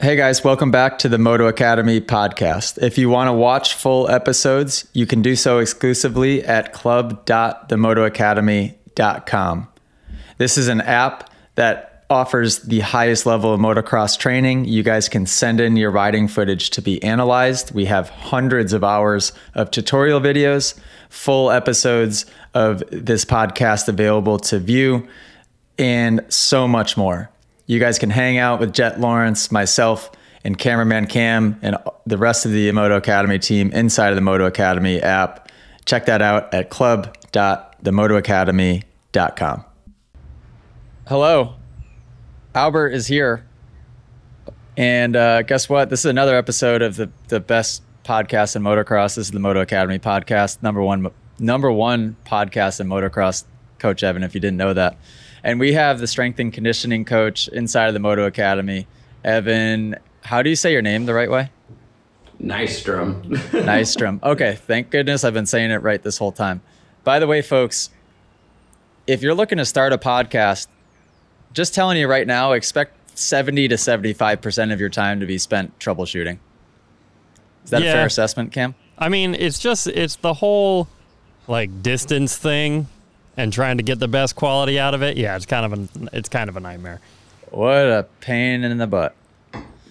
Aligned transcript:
Hey 0.00 0.14
guys, 0.14 0.44
welcome 0.44 0.70
back 0.70 1.00
to 1.00 1.08
the 1.08 1.18
Moto 1.18 1.48
Academy 1.48 2.00
podcast. 2.00 2.80
If 2.80 2.98
you 2.98 3.10
want 3.10 3.26
to 3.26 3.32
watch 3.32 3.74
full 3.74 4.08
episodes, 4.08 4.86
you 4.92 5.06
can 5.06 5.22
do 5.22 5.34
so 5.34 5.58
exclusively 5.58 6.44
at 6.44 6.72
club.themotoacademy.com. 6.72 9.68
This 10.36 10.56
is 10.56 10.68
an 10.68 10.82
app 10.82 11.32
that 11.56 12.04
offers 12.08 12.60
the 12.60 12.78
highest 12.78 13.26
level 13.26 13.52
of 13.52 13.58
motocross 13.58 14.16
training. 14.16 14.66
You 14.66 14.84
guys 14.84 15.08
can 15.08 15.26
send 15.26 15.60
in 15.60 15.76
your 15.76 15.90
riding 15.90 16.28
footage 16.28 16.70
to 16.70 16.80
be 16.80 17.02
analyzed. 17.02 17.74
We 17.74 17.86
have 17.86 18.08
hundreds 18.08 18.72
of 18.72 18.84
hours 18.84 19.32
of 19.56 19.72
tutorial 19.72 20.20
videos, 20.20 20.78
full 21.08 21.50
episodes 21.50 22.24
of 22.54 22.84
this 22.92 23.24
podcast 23.24 23.88
available 23.88 24.38
to 24.38 24.60
view, 24.60 25.08
and 25.76 26.24
so 26.28 26.68
much 26.68 26.96
more. 26.96 27.32
You 27.68 27.78
guys 27.78 27.98
can 27.98 28.08
hang 28.08 28.38
out 28.38 28.60
with 28.60 28.72
Jet 28.72 28.98
Lawrence, 28.98 29.52
myself, 29.52 30.10
and 30.42 30.56
cameraman 30.56 31.06
Cam, 31.06 31.58
and 31.60 31.76
the 32.06 32.16
rest 32.16 32.46
of 32.46 32.52
the 32.52 32.72
Moto 32.72 32.96
Academy 32.96 33.38
team 33.38 33.70
inside 33.72 34.08
of 34.08 34.14
the 34.14 34.22
Moto 34.22 34.46
Academy 34.46 35.02
app. 35.02 35.50
Check 35.84 36.06
that 36.06 36.22
out 36.22 36.54
at 36.54 36.70
club.themotoacademy.com. 36.70 39.64
Hello, 41.08 41.56
Albert 42.54 42.88
is 42.88 43.06
here. 43.06 43.44
And 44.78 45.14
uh, 45.14 45.42
guess 45.42 45.68
what? 45.68 45.90
This 45.90 46.00
is 46.00 46.06
another 46.06 46.38
episode 46.38 46.80
of 46.80 46.96
the, 46.96 47.10
the 47.28 47.38
best 47.38 47.82
podcast 48.02 48.56
in 48.56 48.62
motocross. 48.62 49.16
This 49.16 49.26
is 49.26 49.30
the 49.30 49.40
Moto 49.40 49.60
Academy 49.60 49.98
podcast, 49.98 50.62
number 50.62 50.80
one 50.80 51.10
number 51.38 51.70
one 51.70 52.16
podcast 52.24 52.80
in 52.80 52.88
motocross. 52.88 53.44
Coach 53.78 54.02
Evan, 54.02 54.22
if 54.22 54.34
you 54.34 54.40
didn't 54.40 54.56
know 54.56 54.72
that. 54.72 54.96
And 55.44 55.60
we 55.60 55.72
have 55.74 55.98
the 55.98 56.06
strength 56.06 56.38
and 56.38 56.52
conditioning 56.52 57.04
coach 57.04 57.48
inside 57.48 57.88
of 57.88 57.94
the 57.94 58.00
Moto 58.00 58.24
Academy. 58.24 58.86
Evan, 59.24 59.96
how 60.22 60.42
do 60.42 60.50
you 60.50 60.56
say 60.56 60.72
your 60.72 60.82
name 60.82 61.06
the 61.06 61.14
right 61.14 61.30
way? 61.30 61.50
Nystrom. 62.42 63.22
Nystrom. 63.50 64.22
Okay, 64.22 64.54
thank 64.54 64.90
goodness 64.90 65.24
I've 65.24 65.34
been 65.34 65.46
saying 65.46 65.70
it 65.70 65.82
right 65.82 66.02
this 66.02 66.18
whole 66.18 66.32
time. 66.32 66.60
By 67.04 67.18
the 67.18 67.26
way, 67.26 67.42
folks, 67.42 67.90
if 69.06 69.22
you're 69.22 69.34
looking 69.34 69.58
to 69.58 69.64
start 69.64 69.92
a 69.92 69.98
podcast, 69.98 70.68
just 71.52 71.74
telling 71.74 71.96
you 71.96 72.06
right 72.08 72.26
now, 72.26 72.52
expect 72.52 73.18
70 73.18 73.68
to 73.68 73.74
75% 73.76 74.72
of 74.72 74.80
your 74.80 74.90
time 74.90 75.20
to 75.20 75.26
be 75.26 75.38
spent 75.38 75.76
troubleshooting. 75.78 76.38
Is 77.64 77.70
that 77.70 77.82
yeah. 77.82 77.90
a 77.90 77.94
fair 77.94 78.06
assessment, 78.06 78.52
Cam? 78.52 78.74
I 78.98 79.08
mean, 79.08 79.34
it's 79.34 79.58
just, 79.58 79.86
it's 79.86 80.16
the 80.16 80.34
whole 80.34 80.88
like 81.46 81.82
distance 81.82 82.36
thing 82.36 82.86
and 83.38 83.52
trying 83.52 83.76
to 83.76 83.82
get 83.84 84.00
the 84.00 84.08
best 84.08 84.36
quality 84.36 84.78
out 84.78 84.92
of 84.92 85.02
it, 85.02 85.16
yeah, 85.16 85.36
it's 85.36 85.46
kind 85.46 85.72
of 85.72 85.78
a 85.78 86.16
it's 86.16 86.28
kind 86.28 86.50
of 86.50 86.56
a 86.56 86.60
nightmare. 86.60 87.00
What 87.50 87.86
a 87.86 88.06
pain 88.20 88.64
in 88.64 88.76
the 88.76 88.86
butt. 88.86 89.14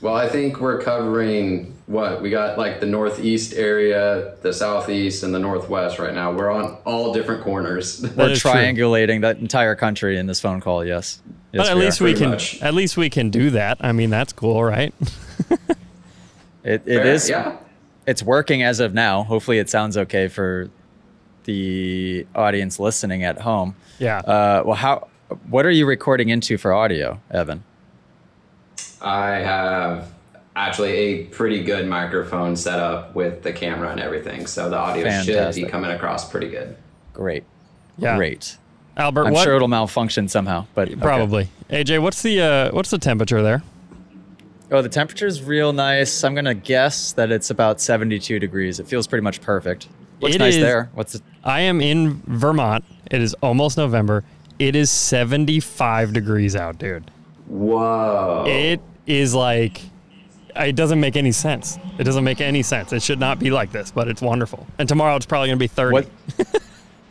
Well, 0.01 0.15
I 0.15 0.27
think 0.27 0.59
we're 0.59 0.79
covering 0.79 1.73
what 1.87 2.21
we 2.21 2.29
got 2.29 2.57
like 2.57 2.81
the 2.81 2.85
northeast 2.85 3.53
area, 3.53 4.35
the 4.43 4.53
southeast, 4.53 5.23
and 5.23 5.33
the 5.33 5.39
northwest 5.39 5.97
right 5.97 6.13
now. 6.13 6.31
We're 6.31 6.51
on 6.51 6.77
all 6.85 7.13
different 7.13 7.43
corners. 7.43 8.01
we're 8.01 8.29
triangulating 8.29 9.07
true. 9.07 9.19
that 9.21 9.37
entire 9.37 9.75
country 9.75 10.17
in 10.17 10.27
this 10.27 10.39
phone 10.39 10.59
call. 10.59 10.85
Yes, 10.85 11.21
yes 11.51 11.63
but 11.63 11.71
at 11.71 11.77
least 11.77 12.01
we 12.01 12.13
can 12.13 12.31
much. 12.31 12.61
at 12.61 12.75
least 12.75 12.97
we 12.97 13.09
can 13.09 13.31
do 13.31 13.49
that. 13.51 13.77
I 13.79 13.93
mean, 13.93 14.11
that's 14.11 14.33
cool, 14.33 14.63
right? 14.63 14.93
it 15.49 15.69
it 16.63 16.83
Fair, 16.85 17.05
is. 17.07 17.29
Yeah. 17.29 17.57
It's 18.05 18.21
working 18.21 18.63
as 18.63 18.79
of 18.79 18.93
now. 18.93 19.23
Hopefully, 19.23 19.57
it 19.57 19.69
sounds 19.69 19.97
okay 19.97 20.27
for 20.27 20.69
the 21.47 22.27
audience 22.35 22.79
listening 22.79 23.23
at 23.23 23.39
home. 23.41 23.75
Yeah. 23.97 24.19
Uh, 24.19 24.63
well, 24.65 24.75
how? 24.75 25.07
What 25.49 25.65
are 25.65 25.71
you 25.71 25.87
recording 25.87 26.29
into 26.29 26.57
for 26.57 26.73
audio, 26.73 27.19
Evan? 27.31 27.63
I 29.01 29.29
have 29.37 30.13
actually 30.55 30.91
a 30.91 31.23
pretty 31.25 31.63
good 31.63 31.87
microphone 31.87 32.55
set 32.55 32.79
up 32.79 33.15
with 33.15 33.43
the 33.43 33.51
camera 33.51 33.89
and 33.89 33.99
everything, 33.99 34.45
so 34.45 34.69
the 34.69 34.77
audio 34.77 35.03
Fantastic. 35.03 35.53
should 35.55 35.65
be 35.65 35.71
coming 35.71 35.91
across 35.91 36.29
pretty 36.29 36.49
good. 36.49 36.77
Great. 37.13 37.43
Yeah. 37.97 38.15
Great. 38.15 38.57
Albert, 38.95 39.27
I'm 39.27 39.33
what? 39.33 39.43
sure 39.43 39.55
it'll 39.55 39.67
malfunction 39.67 40.27
somehow, 40.27 40.65
but 40.73 40.99
probably. 40.99 41.49
Okay. 41.69 41.83
AJ, 41.83 42.01
what's 42.01 42.21
the 42.21 42.41
uh, 42.41 42.71
what's 42.71 42.89
the 42.89 42.97
temperature 42.97 43.41
there? 43.41 43.63
Oh, 44.69 44.81
the 44.81 44.89
temperature's 44.89 45.41
real 45.41 45.71
nice. 45.71 46.23
I'm 46.23 46.35
gonna 46.35 46.53
guess 46.53 47.13
that 47.13 47.31
it's 47.31 47.49
about 47.49 47.79
72 47.79 48.39
degrees. 48.39 48.79
It 48.79 48.87
feels 48.87 49.07
pretty 49.07 49.23
much 49.23 49.41
perfect. 49.41 49.87
What's 50.19 50.35
it 50.35 50.39
nice 50.39 50.55
is, 50.55 50.61
there? 50.61 50.89
What's 50.93 51.13
the? 51.13 51.21
I 51.43 51.61
am 51.61 51.81
in 51.81 52.21
Vermont. 52.25 52.83
It 53.09 53.21
is 53.21 53.33
almost 53.35 53.77
November. 53.77 54.23
It 54.59 54.75
is 54.75 54.89
75 54.89 56.13
degrees 56.13 56.55
out, 56.55 56.79
dude. 56.79 57.09
Whoa. 57.47 58.45
It 58.47 58.81
is 59.05 59.33
like 59.33 59.81
it 60.55 60.75
doesn't 60.75 60.99
make 60.99 61.15
any 61.15 61.31
sense. 61.31 61.77
It 61.97 62.03
doesn't 62.03 62.23
make 62.23 62.41
any 62.41 62.63
sense. 62.63 62.91
It 62.93 63.01
should 63.01 63.19
not 63.19 63.39
be 63.39 63.51
like 63.51 63.71
this, 63.71 63.91
but 63.91 64.07
it's 64.07 64.21
wonderful. 64.21 64.65
And 64.79 64.89
tomorrow 64.89 65.15
it's 65.15 65.25
probably 65.25 65.49
going 65.49 65.59
to 65.59 65.63
be 65.63 65.67
30. 65.67 65.93
What? 65.93 66.09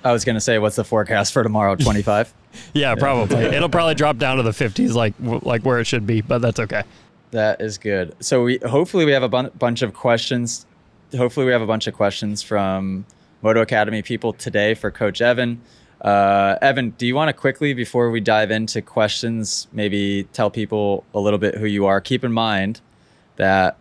I 0.04 0.12
was 0.12 0.24
going 0.24 0.34
to 0.34 0.40
say, 0.40 0.58
what's 0.58 0.76
the 0.76 0.84
forecast 0.84 1.32
for 1.32 1.42
tomorrow? 1.42 1.74
25? 1.76 2.34
yeah, 2.74 2.94
probably. 2.94 3.36
It'll 3.44 3.68
probably 3.68 3.94
drop 3.94 4.18
down 4.18 4.36
to 4.38 4.42
the 4.42 4.50
50s 4.50 4.94
like 4.94 5.14
like 5.20 5.64
where 5.64 5.78
it 5.78 5.84
should 5.84 6.06
be, 6.06 6.20
but 6.20 6.38
that's 6.38 6.60
okay. 6.60 6.82
That 7.30 7.60
is 7.60 7.78
good. 7.78 8.14
So 8.20 8.44
we 8.44 8.58
hopefully 8.58 9.04
we 9.04 9.12
have 9.12 9.22
a 9.22 9.28
bun- 9.28 9.50
bunch 9.58 9.82
of 9.82 9.94
questions 9.94 10.66
hopefully 11.14 11.46
we 11.46 11.52
have 11.52 11.62
a 11.62 11.66
bunch 11.66 11.86
of 11.86 11.94
questions 11.94 12.42
from 12.42 13.04
Moto 13.42 13.60
Academy 13.60 14.02
people 14.02 14.32
today 14.32 14.74
for 14.74 14.90
Coach 14.90 15.20
Evan. 15.20 15.60
Uh, 16.00 16.56
Evan, 16.60 16.90
do 16.90 17.06
you 17.06 17.14
want 17.14 17.28
to 17.28 17.32
quickly, 17.32 17.74
before 17.74 18.10
we 18.10 18.20
dive 18.20 18.50
into 18.50 18.82
questions, 18.82 19.66
maybe 19.72 20.24
tell 20.32 20.50
people 20.50 21.04
a 21.14 21.20
little 21.20 21.38
bit 21.38 21.54
who 21.54 21.66
you 21.66 21.86
are? 21.86 22.00
Keep 22.00 22.24
in 22.24 22.32
mind 22.32 22.80
that 23.36 23.78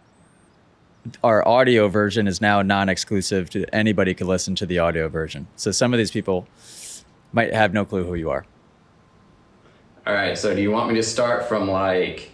our 1.23 1.47
audio 1.47 1.87
version 1.87 2.27
is 2.27 2.41
now 2.41 2.61
non-exclusive 2.61 3.49
to 3.51 3.65
anybody 3.75 4.13
can 4.13 4.27
listen 4.27 4.55
to 4.55 4.65
the 4.65 4.79
audio 4.79 5.07
version. 5.07 5.47
So 5.55 5.71
some 5.71 5.93
of 5.93 5.97
these 5.97 6.11
people 6.11 6.47
might 7.31 7.53
have 7.53 7.73
no 7.73 7.85
clue 7.85 8.05
who 8.05 8.15
you 8.15 8.29
are. 8.29 8.45
All 10.07 10.13
right. 10.13 10.37
So 10.37 10.55
do 10.55 10.61
you 10.61 10.71
want 10.71 10.89
me 10.89 10.95
to 10.95 11.03
start 11.03 11.47
from 11.47 11.69
like 11.69 12.31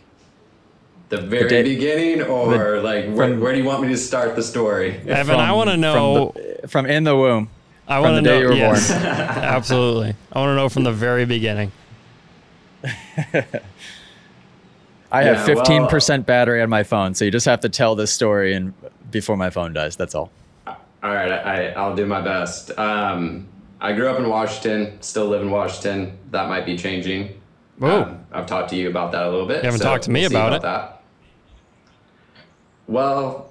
the 1.11 1.17
very 1.17 1.49
the 1.49 1.75
beginning 1.75 2.21
or 2.21 2.55
the, 2.55 2.81
like 2.81 3.05
where, 3.07 3.29
from, 3.29 3.41
where, 3.41 3.51
do 3.51 3.59
you 3.59 3.65
want 3.65 3.81
me 3.81 3.89
to 3.89 3.97
start 3.97 4.35
the 4.37 4.41
story? 4.41 4.95
Evan 5.07 5.25
from, 5.25 5.39
i 5.39 5.51
want 5.51 5.69
to 5.69 5.75
know 5.77 6.31
from, 6.31 6.41
the, 6.61 6.67
from, 6.69 6.85
in 6.85 7.03
the 7.03 7.15
womb 7.15 7.49
i 7.85 7.99
want 7.99 8.15
to 8.15 8.21
know 8.21 8.39
you 8.39 8.47
were 8.47 8.53
yes, 8.53 8.89
born 8.89 9.03
absolutely. 9.03 10.15
I 10.31 10.39
want 10.39 10.51
to 10.51 10.55
know 10.55 10.69
from 10.69 10.83
the 10.83 10.93
very 10.93 11.25
beginning. 11.25 11.73
I 15.13 15.23
have 15.23 15.45
15% 15.45 16.09
well, 16.09 16.17
battery 16.19 16.61
on 16.61 16.69
my 16.69 16.83
phone 16.83 17.13
so 17.13 17.25
you 17.25 17.31
just 17.31 17.45
have 17.45 17.59
to 17.59 17.69
tell 17.69 17.95
this 17.95 18.13
story 18.13 18.53
and 18.53 18.73
before 19.11 19.35
my 19.35 19.49
phone 19.49 19.73
dies 19.73 19.97
that's 19.97 20.15
all. 20.15 20.31
All 20.65 20.77
right 21.03 21.31
I, 21.31 21.71
i'll 21.71 21.95
do 21.95 22.05
my 22.05 22.21
best. 22.21 22.71
Um, 22.79 23.49
i 23.81 23.91
grew 23.91 24.07
up 24.07 24.17
in 24.17 24.29
washington 24.29 24.97
still 25.01 25.25
live 25.25 25.41
in 25.41 25.51
washington. 25.51 26.17
That 26.31 26.47
might 26.47 26.65
be 26.65 26.77
changing. 26.77 27.37
Um, 27.81 28.25
I've 28.31 28.45
talked 28.45 28.69
to 28.69 28.75
you 28.75 28.89
about 28.89 29.11
that 29.11 29.25
a 29.25 29.29
little 29.29 29.47
bit. 29.47 29.57
You 29.57 29.63
haven't 29.63 29.79
so 29.79 29.85
talked 29.85 30.03
to 30.03 30.11
me 30.11 30.21
we'll 30.21 30.29
about, 30.29 30.53
about, 30.53 30.55
it. 30.55 30.61
That. 30.61 31.00
Well, 32.91 33.49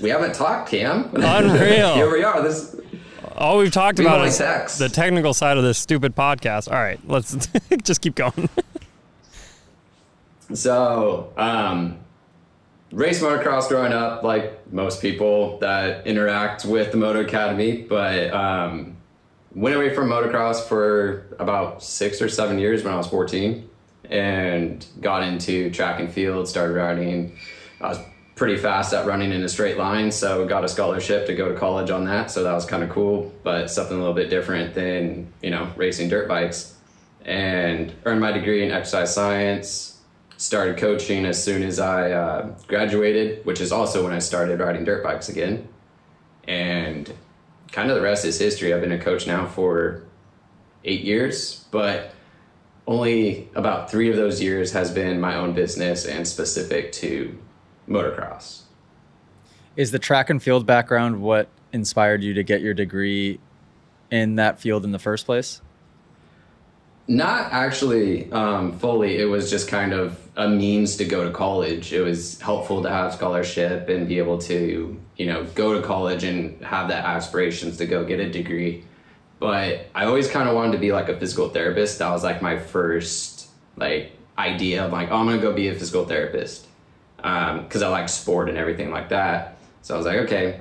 we 0.00 0.08
haven't 0.08 0.34
talked, 0.34 0.68
Cam. 0.68 1.08
Unreal. 1.14 1.94
Here 1.94 2.10
we 2.10 2.24
are. 2.24 2.42
This. 2.42 2.74
All 3.36 3.58
we've 3.58 3.70
talked 3.70 4.00
we 4.00 4.04
about 4.04 4.26
is 4.26 4.36
sex. 4.36 4.78
the 4.78 4.88
technical 4.88 5.32
side 5.32 5.56
of 5.56 5.62
this 5.62 5.78
stupid 5.78 6.16
podcast. 6.16 6.66
All 6.68 6.78
right, 6.78 6.98
let's 7.06 7.48
just 7.84 8.00
keep 8.00 8.16
going. 8.16 8.48
so, 10.54 11.32
um, 11.36 11.98
race 12.90 13.22
motocross 13.22 13.68
growing 13.68 13.92
up, 13.92 14.24
like 14.24 14.72
most 14.72 15.00
people 15.00 15.60
that 15.60 16.04
interact 16.04 16.64
with 16.64 16.90
the 16.90 16.96
Moto 16.96 17.20
Academy, 17.20 17.82
but 17.82 18.34
um, 18.34 18.96
went 19.54 19.76
away 19.76 19.94
from 19.94 20.08
motocross 20.08 20.60
for 20.66 21.28
about 21.38 21.80
six 21.80 22.20
or 22.20 22.28
seven 22.28 22.58
years 22.58 22.82
when 22.82 22.92
I 22.92 22.96
was 22.96 23.06
14 23.06 23.70
and 24.10 24.84
got 25.00 25.22
into 25.22 25.70
track 25.70 26.00
and 26.00 26.12
field, 26.12 26.48
started 26.48 26.74
riding. 26.74 27.38
I 27.80 27.90
was 27.90 27.98
pretty 28.34 28.56
fast 28.56 28.92
at 28.92 29.06
running 29.06 29.32
in 29.32 29.42
a 29.42 29.48
straight 29.48 29.78
line, 29.78 30.10
so 30.10 30.46
got 30.46 30.64
a 30.64 30.68
scholarship 30.68 31.26
to 31.26 31.34
go 31.34 31.48
to 31.48 31.58
college 31.58 31.90
on 31.90 32.04
that. 32.04 32.30
So 32.30 32.42
that 32.42 32.52
was 32.52 32.64
kind 32.64 32.82
of 32.82 32.90
cool, 32.90 33.32
but 33.42 33.70
something 33.70 33.96
a 33.96 34.00
little 34.00 34.14
bit 34.14 34.30
different 34.30 34.74
than 34.74 35.32
you 35.42 35.50
know 35.50 35.70
racing 35.76 36.08
dirt 36.08 36.28
bikes. 36.28 36.72
And 37.24 37.92
earned 38.04 38.20
my 38.20 38.32
degree 38.32 38.62
in 38.62 38.70
exercise 38.70 39.14
science. 39.14 39.90
Started 40.36 40.76
coaching 40.76 41.24
as 41.24 41.42
soon 41.42 41.62
as 41.62 41.78
I 41.78 42.10
uh, 42.10 42.54
graduated, 42.66 43.46
which 43.46 43.60
is 43.60 43.72
also 43.72 44.04
when 44.04 44.12
I 44.12 44.18
started 44.18 44.58
riding 44.60 44.84
dirt 44.84 45.02
bikes 45.02 45.28
again. 45.28 45.68
And 46.46 47.10
kind 47.72 47.88
of 47.88 47.96
the 47.96 48.02
rest 48.02 48.24
is 48.24 48.38
history. 48.38 48.74
I've 48.74 48.80
been 48.80 48.92
a 48.92 48.98
coach 48.98 49.26
now 49.26 49.46
for 49.46 50.02
eight 50.84 51.02
years, 51.02 51.64
but 51.70 52.12
only 52.86 53.48
about 53.54 53.90
three 53.90 54.10
of 54.10 54.16
those 54.16 54.42
years 54.42 54.72
has 54.72 54.90
been 54.90 55.20
my 55.20 55.36
own 55.36 55.54
business 55.54 56.04
and 56.04 56.28
specific 56.28 56.92
to 56.92 57.38
motocross. 57.88 58.62
Is 59.76 59.90
the 59.90 59.98
track 59.98 60.30
and 60.30 60.42
field 60.42 60.66
background 60.66 61.20
what 61.20 61.48
inspired 61.72 62.22
you 62.22 62.34
to 62.34 62.44
get 62.44 62.60
your 62.60 62.74
degree 62.74 63.40
in 64.10 64.36
that 64.36 64.60
field 64.60 64.84
in 64.84 64.92
the 64.92 64.98
first 64.98 65.26
place? 65.26 65.60
Not 67.06 67.52
actually 67.52 68.30
um, 68.32 68.78
fully. 68.78 69.18
It 69.18 69.26
was 69.26 69.50
just 69.50 69.68
kind 69.68 69.92
of 69.92 70.18
a 70.36 70.48
means 70.48 70.96
to 70.96 71.04
go 71.04 71.24
to 71.24 71.30
college. 71.30 71.92
It 71.92 72.00
was 72.00 72.40
helpful 72.40 72.82
to 72.82 72.88
have 72.88 73.12
scholarship 73.12 73.88
and 73.88 74.08
be 74.08 74.18
able 74.18 74.38
to, 74.38 74.98
you 75.16 75.26
know, 75.26 75.44
go 75.54 75.78
to 75.78 75.86
college 75.86 76.24
and 76.24 76.64
have 76.64 76.88
that 76.88 77.04
aspirations 77.04 77.76
to 77.78 77.86
go 77.86 78.04
get 78.04 78.20
a 78.20 78.30
degree. 78.30 78.84
But 79.38 79.90
I 79.94 80.06
always 80.06 80.30
kind 80.30 80.48
of 80.48 80.54
wanted 80.54 80.72
to 80.72 80.78
be 80.78 80.92
like 80.92 81.08
a 81.08 81.18
physical 81.18 81.50
therapist. 81.50 81.98
That 81.98 82.10
was 82.10 82.22
like 82.22 82.40
my 82.40 82.58
first 82.58 83.48
like 83.76 84.12
idea 84.38 84.86
of 84.86 84.92
like, 84.92 85.10
oh, 85.10 85.16
I'm 85.16 85.26
gonna 85.26 85.42
go 85.42 85.52
be 85.52 85.68
a 85.68 85.74
physical 85.74 86.06
therapist 86.06 86.66
because 87.24 87.82
um, 87.82 87.84
I 87.84 87.88
like 87.88 88.10
sport 88.10 88.50
and 88.50 88.58
everything 88.58 88.90
like 88.90 89.08
that. 89.08 89.56
So 89.80 89.94
I 89.94 89.96
was 89.96 90.04
like, 90.04 90.18
okay. 90.18 90.60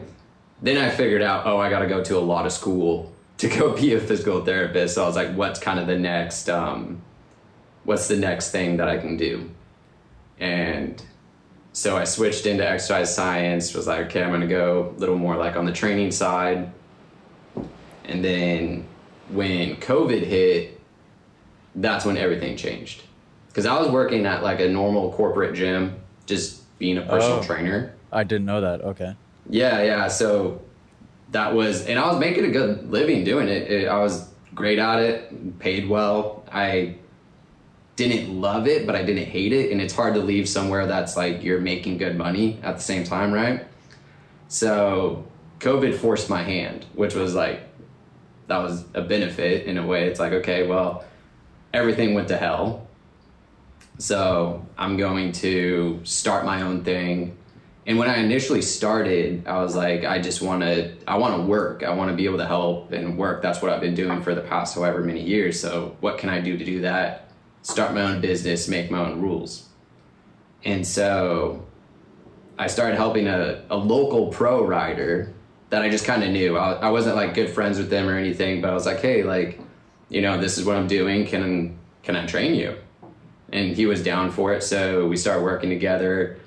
Then 0.61 0.77
I 0.77 0.89
figured 0.91 1.21
out, 1.21 1.45
oh, 1.45 1.57
I 1.57 1.69
got 1.69 1.79
to 1.79 1.87
go 1.87 2.01
to 2.01 2.17
a 2.17 2.21
lot 2.21 2.45
of 2.45 2.53
school 2.53 3.13
to 3.39 3.49
go 3.49 3.75
be 3.75 3.93
a 3.95 3.99
physical 3.99 4.45
therapist. 4.45 4.95
So 4.95 5.03
I 5.03 5.07
was 5.07 5.17
like, 5.17 5.35
what's 5.35 5.59
kind 5.59 5.77
of 5.77 5.87
the 5.87 5.99
next, 5.99 6.49
um, 6.49 7.01
what's 7.83 8.07
the 8.07 8.15
next 8.15 8.51
thing 8.51 8.77
that 8.77 8.87
I 8.87 8.97
can 8.97 9.17
do? 9.17 9.49
And 10.39 11.03
so 11.73 11.97
I 11.97 12.05
switched 12.05 12.45
into 12.45 12.65
exercise 12.65 13.13
science, 13.13 13.73
was 13.73 13.87
like, 13.87 14.05
okay, 14.05 14.23
I'm 14.23 14.29
going 14.29 14.39
to 14.39 14.47
go 14.47 14.93
a 14.95 14.99
little 14.99 15.17
more 15.17 15.35
like 15.35 15.57
on 15.57 15.65
the 15.65 15.73
training 15.73 16.11
side. 16.11 16.71
And 18.05 18.23
then 18.23 18.85
when 19.29 19.75
COVID 19.77 20.23
hit, 20.23 20.79
that's 21.75 22.05
when 22.05 22.15
everything 22.15 22.55
changed. 22.55 23.03
Because 23.47 23.65
I 23.65 23.77
was 23.77 23.89
working 23.89 24.25
at 24.25 24.43
like 24.43 24.61
a 24.61 24.69
normal 24.69 25.11
corporate 25.11 25.55
gym, 25.55 25.99
just 26.25 26.77
being 26.79 26.97
a 26.97 27.01
personal 27.01 27.39
oh, 27.39 27.43
trainer. 27.43 27.95
I 28.11 28.23
didn't 28.23 28.45
know 28.45 28.61
that. 28.61 28.81
Okay. 28.81 29.15
Yeah, 29.49 29.81
yeah. 29.83 30.07
So 30.07 30.61
that 31.31 31.53
was, 31.53 31.85
and 31.85 31.99
I 31.99 32.07
was 32.07 32.19
making 32.19 32.45
a 32.45 32.51
good 32.51 32.91
living 32.91 33.23
doing 33.23 33.47
it. 33.47 33.69
it 33.69 33.87
I 33.87 33.99
was 33.99 34.29
great 34.53 34.79
at 34.79 34.99
it, 34.99 35.59
paid 35.59 35.89
well. 35.89 36.45
I 36.51 36.95
didn't 37.95 38.41
love 38.41 38.67
it, 38.67 38.85
but 38.85 38.95
I 38.95 39.03
didn't 39.03 39.25
hate 39.25 39.53
it. 39.53 39.71
And 39.71 39.81
it's 39.81 39.93
hard 39.93 40.13
to 40.15 40.19
leave 40.19 40.47
somewhere 40.47 40.87
that's 40.87 41.15
like 41.15 41.43
you're 41.43 41.61
making 41.61 41.97
good 41.97 42.17
money 42.17 42.59
at 42.63 42.77
the 42.77 42.83
same 42.83 43.03
time, 43.03 43.31
right? 43.31 43.65
So 44.47 45.25
COVID 45.59 45.95
forced 45.95 46.29
my 46.29 46.43
hand, 46.43 46.85
which 46.93 47.15
was 47.15 47.35
like, 47.35 47.61
that 48.47 48.57
was 48.57 48.83
a 48.93 49.01
benefit 49.01 49.65
in 49.65 49.77
a 49.77 49.85
way. 49.85 50.07
It's 50.07 50.19
like, 50.19 50.33
okay, 50.33 50.67
well, 50.67 51.05
everything 51.73 52.13
went 52.13 52.27
to 52.27 52.37
hell. 52.37 52.87
So 53.97 54.65
I'm 54.77 54.97
going 54.97 55.31
to 55.33 56.01
start 56.03 56.45
my 56.45 56.61
own 56.61 56.83
thing 56.83 57.37
and 57.85 57.97
when 57.97 58.09
I 58.09 58.17
initially 58.17 58.61
started, 58.61 59.45
I 59.45 59.61
was 59.61 59.75
like, 59.75 60.05
I 60.05 60.19
just 60.19 60.41
want 60.41 60.61
to, 60.61 60.95
I 61.05 61.17
want 61.17 61.35
to 61.35 61.43
work. 61.43 61.83
I 61.83 61.93
want 61.93 62.11
to 62.11 62.15
be 62.15 62.25
able 62.25 62.37
to 62.37 62.45
help 62.45 62.93
and 62.93 63.17
work. 63.17 63.41
That's 63.41 63.61
what 63.61 63.71
I've 63.71 63.81
been 63.81 63.95
doing 63.95 64.21
for 64.21 64.33
the 64.33 64.41
past 64.41 64.75
however 64.75 65.01
many 65.01 65.21
years. 65.21 65.59
So 65.59 65.97
what 65.99 66.17
can 66.17 66.29
I 66.29 66.39
do 66.39 66.57
to 66.57 66.63
do 66.63 66.81
that? 66.81 67.29
Start 67.61 67.93
my 67.93 68.01
own 68.01 68.21
business, 68.21 68.67
make 68.69 68.89
my 68.89 68.99
own 68.99 69.21
rules. 69.21 69.67
And 70.63 70.87
so 70.87 71.65
I 72.57 72.67
started 72.67 72.95
helping 72.95 73.27
a, 73.27 73.63
a 73.69 73.75
local 73.75 74.27
pro 74.27 74.65
rider 74.65 75.33
that 75.69 75.81
I 75.81 75.89
just 75.89 76.05
kind 76.05 76.23
of 76.23 76.29
knew. 76.29 76.57
I, 76.57 76.73
I 76.73 76.89
wasn't 76.89 77.17
like 77.17 77.33
good 77.33 77.49
friends 77.49 77.77
with 77.77 77.89
them 77.89 78.07
or 78.07 78.17
anything, 78.17 78.61
but 78.61 78.69
I 78.69 78.73
was 78.73 78.85
like, 78.85 79.01
hey, 79.01 79.23
like, 79.23 79.59
you 80.07 80.21
know, 80.21 80.39
this 80.39 80.57
is 80.57 80.63
what 80.63 80.77
I'm 80.77 80.87
doing. 80.87 81.25
Can, 81.25 81.77
can 82.01 82.15
I 82.15 82.25
train 82.25 82.55
you? 82.55 82.77
And 83.53 83.73
he 83.73 83.85
was 83.85 84.03
down 84.03 84.31
for 84.31 84.53
it. 84.53 84.63
So 84.63 85.07
we 85.07 85.15
started 85.15 85.43
working 85.43 85.69
together 85.69 86.37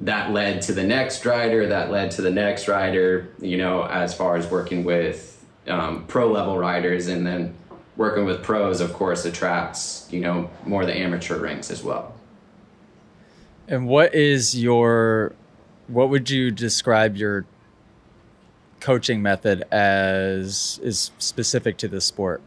that 0.00 0.32
led 0.32 0.62
to 0.62 0.72
the 0.72 0.84
next 0.84 1.24
rider, 1.24 1.66
that 1.68 1.90
led 1.90 2.10
to 2.12 2.22
the 2.22 2.30
next 2.30 2.68
rider, 2.68 3.28
you 3.40 3.56
know, 3.56 3.84
as 3.84 4.14
far 4.14 4.36
as 4.36 4.48
working 4.50 4.84
with 4.84 5.44
um, 5.66 6.04
pro 6.06 6.30
level 6.30 6.58
riders 6.58 7.08
and 7.08 7.26
then 7.26 7.54
working 7.96 8.24
with 8.24 8.42
pros, 8.42 8.80
of 8.80 8.92
course, 8.92 9.24
attracts, 9.24 10.08
you 10.10 10.20
know, 10.20 10.50
more 10.66 10.84
the 10.84 10.96
amateur 10.96 11.38
ranks 11.38 11.70
as 11.70 11.82
well. 11.82 12.14
And 13.68 13.86
what 13.86 14.14
is 14.14 14.60
your, 14.60 15.32
what 15.86 16.10
would 16.10 16.28
you 16.28 16.50
describe 16.50 17.16
your 17.16 17.46
coaching 18.80 19.22
method 19.22 19.62
as 19.72 20.78
is 20.82 21.10
specific 21.18 21.78
to 21.78 21.88
the 21.88 22.00
sport? 22.00 22.42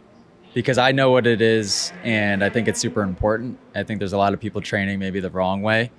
Because 0.57 0.79
I 0.79 0.91
know 0.91 1.11
what 1.11 1.27
it 1.27 1.39
is 1.39 1.93
and 2.03 2.43
I 2.43 2.49
think 2.49 2.67
it's 2.67 2.79
super 2.79 3.03
important. 3.03 3.59
I 3.75 3.83
think 3.83 3.99
there's 3.99 4.13
a 4.13 4.17
lot 4.17 4.33
of 4.33 4.39
people 4.39 4.59
training 4.59 4.97
maybe 4.97 5.19
the 5.19 5.29
wrong 5.29 5.61
way 5.61 5.91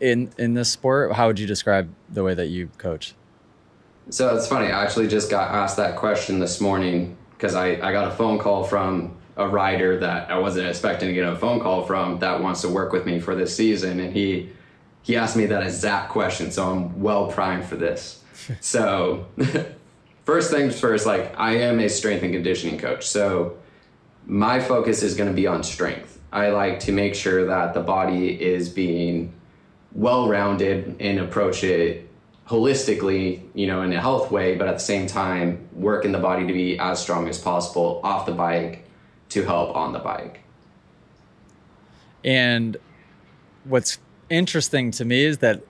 in 0.00 0.32
in 0.36 0.54
this 0.54 0.68
sport. 0.68 1.12
How 1.12 1.28
would 1.28 1.38
you 1.38 1.46
describe 1.46 1.88
the 2.08 2.24
way 2.24 2.34
that 2.34 2.46
you 2.46 2.70
coach? 2.78 3.14
So 4.10 4.34
it's 4.34 4.48
funny 4.48 4.66
i 4.72 4.82
actually 4.82 5.06
just 5.06 5.30
got 5.30 5.50
asked 5.50 5.76
that 5.76 5.96
question 5.96 6.38
this 6.38 6.60
morning 6.60 7.16
because 7.32 7.54
I, 7.54 7.72
I 7.72 7.92
got 7.92 8.08
a 8.08 8.10
phone 8.10 8.38
call 8.38 8.64
from 8.64 9.14
a 9.36 9.46
rider 9.46 10.00
that 10.00 10.30
i 10.30 10.38
wasn't 10.38 10.66
expecting 10.66 11.08
to 11.08 11.14
get 11.14 11.28
a 11.28 11.36
phone 11.36 11.60
call 11.60 11.84
from 11.84 12.18
that 12.20 12.42
wants 12.42 12.62
to 12.62 12.68
work 12.68 12.92
with 12.92 13.04
me 13.06 13.20
for 13.20 13.34
this 13.36 13.54
season 13.54 14.00
and 14.00 14.12
he 14.12 14.48
he 15.02 15.14
asked 15.14 15.36
me 15.36 15.46
that 15.46 15.62
exact 15.62 16.10
question 16.10 16.50
so 16.50 16.70
i'm 16.70 17.00
well 17.00 17.28
primed 17.28 17.64
for 17.64 17.76
this. 17.76 18.24
So 18.60 19.26
first 20.24 20.50
things 20.50 20.80
first 20.80 21.04
like 21.04 21.38
i 21.38 21.56
am 21.56 21.78
a 21.80 21.88
strength 21.88 22.22
and 22.22 22.32
conditioning 22.32 22.78
coach. 22.78 23.06
So 23.06 23.58
my 24.28 24.60
focus 24.60 25.02
is 25.02 25.16
going 25.16 25.28
to 25.28 25.34
be 25.34 25.46
on 25.46 25.64
strength 25.64 26.20
i 26.32 26.50
like 26.50 26.78
to 26.78 26.92
make 26.92 27.14
sure 27.14 27.46
that 27.46 27.74
the 27.74 27.80
body 27.80 28.40
is 28.40 28.68
being 28.68 29.32
well 29.92 30.28
rounded 30.28 30.94
and 31.00 31.18
approach 31.18 31.64
it 31.64 32.08
holistically, 32.48 33.42
you 33.54 33.66
know, 33.66 33.82
in 33.82 33.92
a 33.92 34.00
health 34.00 34.30
way, 34.30 34.56
but 34.56 34.68
at 34.68 34.74
the 34.74 34.84
same 34.84 35.06
time, 35.06 35.68
working 35.74 36.12
the 36.12 36.18
body 36.18 36.46
to 36.46 36.52
be 36.52 36.78
as 36.78 37.00
strong 37.00 37.28
as 37.28 37.38
possible 37.38 38.00
off 38.02 38.24
the 38.24 38.32
bike 38.32 38.86
to 39.28 39.44
help 39.44 39.76
on 39.76 39.92
the 39.92 39.98
bike. 39.98 40.40
And 42.24 42.76
what's 43.64 43.98
interesting 44.30 44.90
to 44.92 45.04
me 45.04 45.24
is 45.24 45.38
that 45.38 45.62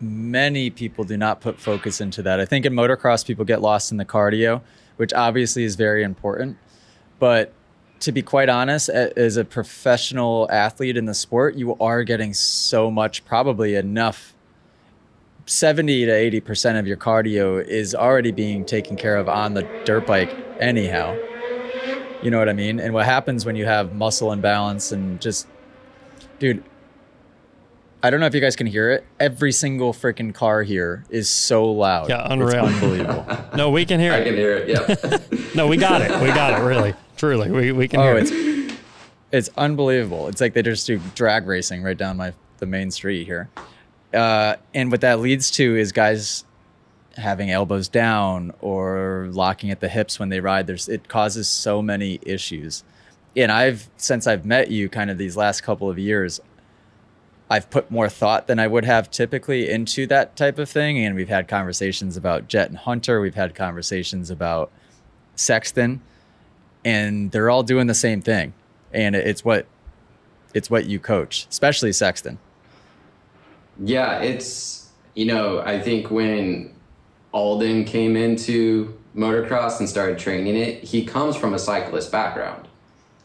many 0.00 0.70
people 0.70 1.02
do 1.02 1.16
not 1.16 1.40
put 1.40 1.58
focus 1.58 2.00
into 2.00 2.22
that. 2.22 2.38
I 2.38 2.44
think 2.44 2.64
in 2.64 2.72
motocross, 2.72 3.26
people 3.26 3.44
get 3.44 3.60
lost 3.60 3.90
in 3.90 3.96
the 3.96 4.04
cardio, 4.04 4.62
which 4.96 5.12
obviously 5.12 5.64
is 5.64 5.74
very 5.74 6.04
important. 6.04 6.56
But 7.18 7.52
to 8.00 8.12
be 8.12 8.22
quite 8.22 8.48
honest, 8.48 8.88
as 8.88 9.36
a 9.36 9.44
professional 9.44 10.48
athlete 10.50 10.96
in 10.96 11.06
the 11.06 11.14
sport, 11.14 11.56
you 11.56 11.76
are 11.76 12.04
getting 12.04 12.32
so 12.32 12.90
much, 12.90 13.24
probably 13.24 13.74
enough. 13.74 14.34
70 15.46 16.06
to 16.06 16.12
80% 16.12 16.78
of 16.78 16.86
your 16.86 16.96
cardio 16.96 17.64
is 17.64 17.94
already 17.94 18.30
being 18.30 18.64
taken 18.64 18.96
care 18.96 19.16
of 19.16 19.28
on 19.28 19.54
the 19.54 19.62
dirt 19.84 20.06
bike, 20.06 20.34
anyhow. 20.60 21.16
You 22.22 22.30
know 22.30 22.38
what 22.38 22.48
I 22.48 22.52
mean? 22.52 22.80
And 22.80 22.92
what 22.92 23.06
happens 23.06 23.46
when 23.46 23.56
you 23.56 23.64
have 23.64 23.94
muscle 23.94 24.32
imbalance 24.32 24.92
and 24.92 25.20
just, 25.20 25.46
dude, 26.38 26.62
I 28.02 28.10
don't 28.10 28.20
know 28.20 28.26
if 28.26 28.34
you 28.34 28.40
guys 28.40 28.54
can 28.54 28.66
hear 28.66 28.92
it. 28.92 29.04
Every 29.18 29.50
single 29.50 29.92
freaking 29.92 30.32
car 30.32 30.62
here 30.62 31.04
is 31.10 31.28
so 31.28 31.70
loud. 31.70 32.08
Yeah, 32.08 32.26
unreal. 32.30 32.66
It's 32.66 32.74
unbelievable. 32.74 33.26
no, 33.56 33.70
we 33.70 33.84
can 33.84 33.98
hear 33.98 34.12
I 34.12 34.18
it. 34.18 34.20
I 34.20 34.24
can 34.24 34.34
hear 34.34 34.56
it. 34.56 34.68
Yeah. 34.68 35.38
no, 35.54 35.66
we 35.66 35.76
got 35.76 36.02
it. 36.02 36.10
We 36.22 36.28
got 36.28 36.60
it. 36.60 36.62
Really, 36.64 36.94
truly, 37.18 37.50
we 37.50 37.72
we 37.72 37.88
can 37.88 38.00
oh, 38.00 38.16
it's, 38.16 38.30
it. 38.30 38.78
It's 39.30 39.50
unbelievable. 39.56 40.28
It's 40.28 40.40
like 40.40 40.54
they 40.54 40.62
just 40.62 40.86
do 40.86 40.98
drag 41.14 41.46
racing 41.46 41.82
right 41.82 41.96
down 41.96 42.16
my 42.16 42.32
the 42.58 42.66
main 42.66 42.90
street 42.90 43.24
here. 43.26 43.50
Uh, 44.14 44.56
and 44.74 44.90
what 44.90 45.02
that 45.02 45.20
leads 45.20 45.50
to 45.50 45.76
is 45.76 45.92
guys 45.92 46.44
having 47.16 47.50
elbows 47.50 47.88
down 47.88 48.52
or 48.60 49.28
locking 49.32 49.70
at 49.70 49.80
the 49.80 49.88
hips 49.88 50.18
when 50.18 50.28
they 50.28 50.40
ride. 50.40 50.66
There's 50.66 50.88
it 50.88 51.08
causes 51.08 51.48
so 51.48 51.82
many 51.82 52.20
issues. 52.22 52.84
And 53.36 53.52
I've 53.52 53.88
since 53.96 54.26
I've 54.26 54.46
met 54.46 54.70
you, 54.70 54.88
kind 54.88 55.10
of 55.10 55.18
these 55.18 55.36
last 55.36 55.62
couple 55.62 55.90
of 55.90 55.98
years, 55.98 56.40
I've 57.50 57.68
put 57.70 57.90
more 57.90 58.08
thought 58.08 58.46
than 58.46 58.58
I 58.58 58.66
would 58.66 58.84
have 58.84 59.10
typically 59.10 59.70
into 59.70 60.06
that 60.06 60.36
type 60.36 60.58
of 60.58 60.68
thing. 60.68 60.98
And 61.04 61.14
we've 61.14 61.28
had 61.28 61.48
conversations 61.48 62.16
about 62.16 62.48
Jet 62.48 62.68
and 62.68 62.78
Hunter. 62.78 63.20
We've 63.20 63.34
had 63.34 63.54
conversations 63.54 64.30
about 64.30 64.70
Sexton, 65.34 66.00
and 66.84 67.30
they're 67.30 67.50
all 67.50 67.62
doing 67.62 67.86
the 67.86 67.94
same 67.94 68.22
thing. 68.22 68.52
And 68.92 69.14
it's 69.14 69.44
what 69.44 69.66
it's 70.54 70.70
what 70.70 70.86
you 70.86 70.98
coach, 70.98 71.46
especially 71.50 71.92
Sexton. 71.92 72.38
Yeah, 73.78 74.20
it's 74.20 74.88
you 75.14 75.26
know 75.26 75.60
I 75.60 75.80
think 75.80 76.10
when 76.10 76.74
Aldon 77.32 77.84
came 77.84 78.16
into 78.16 78.98
motocross 79.14 79.80
and 79.80 79.88
started 79.88 80.18
training 80.18 80.56
it, 80.56 80.84
he 80.84 81.04
comes 81.04 81.36
from 81.36 81.54
a 81.54 81.58
cyclist 81.58 82.10
background, 82.10 82.68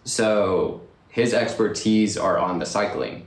so 0.04 0.82
his 1.10 1.34
expertise 1.34 2.18
are 2.18 2.40
on 2.40 2.60
the 2.60 2.66
cycling 2.66 3.26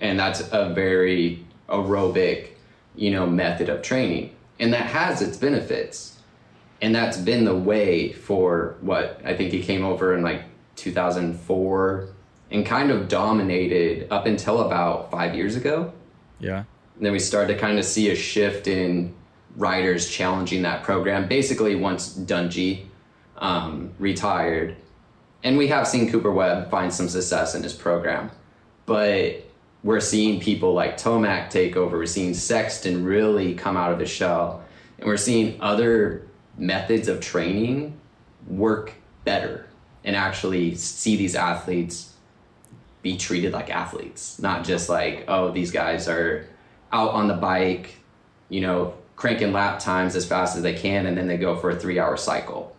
and 0.00 0.18
that's 0.18 0.40
a 0.52 0.72
very 0.74 1.44
aerobic 1.68 2.50
you 2.94 3.10
know 3.10 3.26
method 3.26 3.68
of 3.68 3.82
training 3.82 4.34
and 4.60 4.72
that 4.72 4.86
has 4.86 5.20
its 5.20 5.36
benefits 5.36 6.15
and 6.80 6.94
that's 6.94 7.16
been 7.16 7.44
the 7.44 7.56
way 7.56 8.12
for 8.12 8.76
what 8.80 9.20
i 9.24 9.34
think 9.34 9.52
he 9.52 9.62
came 9.62 9.84
over 9.84 10.14
in 10.14 10.22
like 10.22 10.42
2004 10.76 12.08
and 12.50 12.64
kind 12.64 12.90
of 12.90 13.08
dominated 13.08 14.06
up 14.10 14.26
until 14.26 14.62
about 14.62 15.10
five 15.10 15.34
years 15.34 15.56
ago. 15.56 15.92
Yeah. 16.38 16.64
And 16.96 17.04
then 17.04 17.12
we 17.12 17.18
started 17.18 17.54
to 17.54 17.58
kind 17.58 17.78
of 17.78 17.84
see 17.84 18.10
a 18.10 18.14
shift 18.14 18.66
in 18.66 19.14
riders 19.56 20.08
challenging 20.08 20.62
that 20.62 20.82
program 20.82 21.28
basically 21.28 21.74
once 21.74 22.14
dungey 22.14 22.84
um, 23.38 23.92
retired. 23.98 24.76
And 25.42 25.56
we 25.56 25.68
have 25.68 25.86
seen 25.86 26.10
Cooper 26.10 26.30
Webb 26.30 26.70
find 26.70 26.92
some 26.92 27.08
success 27.08 27.54
in 27.54 27.62
his 27.62 27.72
program, 27.72 28.30
but 28.86 29.44
we're 29.82 30.00
seeing 30.00 30.40
people 30.40 30.72
like 30.72 30.96
Tomac 30.96 31.50
take 31.50 31.76
over. 31.76 31.98
We're 31.98 32.06
seeing 32.06 32.34
Sexton 32.34 33.04
really 33.04 33.54
come 33.54 33.76
out 33.76 33.92
of 33.92 34.00
his 34.00 34.10
shell, 34.10 34.64
and 34.98 35.06
we're 35.06 35.16
seeing 35.16 35.60
other 35.60 36.25
methods 36.58 37.08
of 37.08 37.20
training 37.20 37.98
work 38.48 38.94
better 39.24 39.66
and 40.04 40.16
actually 40.16 40.74
see 40.74 41.16
these 41.16 41.34
athletes 41.34 42.14
be 43.02 43.16
treated 43.16 43.52
like 43.52 43.70
athletes, 43.70 44.40
not 44.40 44.64
just 44.64 44.88
like, 44.88 45.24
oh, 45.28 45.50
these 45.50 45.70
guys 45.70 46.08
are 46.08 46.48
out 46.92 47.10
on 47.10 47.28
the 47.28 47.34
bike, 47.34 47.96
you 48.48 48.60
know, 48.60 48.94
cranking 49.16 49.52
lap 49.52 49.78
times 49.78 50.14
as 50.16 50.26
fast 50.26 50.56
as 50.56 50.62
they 50.62 50.74
can, 50.74 51.06
and 51.06 51.16
then 51.16 51.26
they 51.26 51.36
go 51.36 51.56
for 51.56 51.70
a 51.70 51.76
three 51.76 51.98
hour 51.98 52.16
cycle. 52.16 52.74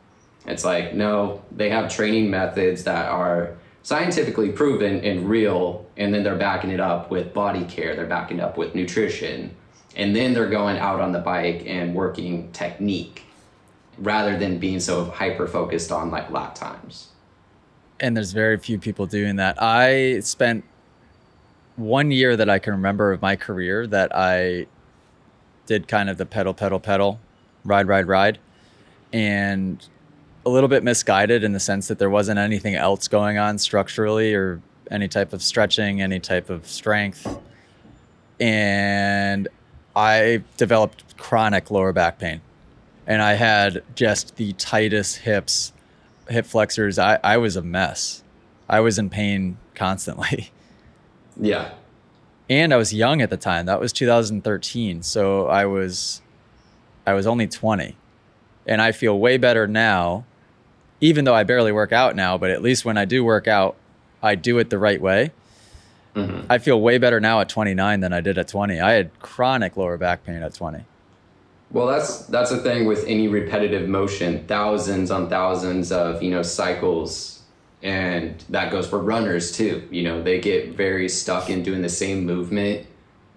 It's 0.46 0.64
like, 0.64 0.94
no, 0.94 1.44
they 1.52 1.70
have 1.70 1.94
training 1.94 2.30
methods 2.30 2.84
that 2.86 3.10
are 3.10 3.58
scientifically 3.84 4.52
proven 4.52 5.04
and 5.04 5.30
real, 5.30 5.86
and 5.98 6.14
then 6.14 6.24
they're 6.24 6.36
backing 6.36 6.72
it 6.72 6.80
up 6.80 7.10
with 7.10 7.34
body 7.34 7.66
care, 7.66 7.96
they're 7.96 8.06
backing 8.06 8.40
up 8.40 8.58
with 8.58 8.76
nutrition, 8.76 9.56
and 9.96 10.16
then 10.16 10.34
they're 10.34 10.50
going 10.50 10.78
out 10.78 11.00
on 11.00 11.12
the 11.12 11.20
bike 11.20 11.64
and 11.66 11.96
working 11.96 12.52
technique 12.52 13.24
rather 13.98 14.38
than 14.38 14.60
being 14.60 14.80
so 14.80 15.06
hyper 15.06 15.48
focused 15.48 15.92
on 15.92 16.12
like 16.12 16.30
lap 16.32 16.56
times. 16.56 17.10
And 18.00 18.16
there's 18.16 18.32
very 18.32 18.58
few 18.58 18.78
people 18.78 19.06
doing 19.06 19.38
that. 19.38 19.62
I 19.62 20.20
spent 20.20 20.64
one 21.76 22.12
year 22.12 22.36
that 22.36 22.50
I 22.50 22.60
can 22.60 22.74
remember 22.74 23.12
of 23.12 23.22
my 23.22 23.36
career 23.36 23.88
that 23.88 24.16
I 24.16 24.68
did 25.66 25.88
kind 25.88 26.10
of 26.10 26.18
the 26.18 26.26
pedal, 26.26 26.54
pedal, 26.54 26.80
pedal, 26.80 27.20
ride, 27.64 27.88
ride, 27.88 28.08
ride. 28.08 28.40
And 29.14 29.84
a 30.46 30.50
little 30.50 30.70
bit 30.70 30.84
misguided 30.84 31.44
in 31.44 31.54
the 31.54 31.60
sense 31.60 31.88
that 31.88 32.00
there 32.00 32.10
wasn't 32.10 32.40
anything 32.40 32.76
else 32.76 33.08
going 33.08 33.38
on 33.38 33.58
structurally 33.58 34.34
or 34.34 34.62
any 34.90 35.08
type 35.08 35.34
of 35.34 35.42
stretching, 35.42 36.02
any 36.02 36.20
type 36.20 36.50
of 36.50 36.68
strength. 36.68 37.38
And 38.40 39.48
I 39.96 40.44
developed 40.58 41.18
chronic 41.18 41.70
lower 41.70 41.92
back 41.92 42.20
pain. 42.20 42.42
And 43.08 43.22
I 43.22 43.34
had 43.34 43.84
just 43.96 44.36
the 44.36 44.54
tightest 44.54 45.20
hips 45.20 45.72
hip 46.30 46.46
flexors, 46.46 47.00
I, 47.00 47.20
I 47.24 47.38
was 47.38 47.56
a 47.56 47.62
mess. 47.62 48.24
I 48.70 48.80
was 48.80 49.00
in 49.00 49.10
pain 49.10 49.58
constantly. 49.76 50.52
Yeah. 51.40 51.76
And 52.50 52.74
I 52.74 52.78
was 52.78 52.96
young 52.96 53.22
at 53.22 53.30
the 53.30 53.38
time. 53.38 53.68
That 53.68 53.80
was 53.80 53.94
2013. 53.94 55.04
So 55.04 55.46
I 55.46 55.68
was 55.68 56.24
I 57.06 57.14
was 57.14 57.28
only 57.28 57.46
20. 57.48 57.96
And 58.66 58.82
I 58.82 58.92
feel 58.92 59.20
way 59.20 59.38
better 59.38 59.68
now, 59.68 60.26
even 61.00 61.26
though 61.26 61.36
I 61.36 61.44
barely 61.44 61.72
work 61.72 61.92
out 61.92 62.16
now, 62.16 62.40
but 62.40 62.50
at 62.50 62.64
least 62.64 62.86
when 62.86 62.98
I 62.98 63.06
do 63.06 63.24
work 63.24 63.48
out, 63.48 63.76
I 64.24 64.34
do 64.34 64.58
it 64.58 64.72
the 64.72 64.80
right 64.80 65.00
way. 65.00 65.30
Mm-hmm. 66.16 66.52
I 66.52 66.58
feel 66.58 66.82
way 66.82 66.98
better 66.98 67.20
now 67.20 67.40
at 67.40 67.50
29 67.50 68.00
than 68.00 68.14
I 68.14 68.22
did 68.22 68.40
at 68.40 68.48
20. 68.48 68.80
I 68.80 68.94
had 68.94 69.20
chronic 69.20 69.78
lower 69.78 69.96
back 69.96 70.26
pain 70.26 70.42
at 70.42 70.56
20. 70.56 70.86
Well, 71.70 71.88
that's 71.88 72.26
that's 72.28 72.50
the 72.50 72.60
thing 72.60 72.86
with 72.86 73.04
any 73.08 73.28
repetitive 73.28 73.90
motion, 73.90 74.46
thousands 74.48 75.12
on 75.12 75.30
thousands 75.30 75.92
of 75.92 76.24
you 76.24 76.32
know 76.32 76.42
cycles, 76.42 77.42
and 77.84 78.42
that 78.50 78.72
goes 78.72 78.88
for 78.88 79.00
runners 79.00 79.52
too. 79.52 79.88
You 79.92 80.04
know, 80.04 80.24
they 80.24 80.40
get 80.40 80.70
very 80.76 81.10
stuck 81.10 81.50
in 81.50 81.64
doing 81.64 81.82
the 81.82 81.90
same 81.90 82.26
movement 82.26 82.88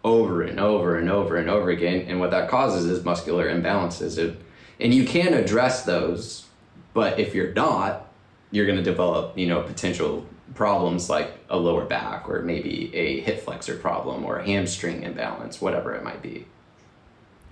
over 0.05 0.43
and 0.43 0.61
over 0.61 0.97
and 0.97 1.11
over 1.11 1.37
and 1.37 1.51
over 1.51 1.71
again, 1.71 2.07
and 2.07 2.21
what 2.21 2.31
that 2.31 2.49
causes 2.49 2.87
is 2.87 3.05
muscular 3.05 3.49
imbalances. 3.49 4.17
It, 4.17 4.41
and 4.79 4.95
you 4.95 5.05
can 5.05 5.35
address 5.35 5.85
those, 5.85 6.47
but 6.95 7.19
if 7.19 7.35
you're 7.35 7.53
not, 7.53 8.07
you're 8.53 8.67
going 8.67 8.79
to 8.79 8.85
develop 8.85 9.37
you 9.37 9.49
know 9.49 9.63
potential 9.63 10.25
problems 10.55 11.11
like 11.11 11.33
a 11.49 11.57
lower 11.57 11.85
back 11.85 12.29
or 12.29 12.43
maybe 12.43 12.95
a 12.95 13.21
hip 13.21 13.41
flexor 13.41 13.77
problem 13.77 14.25
or 14.25 14.39
a 14.39 14.47
hamstring 14.47 15.03
imbalance, 15.03 15.61
whatever 15.61 15.95
it 15.95 16.05
might 16.05 16.23
be 16.23 16.47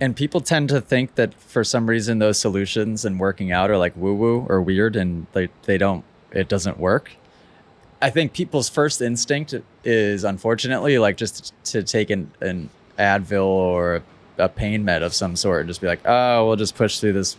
and 0.01 0.15
people 0.15 0.41
tend 0.41 0.69
to 0.69 0.81
think 0.81 1.15
that 1.15 1.33
for 1.33 1.63
some 1.63 1.89
reason 1.89 2.19
those 2.19 2.39
solutions 2.39 3.05
and 3.05 3.19
working 3.19 3.51
out 3.51 3.69
are 3.69 3.77
like 3.77 3.95
woo 3.95 4.13
woo 4.13 4.45
or 4.47 4.61
weird 4.61 4.95
and 4.95 5.27
they, 5.33 5.49
they 5.63 5.77
don't 5.77 6.03
it 6.31 6.47
doesn't 6.47 6.79
work. 6.79 7.11
I 8.01 8.09
think 8.09 8.33
people's 8.33 8.69
first 8.69 9.01
instinct 9.01 9.53
is 9.83 10.23
unfortunately 10.23 10.99
like 10.99 11.17
just 11.17 11.53
to 11.65 11.83
take 11.83 12.09
an, 12.09 12.31
an 12.39 12.69
advil 12.97 13.45
or 13.45 14.03
a 14.37 14.47
pain 14.47 14.85
med 14.85 15.03
of 15.03 15.13
some 15.13 15.35
sort 15.35 15.61
and 15.61 15.69
just 15.69 15.81
be 15.81 15.87
like 15.87 16.01
oh 16.05 16.47
we'll 16.47 16.55
just 16.55 16.75
push 16.75 16.99
through 16.99 17.13
this 17.13 17.35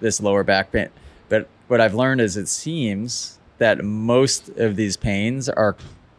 this 0.00 0.20
lower 0.20 0.42
back 0.42 0.72
pain. 0.72 0.88
But 1.28 1.48
what 1.68 1.80
i've 1.80 1.94
learned 1.94 2.20
is 2.20 2.36
it 2.36 2.48
seems 2.48 3.38
that 3.58 3.84
most 3.84 4.48
of 4.50 4.76
these 4.76 4.96
pains 4.96 5.48
are 5.48 5.76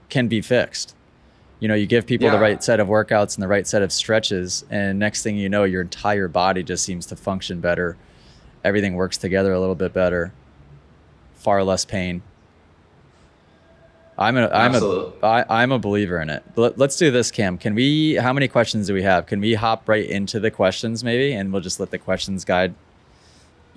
can 0.09 0.27
be 0.27 0.41
fixed 0.41 0.95
you 1.59 1.67
know 1.67 1.75
you 1.75 1.85
give 1.85 2.05
people 2.05 2.25
yeah. 2.25 2.33
the 2.33 2.39
right 2.39 2.63
set 2.63 2.79
of 2.79 2.87
workouts 2.87 3.35
and 3.35 3.43
the 3.43 3.47
right 3.47 3.65
set 3.65 3.81
of 3.81 3.91
stretches 3.91 4.63
and 4.69 4.99
next 4.99 5.23
thing 5.23 5.37
you 5.37 5.49
know 5.49 5.63
your 5.63 5.81
entire 5.81 6.27
body 6.27 6.63
just 6.63 6.83
seems 6.83 7.05
to 7.07 7.15
function 7.15 7.59
better. 7.59 7.97
Everything 8.63 8.95
works 8.95 9.17
together 9.17 9.53
a 9.53 9.59
little 9.59 9.75
bit 9.75 9.93
better. 9.93 10.33
Far 11.35 11.63
less 11.63 11.85
pain. 11.85 12.21
I'm 14.19 14.35
a 14.35 14.47
i'm 14.47 14.73
Absolutely. 14.73 15.19
a 15.21 15.25
I, 15.25 15.63
i'm 15.63 15.71
a 15.71 15.79
believer 15.79 16.19
in 16.19 16.29
it. 16.29 16.43
Let, 16.55 16.77
let's 16.77 16.97
do 16.97 17.11
this 17.11 17.31
cam. 17.31 17.57
Can 17.57 17.75
we 17.75 18.15
how 18.15 18.33
many 18.33 18.47
questions 18.47 18.87
do 18.87 18.93
we 18.93 19.03
have? 19.03 19.25
Can 19.27 19.39
we 19.39 19.53
hop 19.53 19.87
right 19.87 20.05
into 20.05 20.39
the 20.39 20.51
questions 20.51 21.03
maybe? 21.03 21.33
And 21.33 21.53
we'll 21.53 21.61
just 21.61 21.79
let 21.79 21.91
the 21.91 21.99
questions 21.99 22.43
guide 22.45 22.73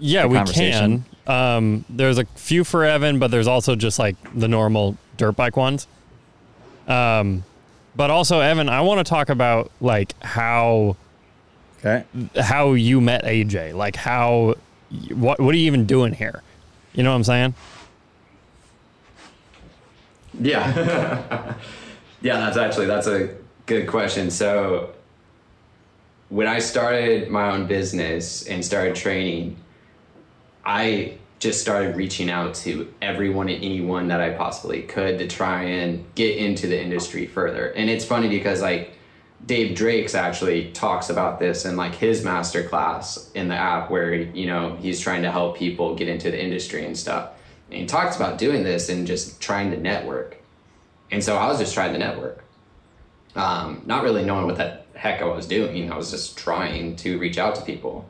yeah 0.03 0.25
we 0.25 0.43
can. 0.45 1.05
um, 1.27 1.85
there's 1.91 2.17
a 2.17 2.25
few 2.25 2.65
for 2.65 2.87
evan 2.87 3.19
but 3.19 3.31
there's 3.31 3.47
also 3.47 3.77
just 3.77 3.99
like 3.99 4.17
the 4.35 4.49
normal 4.49 4.97
dirt 5.17 5.33
bike 5.33 5.57
ones. 5.57 5.87
Um, 6.89 7.45
but 7.95 8.11
also, 8.11 8.41
Evan, 8.41 8.69
I 8.69 8.81
want 8.81 8.99
to 8.99 9.09
talk 9.09 9.29
about 9.29 9.71
like 9.81 10.21
how 10.23 10.97
okay 11.79 12.05
how 12.39 12.73
you 12.73 13.01
met 13.01 13.25
AJ. 13.25 13.75
Like 13.75 13.97
how 13.97 14.55
what 15.13 15.41
what 15.41 15.55
are 15.55 15.59
you 15.59 15.67
even 15.67 15.87
doing 15.87 16.13
here? 16.13 16.43
You 16.93 17.03
know 17.03 17.11
what 17.11 17.17
I'm 17.17 17.25
saying? 17.25 17.55
Yeah. 20.39 21.55
yeah, 22.23 22.41
that's 22.41 22.57
actually 22.57 22.87
that's 22.87 23.07
a 23.07 23.35
good 23.67 23.87
question. 23.87 24.31
So 24.31 24.93
when 26.29 26.47
I 26.47 26.61
started 26.61 27.29
my 27.29 27.51
own 27.51 27.67
business 27.67 28.47
and 28.47 28.65
started 28.65 28.95
training, 28.95 29.57
I 30.65 31.19
just 31.41 31.63
started 31.63 31.97
reaching 31.97 32.31
out 32.31 32.55
to 32.55 32.93
everyone 33.01 33.49
and 33.49 33.65
anyone 33.65 34.09
that 34.09 34.21
I 34.21 34.31
possibly 34.31 34.83
could 34.83 35.19
to 35.19 35.27
try 35.27 35.63
and 35.63 36.05
get 36.15 36.37
into 36.37 36.67
the 36.67 36.81
industry 36.81 37.27
further. 37.27 37.69
And 37.71 37.89
it's 37.89 38.05
funny 38.05 38.29
because 38.29 38.61
like 38.61 38.93
Dave 39.47 39.75
Drakes 39.75 40.15
actually 40.15 40.71
talks 40.73 41.09
about 41.09 41.41
this 41.41 41.65
in 41.65 41.77
like 41.77 41.95
his 41.95 42.23
master 42.23 42.63
class 42.63 43.31
in 43.35 43.49
the 43.49 43.55
app 43.55 43.91
where 43.91 44.15
you 44.15 44.47
know 44.47 44.77
he's 44.77 45.01
trying 45.01 45.23
to 45.23 45.33
help 45.33 45.57
people 45.57 45.95
get 45.95 46.09
into 46.09 46.31
the 46.31 46.41
industry 46.41 46.85
and 46.85 46.97
stuff. 46.97 47.31
And 47.71 47.81
he 47.81 47.87
talks 47.87 48.17
about 48.17 48.37
doing 48.37 48.63
this 48.63 48.91
and 48.91 49.07
just 49.07 49.41
trying 49.41 49.71
to 49.71 49.79
network. 49.79 50.37
And 51.11 51.25
so 51.25 51.37
I 51.37 51.47
was 51.47 51.59
just 51.59 51.73
trying 51.73 51.95
to 51.95 51.99
network. 51.99 52.45
Um, 53.35 53.83
not 53.87 54.03
really 54.03 54.25
knowing 54.25 54.47
what 54.47 54.57
the 54.57 54.81
heck 54.95 55.23
I 55.23 55.25
was 55.25 55.47
doing. 55.47 55.91
I 55.91 55.97
was 55.97 56.11
just 56.11 56.37
trying 56.37 56.97
to 56.97 57.19
reach 57.19 57.39
out 57.39 57.55
to 57.55 57.63
people. 57.63 58.07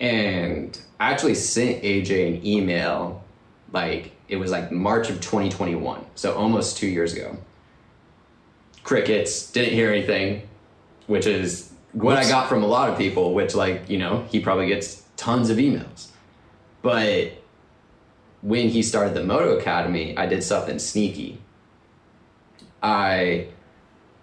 And 0.00 0.76
I 1.02 1.10
actually 1.10 1.34
sent 1.34 1.82
AJ 1.82 2.28
an 2.28 2.46
email, 2.46 3.24
like 3.72 4.12
it 4.28 4.36
was 4.36 4.52
like 4.52 4.70
March 4.70 5.10
of 5.10 5.20
2021, 5.20 6.06
so 6.14 6.32
almost 6.34 6.76
two 6.76 6.86
years 6.86 7.12
ago. 7.12 7.36
Crickets, 8.84 9.50
didn't 9.50 9.74
hear 9.74 9.90
anything, 9.90 10.48
which 11.08 11.26
is 11.26 11.72
what 11.90 12.18
Whoops. 12.18 12.28
I 12.28 12.30
got 12.30 12.48
from 12.48 12.62
a 12.62 12.68
lot 12.68 12.88
of 12.88 12.96
people, 12.96 13.34
which, 13.34 13.56
like, 13.56 13.90
you 13.90 13.98
know, 13.98 14.24
he 14.30 14.38
probably 14.38 14.68
gets 14.68 15.02
tons 15.16 15.50
of 15.50 15.56
emails. 15.56 16.10
But 16.82 17.32
when 18.42 18.68
he 18.68 18.80
started 18.80 19.14
the 19.14 19.24
Moto 19.24 19.58
Academy, 19.58 20.16
I 20.16 20.26
did 20.26 20.44
something 20.44 20.78
sneaky. 20.78 21.40
I 22.80 23.48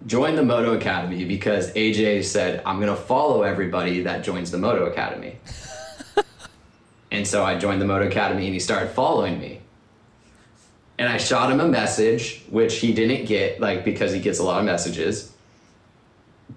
joined 0.06 0.38
the 0.38 0.46
Moto 0.46 0.78
Academy 0.78 1.26
because 1.26 1.74
AJ 1.74 2.24
said, 2.24 2.62
I'm 2.66 2.80
going 2.80 2.88
to 2.88 3.02
follow 3.02 3.42
everybody 3.42 4.04
that 4.04 4.24
joins 4.24 4.50
the 4.50 4.58
Moto 4.58 4.86
Academy. 4.86 5.40
And 7.12 7.28
so 7.28 7.44
I 7.44 7.58
joined 7.58 7.82
the 7.82 7.86
Moto 7.86 8.08
Academy 8.08 8.46
and 8.46 8.54
he 8.54 8.60
started 8.60 8.90
following 8.90 9.40
me. 9.40 9.62
And 10.98 11.08
I 11.08 11.18
shot 11.18 11.52
him 11.52 11.60
a 11.60 11.68
message, 11.68 12.44
which 12.50 12.76
he 12.76 12.94
didn't 12.94 13.26
get, 13.26 13.60
like, 13.60 13.86
because 13.86 14.12
he 14.12 14.20
gets 14.20 14.40
a 14.40 14.44
lot 14.44 14.60
of 14.60 14.66
messages. 14.66 15.32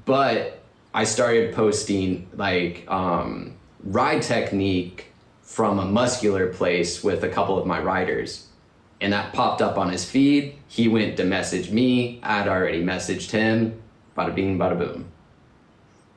But 0.04 0.60
I 0.92 1.04
started 1.04 1.54
posting, 1.54 2.28
like, 2.34 2.84
um, 2.88 3.54
ride 3.84 4.22
technique 4.22 5.06
from 5.42 5.78
a 5.78 5.84
muscular 5.84 6.52
place 6.52 7.04
with 7.04 7.22
a 7.22 7.28
couple 7.28 7.56
of 7.56 7.66
my 7.66 7.80
riders. 7.80 8.48
And 9.00 9.12
that 9.12 9.32
popped 9.32 9.62
up 9.62 9.78
on 9.78 9.90
his 9.90 10.04
feed. 10.04 10.56
He 10.66 10.88
went 10.88 11.16
to 11.18 11.24
message 11.24 11.70
me. 11.70 12.20
I'd 12.22 12.48
already 12.48 12.82
messaged 12.82 13.30
him. 13.30 13.80
Bada 14.16 14.34
bing, 14.34 14.58
bada 14.58 14.78
boom. 14.78 15.06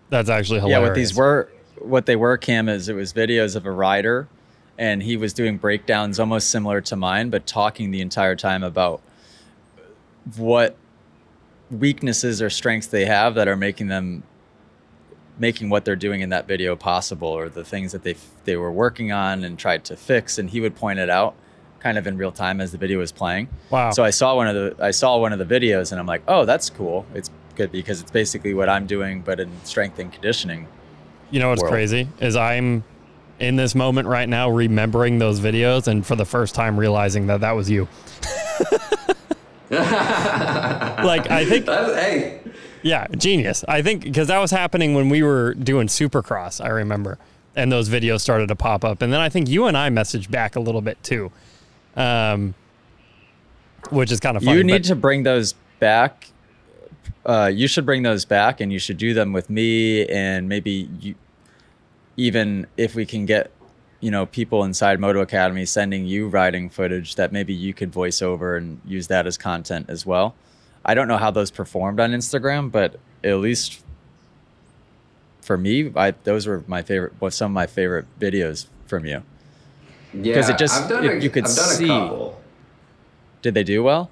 That's 0.09 0.29
actually 0.29 0.59
hilarious. 0.59 0.79
Yeah, 0.79 0.87
what 0.87 0.95
these 0.95 1.15
were, 1.15 1.51
what 1.79 2.05
they 2.05 2.15
were, 2.15 2.37
Cam, 2.37 2.69
is 2.69 2.89
it 2.89 2.95
was 2.95 3.13
videos 3.13 3.55
of 3.55 3.65
a 3.65 3.71
rider 3.71 4.27
and 4.77 5.03
he 5.03 5.17
was 5.17 5.33
doing 5.33 5.57
breakdowns 5.57 6.19
almost 6.19 6.49
similar 6.49 6.81
to 6.81 6.95
mine, 6.95 7.29
but 7.29 7.45
talking 7.45 7.91
the 7.91 8.01
entire 8.01 8.35
time 8.35 8.63
about 8.63 9.01
what 10.35 10.75
weaknesses 11.71 12.41
or 12.41 12.49
strengths 12.49 12.87
they 12.87 13.05
have 13.05 13.35
that 13.35 13.47
are 13.47 13.55
making 13.55 13.87
them 13.87 14.23
making 15.37 15.69
what 15.69 15.83
they're 15.83 15.95
doing 15.95 16.21
in 16.21 16.29
that 16.29 16.47
video 16.47 16.75
possible 16.75 17.27
or 17.27 17.49
the 17.49 17.63
things 17.63 17.91
that 17.91 18.03
they 18.03 18.15
they 18.45 18.55
were 18.55 18.71
working 18.71 19.11
on 19.11 19.43
and 19.43 19.59
tried 19.59 19.83
to 19.83 19.95
fix 19.95 20.37
and 20.37 20.49
he 20.51 20.61
would 20.61 20.75
point 20.75 20.99
it 20.99 21.09
out 21.09 21.35
kind 21.79 21.97
of 21.97 22.07
in 22.07 22.17
real 22.17 22.31
time 22.31 22.61
as 22.61 22.71
the 22.71 22.77
video 22.77 22.97
was 22.97 23.11
playing. 23.11 23.47
Wow. 23.69 23.91
So 23.91 24.03
I 24.03 24.09
saw 24.09 24.35
one 24.35 24.47
of 24.47 24.55
the 24.55 24.83
I 24.83 24.91
saw 24.91 25.17
one 25.17 25.33
of 25.33 25.39
the 25.39 25.45
videos 25.45 25.91
and 25.91 25.99
I'm 25.99 26.07
like, 26.07 26.23
"Oh, 26.27 26.45
that's 26.45 26.69
cool. 26.69 27.05
It's 27.13 27.29
good 27.55 27.71
because 27.71 28.01
it's 28.01 28.11
basically 28.11 28.53
what 28.53 28.69
I'm 28.69 28.87
doing 28.87 29.21
but 29.21 29.39
in 29.39 29.51
strength 29.63 29.99
and 29.99 30.11
conditioning." 30.11 30.67
You 31.35 31.41
know 31.41 31.49
what's 31.49 31.63
world. 31.63 31.73
crazy 31.73 32.07
is 32.21 32.37
I'm 32.37 32.85
in 33.41 33.57
this 33.57 33.75
moment 33.75 34.07
right 34.07 34.29
now 34.29 34.49
remembering 34.49 35.19
those 35.19 35.41
videos 35.41 35.89
and 35.89 36.05
for 36.07 36.15
the 36.15 36.23
first 36.23 36.55
time 36.55 36.79
realizing 36.79 37.27
that 37.27 37.41
that 37.41 37.51
was 37.51 37.69
you. 37.69 37.89
like 39.69 41.29
I 41.29 41.43
think 41.45 41.65
hey. 41.65 42.39
Yeah, 42.83 43.07
genius. 43.17 43.65
I 43.67 43.81
think 43.81 44.03
because 44.03 44.29
that 44.29 44.39
was 44.39 44.49
happening 44.49 44.93
when 44.93 45.09
we 45.09 45.23
were 45.23 45.55
doing 45.55 45.87
Supercross, 45.87 46.63
I 46.63 46.69
remember. 46.69 47.17
And 47.53 47.69
those 47.69 47.89
videos 47.89 48.21
started 48.21 48.47
to 48.47 48.55
pop 48.55 48.85
up. 48.85 49.01
And 49.01 49.11
then 49.11 49.19
I 49.19 49.27
think 49.27 49.49
you 49.49 49.65
and 49.65 49.75
I 49.75 49.89
messaged 49.89 50.31
back 50.31 50.55
a 50.55 50.61
little 50.61 50.81
bit 50.81 51.03
too. 51.03 51.33
Um 51.97 52.55
which 53.89 54.09
is 54.09 54.21
kind 54.21 54.37
of 54.37 54.43
funny. 54.43 54.59
You 54.59 54.63
need 54.63 54.85
to 54.85 54.95
bring 54.95 55.23
those 55.23 55.53
back. 55.81 56.29
Uh, 57.25 57.51
you 57.53 57.67
should 57.67 57.85
bring 57.85 58.03
those 58.03 58.23
back 58.23 58.61
and 58.61 58.71
you 58.71 58.79
should 58.79 58.97
do 58.97 59.13
them 59.13 59.33
with 59.33 59.49
me 59.49 60.05
and 60.07 60.47
maybe 60.47 60.87
you 61.01 61.15
even 62.17 62.67
if 62.77 62.95
we 62.95 63.05
can 63.05 63.25
get 63.25 63.51
you 63.99 64.11
know 64.11 64.25
people 64.25 64.63
inside 64.63 64.99
moto 64.99 65.21
academy 65.21 65.65
sending 65.65 66.05
you 66.05 66.27
riding 66.27 66.69
footage 66.69 67.15
that 67.15 67.31
maybe 67.31 67.53
you 67.53 67.73
could 67.73 67.91
voice 67.91 68.21
over 68.21 68.55
and 68.57 68.79
use 68.85 69.07
that 69.07 69.25
as 69.25 69.37
content 69.37 69.85
as 69.89 70.05
well. 70.05 70.35
I 70.83 70.93
don't 70.93 71.07
know 71.07 71.17
how 71.17 71.31
those 71.31 71.51
performed 71.51 71.99
on 71.99 72.11
instagram 72.11 72.71
but 72.71 72.99
at 73.23 73.37
least 73.37 73.83
for 75.41 75.57
me 75.57 75.91
I, 75.95 76.11
those 76.11 76.45
were 76.45 76.63
my 76.67 76.81
favorite 76.81 77.13
what 77.19 77.33
some 77.33 77.51
of 77.51 77.55
my 77.55 77.67
favorite 77.67 78.05
videos 78.19 78.67
from 78.85 79.05
you. 79.05 79.23
Yeah 80.13 80.21
because 80.21 80.49
it 80.49 80.57
just 80.57 80.89
it, 80.91 81.03
a, 81.03 81.21
you 81.21 81.29
could 81.29 81.47
see 81.47 81.87
did 83.41 83.53
they 83.53 83.63
do 83.63 83.83
well? 83.83 84.09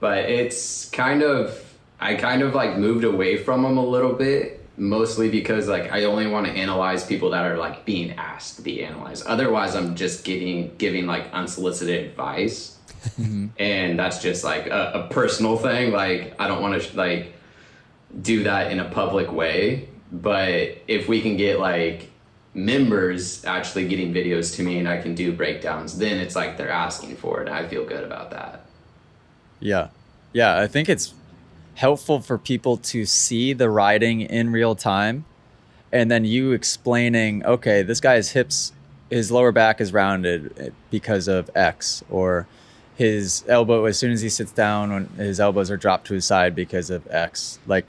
But 0.00 0.30
it's 0.30 0.90
kind 0.90 1.22
of 1.22 1.60
i 2.00 2.14
kind 2.14 2.42
of 2.42 2.54
like 2.54 2.76
moved 2.76 3.04
away 3.04 3.36
from 3.36 3.62
them 3.62 3.78
a 3.78 3.84
little 3.84 4.12
bit 4.12 4.63
mostly 4.76 5.28
because 5.30 5.68
like 5.68 5.92
I 5.92 6.04
only 6.04 6.26
want 6.26 6.46
to 6.46 6.52
analyze 6.52 7.04
people 7.04 7.30
that 7.30 7.44
are 7.44 7.56
like 7.56 7.84
being 7.84 8.12
asked 8.12 8.56
to 8.56 8.62
be 8.62 8.84
analyzed. 8.84 9.26
Otherwise, 9.26 9.74
I'm 9.74 9.94
just 9.94 10.24
getting 10.24 10.74
giving 10.76 11.06
like 11.06 11.32
unsolicited 11.32 12.06
advice, 12.06 12.78
mm-hmm. 13.18 13.48
and 13.58 13.98
that's 13.98 14.22
just 14.22 14.44
like 14.44 14.66
a, 14.66 14.92
a, 14.94 15.08
personal 15.12 15.56
thing. 15.56 15.92
Like 15.92 16.34
I 16.38 16.48
don't 16.48 16.62
want 16.62 16.80
to 16.80 16.96
like 16.96 17.34
do 18.20 18.44
that 18.44 18.70
in 18.70 18.80
a 18.80 18.88
public 18.88 19.32
way. 19.32 19.88
But 20.12 20.78
if 20.86 21.08
we 21.08 21.20
can 21.20 21.36
get 21.36 21.58
like 21.58 22.10
members 22.54 23.44
actually 23.44 23.88
getting 23.88 24.14
videos 24.14 24.54
to 24.56 24.62
me 24.62 24.78
and 24.78 24.88
I 24.88 25.00
can 25.00 25.14
do 25.14 25.32
breakdowns, 25.32 25.98
then 25.98 26.18
it's 26.18 26.36
like 26.36 26.56
they're 26.56 26.70
asking 26.70 27.16
for 27.16 27.42
it. 27.42 27.48
I 27.48 27.66
feel 27.66 27.84
good 27.84 28.04
about 28.04 28.30
that. 28.30 28.64
Yeah. 29.58 29.88
Yeah, 30.32 30.58
I 30.58 30.66
think 30.66 30.88
it's 30.88 31.14
helpful 31.74 32.20
for 32.20 32.38
people 32.38 32.76
to 32.76 33.04
see 33.04 33.52
the 33.52 33.68
riding 33.68 34.20
in 34.20 34.50
real 34.50 34.74
time 34.74 35.24
and 35.92 36.10
then 36.10 36.24
you 36.24 36.52
explaining 36.52 37.44
okay 37.44 37.82
this 37.82 38.00
guy's 38.00 38.30
hips 38.30 38.72
his 39.10 39.30
lower 39.30 39.52
back 39.52 39.80
is 39.80 39.92
rounded 39.92 40.72
because 40.90 41.28
of 41.28 41.50
x 41.54 42.02
or 42.10 42.46
his 42.96 43.44
elbow 43.48 43.86
as 43.86 43.98
soon 43.98 44.12
as 44.12 44.20
he 44.20 44.28
sits 44.28 44.52
down 44.52 44.92
when 44.92 45.06
his 45.16 45.40
elbows 45.40 45.70
are 45.70 45.76
dropped 45.76 46.06
to 46.06 46.14
his 46.14 46.24
side 46.24 46.54
because 46.54 46.90
of 46.90 47.06
x. 47.10 47.58
Like 47.66 47.86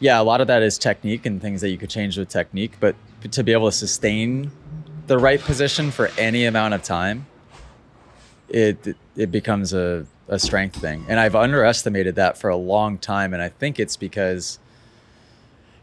yeah 0.00 0.20
a 0.20 0.22
lot 0.22 0.40
of 0.40 0.46
that 0.46 0.62
is 0.62 0.78
technique 0.78 1.26
and 1.26 1.40
things 1.40 1.60
that 1.60 1.70
you 1.70 1.78
could 1.78 1.90
change 1.90 2.18
with 2.18 2.28
technique 2.28 2.74
but 2.78 2.94
to 3.30 3.42
be 3.42 3.52
able 3.52 3.70
to 3.70 3.76
sustain 3.76 4.50
the 5.06 5.18
right 5.18 5.40
position 5.40 5.90
for 5.90 6.08
any 6.18 6.44
amount 6.44 6.74
of 6.74 6.82
time 6.82 7.26
it 8.48 8.96
it 9.16 9.30
becomes 9.30 9.72
a 9.72 10.06
a 10.28 10.38
strength 10.38 10.76
thing. 10.76 11.04
And 11.08 11.18
I've 11.18 11.34
underestimated 11.34 12.14
that 12.16 12.38
for 12.38 12.50
a 12.50 12.56
long 12.56 12.98
time. 12.98 13.32
And 13.32 13.42
I 13.42 13.48
think 13.48 13.80
it's 13.80 13.96
because 13.96 14.58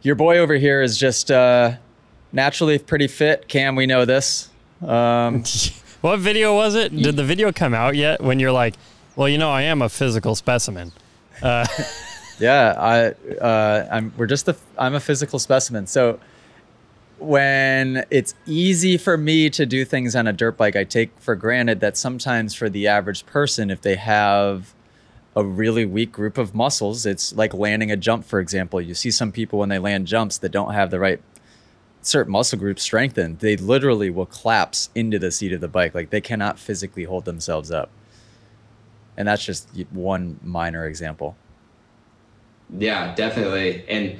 your 0.01 0.15
boy 0.15 0.37
over 0.37 0.55
here 0.55 0.81
is 0.81 0.97
just 0.97 1.31
uh, 1.31 1.73
naturally 2.31 2.77
pretty 2.77 3.07
fit. 3.07 3.47
Cam, 3.47 3.75
we 3.75 3.85
know 3.87 4.05
this. 4.05 4.49
Um, 4.85 5.43
what 6.01 6.19
video 6.19 6.55
was 6.55 6.75
it? 6.75 6.95
Did 6.95 7.15
the 7.15 7.23
video 7.23 7.51
come 7.51 7.73
out 7.73 7.95
yet 7.95 8.21
when 8.21 8.39
you're 8.39 8.51
like, 8.51 8.75
well, 9.15 9.27
you 9.27 9.37
know, 9.37 9.49
I 9.49 9.63
am 9.63 9.81
a 9.81 9.89
physical 9.89 10.35
specimen? 10.35 10.91
Uh, 11.41 11.65
yeah, 12.39 12.75
I, 12.77 13.33
uh, 13.37 13.87
I'm, 13.91 14.13
we're 14.17 14.27
just 14.27 14.47
a, 14.47 14.55
I'm 14.77 14.93
a 14.93 14.99
physical 14.99 15.39
specimen. 15.39 15.87
So 15.87 16.19
when 17.17 18.05
it's 18.09 18.35
easy 18.45 18.97
for 18.97 19.17
me 19.17 19.49
to 19.51 19.65
do 19.65 19.85
things 19.85 20.15
on 20.15 20.27
a 20.27 20.33
dirt 20.33 20.57
bike, 20.57 20.75
I 20.75 20.83
take 20.83 21.11
for 21.19 21.35
granted 21.35 21.79
that 21.79 21.97
sometimes 21.97 22.53
for 22.53 22.69
the 22.69 22.87
average 22.87 23.25
person, 23.25 23.69
if 23.69 23.81
they 23.81 23.95
have 23.95 24.73
a 25.35 25.43
really 25.43 25.85
weak 25.85 26.11
group 26.11 26.37
of 26.37 26.55
muscles, 26.55 27.05
it's 27.05 27.33
like 27.35 27.53
landing 27.53 27.91
a 27.91 27.97
jump, 27.97 28.25
for 28.25 28.39
example. 28.39 28.79
You 28.79 28.93
see 28.93 29.11
some 29.11 29.31
people 29.31 29.59
when 29.59 29.69
they 29.69 29.79
land 29.79 30.07
jumps 30.07 30.37
that 30.39 30.49
don't 30.49 30.73
have 30.73 30.91
the 30.91 30.99
right 30.99 31.21
certain 32.01 32.31
muscle 32.31 32.59
groups 32.59 32.83
strengthened, 32.83 33.39
they 33.39 33.57
literally 33.57 34.09
will 34.09 34.27
collapse 34.27 34.89
into 34.93 35.17
the 35.19 35.31
seat 35.31 35.51
of 35.51 35.61
the 35.61 35.67
bike. 35.67 35.95
Like 35.95 36.09
they 36.09 36.21
cannot 36.21 36.59
physically 36.59 37.03
hold 37.03 37.25
themselves 37.25 37.71
up. 37.71 37.89
And 39.17 39.27
that's 39.27 39.43
just 39.43 39.69
one 39.91 40.39
minor 40.43 40.85
example. 40.85 41.35
Yeah, 42.69 43.13
definitely. 43.15 43.83
And 43.87 44.19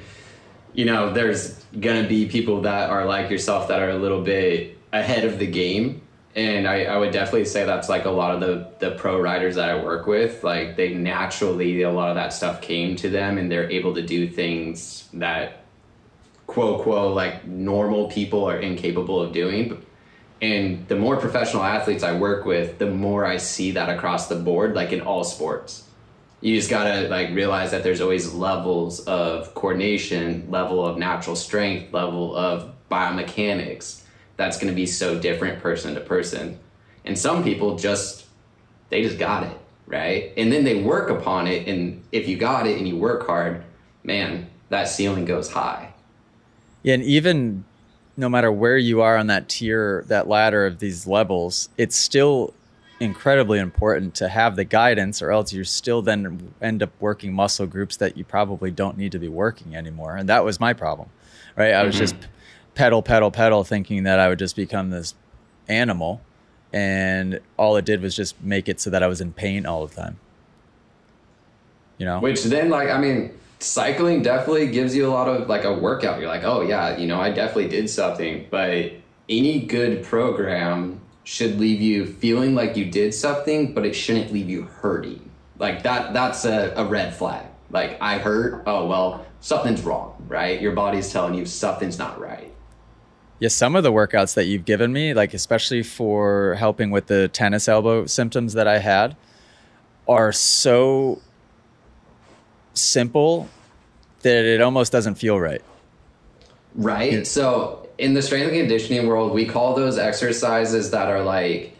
you 0.76 0.84
know, 0.84 1.10
there's 1.10 1.64
gonna 1.80 2.06
be 2.06 2.28
people 2.28 2.60
that 2.60 2.90
are 2.90 3.06
like 3.06 3.30
yourself 3.30 3.68
that 3.68 3.80
are 3.80 3.90
a 3.90 3.96
little 3.96 4.20
bit 4.20 4.78
ahead 4.92 5.24
of 5.24 5.38
the 5.38 5.46
game. 5.46 6.02
And 6.34 6.68
I, 6.68 6.84
I 6.84 6.98
would 6.98 7.12
definitely 7.12 7.46
say 7.46 7.64
that's 7.64 7.88
like 7.88 8.04
a 8.04 8.10
lot 8.10 8.34
of 8.34 8.40
the, 8.40 8.68
the 8.78 8.94
pro 8.96 9.18
riders 9.18 9.54
that 9.54 9.70
I 9.70 9.82
work 9.82 10.06
with. 10.06 10.44
Like 10.44 10.76
they 10.76 10.92
naturally, 10.92 11.80
a 11.80 11.90
lot 11.90 12.10
of 12.10 12.16
that 12.16 12.34
stuff 12.34 12.60
came 12.60 12.94
to 12.96 13.08
them 13.08 13.38
and 13.38 13.50
they're 13.50 13.70
able 13.70 13.94
to 13.94 14.02
do 14.02 14.28
things 14.28 15.08
that 15.14 15.64
quote, 16.46 16.82
quote, 16.82 17.14
like 17.14 17.46
normal 17.46 18.08
people 18.08 18.44
are 18.44 18.58
incapable 18.58 19.18
of 19.18 19.32
doing. 19.32 19.82
And 20.42 20.86
the 20.88 20.96
more 20.96 21.16
professional 21.16 21.62
athletes 21.62 22.02
I 22.02 22.12
work 22.18 22.44
with, 22.44 22.78
the 22.78 22.90
more 22.90 23.24
I 23.24 23.38
see 23.38 23.70
that 23.70 23.88
across 23.88 24.28
the 24.28 24.36
board, 24.36 24.74
like 24.74 24.92
in 24.92 25.00
all 25.00 25.24
sports 25.24 25.85
you 26.46 26.54
just 26.54 26.70
gotta 26.70 27.08
like 27.08 27.30
realize 27.30 27.72
that 27.72 27.82
there's 27.82 28.00
always 28.00 28.32
levels 28.32 29.00
of 29.00 29.52
coordination, 29.54 30.48
level 30.48 30.86
of 30.86 30.96
natural 30.96 31.34
strength, 31.34 31.92
level 31.92 32.36
of 32.36 32.72
biomechanics. 32.88 34.02
That's 34.36 34.56
gonna 34.56 34.72
be 34.72 34.86
so 34.86 35.18
different 35.18 35.60
person 35.60 35.94
to 35.96 36.00
person. 36.00 36.60
And 37.04 37.18
some 37.18 37.42
people 37.42 37.76
just 37.76 38.26
they 38.90 39.02
just 39.02 39.18
got 39.18 39.42
it, 39.42 39.58
right? 39.88 40.32
And 40.36 40.52
then 40.52 40.62
they 40.62 40.80
work 40.80 41.10
upon 41.10 41.48
it 41.48 41.66
and 41.66 42.04
if 42.12 42.28
you 42.28 42.36
got 42.36 42.68
it 42.68 42.78
and 42.78 42.86
you 42.86 42.96
work 42.96 43.26
hard, 43.26 43.64
man, 44.04 44.48
that 44.68 44.84
ceiling 44.84 45.24
goes 45.24 45.50
high. 45.50 45.94
Yeah, 46.84 46.94
and 46.94 47.02
even 47.02 47.64
no 48.16 48.28
matter 48.28 48.52
where 48.52 48.78
you 48.78 49.02
are 49.02 49.16
on 49.16 49.26
that 49.26 49.48
tier, 49.48 50.04
that 50.06 50.28
ladder 50.28 50.64
of 50.64 50.78
these 50.78 51.08
levels, 51.08 51.70
it's 51.76 51.96
still 51.96 52.54
incredibly 52.98 53.58
important 53.58 54.14
to 54.14 54.28
have 54.28 54.56
the 54.56 54.64
guidance 54.64 55.20
or 55.20 55.30
else 55.30 55.52
you're 55.52 55.64
still 55.64 56.00
then 56.00 56.52
end 56.62 56.82
up 56.82 56.90
working 56.98 57.32
muscle 57.32 57.66
groups 57.66 57.98
that 57.98 58.16
you 58.16 58.24
probably 58.24 58.70
don't 58.70 58.96
need 58.96 59.12
to 59.12 59.18
be 59.18 59.28
working 59.28 59.76
anymore. 59.76 60.16
And 60.16 60.28
that 60.28 60.44
was 60.44 60.58
my 60.58 60.72
problem 60.72 61.10
right? 61.56 61.72
I 61.72 61.82
was 61.82 61.94
mm-hmm. 61.94 62.02
just 62.02 62.14
pedal 62.74 63.02
pedal 63.02 63.30
pedal 63.30 63.64
thinking 63.64 64.02
that 64.02 64.20
i 64.20 64.28
would 64.28 64.38
just 64.38 64.54
become 64.54 64.90
this 64.90 65.14
animal. 65.68 66.20
And 66.72 67.40
all 67.56 67.76
it 67.76 67.86
did 67.86 68.02
was 68.02 68.14
just 68.14 68.40
make 68.42 68.68
it 68.68 68.80
so 68.80 68.90
that 68.90 69.02
i 69.02 69.06
was 69.06 69.20
in 69.20 69.32
pain 69.32 69.66
all 69.66 69.86
the 69.86 69.94
time. 69.94 70.18
You 71.98 72.06
know? 72.06 72.20
Which 72.20 72.44
then 72.44 72.70
like 72.70 72.90
i 72.90 72.98
mean 72.98 73.36
cycling 73.58 74.20
definitely 74.22 74.68
gives 74.68 74.94
you 74.94 75.06
a 75.06 75.10
lot 75.10 75.28
of 75.28 75.48
like 75.48 75.64
a 75.64 75.72
workout. 75.72 76.20
You're 76.20 76.28
like 76.28 76.44
oh 76.44 76.60
yeah 76.60 76.96
you 76.96 77.06
know 77.06 77.20
i 77.20 77.30
definitely 77.30 77.68
did 77.68 77.88
something. 77.90 78.46
But 78.50 78.92
any 79.28 79.60
good 79.60 80.04
program 80.04 81.00
should 81.26 81.58
leave 81.58 81.80
you 81.80 82.06
feeling 82.06 82.54
like 82.54 82.76
you 82.76 82.84
did 82.84 83.12
something, 83.12 83.74
but 83.74 83.84
it 83.84 83.94
shouldn't 83.94 84.32
leave 84.32 84.48
you 84.48 84.62
hurting. 84.62 85.28
Like 85.58 85.82
that 85.82 86.12
that's 86.14 86.44
a, 86.44 86.72
a 86.76 86.84
red 86.84 87.16
flag. 87.16 87.46
Like 87.68 88.00
I 88.00 88.18
hurt, 88.18 88.62
oh 88.64 88.86
well, 88.86 89.26
something's 89.40 89.82
wrong, 89.82 90.14
right? 90.28 90.60
Your 90.60 90.70
body's 90.70 91.10
telling 91.12 91.34
you 91.34 91.44
something's 91.44 91.98
not 91.98 92.20
right. 92.20 92.54
Yeah, 93.40 93.48
some 93.48 93.74
of 93.74 93.82
the 93.82 93.90
workouts 93.90 94.34
that 94.34 94.44
you've 94.44 94.64
given 94.64 94.92
me, 94.92 95.14
like 95.14 95.34
especially 95.34 95.82
for 95.82 96.54
helping 96.54 96.92
with 96.92 97.08
the 97.08 97.26
tennis 97.26 97.66
elbow 97.66 98.06
symptoms 98.06 98.52
that 98.52 98.68
I 98.68 98.78
had, 98.78 99.16
are 100.06 100.30
so 100.30 101.20
simple 102.72 103.48
that 104.22 104.44
it 104.44 104.60
almost 104.60 104.92
doesn't 104.92 105.16
feel 105.16 105.40
right. 105.40 105.62
Right. 106.76 107.26
So 107.26 107.85
in 107.98 108.14
the 108.14 108.22
strength 108.22 108.48
and 108.48 108.56
conditioning 108.56 109.06
world, 109.06 109.32
we 109.32 109.46
call 109.46 109.74
those 109.74 109.98
exercises 109.98 110.90
that 110.90 111.08
are 111.08 111.22
like 111.22 111.76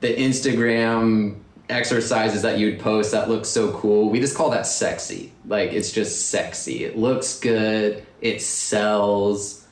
the 0.00 0.14
Instagram 0.14 1.40
exercises 1.68 2.42
that 2.42 2.58
you'd 2.58 2.78
post 2.78 3.12
that 3.12 3.28
look 3.28 3.44
so 3.44 3.72
cool. 3.72 4.10
We 4.10 4.20
just 4.20 4.36
call 4.36 4.50
that 4.50 4.66
sexy. 4.66 5.32
Like 5.46 5.72
it's 5.72 5.92
just 5.92 6.28
sexy. 6.28 6.84
It 6.84 6.96
looks 6.96 7.38
good, 7.40 8.06
it 8.20 8.42
sells. 8.42 9.66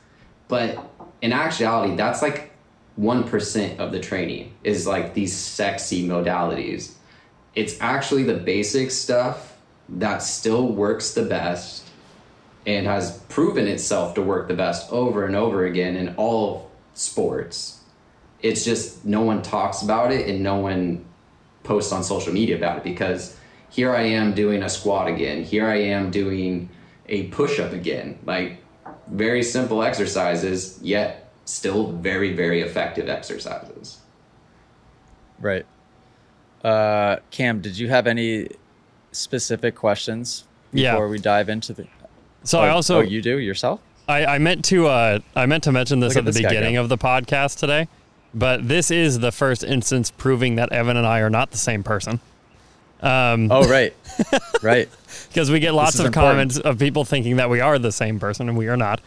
But 0.49 0.91
in 1.23 1.33
actuality, 1.33 1.97
that's 1.97 2.23
like 2.23 2.51
1% 2.99 3.79
of 3.79 3.93
the 3.93 4.01
training 4.01 4.55
is 4.63 4.87
like 4.87 5.15
these 5.15 5.37
sexy 5.37 6.07
modalities. 6.07 6.95
It's 7.55 7.81
actually 7.81 8.25
the 8.25 8.35
basic 8.35 8.91
stuff 8.91 9.57
that 9.89 10.23
still 10.23 10.69
works 10.69 11.15
the 11.15 11.23
best 11.23 11.84
and 12.67 12.87
has 12.87 13.19
proven 13.29 13.67
itself 13.67 14.15
to 14.15 14.23
work 14.23 14.49
the 14.49 14.55
best 14.55 14.91
over 14.91 15.25
and 15.25 15.37
over 15.37 15.65
again 15.67 15.97
in 15.97 16.15
all 16.17 16.71
sports. 16.95 17.81
It's 18.41 18.65
just 18.65 19.05
no 19.05 19.23
one 19.23 19.43
talks 19.43 19.83
about 19.83 20.13
it 20.13 20.29
and 20.29 20.43
no 20.43 20.57
one 20.57 21.05
posts 21.63 21.93
on 21.93 22.05
social 22.05 22.33
media 22.33 22.57
about 22.57 22.79
it 22.79 22.85
because 22.85 23.37
here 23.71 23.95
I 23.95 24.03
am 24.03 24.35
doing 24.35 24.63
a 24.63 24.69
squat 24.69 25.09
again. 25.09 25.43
Here 25.43 25.67
I 25.67 25.77
am 25.77 26.11
doing 26.11 26.69
a 27.09 27.25
push 27.29 27.59
up 27.59 27.73
again. 27.73 28.19
Like 28.25 28.63
very 29.09 29.43
simple 29.43 29.83
exercises, 29.83 30.79
yet 30.83 31.33
still 31.45 31.93
very, 31.93 32.35
very 32.35 32.61
effective 32.61 33.09
exercises. 33.09 33.99
Right. 35.41 35.67
Uh, 36.63 37.17
Cam, 37.31 37.61
did 37.61 37.79
you 37.79 37.89
have 37.89 38.07
any 38.07 38.49
specific 39.13 39.75
questions 39.75 40.45
before 40.73 41.05
yeah. 41.05 41.07
we 41.07 41.19
dive 41.19 41.49
into 41.49 41.73
the? 41.73 41.87
So 42.45 42.59
oh, 42.59 42.63
I 42.63 42.69
also 42.69 42.99
oh, 42.99 43.01
you 43.01 43.21
do 43.23 43.39
yourself. 43.39 43.81
I, 44.07 44.27
I 44.27 44.39
meant 44.39 44.65
to 44.67 44.87
uh, 44.87 45.19
I 45.35 45.47
meant 45.47 45.65
to 45.65 45.73
mention 45.73 46.01
this 46.01 46.15
Look 46.15 46.25
at, 46.25 46.29
at 46.29 46.35
the 46.35 46.39
this 46.39 46.43
guy 46.43 46.49
beginning 46.51 46.77
of 46.77 46.89
the 46.89 46.99
podcast 46.99 47.59
today, 47.59 47.89
but 48.35 48.69
this 48.69 48.91
is 48.91 49.19
the 49.19 49.33
first 49.33 49.65
instance 49.65 50.11
proving 50.11 50.57
that 50.57 50.73
Evan 50.73 50.97
and 50.97 51.07
I 51.07 51.21
are 51.21 51.31
not 51.31 51.51
the 51.51 51.59
same 51.59 51.83
person. 51.83 52.21
Um, 53.01 53.51
Oh, 53.51 53.69
right, 53.69 53.95
right. 54.63 54.89
because 55.29 55.51
we 55.51 55.59
get 55.61 55.75
lots 55.75 55.99
of 55.99 56.07
important. 56.07 56.31
comments 56.31 56.59
of 56.59 56.79
people 56.79 57.05
thinking 57.05 57.37
that 57.37 57.51
we 57.51 57.61
are 57.61 57.79
the 57.79 57.93
same 57.93 58.19
person 58.21 58.49
and 58.49 58.57
we 58.57 58.69
are 58.69 58.77
not. 58.77 59.01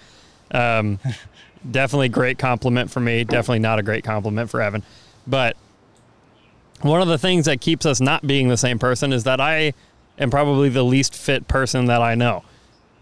Um, 0.52 1.00
definitely 1.72 2.10
great 2.10 2.38
compliment 2.38 2.92
for 2.92 3.00
me. 3.00 3.24
Definitely 3.24 3.60
not 3.60 3.80
a 3.80 3.84
great 3.84 4.04
compliment 4.04 4.50
for 4.50 4.62
Evan. 4.62 4.84
But 5.26 5.58
one 6.82 7.02
of 7.02 7.08
the 7.08 7.18
things 7.18 7.46
that 7.46 7.60
keeps 7.62 7.86
us 7.86 8.00
not 8.00 8.26
being 8.26 8.50
the 8.50 8.58
same 8.58 8.78
person 8.80 9.12
is 9.12 9.24
that 9.24 9.42
I 9.42 9.74
am 10.20 10.30
probably 10.30 10.70
the 10.70 10.84
least 10.84 11.16
fit 11.16 11.48
person 11.48 11.86
that 11.86 12.02
I 12.02 12.16
know. 12.16 12.44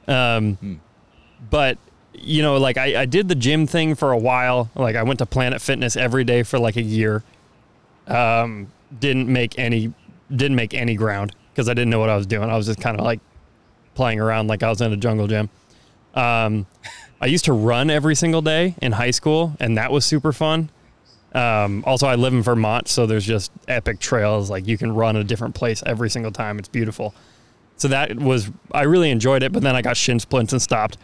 Um, 0.07 0.81
But 1.49 1.77
you 2.13 2.41
know, 2.41 2.57
like 2.57 2.77
I, 2.77 3.01
I 3.01 3.05
did 3.05 3.27
the 3.27 3.35
gym 3.35 3.67
thing 3.67 3.95
for 3.95 4.11
a 4.11 4.17
while. 4.17 4.69
Like 4.75 4.95
I 4.95 5.03
went 5.03 5.19
to 5.19 5.25
Planet 5.25 5.61
Fitness 5.61 5.95
every 5.95 6.23
day 6.23 6.43
for 6.43 6.57
like 6.59 6.77
a 6.77 6.81
year. 6.81 7.23
Um, 8.07 8.71
didn't 8.99 9.27
make 9.27 9.57
any 9.59 9.93
didn't 10.33 10.55
make 10.55 10.73
any 10.73 10.95
ground 10.95 11.35
because 11.51 11.69
I 11.69 11.73
didn't 11.73 11.89
know 11.89 11.99
what 11.99 12.09
I 12.09 12.15
was 12.15 12.25
doing. 12.25 12.49
I 12.49 12.57
was 12.57 12.65
just 12.65 12.79
kind 12.79 12.97
of 12.97 13.05
like 13.05 13.19
playing 13.93 14.19
around 14.19 14.47
like 14.47 14.63
I 14.63 14.69
was 14.69 14.81
in 14.81 14.91
a 14.91 14.97
jungle 14.97 15.27
gym. 15.27 15.49
Um, 16.13 16.65
I 17.21 17.27
used 17.27 17.45
to 17.45 17.53
run 17.53 17.89
every 17.89 18.15
single 18.15 18.41
day 18.41 18.75
in 18.81 18.93
high 18.93 19.11
school, 19.11 19.55
and 19.59 19.77
that 19.77 19.91
was 19.91 20.05
super 20.05 20.31
fun. 20.31 20.69
Um, 21.33 21.83
also, 21.85 22.07
I 22.07 22.15
live 22.15 22.33
in 22.33 22.41
Vermont, 22.41 22.87
so 22.87 23.05
there's 23.05 23.25
just 23.25 23.51
epic 23.67 23.99
trails. 23.99 24.49
Like 24.49 24.67
you 24.67 24.77
can 24.77 24.93
run 24.93 25.15
a 25.17 25.23
different 25.23 25.55
place 25.55 25.83
every 25.85 26.09
single 26.09 26.31
time. 26.31 26.59
It's 26.59 26.69
beautiful. 26.69 27.13
So 27.77 27.87
that 27.89 28.15
was 28.15 28.51
I 28.71 28.83
really 28.83 29.11
enjoyed 29.11 29.43
it, 29.43 29.51
but 29.51 29.63
then 29.63 29.75
I 29.75 29.81
got 29.81 29.97
shin 29.97 30.19
splints 30.19 30.53
and 30.53 30.61
stopped. 30.61 30.97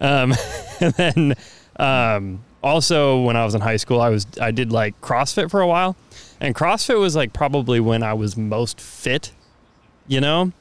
Um, 0.00 0.34
and 0.80 0.94
then 0.94 1.34
um, 1.76 2.44
also 2.62 3.20
when 3.22 3.36
I 3.36 3.44
was 3.44 3.54
in 3.54 3.60
high 3.60 3.76
school, 3.76 4.00
I 4.00 4.08
was 4.08 4.26
I 4.40 4.50
did 4.50 4.72
like 4.72 5.00
CrossFit 5.00 5.50
for 5.50 5.60
a 5.60 5.66
while, 5.66 5.96
and 6.40 6.54
CrossFit 6.54 6.98
was 6.98 7.16
like 7.16 7.32
probably 7.32 7.80
when 7.80 8.02
I 8.02 8.14
was 8.14 8.36
most 8.36 8.80
fit, 8.80 9.32
you 10.06 10.20
know, 10.20 10.52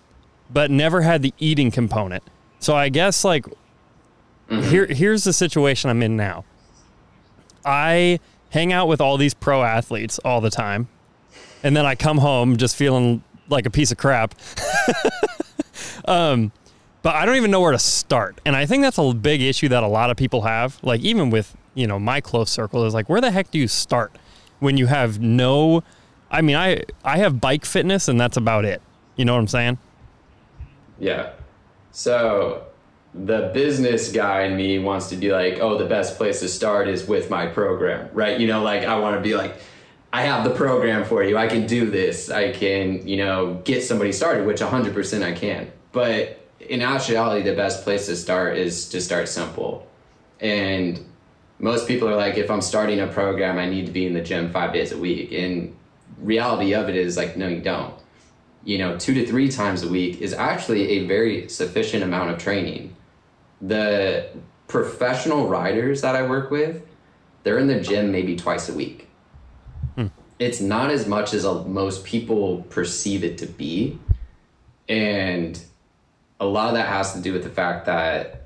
but 0.49 0.71
never 0.71 1.01
had 1.01 1.21
the 1.21 1.33
eating 1.37 1.71
component. 1.71 2.23
So 2.59 2.75
I 2.75 2.89
guess 2.89 3.23
like 3.23 3.45
here 4.49 4.87
here's 4.87 5.23
the 5.23 5.33
situation 5.33 5.89
I'm 5.89 6.01
in 6.01 6.17
now. 6.17 6.45
I 7.63 8.19
hang 8.49 8.73
out 8.73 8.87
with 8.87 8.99
all 8.99 9.17
these 9.17 9.33
pro 9.33 9.63
athletes 9.63 10.19
all 10.25 10.41
the 10.41 10.49
time, 10.49 10.87
and 11.63 11.75
then 11.75 11.85
I 11.85 11.95
come 11.95 12.17
home 12.17 12.57
just 12.57 12.75
feeling 12.75 13.23
like 13.47 13.65
a 13.65 13.69
piece 13.69 13.91
of 13.91 13.97
crap. 13.97 14.33
um, 16.05 16.51
but 17.01 17.15
I 17.15 17.25
don't 17.25 17.35
even 17.35 17.51
know 17.51 17.61
where 17.61 17.71
to 17.71 17.79
start, 17.79 18.39
and 18.45 18.55
I 18.55 18.65
think 18.65 18.83
that's 18.83 18.97
a 18.97 19.13
big 19.13 19.41
issue 19.41 19.69
that 19.69 19.83
a 19.83 19.87
lot 19.87 20.09
of 20.09 20.17
people 20.17 20.41
have. 20.41 20.79
Like 20.83 21.01
even 21.01 21.29
with 21.29 21.55
you 21.73 21.87
know 21.87 21.99
my 21.99 22.21
close 22.21 22.49
circle 22.49 22.85
is 22.85 22.93
like, 22.93 23.09
where 23.09 23.21
the 23.21 23.31
heck 23.31 23.51
do 23.51 23.59
you 23.59 23.67
start 23.67 24.17
when 24.59 24.77
you 24.77 24.87
have 24.87 25.19
no? 25.19 25.83
I 26.29 26.41
mean, 26.41 26.55
I 26.55 26.83
I 27.03 27.17
have 27.17 27.41
bike 27.41 27.65
fitness, 27.65 28.07
and 28.07 28.19
that's 28.19 28.37
about 28.37 28.65
it. 28.65 28.81
You 29.15 29.25
know 29.25 29.33
what 29.33 29.39
I'm 29.39 29.47
saying? 29.47 29.77
Yeah. 30.99 31.31
So 31.91 32.63
the 33.13 33.51
business 33.53 34.11
guy 34.11 34.43
in 34.43 34.55
me 34.55 34.79
wants 34.79 35.09
to 35.09 35.17
be 35.17 35.31
like, 35.31 35.59
oh, 35.59 35.77
the 35.77 35.85
best 35.85 36.17
place 36.17 36.39
to 36.39 36.47
start 36.47 36.87
is 36.87 37.05
with 37.05 37.29
my 37.29 37.45
program, 37.45 38.09
right? 38.13 38.39
You 38.39 38.47
know, 38.47 38.63
like 38.63 38.83
I 38.83 38.97
want 38.99 39.17
to 39.17 39.21
be 39.21 39.35
like, 39.35 39.55
I 40.13 40.23
have 40.23 40.43
the 40.43 40.51
program 40.51 41.05
for 41.05 41.23
you. 41.23 41.37
I 41.37 41.47
can 41.47 41.65
do 41.65 41.89
this. 41.89 42.29
I 42.29 42.51
can, 42.51 43.07
you 43.07 43.17
know, 43.17 43.61
get 43.63 43.83
somebody 43.83 44.11
started, 44.11 44.45
which 44.45 44.59
100% 44.59 45.23
I 45.23 45.31
can. 45.31 45.71
But 45.91 46.39
in 46.59 46.81
actuality, 46.81 47.43
the 47.43 47.55
best 47.55 47.83
place 47.83 48.07
to 48.07 48.15
start 48.15 48.57
is 48.57 48.89
to 48.89 49.01
start 49.01 49.29
simple. 49.29 49.87
And 50.39 51.05
most 51.59 51.87
people 51.87 52.09
are 52.09 52.15
like, 52.15 52.37
if 52.37 52.51
I'm 52.51 52.61
starting 52.61 52.99
a 52.99 53.07
program, 53.07 53.57
I 53.57 53.69
need 53.69 53.85
to 53.85 53.91
be 53.91 54.05
in 54.05 54.13
the 54.13 54.21
gym 54.21 54.51
five 54.51 54.73
days 54.73 54.91
a 54.91 54.97
week. 54.97 55.31
And 55.31 55.75
reality 56.17 56.73
of 56.73 56.89
it 56.89 56.95
is 56.95 57.15
like, 57.15 57.37
no, 57.37 57.47
you 57.47 57.61
don't 57.61 57.93
you 58.63 58.77
know, 58.77 58.97
two 58.97 59.13
to 59.13 59.25
three 59.25 59.49
times 59.49 59.83
a 59.83 59.89
week 59.89 60.21
is 60.21 60.33
actually 60.33 60.89
a 60.89 61.07
very 61.07 61.49
sufficient 61.49 62.03
amount 62.03 62.29
of 62.29 62.37
training. 62.37 62.95
The 63.61 64.29
professional 64.67 65.47
riders 65.47 66.01
that 66.01 66.15
I 66.15 66.23
work 66.27 66.51
with, 66.51 66.83
they're 67.43 67.57
in 67.57 67.67
the 67.67 67.79
gym 67.79 68.11
maybe 68.11 68.35
twice 68.35 68.69
a 68.69 68.73
week. 68.73 69.07
It's 70.41 70.59
not 70.59 70.89
as 70.89 71.05
much 71.05 71.35
as 71.35 71.43
most 71.43 72.03
people 72.03 72.63
perceive 72.71 73.23
it 73.23 73.37
to 73.37 73.45
be. 73.45 73.99
And 74.89 75.61
a 76.39 76.47
lot 76.47 76.69
of 76.69 76.73
that 76.73 76.87
has 76.87 77.13
to 77.13 77.21
do 77.21 77.31
with 77.31 77.43
the 77.43 77.51
fact 77.51 77.85
that 77.85 78.41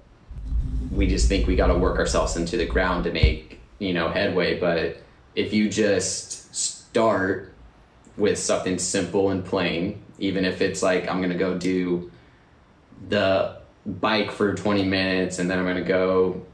we 0.91 1.07
just 1.07 1.29
think 1.29 1.47
we 1.47 1.55
got 1.55 1.67
to 1.67 1.77
work 1.77 1.97
ourselves 1.97 2.35
into 2.35 2.57
the 2.57 2.65
ground 2.65 3.05
to 3.05 3.13
make, 3.13 3.61
you 3.79 3.93
know, 3.93 4.09
headway. 4.09 4.59
But 4.59 4.97
if 5.35 5.53
you 5.53 5.69
just 5.69 6.53
start 6.53 7.53
with 8.17 8.37
something 8.37 8.77
simple 8.77 9.29
and 9.29 9.45
plain, 9.45 10.01
even 10.19 10.43
if 10.43 10.59
it's 10.59 10.83
like 10.83 11.07
I'm 11.07 11.21
gonna 11.21 11.35
go 11.37 11.57
do 11.57 12.11
the 13.07 13.57
bike 13.85 14.31
for 14.31 14.53
20 14.53 14.83
minutes 14.83 15.39
and 15.39 15.49
then 15.49 15.59
I'm 15.59 15.65
gonna 15.65 15.81
go 15.81 16.45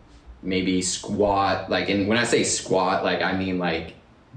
maybe 0.44 0.84
squat 0.84 1.72
like 1.72 1.90
and 1.90 2.08
when 2.08 2.20
I 2.20 2.26
say 2.26 2.44
squat 2.44 3.04
like 3.04 3.24
I 3.24 3.38
mean 3.38 3.58
like 3.58 3.94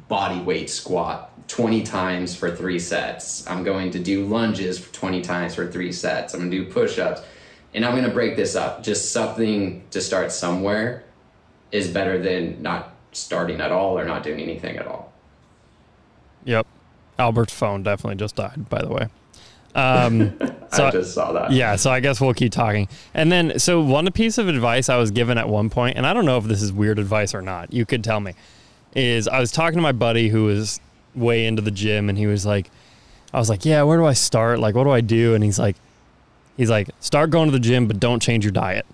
body 0.09 0.41
weight 0.41 0.71
squat 0.71 1.31
20 1.49 1.83
times 1.83 2.35
for 2.35 2.55
three 2.55 2.79
sets. 2.79 3.49
I'm 3.49 3.65
going 3.65 3.91
to 3.93 3.99
do 3.99 4.27
lunges 4.27 4.79
for 4.79 4.93
20 4.93 5.23
times 5.23 5.55
for 5.55 5.71
three 5.71 5.93
sets. 5.93 6.35
I'm 6.35 6.41
gonna 6.41 6.51
do 6.51 6.67
push-ups 6.67 7.23
and 7.75 7.85
I'm 7.85 7.95
gonna 7.95 8.13
break 8.13 8.37
this 8.37 8.57
up. 8.57 8.83
Just 8.83 9.13
something 9.13 9.85
to 9.91 10.01
start 10.01 10.33
somewhere 10.33 11.05
is 11.73 11.89
better 11.89 12.19
than 12.19 12.63
not 12.63 12.95
starting 13.13 13.61
at 13.61 13.73
all 13.73 13.99
or 13.99 14.05
not 14.05 14.23
doing 14.23 14.41
anything 14.41 14.77
at 14.77 14.87
all. 14.87 15.13
Yep. 16.45 16.67
Albert's 17.19 17.53
phone 17.53 17.83
definitely 17.83 18.17
just 18.17 18.37
died, 18.37 18.69
by 18.69 18.83
the 18.83 18.89
way. 18.89 19.09
Um, 19.75 20.39
so 20.73 20.87
I 20.87 20.91
just 20.91 21.15
saw 21.15 21.33
that. 21.33 21.53
yeah, 21.53 21.77
so 21.77 21.91
I 21.91 22.01
guess 22.01 22.21
we'll 22.21 22.35
keep 22.35 22.53
talking. 22.53 22.89
And 23.13 23.31
then, 23.31 23.59
so 23.59 23.81
one 23.81 24.11
piece 24.13 24.39
of 24.39 24.49
advice 24.49 24.89
I 24.89 24.97
was 24.97 25.11
given 25.11 25.39
at 25.39 25.49
one 25.49 25.71
point, 25.71 25.97
and 25.97 26.07
I 26.07 26.13
don't 26.13 26.25
know 26.25 26.39
if 26.39 26.45
this 26.45 26.63
is 26.63 26.73
weird 26.73 26.99
advice 26.99 27.35
or 27.35 27.43
not. 27.43 27.73
You 27.73 27.85
could 27.87 28.05
tell 28.05 28.21
me. 28.21 28.35
Is 28.95 29.29
I 29.29 29.41
was 29.41 29.51
talking 29.53 29.79
to 29.79 29.83
my 29.83 29.93
buddy 29.93 30.29
who 30.29 30.45
was 30.45 30.81
way 31.15 31.47
into 31.47 31.63
the 31.63 31.71
gym, 31.71 32.09
and 32.09 32.17
he 32.19 32.27
was 32.27 32.47
like, 32.47 32.71
I 33.33 33.39
was 33.39 33.49
like, 33.51 33.65
yeah, 33.65 33.83
where 33.83 33.99
do 33.99 34.07
I 34.07 34.13
start? 34.13 34.61
Like, 34.61 34.75
what 34.75 34.85
do 34.85 34.91
I 34.91 35.01
do? 35.01 35.35
And 35.35 35.43
he's 35.43 35.59
like, 35.59 35.77
he's 36.57 36.71
like, 36.71 36.91
start 37.01 37.31
going 37.31 37.47
to 37.49 37.53
the 37.53 37.59
gym, 37.61 37.87
but 37.89 37.99
don't 38.01 38.21
change 38.23 38.45
your 38.45 38.53
diet. 38.53 38.87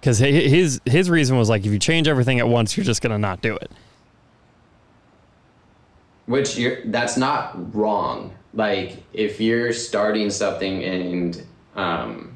Because 0.00 0.18
his 0.18 0.80
his 0.86 1.10
reason 1.10 1.36
was 1.38 1.48
like, 1.48 1.64
if 1.66 1.72
you 1.72 1.78
change 1.78 2.08
everything 2.08 2.38
at 2.40 2.48
once, 2.48 2.76
you're 2.76 2.84
just 2.84 3.02
gonna 3.02 3.18
not 3.18 3.42
do 3.42 3.54
it. 3.56 3.70
which 6.26 6.56
you're 6.56 6.84
that's 6.86 7.16
not 7.16 7.74
wrong 7.74 8.34
like 8.54 9.02
if 9.12 9.40
you're 9.40 9.72
starting 9.72 10.30
something 10.30 10.82
and 10.84 11.44
um, 11.76 12.33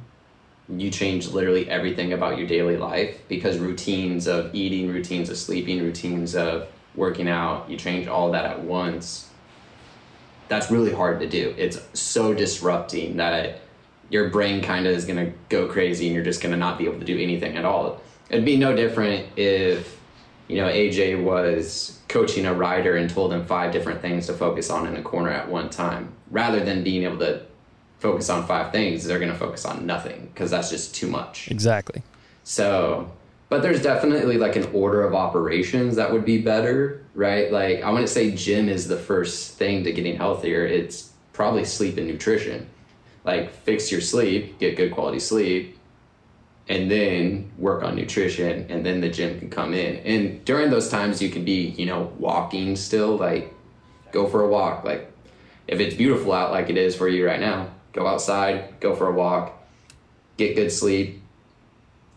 you 0.77 0.91
change 0.91 1.29
literally 1.29 1.69
everything 1.71 2.13
about 2.13 2.37
your 2.37 2.47
daily 2.47 2.77
life 2.77 3.27
because 3.29 3.59
routines 3.59 4.27
of 4.27 4.55
eating 4.55 4.89
routines 4.89 5.31
of 5.31 5.39
sleeping 5.39 5.81
routines 5.81 6.35
of 6.35 6.69
working 6.95 7.29
out 7.29 7.71
you 7.71 7.77
change 7.77 8.07
all 8.07 8.33
that 8.33 8.45
at 8.45 8.63
once. 8.63 9.31
That's 10.49 10.71
really 10.71 10.93
hard 10.93 11.21
to 11.21 11.29
do. 11.29 11.55
It's 11.57 11.79
so 11.99 12.35
disrupting 12.35 13.17
that 13.17 13.61
your 14.11 14.31
brain 14.31 14.63
kind 14.63 14.87
of 14.87 14.95
is 14.95 15.05
going 15.05 15.25
to 15.25 15.33
go 15.49 15.69
crazy 15.69 16.07
and 16.07 16.15
you're 16.15 16.25
just 16.25 16.41
going 16.43 16.53
to 16.53 16.59
not 16.59 16.79
be 16.79 16.85
able 16.85 16.99
to 16.99 17.05
do 17.05 17.19
anything 17.19 17.57
at 17.57 17.65
all. 17.65 18.01
It'd 18.31 18.45
be 18.45 18.57
no 18.57 18.75
different 18.75 19.27
if 19.37 19.99
you 20.49 20.57
know 20.57 20.69
AJ 20.69 21.23
was 21.23 21.99
coaching 22.09 22.47
a 22.47 22.55
rider 22.55 22.97
and 22.97 23.09
told 23.09 23.33
him 23.33 23.45
five 23.45 23.73
different 23.73 24.01
things 24.01 24.27
to 24.27 24.35
focus 24.35 24.71
on 24.71 24.87
in 24.87 24.97
a 24.97 25.03
corner 25.03 25.31
at 25.31 25.49
one 25.49 25.71
time, 25.71 26.15
rather 26.31 26.65
than 26.65 26.83
being 26.83 27.05
able 27.05 27.19
to 27.19 27.43
focus 27.99 28.31
on 28.31 28.47
five 28.47 28.73
things. 28.73 29.05
They're 29.05 29.19
going 29.19 29.33
to 29.33 29.39
focus 29.39 29.65
on 29.65 29.87
nothing 29.87 30.31
because 30.33 30.51
that's 30.51 30.71
just 30.71 30.95
too 30.95 31.09
much. 31.09 31.51
Exactly. 31.51 32.03
So, 32.45 33.11
but 33.49 33.63
there's 33.63 33.83
definitely 33.83 34.39
like 34.39 34.57
an 34.57 34.69
order 34.73 35.03
of 35.03 35.15
operations 35.15 35.97
that 35.97 36.13
would 36.13 36.25
be 36.25 36.41
better, 36.41 37.05
right? 37.15 37.51
Like 37.53 37.83
I 37.83 37.91
wouldn't 37.91 38.09
say 38.09 38.31
gym 38.31 38.69
is 38.69 38.89
the 38.89 38.99
first 38.99 39.55
thing 39.55 39.85
to 39.85 39.93
getting 39.93 40.17
healthier. 40.17 40.67
It's 40.67 41.13
probably 41.33 41.65
sleep 41.65 41.97
and 41.97 42.07
nutrition. 42.07 42.69
Like 43.25 43.51
fix 43.51 43.91
your 43.93 44.01
sleep, 44.01 44.59
get 44.59 44.77
good 44.77 44.93
quality 44.93 45.19
sleep, 45.19 45.79
and 46.69 46.91
then 46.91 47.51
work 47.59 47.83
on 47.83 47.97
nutrition 47.97 48.67
and 48.69 48.85
then 48.85 49.01
the 49.01 49.09
gym 49.09 49.39
can 49.39 49.49
come 49.49 49.73
in 49.73 49.97
and 49.99 50.45
during 50.45 50.71
those 50.71 50.91
times 50.91 51.21
you 51.23 51.31
can 51.31 51.45
be 51.45 51.69
you 51.71 51.87
know 51.87 52.13
walking 52.19 52.77
still 52.77 53.17
like 53.17 53.53
go 54.13 54.27
for 54.27 54.45
a 54.45 54.49
walk 54.49 54.85
like 54.85 55.11
if 55.67 55.81
it's 55.81 55.95
beautiful 55.95 56.33
out 56.33 56.51
like 56.51 56.69
it 56.69 56.77
is 56.77 56.95
for 56.95 57.09
you 57.09 57.27
right 57.27 57.41
now 57.41 57.69
go 57.99 58.07
outside 58.07 58.79
go 58.81 58.95
for 58.95 59.09
a 59.09 59.13
walk 59.13 59.61
get 60.37 60.55
good 60.55 60.71
sleep 60.71 61.21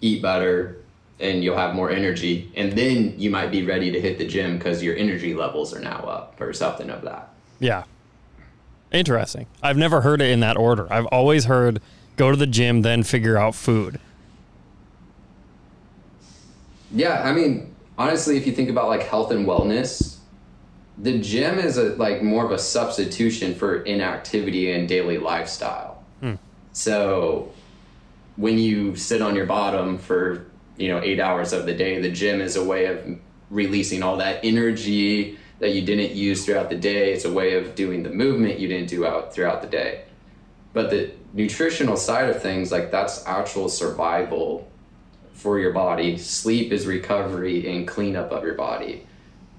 eat 0.02 0.22
better 0.22 0.82
and 1.22 1.44
you'll 1.44 1.58
have 1.58 1.76
more 1.76 1.90
energy. 1.90 2.52
And 2.56 2.74
then 2.74 3.14
you 3.18 3.30
might 3.30 3.52
be 3.52 3.64
ready 3.64 3.92
to 3.92 4.02
hit 4.02 4.18
the 4.18 4.28
gym 4.28 4.58
because 4.58 4.84
your 4.84 4.96
energy 4.98 5.34
levels 5.34 5.74
are 5.74 5.80
now 5.80 6.00
up 6.00 6.42
or 6.42 6.52
something 6.52 6.90
of 6.90 7.04
that. 7.04 7.30
Yeah. 7.60 7.84
Interesting. 8.92 9.46
I've 9.62 9.78
never 9.78 10.02
heard 10.02 10.22
it 10.22 10.32
in 10.32 10.42
that 10.42 10.58
order. 10.58 10.92
I've 10.92 11.06
always 11.08 11.46
heard 11.46 11.82
go 12.18 12.32
to 12.32 12.38
the 12.38 12.48
gym 12.48 12.82
then 12.82 13.04
figure 13.04 13.38
out 13.38 13.56
food. 13.56 14.00
Yeah, 16.94 17.22
I 17.24 17.32
mean, 17.32 17.74
honestly, 17.98 18.36
if 18.36 18.46
you 18.46 18.52
think 18.52 18.70
about 18.70 18.88
like 18.88 19.04
health 19.04 19.32
and 19.32 19.46
wellness, 19.46 20.18
the 20.98 21.20
gym 21.20 21.58
is 21.60 21.78
a 21.78 21.96
like 21.96 22.22
more 22.22 22.46
of 22.46 22.52
a 22.52 22.60
substitution 22.60 23.56
for 23.56 23.82
inactivity 23.84 24.72
and 24.72 24.88
daily 24.88 25.18
lifestyle. 25.18 26.04
Hmm. 26.20 26.36
So 26.74 27.52
when 28.36 28.58
you 28.58 28.96
sit 28.96 29.22
on 29.22 29.36
your 29.36 29.46
bottom 29.46 29.98
for 29.98 30.46
you 30.78 30.90
know 30.90 31.02
eight 31.02 31.20
hours 31.20 31.54
of 31.54 31.66
the 31.66 31.74
day, 31.74 32.02
the 32.02 32.12
gym 32.12 32.42
is 32.42 32.56
a 32.56 32.64
way 32.64 32.86
of 32.86 33.20
releasing 33.50 34.04
all 34.04 34.18
that 34.18 34.40
energy 34.44 35.38
that 35.60 35.74
you 35.74 35.82
didn't 35.82 36.16
use 36.16 36.46
throughout 36.46 36.70
the 36.70 36.76
day. 36.76 37.14
It's 37.14 37.26
a 37.26 37.32
way 37.32 37.54
of 37.56 37.76
doing 37.76 38.04
the 38.04 38.10
movement 38.10 38.60
you 38.60 38.68
didn't 38.68 38.90
do 38.90 39.06
out 39.06 39.34
throughout 39.34 39.62
the 39.62 39.68
day. 39.68 40.06
But 40.74 40.90
the 40.90 41.12
nutritional 41.34 41.98
side 41.98 42.30
of 42.30 42.42
things, 42.42 42.72
like 42.72 42.92
that's 42.92 43.26
actual 43.28 43.70
survival 43.70 44.70
for 45.34 45.60
your 45.60 45.72
body. 45.72 46.18
Sleep 46.18 46.72
is 46.72 46.88
recovery 46.88 47.68
and 47.72 47.88
cleanup 47.88 48.32
of 48.32 48.44
your 48.44 48.56
body. 48.56 49.06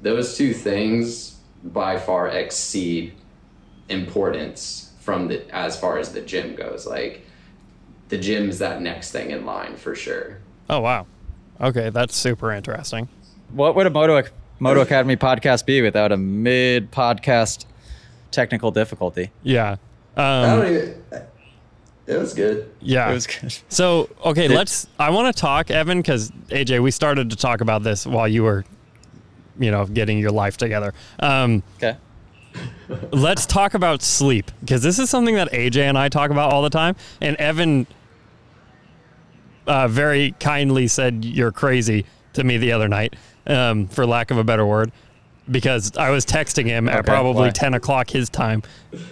Those 0.03 0.37
two 0.37 0.53
things 0.53 1.39
by 1.65 1.99
far 1.99 2.29
exceed 2.29 3.15
importance 3.89 4.93
from 5.01 5.29
the 5.29 5.49
as 5.55 5.79
far 5.79 5.99
as 5.99 6.13
the 6.13 6.21
gym 6.21 6.55
goes. 6.55 6.87
Like 6.87 7.25
the 8.09 8.19
gym's 8.19 8.59
that 8.59 8.83
next 8.83 9.13
thing 9.13 9.31
in 9.31 9.47
line 9.47 9.77
for 9.77 9.95
sure. 9.95 10.39
Oh 10.69 10.81
wow. 10.81 11.07
Okay, 11.61 11.91
that's 11.91 12.17
super 12.17 12.53
interesting. 12.53 13.09
What 13.51 13.75
would 13.77 13.87
a 13.87 13.91
Moto 13.91 14.29
Moto 14.59 14.81
Academy 14.81 15.17
podcast 15.17 15.67
be 15.67 15.81
without 15.83 16.13
a 16.13 16.17
mid 16.17 16.91
podcast 16.91 17.67
technical 18.31 18.71
difficulty? 18.71 19.31
Yeah. 19.43 19.77
Um, 20.17 20.25
I 20.27 20.57
don't 20.57 20.67
even 20.67 21.03
it 22.07 22.19
was 22.19 22.35
good. 22.35 22.71
Yeah, 22.81 23.11
it 23.11 23.15
was 23.15 23.27
good. 23.27 23.57
So 23.69 24.09
okay, 24.25 24.49
let's. 24.49 24.89
I 24.99 25.11
want 25.11 25.35
to 25.35 25.41
talk, 25.41 25.71
Evan, 25.71 25.99
because 25.99 26.31
AJ, 26.49 26.83
we 26.83 26.91
started 26.91 27.31
to 27.31 27.37
talk 27.37 27.61
about 27.61 27.83
this 27.83 28.07
while 28.07 28.27
you 28.27 28.43
were, 28.43 28.65
you 29.63 29.71
know, 29.71 29.87
getting 29.87 30.19
your 30.19 30.31
life 30.31 30.57
together. 30.57 30.93
Um, 31.21 31.63
okay. 31.77 31.97
let's 33.13 33.47
talk 33.47 33.75
about 33.75 34.03
sleep 34.03 34.51
because 34.61 34.83
this 34.83 34.99
is 34.99 35.09
something 35.09 35.35
that 35.37 35.51
AJ 35.53 35.83
and 35.83 35.97
I 35.97 36.09
talk 36.09 36.31
about 36.31 36.53
all 36.53 36.63
the 36.63 36.71
time, 36.71 36.97
and 37.21 37.37
Evan 37.37 37.87
uh, 39.67 39.89
very 39.89 40.33
kindly 40.41 40.89
said 40.89 41.25
you're 41.25 41.53
crazy 41.53 42.05
to 42.35 42.45
me 42.45 42.57
the 42.59 42.73
other 42.73 42.89
night, 42.89 43.15
um, 43.47 43.87
for 43.89 44.07
lack 44.07 44.31
of 44.31 44.39
a 44.39 44.45
better 44.45 44.67
word 44.67 44.93
because 45.51 45.97
I 45.97 46.11
was 46.11 46.25
texting 46.25 46.67
him 46.67 46.89
at 46.89 47.05
probably 47.05 47.43
why? 47.43 47.51
10 47.51 47.75
o'clock 47.75 48.11
his 48.11 48.31
time. 48.31 48.63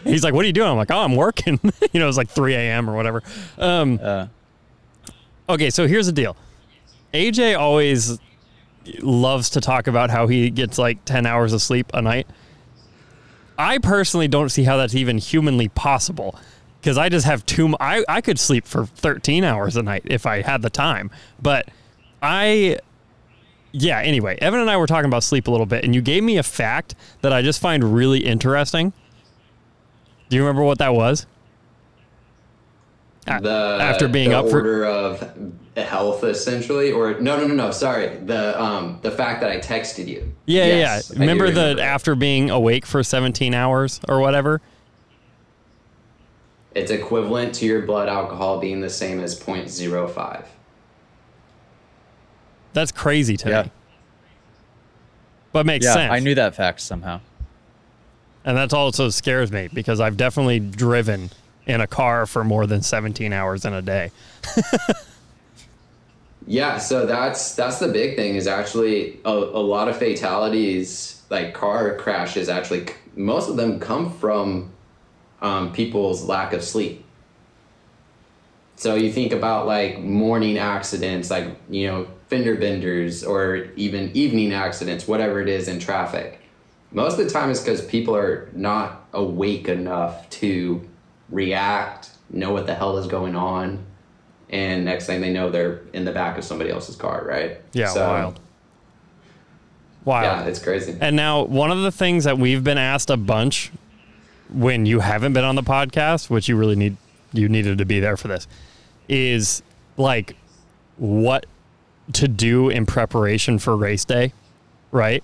He's 0.05 0.23
like, 0.23 0.35
What 0.35 0.45
are 0.45 0.47
you 0.47 0.53
doing? 0.53 0.69
I'm 0.69 0.77
like, 0.77 0.91
Oh, 0.91 1.01
I'm 1.01 1.17
working. 1.17 1.59
you 1.93 2.01
know, 2.01 2.09
it's 2.09 2.17
like 2.17 2.31
3 2.31 2.55
a.m. 2.55 2.89
or 2.89 2.95
whatever. 2.95 3.23
Um, 3.59 3.99
uh. 4.03 4.27
Okay, 5.49 5.71
so 5.71 5.87
here's 5.87 6.07
the 6.07 6.13
deal 6.13 6.37
AJ 7.13 7.59
always 7.59 8.19
loves 9.01 9.51
to 9.51 9.61
talk 9.61 9.87
about 9.87 10.11
how 10.11 10.27
he 10.27 10.51
gets 10.51 10.79
like 10.79 11.05
10 11.05 11.27
hours 11.27 11.53
of 11.53 11.62
sleep 11.62 11.90
a 11.95 12.03
night. 12.03 12.27
I 13.59 13.79
personally 13.79 14.29
don't 14.29 14.49
see 14.49 14.64
how 14.64 14.77
that's 14.79 14.95
even 14.95 15.19
humanly 15.19 15.69
possible 15.69 16.35
because 16.81 16.97
I 16.97 17.11
just 17.11 17.27
have 17.27 17.45
too. 17.45 17.66
M- 17.66 17.77
I 17.79 18.05
I 18.09 18.21
could 18.23 18.38
sleep 18.38 18.66
for 18.66 18.87
13 18.87 19.45
hours 19.45 19.77
a 19.77 19.83
night 19.83 20.03
if 20.07 20.25
I 20.25 20.40
had 20.40 20.62
the 20.62 20.71
time, 20.71 21.11
but 21.43 21.69
I 22.23 22.79
yeah, 23.73 24.01
anyway, 24.01 24.37
Evan 24.40 24.61
and 24.61 24.71
I 24.71 24.77
were 24.77 24.87
talking 24.87 25.07
about 25.07 25.23
sleep 25.23 25.47
a 25.47 25.51
little 25.51 25.66
bit, 25.66 25.85
and 25.85 25.95
you 25.95 26.01
gave 26.01 26.23
me 26.23 26.38
a 26.38 26.43
fact 26.43 26.95
that 27.21 27.33
I 27.33 27.43
just 27.43 27.61
find 27.61 27.95
really 27.95 28.21
interesting. 28.21 28.93
Do 30.29 30.37
you 30.37 30.43
remember 30.43 30.62
what 30.62 30.79
that 30.79 30.95
was? 30.95 31.27
The 33.27 33.79
after 33.81 34.09
being 34.09 34.33
up 34.33 34.47
order 34.47 34.81
for 34.81 34.85
of 34.87 35.53
health, 35.77 36.25
essentially, 36.25 36.93
or 36.93 37.21
no, 37.21 37.39
no, 37.39 37.47
no, 37.47 37.55
no. 37.55 37.71
Sorry, 37.71 38.17
the 38.17 38.61
um 38.61 38.99
the 39.03 39.11
fact 39.11 39.41
that 39.41 39.51
I 39.51 39.59
texted 39.59 40.09
you. 40.09 40.33
Yeah, 40.47 40.67
yes, 40.67 41.11
yeah. 41.13 41.21
Remember 41.21 41.51
the 41.51 41.61
remember 41.61 41.83
after 41.83 42.15
being 42.15 42.51
awake 42.51 42.87
for 42.87 43.03
17 43.03 43.55
hours 43.55 44.01
or 44.09 44.21
whatever. 44.21 44.61
It's 46.75 46.91
equivalent 46.91 47.55
to 47.57 47.67
your 47.67 47.83
blood 47.83 48.09
alcohol 48.09 48.61
being 48.61 48.81
the 48.81 48.91
same 48.91 49.19
as 49.19 49.39
0.05. 49.39 50.45
That's 52.73 52.93
crazy 52.93 53.37
to 53.39 53.49
yeah. 53.49 53.63
me. 53.65 53.71
But 55.53 55.67
makes 55.67 55.85
yeah, 55.85 55.95
sense. 55.95 56.13
I 56.13 56.21
knew 56.21 56.37
that 56.37 56.55
fact 56.55 56.81
somehow. 56.81 57.21
And 58.45 58.57
that 58.57 58.73
also 58.73 59.09
scares 59.09 59.51
me 59.51 59.69
because 59.73 59.99
I've 59.99 60.17
definitely 60.17 60.61
driven 60.61 61.31
in 61.67 61.81
a 61.81 61.89
car 61.89 62.27
for 62.27 62.45
more 62.45 62.67
than 62.67 62.83
17 62.83 63.33
hours 63.33 63.65
in 63.65 63.75
a 63.75 63.83
day. 63.83 64.13
yeah, 66.46 66.79
so 66.79 67.07
that's 67.07 67.55
that's 67.55 67.79
the 67.79 67.88
big 67.88 68.16
thing 68.16 68.35
is 68.35 68.46
actually 68.46 69.20
a, 69.24 69.31
a 69.31 69.62
lot 69.62 69.88
of 69.88 69.96
fatalities 69.96 71.22
like 71.31 71.55
car 71.55 71.96
crashes 71.96 72.48
actually 72.48 72.88
most 73.14 73.48
of 73.48 73.57
them 73.57 73.79
come 73.79 74.12
from 74.12 74.72
um, 75.42 75.72
people's 75.72 76.24
lack 76.24 76.53
of 76.53 76.62
sleep. 76.62 77.05
So 78.76 78.94
you 78.94 79.12
think 79.12 79.33
about 79.33 79.66
like 79.66 80.00
morning 80.00 80.59
accidents, 80.59 81.31
like, 81.31 81.48
you 81.68 81.87
know, 81.87 82.09
fender 82.29 82.55
benders 82.55 83.24
or 83.24 83.68
even 83.76 84.11
evening 84.14 84.53
accidents, 84.53 85.07
whatever 85.07 85.40
it 85.40 85.48
is 85.48 85.68
in 85.68 85.79
traffic. 85.79 86.40
Most 86.92 87.18
of 87.18 87.24
the 87.24 87.31
time 87.31 87.50
it's 87.50 87.61
because 87.61 87.85
people 87.85 88.16
are 88.16 88.48
not 88.53 89.07
awake 89.12 89.68
enough 89.68 90.29
to 90.31 90.88
react, 91.29 92.11
know 92.31 92.53
what 92.53 92.66
the 92.66 92.74
hell 92.74 92.96
is 92.96 93.07
going 93.07 93.37
on, 93.37 93.85
and 94.51 94.85
next 94.85 95.07
thing 95.07 95.21
they 95.21 95.33
know 95.33 95.51
they're 95.51 95.81
in 95.93 96.05
the 96.05 96.13
back 96.13 96.37
of 96.37 96.45
somebody 96.45 96.71
else's 96.71 96.97
car, 96.97 97.25
right? 97.25 97.61
Yeah, 97.73 97.89
so, 97.89 98.07
wild. 98.07 98.41
Wild. 100.05 100.25
Yeah, 100.25 100.51
it's 100.51 100.59
crazy. 100.59 100.97
And 101.01 101.15
now 101.15 101.45
one 101.45 101.71
of 101.71 101.83
the 101.83 101.93
things 101.93 102.25
that 102.25 102.39
we've 102.39 102.65
been 102.65 102.79
asked 102.79 103.11
a 103.11 103.17
bunch 103.17 103.71
when 104.53 104.87
you 104.87 105.01
haven't 105.01 105.33
been 105.33 105.45
on 105.45 105.55
the 105.55 105.63
podcast, 105.63 106.31
which 106.31 106.49
you 106.49 106.57
really 106.57 106.77
need 106.77 106.97
you 107.33 107.49
needed 107.49 107.79
to 107.79 107.85
be 107.85 108.01
there 108.01 108.17
for 108.17 108.29
this, 108.29 108.49
is 109.09 109.63
like 109.97 110.37
what 110.97 111.47
to 112.15 112.27
do 112.27 112.69
in 112.69 112.87
preparation 112.87 113.59
for 113.59 113.77
race 113.77 114.05
day, 114.05 114.33
right? 114.91 115.23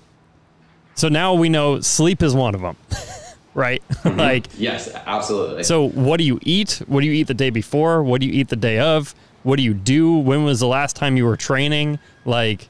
So 0.95 1.09
now 1.09 1.35
we 1.35 1.49
know 1.49 1.81
sleep 1.81 2.23
is 2.23 2.35
one 2.35 2.55
of 2.55 2.61
them, 2.61 2.77
right? 3.57 3.83
Mm-hmm. 4.07 4.21
like 4.21 4.47
yes, 4.57 4.95
absolutely. 5.07 5.65
So 5.65 5.89
what 5.89 6.19
do 6.19 6.25
you 6.25 6.39
eat? 6.43 6.81
What 6.87 7.01
do 7.01 7.07
you 7.07 7.13
eat 7.13 7.27
the 7.27 7.35
day 7.35 7.51
before? 7.51 8.05
What 8.05 8.21
do 8.21 8.27
you 8.29 8.33
eat 8.33 8.51
the 8.51 8.57
day 8.57 8.79
of? 8.79 9.17
What 9.43 9.57
do 9.57 9.65
you 9.65 9.75
do? 9.75 10.17
When 10.19 10.45
was 10.45 10.61
the 10.61 10.69
last 10.69 10.95
time 10.95 11.17
you 11.17 11.25
were 11.25 11.37
training? 11.37 11.99
Like 12.25 12.69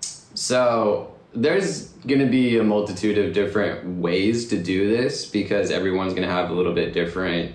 So 0.00 1.14
there's 1.34 1.88
going 2.06 2.20
to 2.20 2.30
be 2.30 2.56
a 2.56 2.62
multitude 2.62 3.18
of 3.18 3.34
different 3.34 3.98
ways 3.98 4.48
to 4.48 4.62
do 4.62 4.88
this 4.88 5.26
because 5.26 5.70
everyone's 5.70 6.14
going 6.14 6.26
to 6.26 6.32
have 6.32 6.48
a 6.50 6.54
little 6.54 6.72
bit 6.72 6.94
different 6.94 7.54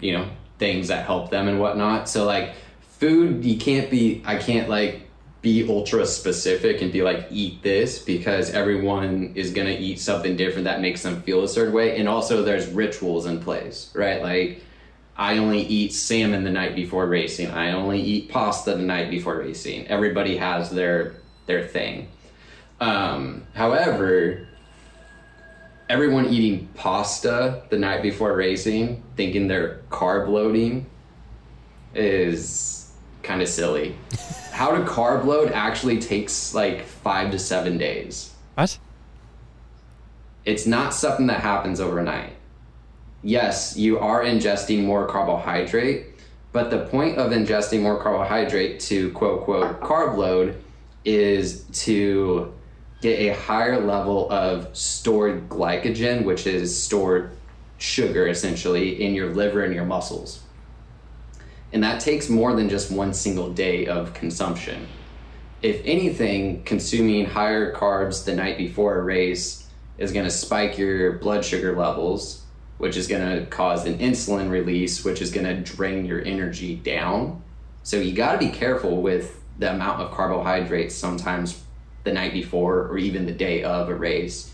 you 0.00 0.12
know 0.12 0.28
things 0.58 0.88
that 0.88 1.04
help 1.04 1.30
them 1.30 1.46
and 1.46 1.60
whatnot. 1.60 2.08
So 2.08 2.24
like 2.24 2.54
food, 2.80 3.44
you 3.44 3.58
can't 3.58 3.90
be. 3.90 4.22
I 4.24 4.36
can't 4.36 4.68
like 4.68 5.05
be 5.42 5.68
ultra 5.68 6.04
specific 6.06 6.82
and 6.82 6.92
be 6.92 7.02
like 7.02 7.26
eat 7.30 7.62
this 7.62 7.98
because 7.98 8.50
everyone 8.50 9.32
is 9.34 9.52
going 9.52 9.66
to 9.66 9.76
eat 9.76 10.00
something 10.00 10.36
different 10.36 10.64
that 10.64 10.80
makes 10.80 11.02
them 11.02 11.22
feel 11.22 11.44
a 11.44 11.48
certain 11.48 11.72
way 11.72 11.98
and 11.98 12.08
also 12.08 12.42
there's 12.42 12.66
rituals 12.68 13.26
in 13.26 13.38
place 13.38 13.90
right 13.94 14.22
like 14.22 14.62
I 15.18 15.38
only 15.38 15.62
eat 15.62 15.94
salmon 15.94 16.44
the 16.44 16.50
night 16.50 16.74
before 16.74 17.06
racing. 17.06 17.50
I 17.50 17.72
only 17.72 18.00
eat 18.00 18.28
pasta 18.28 18.74
the 18.74 18.82
night 18.82 19.10
before 19.10 19.38
racing. 19.38 19.86
Everybody 19.88 20.36
has 20.36 20.70
their 20.70 21.14
their 21.46 21.66
thing. 21.66 22.08
Um, 22.80 23.46
however, 23.54 24.46
everyone 25.88 26.26
eating 26.26 26.68
pasta 26.74 27.62
the 27.70 27.78
night 27.78 28.02
before 28.02 28.36
racing, 28.36 29.02
thinking 29.16 29.48
they're 29.48 29.80
carb 29.90 30.28
loading, 30.28 30.86
is 31.94 32.75
kind 33.26 33.42
of 33.42 33.48
silly. 33.48 33.96
How 34.52 34.70
to 34.70 34.84
carb 34.84 35.24
load 35.24 35.52
actually 35.52 35.98
takes 35.98 36.54
like 36.54 36.84
five 36.84 37.30
to 37.32 37.38
seven 37.38 37.76
days. 37.76 38.32
What? 38.54 38.78
It's 40.44 40.66
not 40.66 40.94
something 40.94 41.26
that 41.26 41.40
happens 41.40 41.80
overnight. 41.80 42.32
Yes, 43.22 43.76
you 43.76 43.98
are 43.98 44.22
ingesting 44.22 44.84
more 44.84 45.06
carbohydrate, 45.06 46.06
but 46.52 46.70
the 46.70 46.86
point 46.86 47.18
of 47.18 47.32
ingesting 47.32 47.82
more 47.82 48.00
carbohydrate 48.00 48.78
to 48.80 49.10
quote 49.12 49.42
quote 49.42 49.80
carb 49.80 50.16
load 50.16 50.62
is 51.04 51.64
to 51.72 52.54
get 53.00 53.18
a 53.18 53.34
higher 53.34 53.80
level 53.80 54.30
of 54.30 54.74
stored 54.76 55.48
glycogen, 55.48 56.24
which 56.24 56.46
is 56.46 56.80
stored 56.80 57.36
sugar 57.78 58.26
essentially 58.26 59.02
in 59.02 59.14
your 59.14 59.34
liver 59.34 59.64
and 59.64 59.74
your 59.74 59.84
muscles. 59.84 60.42
And 61.72 61.82
that 61.82 62.00
takes 62.00 62.28
more 62.28 62.54
than 62.54 62.68
just 62.68 62.90
one 62.90 63.12
single 63.12 63.52
day 63.52 63.86
of 63.86 64.14
consumption. 64.14 64.86
If 65.62 65.80
anything, 65.84 66.62
consuming 66.64 67.26
higher 67.26 67.74
carbs 67.74 68.24
the 68.24 68.34
night 68.34 68.58
before 68.58 68.98
a 68.98 69.02
race 69.02 69.68
is 69.98 70.12
going 70.12 70.24
to 70.24 70.30
spike 70.30 70.78
your 70.78 71.12
blood 71.12 71.44
sugar 71.44 71.76
levels, 71.76 72.44
which 72.78 72.96
is 72.96 73.06
going 73.06 73.38
to 73.38 73.46
cause 73.46 73.86
an 73.86 73.98
insulin 73.98 74.50
release, 74.50 75.04
which 75.04 75.22
is 75.22 75.30
going 75.30 75.46
to 75.46 75.60
drain 75.60 76.04
your 76.04 76.22
energy 76.24 76.76
down. 76.76 77.42
So 77.82 77.96
you 77.96 78.12
got 78.12 78.32
to 78.32 78.38
be 78.38 78.50
careful 78.50 79.00
with 79.00 79.42
the 79.58 79.72
amount 79.72 80.02
of 80.02 80.10
carbohydrates 80.12 80.94
sometimes 80.94 81.62
the 82.04 82.12
night 82.12 82.32
before 82.32 82.82
or 82.88 82.98
even 82.98 83.26
the 83.26 83.32
day 83.32 83.62
of 83.62 83.88
a 83.88 83.94
race 83.94 84.52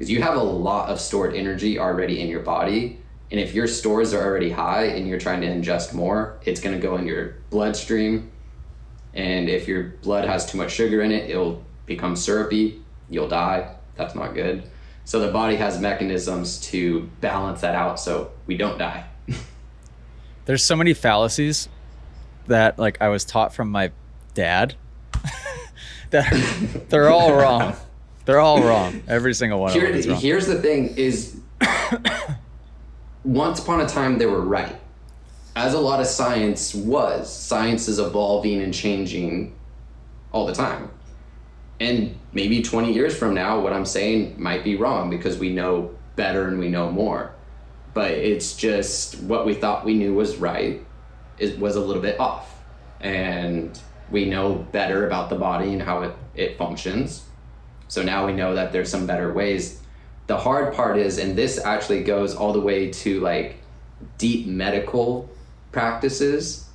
because 0.00 0.10
you 0.10 0.22
have 0.22 0.34
a 0.34 0.42
lot 0.42 0.88
of 0.88 0.98
stored 0.98 1.34
energy 1.34 1.78
already 1.78 2.20
in 2.20 2.28
your 2.28 2.40
body 2.40 2.98
and 3.30 3.38
if 3.38 3.54
your 3.54 3.66
stores 3.66 4.12
are 4.12 4.24
already 4.24 4.50
high 4.50 4.84
and 4.84 5.06
you're 5.06 5.18
trying 5.18 5.40
to 5.40 5.46
ingest 5.46 5.94
more 5.94 6.38
it's 6.44 6.60
going 6.60 6.74
to 6.74 6.80
go 6.80 6.96
in 6.96 7.06
your 7.06 7.36
bloodstream 7.50 8.30
and 9.14 9.48
if 9.48 9.66
your 9.66 9.84
blood 10.02 10.24
has 10.24 10.46
too 10.46 10.58
much 10.58 10.72
sugar 10.72 11.02
in 11.02 11.12
it 11.12 11.28
it'll 11.30 11.62
become 11.86 12.16
syrupy 12.16 12.80
you'll 13.08 13.28
die 13.28 13.74
that's 13.96 14.14
not 14.14 14.34
good 14.34 14.62
so 15.04 15.20
the 15.20 15.32
body 15.32 15.56
has 15.56 15.80
mechanisms 15.80 16.60
to 16.60 17.10
balance 17.20 17.60
that 17.60 17.74
out 17.74 17.98
so 17.98 18.30
we 18.46 18.56
don't 18.56 18.78
die 18.78 19.04
there's 20.44 20.62
so 20.62 20.76
many 20.76 20.94
fallacies 20.94 21.68
that 22.46 22.78
like 22.78 23.00
i 23.00 23.08
was 23.08 23.24
taught 23.24 23.52
from 23.52 23.70
my 23.70 23.90
dad 24.34 24.74
that 26.10 26.86
they're 26.88 27.10
all 27.10 27.34
wrong. 27.34 27.74
They're 28.24 28.40
all 28.40 28.62
wrong. 28.62 29.02
Every 29.08 29.34
single 29.34 29.60
one 29.60 29.72
Here, 29.72 29.86
of 29.86 29.90
them 29.90 29.98
is 29.98 30.08
wrong. 30.08 30.20
Here's 30.20 30.46
the 30.46 30.60
thing: 30.60 30.94
is 30.96 31.40
once 33.24 33.60
upon 33.60 33.80
a 33.80 33.88
time 33.88 34.18
they 34.18 34.26
were 34.26 34.40
right, 34.40 34.80
as 35.56 35.74
a 35.74 35.80
lot 35.80 36.00
of 36.00 36.06
science 36.06 36.74
was. 36.74 37.32
Science 37.32 37.88
is 37.88 37.98
evolving 37.98 38.62
and 38.62 38.72
changing 38.72 39.54
all 40.32 40.46
the 40.46 40.54
time, 40.54 40.90
and 41.80 42.14
maybe 42.32 42.62
20 42.62 42.92
years 42.92 43.16
from 43.16 43.34
now, 43.34 43.60
what 43.60 43.72
I'm 43.72 43.86
saying 43.86 44.40
might 44.40 44.62
be 44.62 44.76
wrong 44.76 45.10
because 45.10 45.38
we 45.38 45.50
know 45.50 45.94
better 46.16 46.48
and 46.48 46.58
we 46.58 46.68
know 46.68 46.90
more. 46.90 47.34
But 47.94 48.12
it's 48.12 48.54
just 48.54 49.20
what 49.22 49.46
we 49.46 49.54
thought 49.54 49.84
we 49.84 49.94
knew 49.94 50.14
was 50.14 50.36
right. 50.36 50.84
It 51.38 51.58
was 51.58 51.76
a 51.76 51.80
little 51.80 52.02
bit 52.02 52.20
off, 52.20 52.62
and 53.00 53.78
we 54.10 54.26
know 54.26 54.54
better 54.72 55.06
about 55.06 55.30
the 55.30 55.36
body 55.36 55.72
and 55.72 55.82
how 55.82 56.02
it, 56.02 56.14
it 56.34 56.58
functions. 56.58 57.24
So 57.88 58.02
now 58.02 58.26
we 58.26 58.32
know 58.32 58.54
that 58.54 58.72
there's 58.72 58.90
some 58.90 59.06
better 59.06 59.32
ways. 59.32 59.80
The 60.30 60.38
hard 60.38 60.74
part 60.74 60.96
is, 60.96 61.18
and 61.18 61.36
this 61.36 61.58
actually 61.58 62.04
goes 62.04 62.36
all 62.36 62.52
the 62.52 62.60
way 62.60 62.88
to 62.92 63.18
like 63.18 63.56
deep 64.16 64.46
medical 64.46 65.28
practices, 65.72 66.68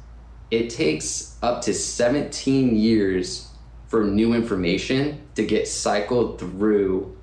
it 0.52 0.70
takes 0.70 1.38
up 1.42 1.62
to 1.62 1.74
17 1.74 2.76
years 2.76 3.48
for 3.88 4.04
new 4.04 4.34
information 4.34 5.22
to 5.36 5.46
get 5.46 5.70
cycled 5.70 6.38
through 6.38 7.16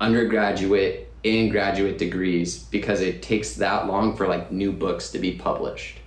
undergraduate 0.00 1.12
and 1.24 1.50
graduate 1.50 1.98
degrees 1.98 2.56
because 2.56 3.00
it 3.00 3.20
takes 3.20 3.54
that 3.54 3.88
long 3.88 4.14
for 4.14 4.28
like 4.28 4.52
new 4.52 4.70
books 4.70 5.10
to 5.10 5.18
be 5.18 5.32
published. 5.32 5.98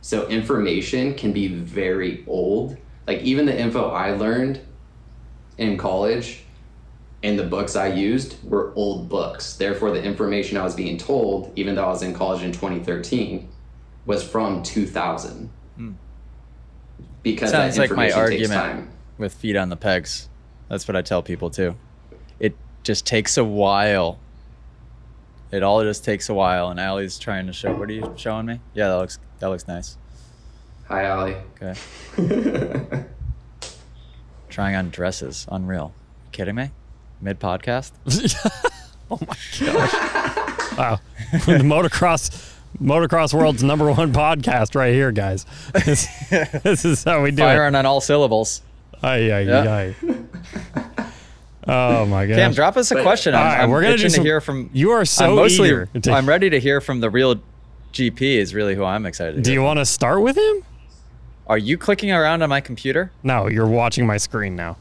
So 0.00 0.28
information 0.28 1.12
can 1.12 1.32
be 1.32 1.48
very 1.48 2.22
old 2.28 2.76
like 3.08 3.22
even 3.22 3.46
the 3.46 3.60
info 3.60 3.90
I 3.90 4.12
learned 4.12 4.60
in 5.58 5.76
college 5.76 6.44
and 7.24 7.38
the 7.38 7.44
books 7.44 7.74
I 7.74 7.86
used 7.86 8.36
were 8.44 8.72
old 8.76 9.08
books. 9.08 9.56
Therefore, 9.56 9.90
the 9.90 10.02
information 10.02 10.58
I 10.58 10.62
was 10.62 10.74
being 10.74 10.98
told, 10.98 11.50
even 11.56 11.74
though 11.74 11.86
I 11.86 11.88
was 11.88 12.02
in 12.02 12.12
college 12.12 12.42
in 12.42 12.52
2013, 12.52 13.48
was 14.04 14.22
from 14.22 14.62
2000. 14.62 15.50
Hmm. 15.76 15.92
Because 17.22 17.50
sounds 17.50 17.78
like 17.78 17.90
my 17.92 18.10
argument 18.10 18.90
with 19.16 19.32
feet 19.32 19.56
on 19.56 19.70
the 19.70 19.76
pegs. 19.76 20.28
That's 20.68 20.86
what 20.86 20.96
I 20.96 21.02
tell 21.02 21.22
people 21.22 21.48
too. 21.48 21.76
It 22.38 22.54
just 22.82 23.06
takes 23.06 23.38
a 23.38 23.44
while. 23.44 24.18
It 25.50 25.62
all 25.62 25.82
just 25.82 26.04
takes 26.04 26.28
a 26.28 26.34
while. 26.34 26.68
And 26.68 26.78
Allie's 26.78 27.18
trying 27.18 27.46
to 27.46 27.54
show. 27.54 27.74
What 27.74 27.88
are 27.88 27.92
you 27.92 28.12
showing 28.16 28.44
me? 28.44 28.60
Yeah, 28.74 28.88
that 28.88 28.96
looks 28.98 29.18
that 29.38 29.48
looks 29.48 29.66
nice. 29.66 29.96
Hi, 30.88 31.04
Allie. 31.04 31.36
Okay. 31.62 31.74
Trying 34.50 34.74
on 34.74 34.90
dresses. 34.90 35.46
Unreal. 35.50 35.94
You 36.26 36.30
kidding 36.32 36.54
me? 36.56 36.70
Mid 37.20 37.40
podcast? 37.40 37.92
oh 39.10 39.18
my 39.20 39.36
gosh. 39.58 40.78
wow. 40.78 41.00
the 41.32 41.62
motocross 41.62 42.52
motocross 42.80 43.32
world's 43.32 43.62
number 43.62 43.90
one 43.90 44.12
podcast 44.12 44.74
right 44.74 44.92
here, 44.92 45.12
guys. 45.12 45.46
This, 45.72 46.06
this 46.62 46.84
is 46.84 47.04
how 47.04 47.22
we 47.22 47.30
do 47.30 47.38
Firing 47.38 47.52
it. 47.52 47.58
Firing 47.58 47.74
on 47.76 47.86
all 47.86 48.00
syllables. 48.00 48.62
Aye, 49.02 49.30
aye, 49.30 49.40
yep. 49.40 49.66
aye. 49.66 49.94
Oh 51.66 52.04
my 52.06 52.26
god! 52.26 52.34
Cam, 52.34 52.52
drop 52.52 52.76
us 52.76 52.90
a 52.90 53.00
question. 53.02 53.34
I'm, 53.34 53.40
right, 53.40 53.60
I'm 53.60 53.70
we're 53.70 53.82
gonna 53.82 53.96
do 53.96 54.08
some, 54.08 54.22
to 54.22 54.28
hear 54.28 54.40
from. 54.40 54.68
You 54.72 54.90
are 54.90 55.04
so 55.04 55.30
I'm 55.30 55.36
mostly. 55.36 55.68
Eager 55.68 55.86
to, 56.02 56.12
I'm 56.12 56.28
ready 56.28 56.50
to 56.50 56.60
hear 56.60 56.80
from 56.80 57.00
the 57.00 57.08
real 57.08 57.36
GP. 57.92 58.20
Is 58.20 58.54
really 58.54 58.74
who 58.74 58.84
I'm 58.84 59.06
excited. 59.06 59.42
Do 59.42 59.52
you 59.52 59.62
want 59.62 59.78
to 59.78 59.86
start 59.86 60.20
with 60.20 60.36
him? 60.36 60.64
Are 61.46 61.58
you 61.58 61.78
clicking 61.78 62.12
around 62.12 62.42
on 62.42 62.48
my 62.48 62.60
computer? 62.60 63.12
No, 63.22 63.48
you're 63.48 63.66
watching 63.66 64.06
my 64.06 64.16
screen 64.16 64.56
now. 64.56 64.76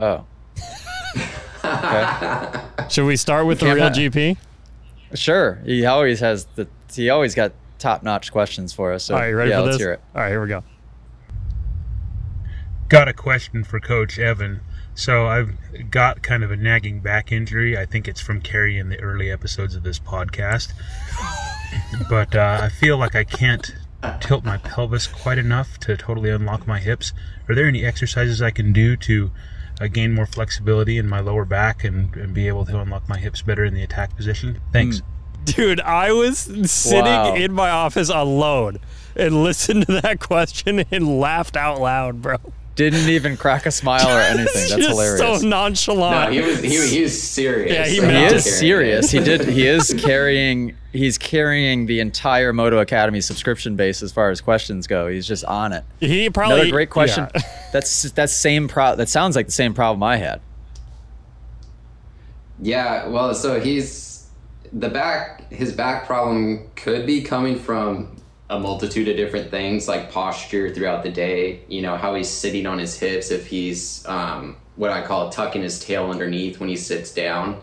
Oh. 0.00 0.24
Okay. 1.66 2.88
Should 2.88 3.06
we 3.06 3.16
start 3.16 3.46
with 3.46 3.60
the 3.60 3.74
real 3.74 3.90
GP? 3.90 4.36
Sure. 5.14 5.60
He 5.64 5.86
always 5.86 6.20
has 6.20 6.46
the. 6.54 6.68
He 6.92 7.10
always 7.10 7.34
got 7.34 7.52
top-notch 7.78 8.32
questions 8.32 8.72
for 8.72 8.92
us. 8.92 9.04
So 9.04 9.14
All 9.14 9.20
right, 9.20 9.30
ready 9.30 9.50
yeah, 9.50 9.58
for 9.58 9.62
let's 9.62 9.74
this? 9.76 9.82
hear 9.82 9.92
it. 9.92 10.00
All 10.14 10.22
right, 10.22 10.30
here 10.30 10.40
we 10.40 10.48
go. 10.48 10.62
Got 12.88 13.08
a 13.08 13.12
question 13.12 13.64
for 13.64 13.80
Coach 13.80 14.18
Evan. 14.18 14.60
So 14.94 15.26
I've 15.26 15.52
got 15.90 16.22
kind 16.22 16.42
of 16.42 16.50
a 16.50 16.56
nagging 16.56 17.00
back 17.00 17.32
injury. 17.32 17.76
I 17.76 17.84
think 17.84 18.08
it's 18.08 18.20
from 18.20 18.40
carrying 18.40 18.78
in 18.78 18.88
the 18.88 19.00
early 19.00 19.30
episodes 19.30 19.74
of 19.74 19.82
this 19.82 19.98
podcast. 19.98 20.72
but 22.08 22.34
uh, 22.34 22.60
I 22.62 22.68
feel 22.68 22.96
like 22.96 23.14
I 23.14 23.24
can't 23.24 23.74
tilt 24.20 24.44
my 24.44 24.56
pelvis 24.58 25.06
quite 25.06 25.38
enough 25.38 25.78
to 25.80 25.96
totally 25.96 26.30
unlock 26.30 26.66
my 26.66 26.78
hips. 26.78 27.12
Are 27.48 27.54
there 27.54 27.66
any 27.66 27.84
exercises 27.84 28.40
I 28.40 28.50
can 28.50 28.72
do 28.72 28.96
to 28.98 29.30
uh, 29.80 29.86
gain 29.88 30.14
more 30.14 30.26
flexibility 30.26 30.98
in 30.98 31.08
my 31.08 31.20
lower 31.20 31.44
back 31.44 31.84
and, 31.84 32.14
and, 32.16 32.32
be 32.32 32.48
able 32.48 32.64
to 32.66 32.80
unlock 32.80 33.08
my 33.08 33.18
hips 33.18 33.42
better 33.42 33.64
in 33.64 33.74
the 33.74 33.82
attack 33.82 34.16
position? 34.16 34.60
Thanks. 34.72 35.02
Dude, 35.44 35.80
I 35.80 36.12
was 36.12 36.38
sitting 36.38 37.04
wow. 37.04 37.34
in 37.34 37.52
my 37.52 37.70
office 37.70 38.08
alone 38.08 38.78
and 39.14 39.44
listened 39.44 39.86
to 39.86 40.00
that 40.00 40.20
question 40.20 40.84
and 40.90 41.20
laughed 41.20 41.56
out 41.56 41.80
loud, 41.80 42.22
bro 42.22 42.38
didn't 42.76 43.08
even 43.08 43.36
crack 43.36 43.66
a 43.66 43.70
smile 43.70 44.06
or 44.06 44.20
anything. 44.20 44.68
That's 44.68 44.86
hilarious. 44.86 45.40
So 45.40 45.46
nonchalant. 45.46 46.32
No, 46.32 46.40
he 46.40 46.46
was 46.46 46.60
he, 46.60 46.96
he 46.96 47.02
was 47.02 47.20
serious. 47.20 47.72
Yeah, 47.72 47.86
he, 47.86 48.00
he 48.00 48.24
is 48.24 48.58
serious. 48.58 49.10
He 49.10 49.18
did. 49.18 49.48
He 49.48 49.66
is 49.66 49.94
carrying. 49.98 50.76
He's 50.92 51.18
carrying 51.18 51.86
the 51.86 52.00
entire 52.00 52.52
Moto 52.52 52.78
Academy 52.78 53.20
subscription 53.20 53.76
base 53.76 54.02
as 54.02 54.12
far 54.12 54.30
as 54.30 54.40
questions 54.40 54.86
go. 54.86 55.08
He's 55.08 55.26
just 55.26 55.44
on 55.44 55.72
it. 55.72 55.84
He 56.00 56.30
probably 56.30 56.60
another 56.60 56.70
great 56.70 56.90
question. 56.90 57.28
Yeah. 57.34 57.42
That's 57.72 58.10
that's 58.12 58.32
same 58.32 58.68
pro. 58.68 58.96
That 58.96 59.08
sounds 59.08 59.36
like 59.36 59.46
the 59.46 59.52
same 59.52 59.74
problem 59.74 60.02
I 60.02 60.16
had. 60.16 60.40
Yeah. 62.62 63.08
Well, 63.08 63.34
so 63.34 63.60
he's 63.60 64.28
the 64.72 64.88
back. 64.88 65.52
His 65.52 65.72
back 65.72 66.06
problem 66.06 66.70
could 66.76 67.04
be 67.04 67.20
coming 67.22 67.58
from 67.58 68.16
a 68.48 68.58
multitude 68.58 69.08
of 69.08 69.16
different 69.16 69.50
things 69.50 69.88
like 69.88 70.12
posture 70.12 70.72
throughout 70.72 71.02
the 71.02 71.10
day, 71.10 71.62
you 71.68 71.82
know, 71.82 71.96
how 71.96 72.14
he's 72.14 72.28
sitting 72.28 72.66
on 72.66 72.78
his 72.78 72.96
hips, 72.98 73.30
if 73.30 73.46
he's 73.46 74.06
um, 74.06 74.56
what 74.76 74.90
I 74.90 75.02
call 75.02 75.30
tucking 75.30 75.62
his 75.62 75.80
tail 75.80 76.10
underneath 76.10 76.60
when 76.60 76.68
he 76.68 76.76
sits 76.76 77.12
down. 77.12 77.60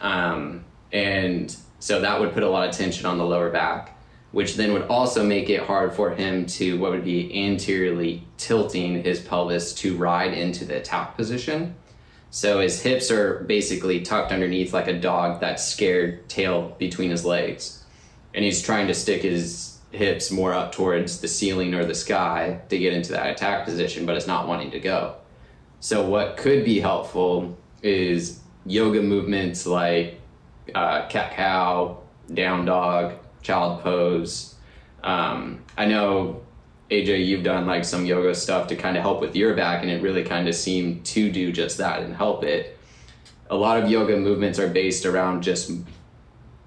Um, 0.00 0.64
and 0.92 1.56
so 1.78 2.00
that 2.00 2.20
would 2.20 2.32
put 2.34 2.42
a 2.42 2.48
lot 2.48 2.68
of 2.68 2.74
tension 2.74 3.06
on 3.06 3.16
the 3.16 3.24
lower 3.24 3.50
back. 3.50 3.96
which 4.30 4.56
then 4.56 4.72
would 4.72 4.82
also 4.88 5.24
make 5.24 5.48
it 5.48 5.62
hard 5.62 5.92
for 5.92 6.10
him 6.10 6.44
to 6.44 6.78
what 6.78 6.90
would 6.90 7.04
be 7.04 7.46
anteriorly 7.46 8.22
tilting 8.36 9.02
his 9.02 9.20
pelvis 9.20 9.72
to 9.72 9.96
ride 9.96 10.34
into 10.34 10.64
the 10.64 10.76
attack 10.76 11.16
position. 11.16 11.74
So 12.30 12.60
his 12.60 12.82
hips 12.82 13.10
are 13.10 13.40
basically 13.44 14.02
tucked 14.02 14.32
underneath 14.32 14.74
like 14.74 14.86
a 14.86 15.00
dog 15.00 15.40
that's 15.40 15.64
scared 15.64 16.28
tail 16.28 16.76
between 16.78 17.10
his 17.10 17.24
legs. 17.24 17.84
And 18.34 18.44
he's 18.44 18.60
trying 18.62 18.86
to 18.88 18.94
stick 18.94 19.22
his 19.22 19.77
hips 19.90 20.30
more 20.30 20.52
up 20.52 20.72
towards 20.72 21.20
the 21.20 21.28
ceiling 21.28 21.74
or 21.74 21.84
the 21.84 21.94
sky 21.94 22.60
to 22.68 22.78
get 22.78 22.92
into 22.92 23.12
that 23.12 23.30
attack 23.30 23.64
position, 23.64 24.04
but 24.04 24.16
it's 24.16 24.26
not 24.26 24.46
wanting 24.46 24.70
to 24.70 24.80
go. 24.80 25.14
So 25.80 26.08
what 26.08 26.36
could 26.36 26.64
be 26.64 26.80
helpful 26.80 27.56
is 27.82 28.40
yoga 28.66 29.02
movements 29.02 29.66
like 29.66 30.20
uh, 30.74 31.06
cat 31.08 31.32
cow, 31.32 31.98
down 32.32 32.64
dog, 32.64 33.14
child 33.42 33.82
pose. 33.82 34.54
Um, 35.02 35.62
I 35.76 35.86
know 35.86 36.42
AJ, 36.90 37.26
you've 37.26 37.44
done 37.44 37.66
like 37.66 37.84
some 37.84 38.06
yoga 38.06 38.34
stuff 38.34 38.66
to 38.68 38.76
kind 38.76 38.96
of 38.96 39.02
help 39.02 39.20
with 39.20 39.36
your 39.36 39.54
back, 39.54 39.82
and 39.82 39.90
it 39.90 40.02
really 40.02 40.24
kind 40.24 40.48
of 40.48 40.54
seemed 40.54 41.04
to 41.06 41.30
do 41.30 41.52
just 41.52 41.78
that 41.78 42.02
and 42.02 42.14
help 42.14 42.44
it. 42.44 42.78
A 43.50 43.56
lot 43.56 43.82
of 43.82 43.90
yoga 43.90 44.16
movements 44.16 44.58
are 44.58 44.68
based 44.68 45.06
around 45.06 45.42
just 45.42 45.70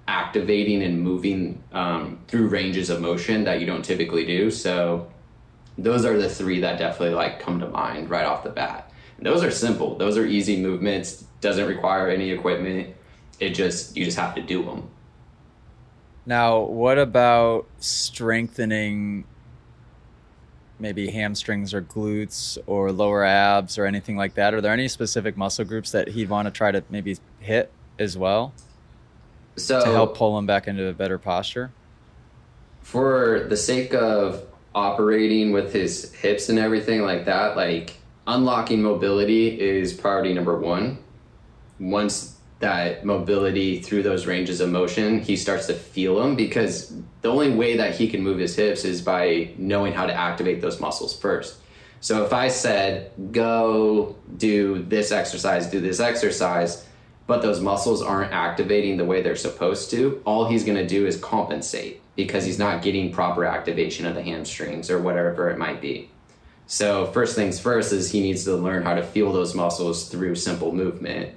activating 0.08 0.82
and 0.82 1.00
moving 1.00 1.62
um, 1.72 2.18
through 2.28 2.48
ranges 2.48 2.90
of 2.90 3.00
motion 3.00 3.44
that 3.44 3.60
you 3.60 3.66
don't 3.66 3.84
typically 3.84 4.24
do. 4.24 4.50
So 4.50 5.10
those 5.78 6.04
are 6.04 6.18
the 6.18 6.28
three 6.28 6.60
that 6.60 6.78
definitely 6.78 7.14
like 7.14 7.40
come 7.40 7.60
to 7.60 7.68
mind 7.68 8.10
right 8.10 8.24
off 8.24 8.44
the 8.44 8.50
bat. 8.50 8.92
And 9.16 9.26
those 9.26 9.42
are 9.42 9.50
simple. 9.50 9.96
Those 9.96 10.18
are 10.18 10.26
easy 10.26 10.60
movements. 10.60 11.24
Doesn't 11.40 11.66
require 11.66 12.08
any 12.08 12.30
equipment. 12.30 12.94
It 13.40 13.50
just 13.50 13.96
you 13.96 14.04
just 14.04 14.18
have 14.18 14.34
to 14.34 14.42
do 14.42 14.64
them. 14.64 14.88
Now, 16.24 16.60
what 16.60 16.98
about 16.98 17.66
strengthening 17.78 19.24
maybe 20.78 21.10
hamstrings 21.10 21.72
or 21.72 21.82
glutes 21.82 22.58
or 22.66 22.92
lower 22.92 23.24
abs 23.24 23.78
or 23.78 23.86
anything 23.86 24.16
like 24.16 24.34
that? 24.34 24.54
Are 24.54 24.60
there 24.60 24.72
any 24.72 24.88
specific 24.88 25.36
muscle 25.36 25.64
groups 25.64 25.92
that 25.92 26.08
he'd 26.08 26.28
want 26.28 26.46
to 26.46 26.50
try 26.50 26.70
to 26.70 26.82
maybe 26.90 27.16
hit 27.40 27.72
as 27.98 28.16
well? 28.18 28.52
So 29.56 29.80
to 29.80 29.90
help 29.90 30.16
pull 30.16 30.38
him 30.38 30.46
back 30.46 30.68
into 30.68 30.86
a 30.86 30.92
better 30.92 31.18
posture? 31.18 31.72
For 32.80 33.46
the 33.48 33.56
sake 33.56 33.94
of 33.94 34.46
operating 34.74 35.52
with 35.52 35.72
his 35.72 36.12
hips 36.14 36.48
and 36.48 36.58
everything 36.58 37.02
like 37.02 37.26
that, 37.26 37.56
like 37.56 37.96
unlocking 38.26 38.82
mobility 38.82 39.60
is 39.60 39.92
priority 39.92 40.32
number 40.32 40.58
one. 40.58 40.98
Once 41.78 42.38
that 42.60 43.04
mobility 43.04 43.80
through 43.80 44.02
those 44.02 44.26
ranges 44.26 44.60
of 44.60 44.70
motion, 44.70 45.20
he 45.20 45.36
starts 45.36 45.66
to 45.66 45.74
feel 45.74 46.16
them 46.16 46.36
because 46.36 46.94
the 47.20 47.30
only 47.30 47.50
way 47.50 47.76
that 47.76 47.94
he 47.94 48.08
can 48.08 48.22
move 48.22 48.38
his 48.38 48.54
hips 48.54 48.84
is 48.84 49.02
by 49.02 49.52
knowing 49.58 49.92
how 49.92 50.06
to 50.06 50.14
activate 50.14 50.60
those 50.60 50.80
muscles 50.80 51.16
first. 51.18 51.56
So 52.00 52.24
if 52.24 52.32
I 52.32 52.48
said, 52.48 53.12
go 53.32 54.16
do 54.36 54.82
this 54.82 55.12
exercise, 55.12 55.66
do 55.66 55.80
this 55.80 56.00
exercise, 56.00 56.86
but 57.26 57.42
those 57.42 57.60
muscles 57.60 58.02
aren't 58.02 58.32
activating 58.32 58.96
the 58.96 59.04
way 59.04 59.22
they're 59.22 59.36
supposed 59.36 59.90
to, 59.90 60.22
all 60.24 60.46
he's 60.46 60.64
going 60.64 60.78
to 60.78 60.86
do 60.86 61.06
is 61.06 61.16
compensate 61.16 62.00
because 62.16 62.44
he's 62.44 62.58
not 62.58 62.82
getting 62.82 63.12
proper 63.12 63.44
activation 63.44 64.06
of 64.06 64.14
the 64.14 64.22
hamstrings 64.22 64.90
or 64.90 65.00
whatever 65.00 65.48
it 65.50 65.58
might 65.58 65.80
be. 65.80 66.10
So, 66.66 67.06
first 67.06 67.34
things 67.34 67.58
first 67.58 67.92
is 67.92 68.10
he 68.10 68.20
needs 68.20 68.44
to 68.44 68.56
learn 68.56 68.82
how 68.82 68.94
to 68.94 69.02
feel 69.02 69.32
those 69.32 69.54
muscles 69.54 70.08
through 70.08 70.36
simple 70.36 70.72
movement 70.72 71.34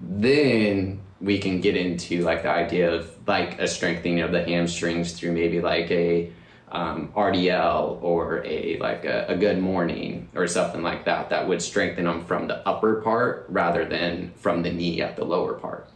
then 0.00 1.00
we 1.20 1.38
can 1.38 1.60
get 1.60 1.76
into 1.76 2.22
like 2.22 2.42
the 2.42 2.50
idea 2.50 2.92
of 2.92 3.10
like 3.26 3.58
a 3.58 3.66
strengthening 3.66 4.20
of 4.20 4.32
the 4.32 4.44
hamstrings 4.44 5.12
through 5.12 5.32
maybe 5.32 5.60
like 5.60 5.90
a 5.90 6.30
um, 6.72 7.12
RDL 7.14 8.02
or 8.02 8.44
a 8.44 8.78
like 8.78 9.04
a, 9.04 9.26
a, 9.28 9.36
good 9.36 9.58
morning 9.58 10.28
or 10.34 10.48
something 10.48 10.82
like 10.82 11.04
that 11.04 11.30
that 11.30 11.46
would 11.46 11.62
strengthen 11.62 12.04
them 12.04 12.24
from 12.24 12.48
the 12.48 12.66
upper 12.66 13.00
part 13.02 13.46
rather 13.48 13.84
than 13.84 14.32
from 14.36 14.62
the 14.62 14.72
knee 14.72 15.00
at 15.00 15.16
the 15.16 15.24
lower 15.24 15.54
part. 15.54 15.88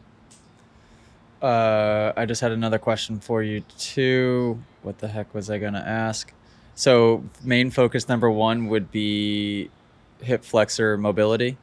Uh, 1.43 2.13
I 2.17 2.25
just 2.25 2.41
had 2.41 2.53
another 2.53 2.79
question 2.79 3.19
for 3.19 3.43
you 3.43 3.63
too. 3.79 4.63
What 4.83 4.99
the 4.99 5.09
heck 5.09 5.35
was 5.35 5.51
I 5.51 5.59
gonna 5.59 5.85
ask? 5.85 6.33
So 6.77 7.25
main 7.43 7.71
focus 7.71 8.09
number 8.09 8.31
one 8.31 8.69
would 8.69 8.93
be 8.93 9.71
hip 10.23 10.45
flexor 10.45 10.97
mobility. 10.97 11.57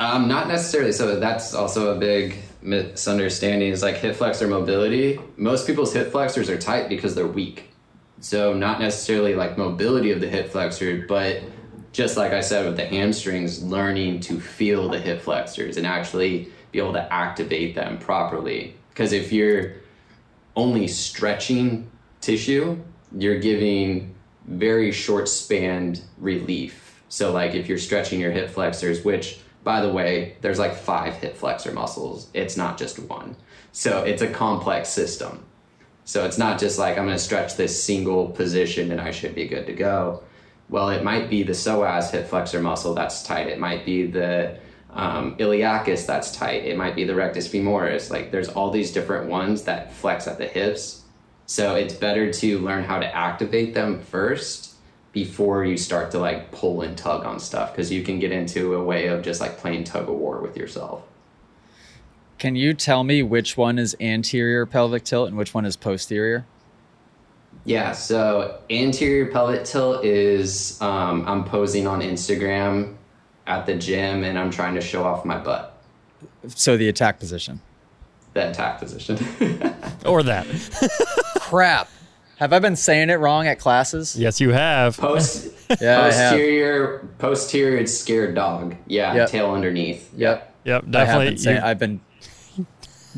Um, 0.00 0.28
not 0.28 0.48
necessarily. 0.48 0.92
So 0.92 1.18
that's 1.18 1.54
also 1.54 1.94
a 1.94 1.98
big 1.98 2.36
misunderstanding. 2.68 3.70
Is 3.70 3.82
like 3.82 3.96
hip 3.96 4.16
flexor 4.16 4.46
mobility. 4.46 5.18
Most 5.36 5.66
people's 5.66 5.92
hip 5.92 6.12
flexors 6.12 6.50
are 6.50 6.58
tight 6.58 6.88
because 6.88 7.14
they're 7.14 7.26
weak. 7.26 7.70
So 8.20 8.52
not 8.52 8.80
necessarily 8.80 9.34
like 9.34 9.56
mobility 9.56 10.10
of 10.10 10.20
the 10.20 10.28
hip 10.28 10.50
flexor, 10.50 11.04
but 11.08 11.42
just 11.92 12.16
like 12.16 12.32
I 12.32 12.40
said 12.40 12.66
with 12.66 12.76
the 12.76 12.84
hamstrings, 12.84 13.62
learning 13.62 14.20
to 14.20 14.40
feel 14.40 14.88
the 14.88 14.98
hip 14.98 15.22
flexors 15.22 15.76
and 15.76 15.86
actually 15.86 16.48
be 16.72 16.78
able 16.78 16.92
to 16.92 17.12
activate 17.12 17.74
them 17.74 17.98
properly. 17.98 18.76
Because 18.90 19.12
if 19.12 19.32
you're 19.32 19.74
only 20.54 20.88
stretching 20.88 21.90
tissue, 22.20 22.78
you're 23.16 23.38
giving 23.38 24.14
very 24.46 24.92
short 24.92 25.28
spanned 25.28 26.02
relief. 26.18 27.00
So 27.08 27.32
like 27.32 27.54
if 27.54 27.68
you're 27.68 27.78
stretching 27.78 28.20
your 28.20 28.32
hip 28.32 28.50
flexors, 28.50 29.04
which 29.04 29.38
by 29.68 29.82
the 29.82 29.92
way, 29.92 30.34
there's 30.40 30.58
like 30.58 30.74
five 30.74 31.16
hip 31.16 31.36
flexor 31.36 31.72
muscles. 31.72 32.28
It's 32.32 32.56
not 32.56 32.78
just 32.78 32.98
one. 33.00 33.36
So 33.70 34.02
it's 34.02 34.22
a 34.22 34.26
complex 34.26 34.88
system. 34.88 35.44
So 36.06 36.24
it's 36.24 36.38
not 36.38 36.58
just 36.58 36.78
like 36.78 36.96
I'm 36.96 37.04
going 37.04 37.18
to 37.18 37.22
stretch 37.22 37.54
this 37.56 37.84
single 37.84 38.28
position 38.28 38.90
and 38.92 38.98
I 38.98 39.10
should 39.10 39.34
be 39.34 39.46
good 39.46 39.66
to 39.66 39.74
go. 39.74 40.22
Well, 40.70 40.88
it 40.88 41.04
might 41.04 41.28
be 41.28 41.42
the 41.42 41.52
psoas 41.52 42.10
hip 42.10 42.28
flexor 42.28 42.62
muscle 42.62 42.94
that's 42.94 43.22
tight. 43.22 43.48
It 43.48 43.58
might 43.58 43.84
be 43.84 44.06
the 44.06 44.58
um, 44.88 45.36
iliacus 45.36 46.06
that's 46.06 46.34
tight. 46.34 46.64
It 46.64 46.78
might 46.78 46.96
be 46.96 47.04
the 47.04 47.14
rectus 47.14 47.46
femoris. 47.46 48.10
Like 48.10 48.30
there's 48.30 48.48
all 48.48 48.70
these 48.70 48.90
different 48.90 49.28
ones 49.28 49.64
that 49.64 49.92
flex 49.92 50.26
at 50.26 50.38
the 50.38 50.46
hips. 50.46 51.02
So 51.44 51.74
it's 51.74 51.92
better 51.92 52.32
to 52.32 52.58
learn 52.60 52.84
how 52.84 53.00
to 53.00 53.14
activate 53.14 53.74
them 53.74 54.00
first 54.00 54.67
before 55.12 55.64
you 55.64 55.76
start 55.76 56.10
to 56.12 56.18
like 56.18 56.50
pull 56.52 56.82
and 56.82 56.96
tug 56.96 57.24
on 57.24 57.40
stuff 57.40 57.72
because 57.72 57.90
you 57.90 58.02
can 58.02 58.18
get 58.18 58.30
into 58.30 58.74
a 58.74 58.82
way 58.82 59.06
of 59.06 59.22
just 59.22 59.40
like 59.40 59.58
playing 59.58 59.84
tug 59.84 60.08
of 60.08 60.14
war 60.14 60.40
with 60.40 60.56
yourself. 60.56 61.02
Can 62.38 62.54
you 62.54 62.72
tell 62.72 63.02
me 63.02 63.22
which 63.22 63.56
one 63.56 63.78
is 63.78 63.96
anterior 64.00 64.64
pelvic 64.64 65.04
tilt 65.04 65.28
and 65.28 65.36
which 65.36 65.54
one 65.54 65.64
is 65.64 65.76
posterior? 65.76 66.46
Yeah, 67.64 67.92
so 67.92 68.60
anterior 68.70 69.26
pelvic 69.26 69.64
tilt 69.64 70.04
is 70.04 70.80
um, 70.80 71.26
I'm 71.26 71.44
posing 71.44 71.86
on 71.86 72.00
Instagram 72.00 72.94
at 73.46 73.66
the 73.66 73.74
gym 73.74 74.22
and 74.22 74.38
I'm 74.38 74.50
trying 74.50 74.74
to 74.74 74.80
show 74.80 75.04
off 75.04 75.24
my 75.24 75.38
butt. 75.38 75.74
So 76.46 76.76
the 76.76 76.88
attack 76.88 77.18
position. 77.18 77.60
The 78.34 78.50
attack 78.50 78.78
position. 78.78 79.16
or 80.06 80.22
that. 80.22 80.46
Crap. 81.40 81.88
Have 82.38 82.52
I 82.52 82.60
been 82.60 82.76
saying 82.76 83.10
it 83.10 83.14
wrong 83.14 83.48
at 83.48 83.58
classes? 83.58 84.16
Yes, 84.16 84.40
you 84.40 84.50
have. 84.50 84.96
Post, 84.96 85.52
yeah, 85.80 86.02
posterior, 86.02 87.08
posterior 87.18 87.84
scared 87.86 88.36
dog. 88.36 88.76
Yeah, 88.86 89.12
yep. 89.14 89.28
tail 89.28 89.50
underneath. 89.50 90.12
Yep. 90.14 90.54
Yep, 90.64 90.84
definitely. 90.88 91.26
I 91.26 91.30
been 91.30 91.38
saying, 91.38 91.58
I've 91.62 91.78
been 91.78 92.00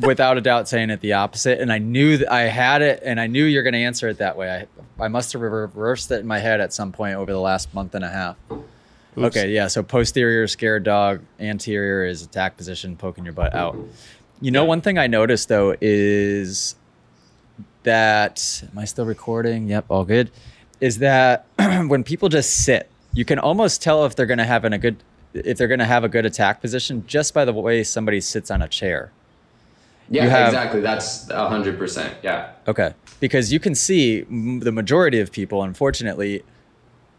without 0.01 0.39
a 0.39 0.41
doubt 0.41 0.69
saying 0.69 0.89
it 0.89 1.01
the 1.01 1.13
opposite, 1.13 1.61
and 1.61 1.71
I 1.71 1.77
knew 1.77 2.17
that 2.17 2.33
I 2.33 2.43
had 2.43 2.81
it, 2.81 3.03
and 3.05 3.21
I 3.21 3.27
knew 3.27 3.45
you're 3.45 3.63
going 3.63 3.75
to 3.75 3.81
answer 3.81 4.09
it 4.09 4.19
that 4.19 4.39
way. 4.39 4.51
I 4.51 5.05
I 5.05 5.09
must 5.09 5.33
have 5.35 5.43
reversed 5.43 6.11
it 6.11 6.21
in 6.21 6.27
my 6.27 6.39
head 6.39 6.61
at 6.61 6.73
some 6.73 6.93
point 6.93 7.17
over 7.17 7.31
the 7.31 7.41
last 7.41 7.75
month 7.75 7.95
and 7.95 8.05
a 8.05 8.11
half. 8.11 8.37
Oops. 8.51 8.63
Okay, 9.19 9.51
yeah. 9.51 9.67
So 9.67 9.83
posterior 9.83 10.47
scared 10.47 10.85
dog, 10.85 11.23
anterior 11.39 12.05
is 12.05 12.23
attack 12.23 12.57
position, 12.57 12.97
poking 12.97 13.25
your 13.25 13.35
butt 13.35 13.55
out. 13.55 13.77
You 14.41 14.51
know, 14.51 14.65
one 14.65 14.81
thing 14.81 14.97
I 14.99 15.09
noticed 15.09 15.49
though 15.49 15.75
is 15.81 16.75
that 17.83 18.63
am 18.71 18.79
I 18.79 18.85
still 18.85 19.07
recording? 19.07 19.69
Yep, 19.69 19.87
all 19.89 20.05
good. 20.05 20.31
Is 20.81 20.99
that 20.99 21.47
when 21.59 22.05
people 22.05 22.29
just 22.29 22.65
sit, 22.65 22.89
you 23.13 23.25
can 23.25 23.39
almost 23.39 23.83
tell 23.83 24.05
if 24.05 24.17
they're 24.17 24.27
going 24.27 24.39
to 24.39 24.45
have 24.45 24.65
an, 24.65 24.73
a 24.73 24.79
good 24.79 24.97
if 25.33 25.59
they're 25.59 25.69
going 25.69 25.81
to 25.81 25.87
have 25.87 26.03
a 26.03 26.09
good 26.09 26.27
attack 26.27 26.61
position 26.61 27.05
just 27.07 27.35
by 27.35 27.45
the 27.45 27.53
way 27.53 27.85
somebody 27.85 28.21
sits 28.21 28.51
on 28.51 28.63
a 28.63 28.69
chair. 28.69 29.13
Yeah, 30.09 30.27
have, 30.27 30.49
exactly. 30.49 30.81
That's 30.81 31.31
hundred 31.31 31.79
percent. 31.79 32.17
Yeah. 32.23 32.53
Okay, 32.67 32.95
because 33.21 33.53
you 33.53 33.61
can 33.61 33.75
see 33.75 34.23
the 34.23 34.73
majority 34.73 35.21
of 35.21 35.31
people, 35.31 35.63
unfortunately, 35.63 36.43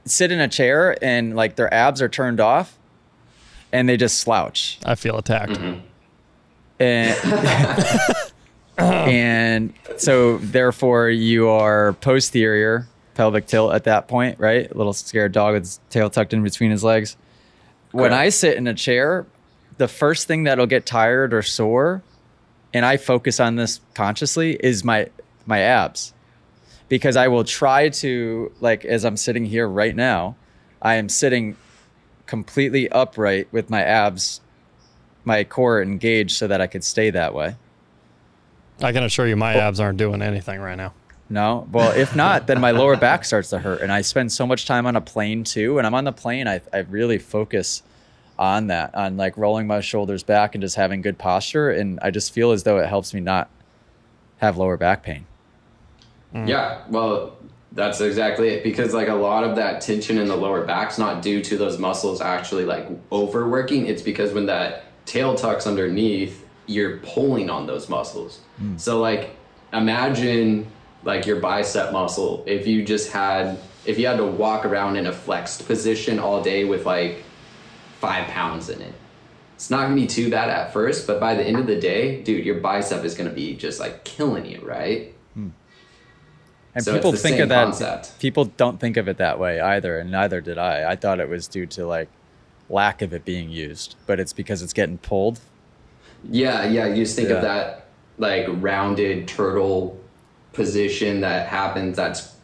sit 0.06 0.32
in 0.32 0.42
a 0.42 0.50
chair 0.50 1.02
and 1.04 1.36
like 1.36 1.56
their 1.56 1.74
abs 1.74 2.02
are 2.02 2.10
turned 2.10 2.42
off, 2.42 2.78
and 3.72 3.88
they 3.88 3.96
just 3.96 4.20
slouch. 4.20 4.78
I 4.86 4.96
feel 4.96 5.18
attacked. 5.18 5.54
Mm-hmm. 5.54 5.80
And 6.82 8.16
and 9.08 9.74
so 9.98 10.38
therefore 10.38 11.10
you 11.10 11.50
are 11.50 11.94
posterior 11.94 12.88
pelvic 13.14 13.46
tilt 13.46 13.74
at 13.74 13.84
that 13.84 14.08
point, 14.08 14.40
right? 14.40 14.72
A 14.72 14.78
little 14.78 14.94
scared 14.94 15.32
dog 15.32 15.54
with 15.54 15.64
his 15.64 15.80
tail 15.90 16.10
tucked 16.10 16.34
in 16.34 16.44
between 16.44 16.72
his 16.72 16.84
legs. 16.84 17.18
When 17.92 18.14
I 18.14 18.30
sit 18.30 18.58
in 18.58 18.68
a 18.68 18.74
chair, 18.74 19.26
the 19.78 19.88
first 19.88 20.28
thing 20.28 20.44
that'll 20.44 20.66
get 20.66 20.86
tired 20.86 21.34
or 21.34 21.42
sore, 21.42 22.02
and 22.74 22.86
I 22.86 22.98
focus 22.98 23.40
on 23.40 23.58
this 23.58 23.82
consciously, 23.94 24.56
is 24.56 24.84
my 24.84 25.10
my 25.46 25.60
abs 25.60 26.14
because 26.88 27.16
I 27.16 27.28
will 27.28 27.44
try 27.44 27.90
to 27.90 28.52
like 28.62 28.86
as 28.86 29.06
I'm 29.06 29.18
sitting 29.18 29.46
here 29.46 29.68
right 29.68 29.96
now, 29.96 30.36
I 30.82 30.96
am 30.96 31.10
sitting 31.10 31.58
completely 32.26 32.90
upright 32.90 33.48
with 33.52 33.70
my 33.70 33.84
abs 33.84 34.42
my 35.24 35.44
core 35.44 35.82
engaged 35.82 36.32
so 36.32 36.48
that 36.48 36.62
I 36.62 36.68
could 36.68 36.84
stay 36.84 37.10
that 37.12 37.34
way. 37.34 37.56
I 38.84 38.92
can 38.92 39.04
assure 39.04 39.28
you 39.28 39.36
my 39.36 39.56
abs 39.56 39.80
aren't 39.80 39.98
doing 39.98 40.22
anything 40.22 40.60
right 40.60 40.76
now. 40.76 40.94
No. 41.30 41.68
Well, 41.72 41.96
if 41.96 42.14
not, 42.14 42.48
then 42.48 42.60
my 42.60 42.72
lower 42.72 42.98
back 42.98 43.24
starts 43.24 43.50
to 43.52 43.60
hurt. 43.60 43.82
And 43.82 43.92
I 43.92 44.02
spend 44.02 44.32
so 44.34 44.46
much 44.46 44.66
time 44.66 44.86
on 44.86 44.98
a 44.98 45.02
plane 45.02 45.46
too. 45.46 45.78
And 45.78 45.88
I'm 45.88 45.94
on 45.94 46.04
the 46.04 46.12
plane, 46.12 46.48
I, 46.48 46.60
I 46.74 46.80
really 46.80 47.18
focus 47.18 47.84
on 48.38 48.68
that, 48.68 48.94
on 48.96 49.16
like 49.16 49.38
rolling 49.38 49.66
my 49.66 49.80
shoulders 49.80 50.24
back 50.24 50.56
and 50.56 50.62
just 50.62 50.76
having 50.76 51.02
good 51.02 51.18
posture. 51.18 51.70
And 51.72 52.00
I 52.02 52.12
just 52.12 52.34
feel 52.34 52.52
as 52.52 52.64
though 52.64 52.80
it 52.80 52.88
helps 52.88 53.14
me 53.14 53.22
not 53.22 53.50
have 54.40 54.58
lower 54.58 54.76
back 54.76 55.04
pain. 55.04 55.26
Mm. 56.34 56.50
Yeah. 56.50 56.82
Well, 56.90 57.38
that's 57.72 58.02
exactly 58.02 58.50
it. 58.50 58.64
Because 58.64 58.94
like 58.94 59.08
a 59.08 59.16
lot 59.16 59.46
of 59.46 59.56
that 59.56 59.80
tension 59.80 60.18
in 60.18 60.28
the 60.28 60.36
lower 60.36 60.66
back's 60.66 60.98
not 60.98 61.22
due 61.22 61.42
to 61.44 61.58
those 61.58 61.78
muscles 61.78 62.20
actually 62.20 62.66
like 62.66 62.88
overworking. 63.10 63.86
It's 63.86 64.02
because 64.02 64.34
when 64.34 64.48
that 64.48 64.84
tail 65.06 65.36
tucks 65.36 65.66
underneath, 65.66 66.46
you're 66.72 66.98
pulling 66.98 67.50
on 67.50 67.68
those 67.68 67.90
muscles. 67.90 68.40
Mm. 68.62 68.80
So 68.80 69.00
like 69.00 69.36
imagine 69.74 70.68
like 71.04 71.26
your 71.26 71.40
bicep 71.40 71.92
muscle 71.92 72.44
if 72.46 72.68
you 72.68 72.84
just 72.84 73.12
had 73.12 73.58
if 73.86 73.98
you 73.98 74.08
had 74.08 74.18
to 74.18 74.26
walk 74.26 74.66
around 74.66 74.96
in 74.96 75.08
a 75.08 75.12
flexed 75.12 75.66
position 75.66 76.20
all 76.20 76.42
day 76.42 76.64
with 76.64 76.86
like 76.86 77.24
five 78.00 78.28
pounds 78.28 78.70
in 78.70 78.82
it 78.82 78.94
it's 79.56 79.70
not 79.70 79.84
gonna 79.84 79.96
be 79.96 80.08
too 80.08 80.30
bad 80.30 80.50
at 80.50 80.74
first 80.74 81.08
but 81.08 81.20
by 81.20 81.36
the 81.36 81.44
end 81.44 81.58
of 81.58 81.68
the 81.68 81.80
day 81.80 82.22
dude 82.22 82.46
your 82.46 82.60
bicep 82.60 83.04
is 83.04 83.16
gonna 83.16 83.32
be 83.32 83.56
just 83.56 83.80
like 83.80 84.04
killing 84.04 84.46
you 84.46 84.62
right 84.64 85.16
hmm. 85.34 85.50
and 86.76 86.84
so 86.84 86.94
people 86.94 87.14
think 87.14 87.40
of 87.40 87.50
that 87.50 87.66
concept. 87.66 88.20
people 88.20 88.46
don't 88.46 88.80
think 88.80 88.98
of 88.98 89.08
it 89.08 89.18
that 89.18 89.40
way 89.40 89.60
either 89.60 90.00
and 90.00 90.12
neither 90.12 90.42
did 90.42 90.58
i 90.58 90.92
i 90.92 90.96
thought 90.96 91.20
it 91.20 91.30
was 91.30 91.48
due 91.48 91.66
to 91.66 91.86
like 91.86 92.10
lack 92.70 93.02
of 93.02 93.14
it 93.14 93.26
being 93.26 93.50
used 93.50 93.96
but 94.06 94.20
it's 94.20 94.34
because 94.34 94.62
it's 94.62 94.74
getting 94.74 94.98
pulled 94.98 95.40
yeah 96.30 96.66
yeah 96.66 96.88
you 96.88 97.04
just 97.04 97.16
think 97.16 97.30
yeah. 97.30 97.36
of 97.36 97.42
that 97.42 97.88
like 98.18 98.46
rounded 98.48 99.28
turtle 99.28 100.00
position 100.54 101.22
that 101.22 101.48
happens 101.48 101.96
that's 101.96 102.36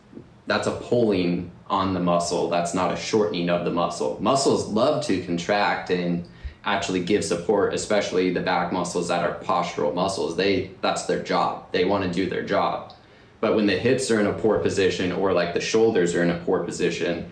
that's 0.47 0.67
a 0.67 0.71
pulling 0.71 1.51
on 1.69 1.93
the 1.93 1.99
muscle 1.99 2.49
that's 2.49 2.73
not 2.73 2.93
a 2.93 2.95
shortening 2.95 3.49
of 3.49 3.65
the 3.65 3.71
muscle. 3.71 4.17
Muscles 4.21 4.67
love 4.67 5.03
to 5.05 5.21
contract 5.23 5.89
and 5.89 6.25
actually 6.63 7.01
give 7.01 7.23
support 7.23 7.73
especially 7.73 8.31
the 8.31 8.39
back 8.39 8.73
muscles 8.73 9.07
that 9.09 9.23
are 9.23 9.37
postural 9.43 9.93
muscles. 9.93 10.35
They 10.35 10.71
that's 10.81 11.05
their 11.05 11.21
job. 11.21 11.71
They 11.71 11.85
want 11.85 12.03
to 12.05 12.11
do 12.11 12.29
their 12.29 12.43
job. 12.43 12.93
But 13.39 13.55
when 13.55 13.67
the 13.67 13.77
hips 13.77 14.09
are 14.09 14.19
in 14.19 14.25
a 14.25 14.33
poor 14.33 14.59
position 14.59 15.11
or 15.11 15.31
like 15.33 15.53
the 15.53 15.61
shoulders 15.61 16.15
are 16.15 16.23
in 16.23 16.31
a 16.31 16.39
poor 16.39 16.63
position 16.63 17.31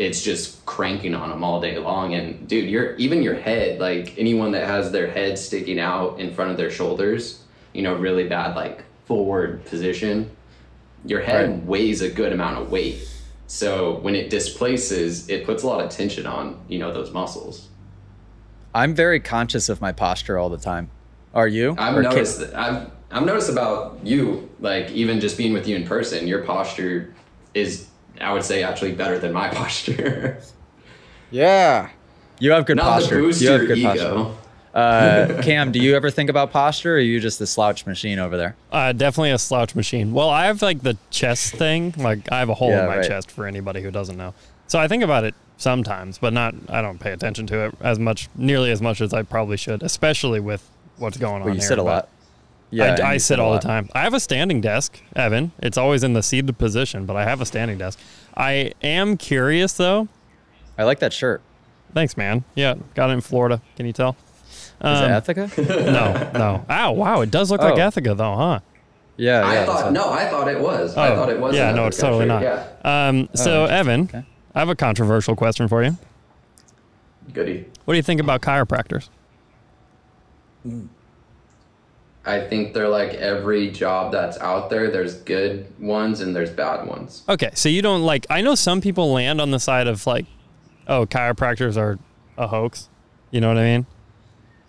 it's 0.00 0.22
just 0.22 0.64
cranking 0.64 1.14
on 1.14 1.28
them 1.28 1.44
all 1.44 1.60
day 1.60 1.78
long 1.78 2.14
and 2.14 2.48
dude 2.48 2.68
you're 2.68 2.96
even 2.96 3.22
your 3.22 3.34
head 3.34 3.78
like 3.78 4.16
anyone 4.18 4.52
that 4.52 4.66
has 4.66 4.90
their 4.92 5.10
head 5.10 5.38
sticking 5.38 5.78
out 5.78 6.18
in 6.18 6.32
front 6.32 6.50
of 6.50 6.56
their 6.56 6.70
shoulders 6.70 7.42
you 7.72 7.82
know 7.82 7.94
really 7.94 8.26
bad 8.26 8.56
like 8.56 8.84
forward 9.10 9.64
position, 9.64 10.30
your 11.04 11.20
head 11.20 11.50
right. 11.50 11.64
weighs 11.64 12.00
a 12.00 12.08
good 12.08 12.32
amount 12.32 12.58
of 12.58 12.70
weight. 12.70 13.08
So 13.48 13.98
when 13.98 14.14
it 14.14 14.30
displaces, 14.30 15.28
it 15.28 15.44
puts 15.44 15.64
a 15.64 15.66
lot 15.66 15.84
of 15.84 15.90
tension 15.90 16.28
on, 16.28 16.60
you 16.68 16.78
know, 16.78 16.92
those 16.92 17.10
muscles. 17.10 17.70
I'm 18.72 18.94
very 18.94 19.18
conscious 19.18 19.68
of 19.68 19.80
my 19.80 19.90
posture 19.90 20.38
all 20.38 20.48
the 20.48 20.58
time. 20.58 20.92
Are 21.34 21.48
you? 21.48 21.74
I've 21.76 21.96
or 21.96 22.02
noticed 22.02 22.38
can- 22.40 22.54
I've 22.54 22.90
I've 23.10 23.26
noticed 23.26 23.50
about 23.50 23.98
you, 24.04 24.48
like 24.60 24.90
even 24.92 25.18
just 25.18 25.36
being 25.36 25.52
with 25.52 25.66
you 25.66 25.74
in 25.74 25.84
person, 25.84 26.28
your 26.28 26.44
posture 26.44 27.12
is 27.52 27.88
I 28.20 28.32
would 28.32 28.44
say 28.44 28.62
actually 28.62 28.92
better 28.92 29.18
than 29.18 29.32
my 29.32 29.48
posture. 29.54 30.40
yeah. 31.30 31.90
You 32.38 32.52
have 32.52 32.66
good 32.66 32.76
Not 32.76 33.00
posture. 33.00 33.16
To 33.16 33.22
boost 33.22 33.42
you 33.42 33.50
have 33.50 33.66
good 33.66 33.78
ego. 33.78 34.24
posture. 34.24 34.36
Uh, 34.72 35.42
Cam, 35.42 35.72
do 35.72 35.80
you 35.80 35.96
ever 35.96 36.10
think 36.10 36.30
about 36.30 36.52
posture, 36.52 36.92
or 36.92 36.98
are 36.98 37.00
you 37.00 37.18
just 37.18 37.40
a 37.40 37.46
slouch 37.48 37.86
machine 37.86 38.20
over 38.20 38.36
there? 38.36 38.54
Uh, 38.70 38.92
definitely 38.92 39.32
a 39.32 39.38
slouch 39.38 39.74
machine. 39.74 40.12
Well, 40.12 40.30
I 40.30 40.46
have 40.46 40.62
like 40.62 40.82
the 40.82 40.96
chest 41.10 41.54
thing. 41.54 41.92
Like 41.96 42.30
I 42.30 42.38
have 42.38 42.48
a 42.50 42.54
hole 42.54 42.70
yeah, 42.70 42.82
in 42.82 42.86
my 42.86 42.98
right. 42.98 43.06
chest 43.06 43.32
for 43.32 43.48
anybody 43.48 43.82
who 43.82 43.90
doesn't 43.90 44.16
know. 44.16 44.32
So 44.68 44.78
I 44.78 44.86
think 44.86 45.02
about 45.02 45.24
it 45.24 45.34
sometimes, 45.56 46.18
but 46.18 46.32
not. 46.32 46.54
I 46.68 46.82
don't 46.82 47.00
pay 47.00 47.10
attention 47.10 47.48
to 47.48 47.66
it 47.66 47.74
as 47.80 47.98
much, 47.98 48.28
nearly 48.36 48.70
as 48.70 48.80
much 48.80 49.00
as 49.00 49.12
I 49.12 49.22
probably 49.22 49.56
should, 49.56 49.82
especially 49.82 50.38
with 50.38 50.70
what's 50.98 51.16
going 51.16 51.40
well, 51.40 51.48
on. 51.48 51.54
You 51.56 51.60
here. 51.60 51.68
sit 51.68 51.78
a 51.78 51.82
lot. 51.82 52.08
Yeah, 52.70 52.96
I, 53.02 53.12
I 53.12 53.16
sit 53.16 53.40
all 53.40 53.52
the 53.52 53.58
time. 53.58 53.88
I 53.94 54.02
have 54.02 54.14
a 54.14 54.20
standing 54.20 54.60
desk, 54.60 55.00
Evan. 55.16 55.52
It's 55.58 55.76
always 55.76 56.04
in 56.04 56.12
the 56.12 56.22
seated 56.22 56.56
position, 56.56 57.04
but 57.04 57.16
I 57.16 57.24
have 57.24 57.40
a 57.40 57.46
standing 57.46 57.78
desk. 57.78 57.98
I 58.36 58.72
am 58.82 59.16
curious 59.16 59.72
though. 59.72 60.08
I 60.78 60.84
like 60.84 61.00
that 61.00 61.12
shirt. 61.12 61.42
Thanks, 61.92 62.16
man. 62.16 62.44
Yeah, 62.54 62.74
got 62.94 63.10
it 63.10 63.14
in 63.14 63.20
Florida. 63.20 63.60
Can 63.76 63.86
you 63.86 63.92
tell? 63.92 64.16
Um, 64.80 64.94
Is 64.94 65.00
it 65.00 65.04
um, 65.04 65.46
Ethika? 65.46 65.86
no, 65.92 66.38
no. 66.38 66.64
Ow, 66.70 66.92
wow, 66.92 67.20
it 67.22 67.30
does 67.30 67.50
look 67.50 67.60
oh. 67.60 67.64
like 67.64 67.74
Ethika 67.74 68.16
though, 68.16 68.36
huh? 68.36 68.60
Yeah, 69.16 69.40
I 69.40 69.54
yeah. 69.54 69.66
thought 69.66 69.92
no, 69.92 70.10
I 70.10 70.26
thought 70.30 70.48
it 70.48 70.58
was. 70.58 70.96
Oh, 70.96 71.02
I 71.02 71.14
thought 71.14 71.28
it 71.28 71.38
was. 71.38 71.54
Yeah, 71.54 71.72
no, 71.72 71.86
it's 71.88 71.98
totally 71.98 72.24
not. 72.24 72.42
Yeah. 72.42 72.66
Um, 72.84 73.28
so 73.34 73.64
oh, 73.64 73.66
Evan, 73.66 74.02
okay. 74.02 74.24
I 74.54 74.58
have 74.60 74.70
a 74.70 74.76
controversial 74.76 75.36
question 75.36 75.68
for 75.68 75.82
you. 75.82 75.98
Goody. 77.32 77.66
What 77.84 77.94
do 77.94 77.96
you 77.98 78.02
think 78.02 78.20
about 78.20 78.40
chiropractors? 78.40 79.08
I 82.24 82.40
think 82.40 82.74
they're 82.74 82.88
like 82.88 83.14
every 83.14 83.70
job 83.70 84.12
that's 84.12 84.38
out 84.38 84.68
there. 84.68 84.90
There's 84.90 85.14
good 85.14 85.72
ones 85.78 86.20
and 86.20 86.36
there's 86.36 86.50
bad 86.50 86.86
ones. 86.86 87.22
Okay, 87.28 87.50
so 87.54 87.68
you 87.68 87.80
don't 87.80 88.02
like. 88.02 88.26
I 88.28 88.42
know 88.42 88.54
some 88.54 88.80
people 88.80 89.12
land 89.12 89.40
on 89.40 89.50
the 89.50 89.58
side 89.58 89.86
of 89.86 90.06
like, 90.06 90.26
oh, 90.86 91.06
chiropractors 91.06 91.76
are 91.76 91.98
a 92.36 92.46
hoax. 92.46 92.88
You 93.30 93.40
know 93.40 93.48
what 93.48 93.58
I 93.58 93.62
mean? 93.62 93.86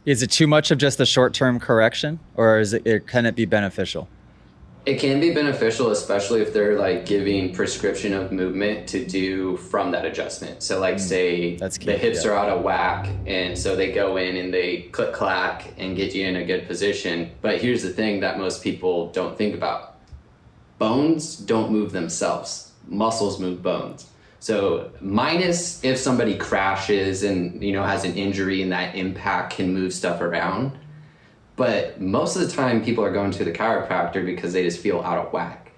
Is 0.06 0.24
it 0.24 0.32
too 0.32 0.47
much 0.47 0.72
of 0.72 0.78
just 0.78 0.99
a 0.99 1.06
short 1.06 1.34
term 1.34 1.60
correction, 1.60 2.20
or 2.36 2.60
is 2.60 2.74
it, 2.74 2.88
it 2.88 3.08
can 3.08 3.26
it 3.26 3.36
be 3.36 3.45
beneficial? 3.45 4.08
It 4.84 4.99
can 4.99 5.19
be 5.19 5.32
beneficial, 5.32 5.91
especially 5.91 6.41
if 6.41 6.53
they're 6.53 6.79
like 6.79 7.05
giving 7.05 7.53
prescription 7.53 8.13
of 8.13 8.32
movement 8.32 8.88
to 8.89 9.05
do 9.05 9.57
from 9.57 9.91
that 9.91 10.05
adjustment. 10.05 10.63
So, 10.63 10.79
like, 10.79 10.95
mm, 10.95 10.99
say 10.99 11.55
That's 11.57 11.77
the 11.77 11.95
hips 11.95 12.25
yeah. 12.25 12.32
are 12.32 12.36
out 12.36 12.49
of 12.49 12.63
whack, 12.63 13.07
and 13.27 13.55
so 13.55 13.75
they 13.75 13.91
go 13.91 14.17
in 14.17 14.38
and 14.38 14.51
they 14.51 14.84
click 14.91 15.13
clack 15.13 15.73
and 15.77 15.95
get 15.95 16.15
you 16.15 16.25
in 16.25 16.36
a 16.36 16.43
good 16.43 16.67
position. 16.67 17.29
But 17.41 17.61
here's 17.61 17.84
the 17.84 17.91
thing 17.91 18.21
that 18.21 18.39
most 18.39 18.63
people 18.63 19.11
don't 19.11 19.38
think 19.38 19.53
about 19.53 19.99
bones 20.79 21.36
don't 21.36 21.71
move 21.71 21.91
themselves, 21.91 22.71
muscles 22.88 23.39
move 23.39 23.61
bones. 23.61 24.07
So 24.39 24.91
minus 24.99 25.84
if 25.84 25.99
somebody 25.99 26.36
crashes 26.36 27.21
and 27.21 27.63
you 27.63 27.71
know 27.71 27.84
has 27.84 28.03
an 28.03 28.15
injury 28.15 28.63
and 28.63 28.71
that 28.71 28.95
impact 28.95 29.53
can 29.53 29.71
move 29.71 29.93
stuff 29.93 30.21
around. 30.21 30.75
But 31.56 31.99
most 32.02 32.36
of 32.36 32.41
the 32.41 32.52
time 32.52 32.84
people 32.84 33.04
are 33.04 33.12
going 33.12 33.32
to 33.32 33.43
the 33.43 33.52
chiropractor 33.52 34.26
because 34.26 34.54
they 34.54 34.64
just 34.64 34.80
feel 34.80 35.02
out 35.02 35.26
of 35.26 35.34
whack. 35.34 35.72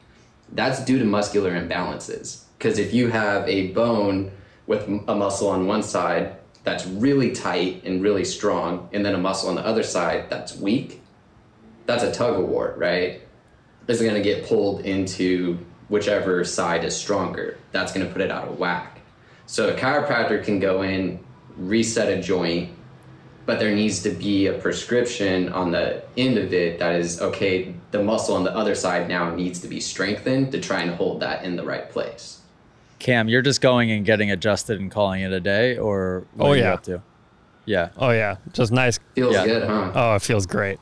That's 0.52 0.84
due 0.86 1.00
to 1.00 1.06
muscular 1.06 1.52
imbalances. 1.52 2.44
Because 2.58 2.78
if 2.78 2.94
you 2.94 3.10
have 3.10 3.48
a 3.50 3.72
bone 3.72 4.32
with 4.68 4.88
a 5.08 5.16
muscle 5.16 5.50
on 5.50 5.68
one 5.68 5.84
side 5.84 6.38
that's 6.64 6.86
really 6.86 7.32
tight 7.32 7.84
and 7.84 8.02
really 8.02 8.24
strong, 8.24 8.88
and 8.94 9.06
then 9.06 9.16
a 9.16 9.18
muscle 9.18 9.50
on 9.50 9.56
the 9.56 9.66
other 9.66 9.84
side 9.84 10.30
that's 10.30 10.56
weak, 10.56 11.02
that's 11.86 12.04
a 12.04 12.12
tug 12.12 12.40
of 12.40 12.48
war, 12.48 12.74
right? 12.78 13.22
It's 13.88 14.02
going 14.02 14.14
to 14.14 14.22
get 14.22 14.48
pulled 14.48 14.86
into 14.86 15.60
whichever 15.90 16.46
side 16.46 16.86
is 16.86 16.96
stronger. 16.96 17.58
That's 17.72 17.92
going 17.92 18.08
to 18.08 18.14
put 18.14 18.22
it 18.22 18.32
out 18.32 18.48
of 18.48 18.58
whack. 18.58 19.02
So 19.46 19.70
a 19.70 19.74
chiropractor 19.74 20.42
can 20.44 20.60
go 20.60 20.84
in, 20.84 21.20
reset 21.58 22.18
a 22.18 22.22
joint, 22.22 22.72
but 23.46 23.60
there 23.60 23.76
needs 23.76 24.02
to 24.04 24.10
be 24.10 24.48
a 24.48 24.54
prescription 24.54 25.50
on 25.50 25.72
the 25.72 26.04
end 26.18 26.38
of 26.38 26.54
it 26.54 26.80
that 26.80 26.96
is 26.96 27.22
okay, 27.22 27.74
the 27.92 28.02
muscle 28.02 28.36
on 28.36 28.44
the 28.44 28.56
other 28.56 28.76
side 28.76 29.08
now 29.08 29.34
needs 29.36 29.60
to 29.60 29.68
be 29.68 29.80
strengthened 29.80 30.52
to 30.52 30.60
try 30.60 30.82
and 30.82 30.92
hold 30.92 31.20
that 31.20 31.44
in 31.44 31.56
the 31.56 31.64
right 31.64 31.90
place. 31.90 32.42
Cam, 33.00 33.28
you're 33.28 33.42
just 33.42 33.60
going 33.60 33.92
and 33.92 34.06
getting 34.06 34.32
adjusted 34.32 34.80
and 34.80 34.90
calling 34.90 35.22
it 35.22 35.34
a 35.34 35.40
day, 35.42 35.78
or 35.78 36.26
what 36.36 36.50
oh, 36.50 36.54
yeah. 36.54 36.78
Yeah. 37.66 37.90
Oh 37.98 38.12
yeah, 38.12 38.38
just 38.54 38.72
nice. 38.72 39.00
Feels 39.16 39.34
yeah. 39.34 39.46
good, 39.46 39.64
huh? 39.68 39.92
Oh, 39.94 40.16
it 40.16 40.22
feels 40.22 40.46
great. 40.46 40.80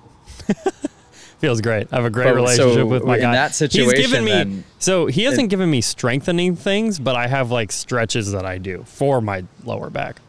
feels 1.39 1.61
great. 1.61 1.87
I 1.91 1.95
have 1.95 2.05
a 2.05 2.09
great 2.09 2.25
but, 2.25 2.35
relationship 2.35 2.73
so 2.73 2.85
with 2.85 3.03
my 3.03 3.15
in 3.15 3.21
guy. 3.21 3.31
that 3.33 3.55
situation, 3.55 3.95
He's 3.95 4.07
given 4.07 4.23
me 4.23 4.31
then, 4.31 4.63
so 4.77 5.07
he 5.07 5.23
hasn't 5.23 5.45
it, 5.45 5.49
given 5.49 5.69
me 5.69 5.81
strengthening 5.81 6.55
things, 6.55 6.99
but 6.99 7.15
I 7.15 7.27
have 7.27 7.51
like 7.51 7.71
stretches 7.71 8.31
that 8.31 8.45
I 8.45 8.59
do 8.59 8.83
for 8.85 9.21
my 9.21 9.45
lower 9.63 9.89
back. 9.89 10.21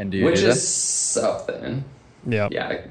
And 0.00 0.10
do 0.10 0.16
you 0.16 0.24
which 0.24 0.40
do 0.40 0.48
is 0.48 0.66
something. 0.66 1.84
Yeah. 2.26 2.48
Yeah. 2.50 2.86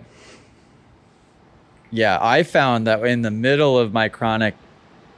Yeah, 1.90 2.20
I 2.22 2.44
found 2.44 2.86
that 2.86 3.04
in 3.04 3.24
the 3.24 3.32
middle 3.32 3.80
of 3.80 3.92
my 3.92 4.10
chronic 4.10 4.54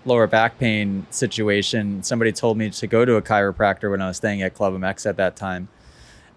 lower 0.05 0.25
back 0.25 0.57
pain 0.57 1.05
situation, 1.09 2.01
somebody 2.01 2.31
told 2.31 2.57
me 2.57 2.69
to 2.69 2.87
go 2.87 3.03
to 3.03 3.17
a 3.17 3.21
chiropractor 3.21 3.91
when 3.91 4.01
I 4.01 4.07
was 4.07 4.15
staying 4.15 4.41
at 4.41 4.53
Club 4.53 4.73
MX 4.73 5.05
at 5.05 5.17
that 5.17 5.35
time. 5.35 5.67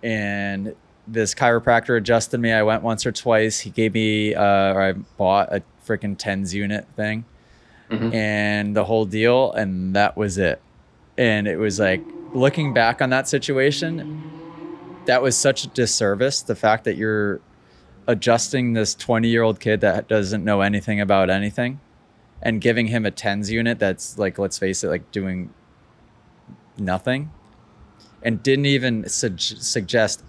And 0.02 0.74
this 1.06 1.36
chiropractor 1.36 1.96
adjusted 1.96 2.38
me. 2.40 2.50
I 2.50 2.64
went 2.64 2.82
once 2.82 3.06
or 3.06 3.12
twice. 3.12 3.60
He 3.60 3.70
gave 3.70 3.94
me, 3.94 4.34
uh, 4.34 4.72
or 4.74 4.82
I 4.82 4.92
bought 4.92 5.54
a 5.54 5.62
freaking 5.86 6.18
TENS 6.18 6.52
unit 6.52 6.84
thing 6.96 7.26
mm-hmm. 7.88 8.12
and 8.12 8.74
the 8.74 8.84
whole 8.84 9.04
deal. 9.04 9.52
And 9.52 9.94
that 9.94 10.16
was 10.16 10.36
it. 10.36 10.60
And 11.16 11.46
it 11.46 11.58
was 11.58 11.78
like 11.78 12.02
looking 12.32 12.74
back 12.74 13.00
on 13.00 13.10
that 13.10 13.28
situation, 13.28 14.43
that 15.06 15.22
was 15.22 15.36
such 15.36 15.64
a 15.64 15.68
disservice. 15.68 16.42
The 16.42 16.54
fact 16.54 16.84
that 16.84 16.96
you're 16.96 17.40
adjusting 18.06 18.72
this 18.72 18.94
20 18.94 19.28
year 19.28 19.42
old 19.42 19.60
kid 19.60 19.80
that 19.80 20.08
doesn't 20.08 20.44
know 20.44 20.60
anything 20.60 21.00
about 21.00 21.30
anything 21.30 21.80
and 22.42 22.60
giving 22.60 22.88
him 22.88 23.06
a 23.06 23.10
TENS 23.10 23.50
unit 23.50 23.78
that's 23.78 24.18
like, 24.18 24.38
let's 24.38 24.58
face 24.58 24.84
it, 24.84 24.88
like 24.88 25.10
doing 25.10 25.52
nothing 26.78 27.30
and 28.22 28.42
didn't 28.42 28.66
even 28.66 29.08
su- 29.08 29.36
suggest 29.38 30.22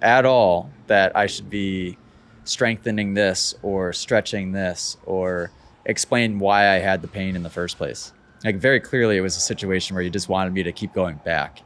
at 0.00 0.24
all 0.24 0.70
that 0.86 1.14
I 1.16 1.26
should 1.26 1.50
be 1.50 1.98
strengthening 2.44 3.14
this 3.14 3.54
or 3.62 3.92
stretching 3.92 4.52
this 4.52 4.96
or 5.04 5.50
explain 5.84 6.38
why 6.38 6.68
I 6.74 6.78
had 6.78 7.02
the 7.02 7.08
pain 7.08 7.36
in 7.36 7.42
the 7.42 7.50
first 7.50 7.76
place. 7.76 8.12
Like 8.44 8.56
very 8.56 8.80
clearly, 8.80 9.16
it 9.16 9.20
was 9.20 9.36
a 9.36 9.40
situation 9.40 9.94
where 9.94 10.02
you 10.02 10.10
just 10.10 10.28
wanted 10.28 10.52
me 10.52 10.62
to 10.62 10.72
keep 10.72 10.92
going 10.92 11.20
back, 11.24 11.62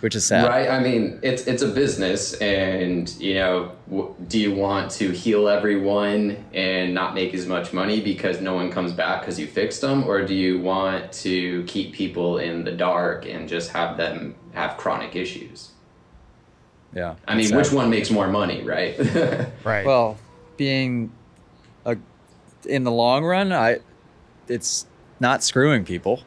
which 0.00 0.14
is 0.14 0.24
sad. 0.24 0.46
Right. 0.46 0.68
I 0.68 0.80
mean, 0.80 1.18
it's 1.22 1.46
it's 1.46 1.62
a 1.62 1.68
business, 1.68 2.34
and 2.34 3.08
you 3.20 3.34
know, 3.34 3.72
w- 3.88 4.14
do 4.28 4.38
you 4.38 4.54
want 4.54 4.90
to 4.92 5.10
heal 5.10 5.48
everyone 5.48 6.44
and 6.52 6.94
not 6.94 7.14
make 7.14 7.34
as 7.34 7.46
much 7.46 7.72
money 7.72 8.00
because 8.00 8.40
no 8.40 8.54
one 8.54 8.70
comes 8.70 8.92
back 8.92 9.20
because 9.20 9.38
you 9.38 9.46
fixed 9.46 9.80
them, 9.80 10.04
or 10.04 10.24
do 10.24 10.34
you 10.34 10.60
want 10.60 11.12
to 11.12 11.64
keep 11.64 11.92
people 11.92 12.38
in 12.38 12.64
the 12.64 12.72
dark 12.72 13.26
and 13.26 13.48
just 13.48 13.70
have 13.70 13.96
them 13.96 14.34
have 14.54 14.76
chronic 14.76 15.16
issues? 15.16 15.70
Yeah. 16.94 17.16
I 17.26 17.34
mean, 17.34 17.54
which 17.54 17.72
one 17.72 17.90
makes 17.90 18.10
more 18.10 18.28
money, 18.28 18.62
right? 18.62 18.98
right. 19.64 19.84
Well, 19.84 20.16
being 20.56 21.12
a 21.84 21.96
in 22.66 22.84
the 22.84 22.92
long 22.92 23.24
run, 23.24 23.52
I 23.52 23.80
it's 24.48 24.86
not 25.20 25.42
screwing 25.42 25.84
people. 25.84 26.22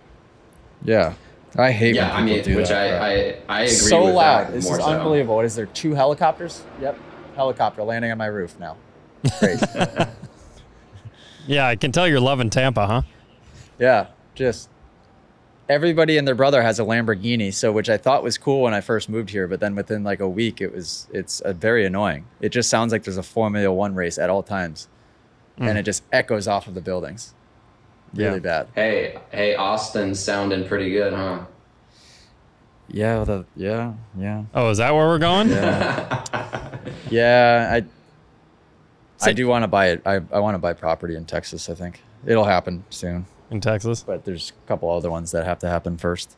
Yeah. 0.84 1.14
I 1.58 1.72
hate 1.72 1.92
it. 1.92 1.96
yeah, 1.96 2.16
I 2.16 2.24
mean, 2.24 2.56
which 2.56 2.72
I, 2.72 2.98
I, 2.98 3.38
I 3.50 3.62
agree 3.64 3.74
so 3.74 4.06
with 4.06 4.16
loud. 4.16 4.48
That 4.48 4.54
this 4.54 4.70
is 4.70 4.78
so. 4.78 4.84
unbelievable. 4.84 5.36
What 5.36 5.46
is 5.46 5.56
there? 5.56 5.66
Two 5.66 5.94
helicopters? 5.94 6.64
Yep, 6.80 6.98
helicopter 7.36 7.84
landing 7.84 8.12
on 8.12 8.18
my 8.18 8.28
roof 8.28 8.58
now. 8.58 8.78
Great. 9.40 9.60
yeah, 11.48 11.68
I 11.68 11.76
can 11.76 11.92
tell 11.92 12.08
you're 12.08 12.22
loving 12.22 12.50
Tampa, 12.50 12.88
huh? 12.88 13.02
Yeah, 13.78 14.08
just 14.34 14.70
everybody 15.72 16.18
and 16.18 16.28
their 16.28 16.36
brother 16.36 16.62
has 16.62 16.80
a 16.80 16.84
Lamborghini, 16.84 17.54
so 17.54 17.72
which 17.72 17.90
I 17.90 17.98
thought 17.98 18.24
was 18.24 18.38
cool 18.38 18.62
when 18.62 18.74
I 18.74 18.82
first 18.82 19.10
moved 19.10 19.30
here, 19.30 19.48
but 19.48 19.60
then 19.60 19.76
within 19.76 20.04
like 20.04 20.20
a 20.20 20.30
week, 20.30 20.62
it 20.62 20.74
was 20.74 21.08
it's 21.12 21.42
uh, 21.42 21.54
very 21.54 21.86
annoying. 21.86 22.28
It 22.40 22.50
just 22.50 22.70
sounds 22.70 22.92
like 22.92 23.04
there's 23.04 23.18
a 23.18 23.24
Formula 23.24 23.74
One 23.74 23.96
race 23.96 24.18
at 24.18 24.30
all 24.30 24.44
times, 24.44 24.88
mm. 25.60 25.68
and 25.68 25.78
it 25.78 25.84
just 25.84 26.04
echoes 26.12 26.48
off 26.48 26.68
of 26.68 26.76
the 26.76 26.82
buildings. 26.82 27.34
Really 28.14 28.34
yeah. 28.36 28.40
bad. 28.40 28.68
Hey, 28.76 29.18
hey, 29.32 29.56
Austin's 29.56 30.20
sounding 30.20 30.68
pretty 30.68 30.92
good, 30.92 31.14
huh? 31.14 31.46
Yeah, 32.90 33.24
the 33.24 33.46
yeah, 33.56 33.94
yeah. 34.18 34.44
Oh, 34.54 34.70
is 34.70 34.80
that 34.80 34.94
where 34.94 35.08
we're 35.08 35.20
going? 35.20 35.50
Yeah, 35.50 36.78
yeah. 37.10 37.70
I 37.74 39.30
I 39.30 39.34
do 39.34 39.48
want 39.48 39.64
to 39.64 39.68
buy 39.68 39.90
it. 39.90 40.02
I, 40.06 40.16
I 40.32 40.40
want 40.40 40.56
to 40.56 40.60
buy 40.60 40.74
property 40.74 41.16
in 41.16 41.26
Texas. 41.26 41.70
I 41.70 41.76
think 41.76 42.02
it'll 42.26 42.46
happen 42.46 42.84
soon 42.90 43.26
in 43.50 43.62
Texas. 43.62 44.04
But 44.04 44.26
there's 44.26 44.52
a 44.66 44.68
couple 44.68 44.90
other 44.90 45.12
ones 45.12 45.32
that 45.32 45.46
have 45.46 45.60
to 45.60 45.70
happen 45.70 45.98
first. 45.98 46.36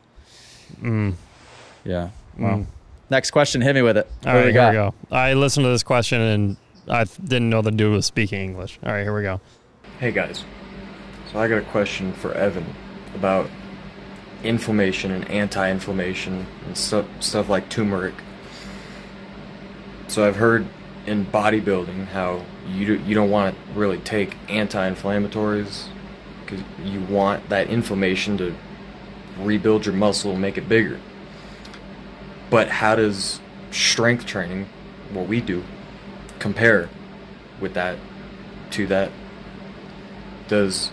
Mm. 0.80 1.14
Yeah. 1.84 2.10
Well, 2.38 2.58
mm. 2.58 2.66
next 3.10 3.30
question. 3.30 3.60
Hit 3.60 3.74
me 3.74 3.82
with 3.82 3.96
it. 3.96 4.10
All 4.26 4.34
right, 4.34 4.46
we 4.46 4.52
here 4.52 4.68
we 4.68 4.74
go. 4.74 4.94
I 5.10 5.34
listened 5.34 5.64
to 5.64 5.70
this 5.70 5.82
question 5.82 6.20
and 6.20 6.56
I 6.88 7.04
didn't 7.04 7.50
know 7.50 7.62
the 7.62 7.70
dude 7.70 7.92
was 7.92 8.06
speaking 8.06 8.40
English. 8.40 8.78
All 8.84 8.92
right, 8.92 9.02
here 9.02 9.16
we 9.16 9.22
go. 9.22 9.40
Hey 10.00 10.10
guys, 10.10 10.44
so 11.34 11.40
I 11.40 11.48
got 11.48 11.58
a 11.58 11.62
question 11.62 12.12
for 12.12 12.32
Evan 12.32 12.64
about 13.16 13.50
inflammation 14.44 15.10
and 15.10 15.28
anti-inflammation 15.28 16.46
and 16.64 16.78
stuff 16.78 17.06
stuff 17.18 17.48
like 17.48 17.68
turmeric. 17.68 18.14
So 20.06 20.26
I've 20.28 20.36
heard 20.36 20.64
in 21.06 21.26
bodybuilding 21.26 22.06
how 22.06 22.44
you 22.68 22.86
do, 22.86 23.04
you 23.04 23.16
don't 23.16 23.30
want 23.30 23.56
to 23.56 23.78
really 23.78 23.98
take 23.98 24.36
anti-inflammatories 24.48 25.88
because 26.44 26.64
you 26.84 27.00
want 27.00 27.48
that 27.48 27.68
inflammation 27.68 28.38
to 28.38 28.54
rebuild 29.40 29.86
your 29.86 29.94
muscle 29.96 30.30
and 30.30 30.40
make 30.40 30.56
it 30.56 30.68
bigger. 30.68 31.00
But 32.48 32.68
how 32.68 32.94
does 32.94 33.40
strength 33.72 34.24
training, 34.24 34.68
what 35.12 35.26
we 35.26 35.40
do, 35.40 35.64
compare 36.38 36.88
with 37.60 37.74
that 37.74 37.98
to 38.70 38.86
that? 38.86 39.10
Does 40.46 40.92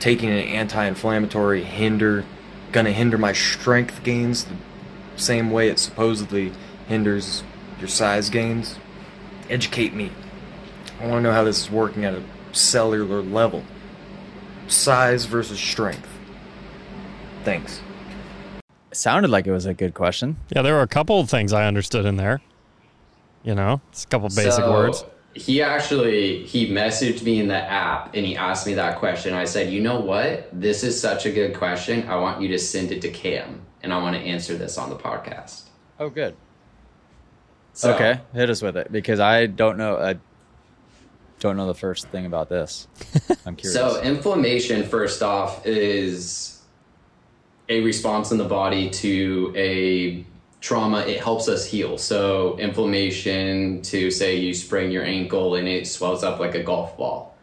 taking 0.00 0.30
an 0.30 0.38
anti-inflammatory 0.38 1.62
hinder 1.62 2.24
gonna 2.72 2.92
hinder 2.92 3.18
my 3.18 3.32
strength 3.32 4.02
gains 4.02 4.44
the 4.44 4.54
same 5.16 5.50
way 5.50 5.68
it 5.68 5.78
supposedly 5.78 6.52
hinders 6.88 7.44
your 7.78 7.88
size 7.88 8.30
gains? 8.30 8.78
Educate 9.48 9.94
me. 9.94 10.10
I 11.00 11.06
want 11.06 11.18
to 11.18 11.22
know 11.22 11.32
how 11.32 11.44
this 11.44 11.62
is 11.62 11.70
working 11.70 12.04
at 12.04 12.14
a 12.14 12.22
cellular 12.52 13.22
level 13.22 13.64
size 14.70 15.24
versus 15.24 15.58
strength? 15.58 16.08
Thanks. 17.44 17.80
It 18.90 18.96
sounded 18.96 19.30
like 19.30 19.46
it 19.46 19.52
was 19.52 19.66
a 19.66 19.74
good 19.74 19.94
question. 19.94 20.36
Yeah, 20.54 20.62
there 20.62 20.74
were 20.74 20.82
a 20.82 20.88
couple 20.88 21.20
of 21.20 21.30
things 21.30 21.52
I 21.52 21.66
understood 21.66 22.06
in 22.06 22.16
there. 22.16 22.40
You 23.42 23.54
know, 23.54 23.80
it's 23.90 24.04
a 24.04 24.08
couple 24.08 24.28
basic 24.28 24.52
so, 24.52 24.70
words. 24.70 25.04
He 25.40 25.62
actually 25.62 26.44
he 26.44 26.68
messaged 26.68 27.22
me 27.22 27.40
in 27.40 27.48
the 27.48 27.56
app 27.56 28.14
and 28.14 28.26
he 28.26 28.36
asked 28.36 28.66
me 28.66 28.74
that 28.74 28.98
question. 28.98 29.32
I 29.32 29.46
said, 29.46 29.72
"You 29.72 29.80
know 29.80 29.98
what? 29.98 30.50
This 30.52 30.84
is 30.84 31.00
such 31.00 31.24
a 31.24 31.30
good 31.32 31.56
question. 31.56 32.06
I 32.08 32.16
want 32.16 32.42
you 32.42 32.48
to 32.48 32.58
send 32.58 32.92
it 32.92 33.00
to 33.02 33.10
Cam 33.10 33.62
and 33.82 33.90
I 33.90 33.98
want 34.02 34.16
to 34.16 34.20
answer 34.20 34.54
this 34.58 34.76
on 34.76 34.90
the 34.90 34.96
podcast." 34.96 35.62
Oh, 35.98 36.10
good. 36.10 36.36
So, 37.72 37.94
okay, 37.94 38.20
hit 38.34 38.50
us 38.50 38.60
with 38.60 38.76
it 38.76 38.92
because 38.92 39.18
I 39.18 39.46
don't 39.46 39.78
know. 39.78 39.96
I 39.96 40.18
don't 41.38 41.56
know 41.56 41.66
the 41.66 41.74
first 41.74 42.08
thing 42.08 42.26
about 42.26 42.50
this. 42.50 42.86
I'm 43.46 43.56
curious. 43.56 43.72
so, 43.74 44.02
inflammation, 44.02 44.86
first 44.86 45.22
off, 45.22 45.66
is 45.66 46.60
a 47.70 47.80
response 47.80 48.30
in 48.30 48.36
the 48.36 48.44
body 48.44 48.90
to 48.90 49.54
a 49.56 50.26
trauma. 50.60 51.00
It 51.00 51.20
helps 51.20 51.48
us 51.48 51.66
heal. 51.66 51.98
So, 51.98 52.58
inflammation 52.58 53.82
to 53.82 54.10
say 54.10 54.36
you 54.36 54.54
sprain 54.54 54.90
your 54.90 55.04
ankle 55.04 55.54
and 55.54 55.66
it 55.66 55.86
swells 55.86 56.22
up 56.22 56.38
like 56.38 56.54
a 56.54 56.62
golf 56.62 56.96
ball. 56.96 57.36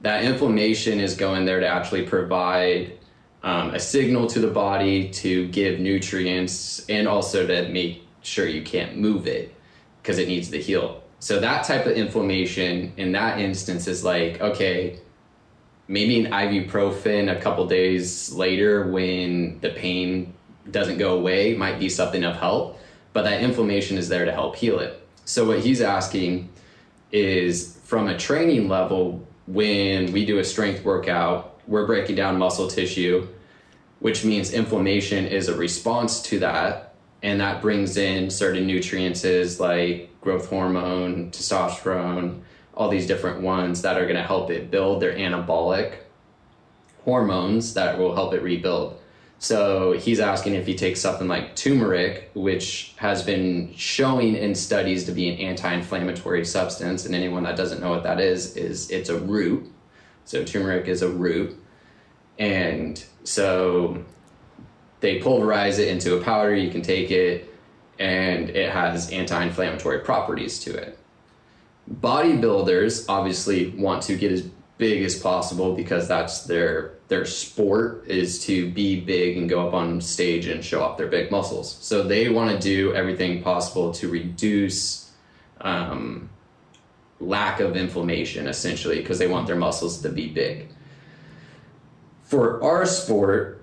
That 0.00 0.24
inflammation 0.24 1.00
is 1.00 1.14
going 1.14 1.44
there 1.44 1.60
to 1.60 1.66
actually 1.66 2.06
provide 2.06 2.98
um, 3.42 3.74
a 3.74 3.80
signal 3.80 4.26
to 4.28 4.40
the 4.40 4.48
body 4.48 5.10
to 5.10 5.48
give 5.48 5.80
nutrients 5.80 6.86
and 6.88 7.08
also 7.08 7.46
to 7.46 7.68
make 7.68 8.06
sure 8.22 8.46
you 8.46 8.62
can't 8.62 8.96
move 8.96 9.26
it 9.26 9.54
because 10.00 10.18
it 10.18 10.28
needs 10.28 10.50
to 10.50 10.60
heal. 10.60 11.02
So 11.18 11.38
that 11.40 11.64
type 11.64 11.86
of 11.86 11.92
inflammation 11.92 12.92
in 12.96 13.12
that 13.12 13.38
instance 13.38 13.86
is 13.86 14.04
like, 14.04 14.40
okay, 14.40 14.98
maybe 15.86 16.24
an 16.24 16.32
ibuprofen 16.32 17.36
a 17.36 17.40
couple 17.40 17.66
days 17.66 18.32
later 18.32 18.90
when 18.90 19.60
the 19.60 19.70
pain 19.70 20.34
doesn't 20.70 20.98
go 20.98 21.16
away 21.16 21.54
might 21.54 21.78
be 21.78 21.88
something 21.88 22.24
of 22.24 22.36
help, 22.36 22.78
but 23.12 23.22
that 23.22 23.42
inflammation 23.42 23.98
is 23.98 24.08
there 24.08 24.24
to 24.24 24.32
help 24.32 24.56
heal 24.56 24.78
it. 24.78 25.06
So 25.24 25.46
what 25.46 25.60
he's 25.60 25.80
asking 25.80 26.48
is 27.10 27.78
from 27.84 28.08
a 28.08 28.16
training 28.16 28.68
level, 28.68 29.26
when 29.46 30.12
we 30.12 30.24
do 30.24 30.38
a 30.38 30.44
strength 30.44 30.84
workout, 30.84 31.60
we're 31.66 31.86
breaking 31.86 32.16
down 32.16 32.38
muscle 32.38 32.68
tissue, 32.68 33.28
which 34.00 34.24
means 34.24 34.52
inflammation 34.52 35.26
is 35.26 35.48
a 35.48 35.56
response 35.56 36.22
to 36.22 36.38
that 36.40 36.92
and 37.22 37.40
that 37.40 37.62
brings 37.62 37.96
in 37.96 38.30
certain 38.30 38.66
nutrients 38.66 39.60
like 39.60 40.10
growth 40.20 40.48
hormone, 40.48 41.30
testosterone, 41.30 42.40
all 42.74 42.88
these 42.88 43.06
different 43.06 43.40
ones 43.40 43.82
that 43.82 43.96
are 43.96 44.04
going 44.04 44.16
to 44.16 44.22
help 44.22 44.50
it 44.50 44.70
build 44.70 45.00
their 45.00 45.14
anabolic 45.14 45.94
hormones 47.04 47.74
that 47.74 47.98
will 47.98 48.14
help 48.14 48.34
it 48.34 48.42
rebuild. 48.42 48.98
So 49.42 49.94
he's 49.94 50.20
asking 50.20 50.54
if 50.54 50.68
you 50.68 50.74
take 50.74 50.96
something 50.96 51.26
like 51.26 51.56
turmeric, 51.56 52.30
which 52.34 52.94
has 52.98 53.24
been 53.24 53.74
showing 53.74 54.36
in 54.36 54.54
studies 54.54 55.02
to 55.06 55.10
be 55.10 55.30
an 55.30 55.38
anti-inflammatory 55.38 56.44
substance, 56.44 57.06
and 57.06 57.12
anyone 57.12 57.42
that 57.42 57.56
doesn't 57.56 57.80
know 57.80 57.90
what 57.90 58.04
that 58.04 58.20
is, 58.20 58.56
is 58.56 58.88
it's 58.92 59.08
a 59.08 59.18
root. 59.18 59.68
So 60.26 60.44
turmeric 60.44 60.86
is 60.86 61.02
a 61.02 61.08
root. 61.08 61.60
And 62.38 63.04
so 63.24 64.04
they 65.00 65.18
pulverize 65.18 65.80
it 65.80 65.88
into 65.88 66.16
a 66.16 66.22
powder. 66.22 66.54
You 66.54 66.70
can 66.70 66.82
take 66.82 67.10
it, 67.10 67.52
and 67.98 68.48
it 68.48 68.70
has 68.70 69.10
anti 69.10 69.42
inflammatory 69.42 70.02
properties 70.04 70.60
to 70.60 70.72
it. 70.72 70.96
Bodybuilders 71.92 73.06
obviously 73.08 73.70
want 73.70 74.04
to 74.04 74.14
get 74.14 74.30
as 74.30 74.42
big 74.82 75.04
as 75.04 75.16
possible 75.16 75.76
because 75.76 76.08
that's 76.08 76.42
their 76.42 76.94
their 77.06 77.24
sport 77.24 78.04
is 78.08 78.44
to 78.44 78.68
be 78.72 78.98
big 78.98 79.36
and 79.36 79.48
go 79.48 79.64
up 79.64 79.74
on 79.74 80.00
stage 80.00 80.46
and 80.46 80.64
show 80.64 80.82
off 80.82 80.98
their 80.98 81.06
big 81.06 81.30
muscles. 81.30 81.78
So 81.80 82.02
they 82.02 82.28
want 82.30 82.50
to 82.50 82.58
do 82.58 82.92
everything 82.92 83.44
possible 83.44 83.92
to 83.92 84.08
reduce 84.08 85.12
um, 85.60 86.28
lack 87.20 87.60
of 87.60 87.76
inflammation 87.76 88.48
essentially 88.48 88.98
because 88.98 89.20
they 89.20 89.28
want 89.28 89.46
their 89.46 89.54
muscles 89.54 90.02
to 90.02 90.08
be 90.08 90.26
big. 90.26 90.66
For 92.24 92.60
our 92.64 92.84
sport, 92.84 93.62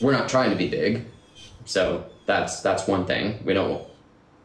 we're 0.00 0.12
not 0.12 0.30
trying 0.30 0.48
to 0.48 0.56
be 0.56 0.68
big. 0.68 1.04
So 1.66 2.06
that's 2.24 2.62
that's 2.62 2.88
one 2.88 3.04
thing. 3.04 3.44
We 3.44 3.52
don't 3.52 3.86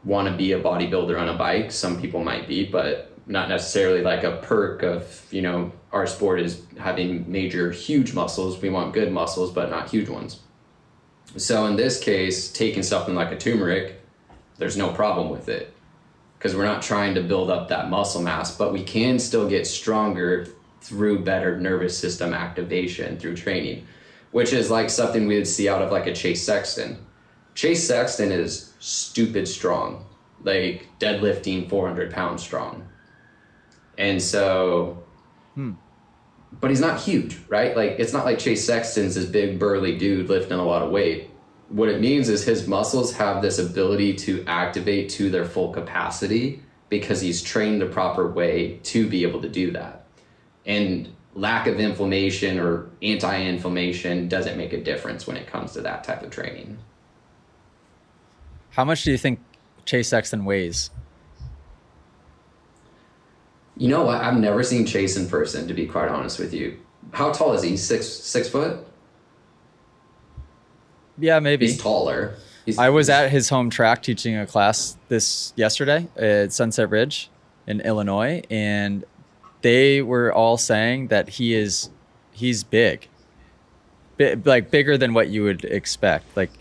want 0.03 0.27
to 0.27 0.35
be 0.35 0.53
a 0.53 0.61
bodybuilder 0.61 1.19
on 1.19 1.29
a 1.29 1.37
bike. 1.37 1.71
Some 1.71 1.99
people 1.99 2.23
might 2.23 2.47
be, 2.47 2.65
but 2.65 3.11
not 3.27 3.49
necessarily 3.49 4.01
like 4.01 4.23
a 4.23 4.37
perk 4.37 4.81
of, 4.81 5.25
you 5.29 5.41
know, 5.41 5.71
our 5.91 6.07
sport 6.07 6.39
is 6.39 6.63
having 6.77 7.29
major 7.31 7.71
huge 7.71 8.13
muscles. 8.13 8.61
We 8.61 8.69
want 8.69 8.93
good 8.93 9.11
muscles, 9.11 9.51
but 9.51 9.69
not 9.69 9.89
huge 9.89 10.09
ones. 10.09 10.39
So 11.37 11.65
in 11.67 11.75
this 11.75 11.99
case, 11.99 12.51
taking 12.51 12.83
something 12.83 13.13
like 13.13 13.31
a 13.31 13.37
turmeric, 13.37 14.01
there's 14.57 14.77
no 14.77 14.91
problem 14.91 15.29
with 15.29 15.47
it 15.47 15.73
because 16.37 16.55
we're 16.55 16.65
not 16.65 16.81
trying 16.81 17.13
to 17.15 17.21
build 17.21 17.51
up 17.51 17.67
that 17.67 17.89
muscle 17.89 18.21
mass, 18.21 18.55
but 18.55 18.73
we 18.73 18.83
can 18.83 19.19
still 19.19 19.47
get 19.47 19.67
stronger 19.67 20.47
through 20.81 21.23
better 21.23 21.59
nervous 21.59 21.97
system 21.97 22.33
activation 22.33 23.17
through 23.19 23.35
training, 23.35 23.85
which 24.31 24.53
is 24.53 24.71
like 24.71 24.89
something 24.89 25.27
we 25.27 25.35
would 25.35 25.47
see 25.47 25.67
out 25.67 25.81
of 25.81 25.91
like 25.91 26.07
a 26.07 26.13
Chase 26.13 26.43
Sexton. 26.43 26.97
Chase 27.53 27.85
Sexton 27.85 28.31
is 28.31 28.68
stupid 28.79 29.47
strong, 29.47 30.05
like 30.43 30.87
deadlifting 30.99 31.69
400 31.69 32.11
pounds 32.11 32.41
strong. 32.41 32.87
And 33.97 34.21
so, 34.21 35.03
hmm. 35.55 35.73
but 36.59 36.69
he's 36.69 36.79
not 36.79 36.99
huge, 36.99 37.37
right? 37.47 37.75
Like, 37.75 37.95
it's 37.99 38.13
not 38.13 38.25
like 38.25 38.39
Chase 38.39 38.65
Sexton's 38.65 39.15
this 39.15 39.25
big 39.25 39.59
burly 39.59 39.97
dude 39.97 40.29
lifting 40.29 40.57
a 40.57 40.63
lot 40.63 40.81
of 40.81 40.91
weight 40.91 41.29
what 41.69 41.87
it 41.87 42.01
means 42.01 42.29
is 42.29 42.43
his 42.43 42.67
muscles 42.67 43.13
have 43.13 43.41
this 43.41 43.59
ability 43.59 44.15
to 44.15 44.43
activate 44.45 45.09
to 45.09 45.29
their 45.29 45.45
full 45.45 45.71
capacity 45.71 46.61
because 46.89 47.21
he's 47.21 47.41
trained 47.41 47.79
the 47.81 47.85
proper 47.85 48.29
way 48.29 48.79
to 48.83 49.07
be 49.07 49.23
able 49.23 49.41
to 49.41 49.49
do 49.49 49.71
that. 49.71 50.05
And 50.65 51.09
lack 51.35 51.67
of 51.67 51.79
inflammation 51.79 52.59
or 52.59 52.89
anti 53.01 53.43
inflammation 53.43 54.27
doesn't 54.27 54.57
make 54.57 54.73
a 54.73 54.83
difference 54.83 55.27
when 55.27 55.37
it 55.37 55.47
comes 55.47 55.73
to 55.73 55.81
that 55.81 56.03
type 56.03 56.23
of 56.23 56.31
training. 56.31 56.79
How 58.71 58.85
much 58.85 59.03
do 59.03 59.11
you 59.11 59.17
think 59.17 59.39
Chase 59.85 60.07
Sexton 60.07 60.45
weighs? 60.45 60.91
You 63.77 63.87
know 63.87 64.03
what? 64.03 64.21
I've 64.21 64.37
never 64.37 64.61
seen 64.63 64.85
Chase 64.85 65.15
in 65.15 65.27
person, 65.27 65.67
to 65.67 65.73
be 65.73 65.85
quite 65.85 66.09
honest 66.09 66.37
with 66.37 66.53
you. 66.53 66.79
How 67.11 67.31
tall 67.31 67.53
is 67.53 67.63
he? 67.63 67.77
Six 67.77 68.07
six 68.07 68.49
foot? 68.49 68.85
Yeah, 71.17 71.39
maybe. 71.39 71.67
He's 71.67 71.81
taller. 71.81 72.35
He's, 72.65 72.77
I 72.77 72.89
was 72.89 73.09
at 73.09 73.31
his 73.31 73.49
home 73.49 73.69
track 73.69 74.03
teaching 74.03 74.37
a 74.37 74.45
class 74.45 74.97
this 75.07 75.53
yesterday 75.55 76.07
at 76.17 76.53
Sunset 76.53 76.89
Ridge 76.89 77.29
in 77.67 77.81
Illinois, 77.81 78.43
and 78.49 79.05
they 79.61 80.01
were 80.01 80.31
all 80.33 80.57
saying 80.57 81.07
that 81.07 81.29
he 81.29 81.53
is 81.53 81.89
he's 82.31 82.63
big, 82.63 83.07
like 84.19 84.71
bigger 84.71 84.97
than 84.97 85.13
what 85.13 85.29
you 85.29 85.43
would 85.43 85.65
expect, 85.65 86.35
like 86.37 86.51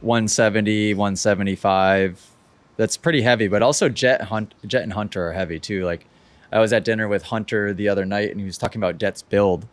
170, 0.00 0.94
175. 0.94 2.30
That's 2.76 2.96
pretty 2.96 3.22
heavy, 3.22 3.48
but 3.48 3.62
also 3.62 3.88
Jett 3.88 4.22
Hunt, 4.22 4.54
Jett 4.66 4.82
and 4.82 4.92
Hunter 4.92 5.28
are 5.28 5.32
heavy 5.32 5.58
too. 5.58 5.84
Like 5.84 6.06
I 6.52 6.60
was 6.60 6.72
at 6.72 6.84
dinner 6.84 7.08
with 7.08 7.24
Hunter 7.24 7.74
the 7.74 7.88
other 7.88 8.04
night, 8.04 8.30
and 8.30 8.40
he 8.40 8.46
was 8.46 8.58
talking 8.58 8.80
about 8.80 8.98
Jett's 8.98 9.22
build, 9.22 9.66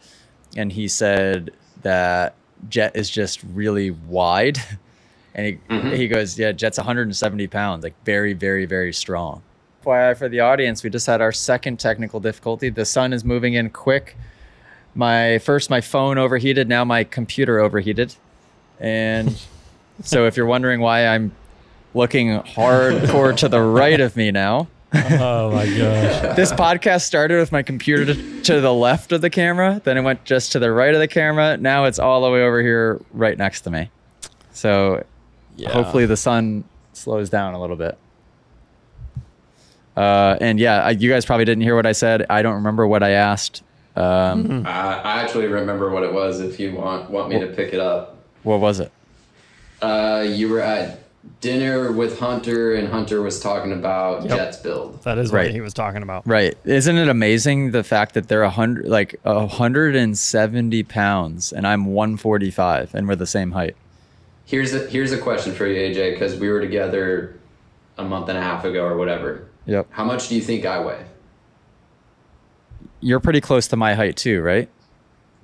and 0.55 0.71
he 0.71 0.87
said 0.87 1.51
that 1.83 2.35
Jett 2.69 2.95
is 2.95 3.09
just 3.09 3.41
really 3.43 3.91
wide. 3.91 4.59
And 5.37 5.45
he, 5.45 5.53
mm-hmm. 5.69 5.89
he 5.89 6.07
goes, 6.07 6.39
Yeah, 6.39 6.53
Jett's 6.53 6.77
170 6.77 7.47
pounds, 7.47 7.83
like 7.83 7.93
very, 8.05 8.31
very, 8.31 8.65
very 8.65 8.93
strong. 8.93 9.43
FYI 9.83 10.17
for 10.17 10.29
the 10.29 10.39
audience, 10.39 10.81
we 10.81 10.89
just 10.89 11.05
had 11.05 11.21
our 11.21 11.33
second 11.33 11.77
technical 11.77 12.21
difficulty. 12.21 12.69
The 12.69 12.85
sun 12.85 13.11
is 13.11 13.25
moving 13.25 13.53
in 13.53 13.69
quick. 13.69 14.15
My 14.95 15.39
first, 15.39 15.69
my 15.69 15.81
phone 15.81 16.17
overheated. 16.17 16.69
Now 16.69 16.85
my 16.85 17.03
computer 17.03 17.59
overheated. 17.59 18.15
And 18.79 19.37
so 20.01 20.25
if 20.25 20.37
you're 20.37 20.45
wondering 20.45 20.81
why 20.81 21.07
I'm 21.07 21.31
looking 21.93 22.39
hardcore 22.41 23.35
to 23.37 23.49
the 23.49 23.61
right 23.61 23.99
of 23.99 24.15
me 24.15 24.31
now, 24.31 24.67
oh 24.93 25.51
my 25.51 25.65
gosh. 25.65 26.35
This 26.35 26.51
podcast 26.51 27.01
started 27.01 27.37
with 27.37 27.51
my 27.51 27.63
computer 27.63 28.13
to, 28.13 28.41
to, 28.43 28.61
the 28.61 28.73
left 28.73 29.11
of 29.11 29.21
the 29.21 29.29
camera, 29.29 29.81
then 29.83 29.97
it 29.97 30.01
went 30.01 30.23
just 30.25 30.51
to 30.53 30.59
the 30.59 30.71
right 30.71 30.93
of 30.93 30.99
the 30.99 31.07
camera. 31.07 31.57
Now 31.57 31.85
it's 31.85 31.99
all 31.99 32.23
the 32.23 32.29
way 32.29 32.41
over 32.41 32.61
here 32.61 33.01
right 33.11 33.37
next 33.37 33.61
to 33.61 33.71
me. 33.71 33.89
So 34.51 35.03
yeah. 35.57 35.71
hopefully 35.71 36.05
the 36.05 36.17
sun 36.17 36.63
slows 36.93 37.29
down 37.29 37.53
a 37.53 37.61
little 37.61 37.75
bit. 37.75 37.97
Uh, 39.95 40.37
and 40.41 40.59
yeah, 40.59 40.83
I, 40.83 40.89
you 40.91 41.09
guys 41.09 41.25
probably 41.25 41.45
didn't 41.45 41.63
hear 41.63 41.75
what 41.75 41.85
I 41.85 41.93
said. 41.93 42.25
I 42.29 42.41
don't 42.41 42.55
remember 42.55 42.85
what 42.85 43.01
I 43.01 43.11
asked. 43.11 43.63
Um, 43.95 44.43
mm-hmm. 44.43 44.67
I, 44.67 44.99
I 45.01 45.21
actually 45.21 45.47
remember 45.47 45.89
what 45.89 46.03
it 46.03 46.11
was. 46.11 46.41
If 46.41 46.59
you 46.59 46.73
want 46.73 47.09
want 47.09 47.29
me 47.29 47.39
to 47.39 47.47
pick 47.47 47.73
it 47.73 47.79
up, 47.79 48.17
what 48.43 48.59
was 48.59 48.81
it? 48.81 48.91
Uh, 49.85 50.21
you 50.21 50.49
were 50.49 50.61
at 50.61 50.99
dinner 51.41 51.91
with 51.91 52.19
Hunter, 52.19 52.73
and 52.73 52.87
Hunter 52.87 53.21
was 53.21 53.39
talking 53.39 53.71
about 53.71 54.23
yep. 54.23 54.35
Jett's 54.35 54.57
build. 54.57 55.03
That 55.03 55.19
is 55.19 55.31
right. 55.31 55.43
what 55.43 55.51
he 55.51 55.61
was 55.61 55.75
talking 55.75 56.01
about. 56.01 56.25
Right. 56.25 56.57
Isn't 56.65 56.97
it 56.97 57.07
amazing 57.07 57.69
the 57.69 57.83
fact 57.83 58.15
that 58.15 58.27
they're 58.27 58.41
a 58.41 58.49
hundred, 58.49 58.87
like 58.87 59.19
a 59.23 59.45
hundred 59.45 59.95
and 59.95 60.17
seventy 60.17 60.81
pounds, 60.81 61.53
and 61.53 61.67
I'm 61.67 61.85
one 61.85 62.17
forty 62.17 62.49
five, 62.49 62.95
and 62.95 63.07
we're 63.07 63.15
the 63.15 63.27
same 63.27 63.51
height. 63.51 63.75
Here's 64.45 64.73
a 64.73 64.87
here's 64.87 65.11
a 65.11 65.19
question 65.19 65.53
for 65.53 65.67
you, 65.67 65.75
AJ, 65.75 66.13
because 66.13 66.35
we 66.39 66.49
were 66.49 66.61
together 66.61 67.37
a 67.99 68.03
month 68.03 68.27
and 68.29 68.39
a 68.39 68.41
half 68.41 68.65
ago 68.65 68.83
or 68.85 68.97
whatever. 68.97 69.47
Yep. 69.67 69.87
How 69.91 70.03
much 70.03 70.29
do 70.29 70.35
you 70.35 70.41
think 70.41 70.65
I 70.65 70.79
weigh? 70.83 71.05
You're 73.01 73.19
pretty 73.19 73.41
close 73.41 73.67
to 73.67 73.75
my 73.75 73.93
height 73.93 74.17
too, 74.17 74.41
right? 74.41 74.67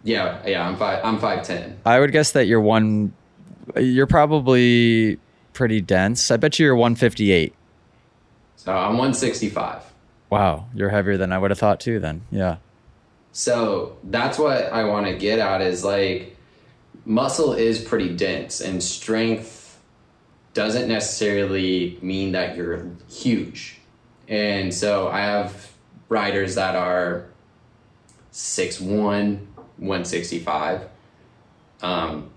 Yeah, 0.03 0.41
yeah. 0.47 0.67
I'm 0.67 0.77
five. 0.77 1.05
I'm 1.05 1.19
five 1.19 1.43
ten. 1.43 1.79
I 1.85 1.99
would 1.99 2.11
guess 2.11 2.31
that 2.31 2.47
you're 2.47 2.59
one. 2.59 3.13
You're 3.75 4.07
probably 4.07 5.19
pretty 5.53 5.81
dense. 5.81 6.31
I 6.31 6.37
bet 6.37 6.59
you 6.59 6.65
you're 6.65 6.75
158. 6.75 7.53
So 8.55 8.71
I'm 8.71 8.97
165. 8.97 9.83
Wow, 10.29 10.67
you're 10.73 10.89
heavier 10.89 11.17
than 11.17 11.31
I 11.31 11.37
would 11.37 11.51
have 11.51 11.59
thought 11.59 11.79
too. 11.79 11.99
Then, 11.99 12.21
yeah. 12.31 12.57
So 13.31 13.97
that's 14.03 14.37
what 14.37 14.71
I 14.71 14.83
want 14.85 15.07
to 15.07 15.15
get 15.15 15.39
at 15.39 15.61
is 15.61 15.83
like 15.83 16.37
muscle 17.05 17.53
is 17.53 17.83
pretty 17.83 18.15
dense, 18.15 18.61
and 18.61 18.81
strength 18.81 19.79
doesn't 20.53 20.87
necessarily 20.87 21.97
mean 22.01 22.33
that 22.33 22.55
you're 22.55 22.85
huge. 23.09 23.79
And 24.27 24.73
so 24.73 25.07
I 25.07 25.21
have 25.21 25.71
riders 26.09 26.55
that 26.55 26.75
are 26.75 27.25
6'1, 28.33 29.45
165. 29.77 30.87
Um, 31.81 32.30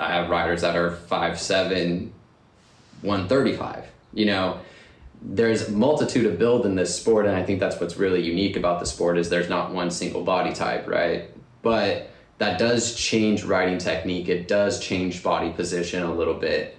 I 0.00 0.12
have 0.12 0.30
riders 0.30 0.62
that 0.62 0.76
are 0.76 0.90
5'7, 0.92 2.10
135. 3.02 3.84
You 4.14 4.26
know, 4.26 4.60
there's 5.22 5.68
multitude 5.68 6.26
of 6.26 6.38
build 6.38 6.64
in 6.64 6.74
this 6.74 6.96
sport, 6.96 7.26
and 7.26 7.36
I 7.36 7.44
think 7.44 7.60
that's 7.60 7.78
what's 7.80 7.96
really 7.96 8.22
unique 8.22 8.56
about 8.56 8.80
the 8.80 8.86
sport 8.86 9.18
is 9.18 9.28
there's 9.28 9.50
not 9.50 9.72
one 9.72 9.90
single 9.90 10.24
body 10.24 10.52
type, 10.52 10.88
right? 10.88 11.30
But 11.62 12.10
that 12.38 12.58
does 12.58 12.94
change 12.94 13.44
riding 13.44 13.76
technique. 13.76 14.28
It 14.28 14.48
does 14.48 14.80
change 14.80 15.22
body 15.22 15.50
position 15.50 16.02
a 16.02 16.12
little 16.12 16.34
bit. 16.34 16.78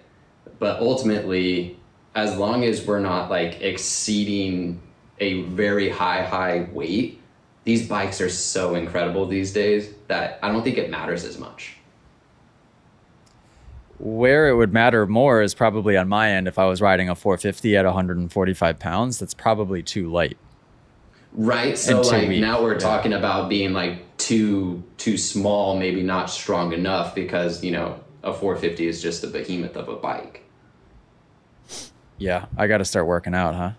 But 0.57 0.79
ultimately, 0.79 1.77
as 2.15 2.35
long 2.35 2.63
as 2.63 2.85
we're 2.85 2.99
not 2.99 3.29
like 3.29 3.61
exceeding 3.61 4.81
a 5.19 5.43
very 5.43 5.89
high, 5.89 6.23
high 6.23 6.67
weight, 6.71 7.21
these 7.63 7.87
bikes 7.87 8.19
are 8.21 8.29
so 8.29 8.73
incredible 8.73 9.27
these 9.27 9.53
days 9.53 9.93
that 10.07 10.39
I 10.41 10.51
don't 10.51 10.63
think 10.63 10.79
it 10.79 10.89
matters 10.89 11.23
as 11.23 11.37
much. 11.37 11.75
Where 14.03 14.49
it 14.49 14.55
would 14.55 14.73
matter 14.73 15.05
more 15.05 15.43
is 15.43 15.53
probably 15.53 15.95
on 15.95 16.09
my 16.09 16.31
end 16.31 16.47
if 16.47 16.57
I 16.57 16.65
was 16.65 16.81
riding 16.81 17.07
a 17.07 17.15
450 17.15 17.77
at 17.77 17.85
145 17.85 18.79
pounds. 18.79 19.19
That's 19.19 19.35
probably 19.35 19.83
too 19.83 20.11
light. 20.11 20.37
Right. 21.33 21.77
So 21.77 22.01
like 22.01 22.27
weak. 22.27 22.41
now 22.41 22.63
we're 22.63 22.73
yeah. 22.73 22.79
talking 22.79 23.13
about 23.13 23.47
being 23.47 23.73
like 23.73 24.17
too 24.17 24.83
too 24.97 25.17
small, 25.17 25.77
maybe 25.77 26.01
not 26.01 26.31
strong 26.31 26.73
enough 26.73 27.13
because 27.13 27.63
you 27.63 27.71
know 27.71 27.99
a 28.23 28.33
450 28.33 28.87
is 28.87 29.01
just 29.01 29.23
a 29.23 29.27
behemoth 29.27 29.75
of 29.75 29.87
a 29.87 29.95
bike. 29.95 30.43
Yeah, 32.17 32.45
I 32.57 32.67
got 32.67 32.79
to 32.79 32.85
start 32.85 33.07
working 33.07 33.33
out, 33.33 33.55
huh? 33.55 33.71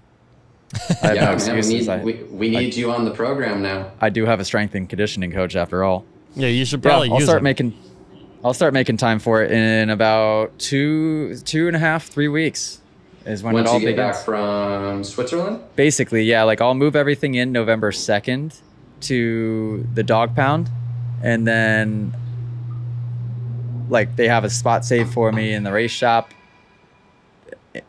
yeah, 1.03 1.35
no 1.37 1.37
man, 1.37 1.55
we 1.57 1.68
need, 1.68 1.89
I, 1.89 2.03
we, 2.03 2.12
we 2.25 2.49
need 2.49 2.75
I, 2.75 2.77
you 2.77 2.91
on 2.91 3.05
the 3.05 3.11
program 3.11 3.61
now. 3.61 3.93
I 4.01 4.09
do 4.09 4.25
have 4.25 4.41
a 4.41 4.45
strength 4.45 4.75
and 4.75 4.89
conditioning 4.89 5.31
coach 5.31 5.55
after 5.55 5.85
all. 5.85 6.05
Yeah, 6.35 6.49
you 6.49 6.64
should 6.64 6.83
probably. 6.83 7.09
Yeah, 7.09 7.14
I'll 7.14 7.20
start 7.20 7.43
making 7.43 7.75
I'll 8.45 8.55
start 8.55 8.74
making 8.74 8.97
time 8.97 9.18
for 9.18 9.43
it 9.43 9.53
in 9.53 9.90
about 9.90 10.59
two, 10.59 11.36
two 11.38 11.68
and 11.68 11.76
a 11.76 11.78
half, 11.78 12.07
three 12.07 12.28
weeks. 12.28 12.80
Is 13.24 13.43
when 13.43 13.55
Once 13.55 13.68
it 13.68 13.72
all 13.72 13.78
you 13.78 13.86
get 13.86 13.93
begins. 13.97 14.16
back 14.16 14.24
from 14.24 15.05
Switzerland. 15.05 15.62
Basically, 15.76 16.24
yeah. 16.24 16.43
Like 16.43 16.61
I'll 16.61 16.74
move 16.74 16.97
everything 16.97 17.36
in 17.36 17.53
November 17.53 17.93
second 17.93 18.55
to 19.03 19.86
the 19.95 20.03
dog 20.03 20.34
pound, 20.34 20.68
and 21.22 21.47
then 21.47 22.12
like 23.88 24.16
they 24.16 24.26
have 24.26 24.43
a 24.43 24.51
spot 24.51 24.84
saved 24.84 25.12
for 25.12 25.30
me 25.30 25.53
in 25.53 25.62
the 25.62 25.70
race 25.70 25.93
shop. 25.93 26.30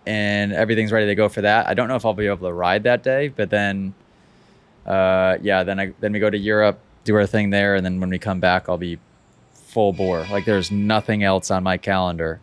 and 0.06 0.54
everything's 0.54 0.92
ready 0.92 1.08
to 1.08 1.16
go 1.16 1.28
for 1.30 1.42
that. 1.42 1.68
I 1.68 1.74
don't 1.74 1.88
know 1.88 1.96
if 1.96 2.06
I'll 2.06 2.14
be 2.14 2.28
able 2.28 2.48
to 2.48 2.54
ride 2.54 2.84
that 2.84 3.02
day, 3.04 3.28
but 3.30 3.50
then, 3.50 3.94
uh, 4.86 5.38
yeah, 5.42 5.64
then 5.64 5.80
I 5.80 5.94
then 6.00 6.14
we 6.14 6.20
go 6.20 6.30
to 6.30 6.38
Europe, 6.38 6.80
do 7.06 7.16
our 7.16 7.26
thing 7.26 7.50
there, 7.50 7.76
and 7.76 7.84
then 7.84 8.00
when 8.00 8.10
we 8.12 8.20
come 8.20 8.40
back, 8.40 8.70
I'll 8.70 8.78
be 8.78 9.00
full 9.74 9.92
bore. 9.92 10.26
Like 10.32 10.46
there's 10.46 10.72
nothing 10.72 11.24
else 11.24 11.52
on 11.52 11.64
my 11.64 11.78
calendar 11.78 12.40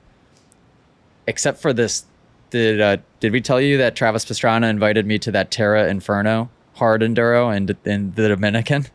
except 1.27 1.61
for 1.63 1.73
this. 1.73 2.05
Did 2.51 2.81
uh, 2.81 2.97
did 3.21 3.33
we 3.33 3.41
tell 3.41 3.61
you 3.61 3.79
that 3.79 3.95
Travis 3.95 4.25
Pastrana 4.25 4.69
invited 4.69 5.07
me 5.07 5.19
to 5.21 5.31
that 5.31 5.51
Terra 5.51 5.89
Inferno 5.89 6.51
hard 6.75 7.03
enduro 7.03 7.55
in 7.57 7.77
in 7.91 8.13
the 8.15 8.29
Dominican? 8.29 8.87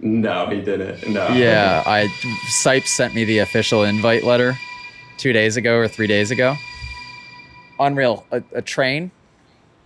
No, 0.00 0.46
he 0.48 0.60
didn't. 0.60 1.08
No. 1.08 1.28
Yeah, 1.28 1.82
I 1.86 2.06
Sipes 2.62 2.88
sent 2.88 3.14
me 3.14 3.24
the 3.24 3.38
official 3.38 3.84
invite 3.84 4.24
letter 4.24 4.54
two 5.16 5.32
days 5.32 5.56
ago 5.56 5.76
or 5.76 5.88
three 5.88 6.06
days 6.06 6.30
ago. 6.30 6.54
Unreal. 7.80 8.26
A, 8.30 8.42
a 8.52 8.62
train. 8.62 9.10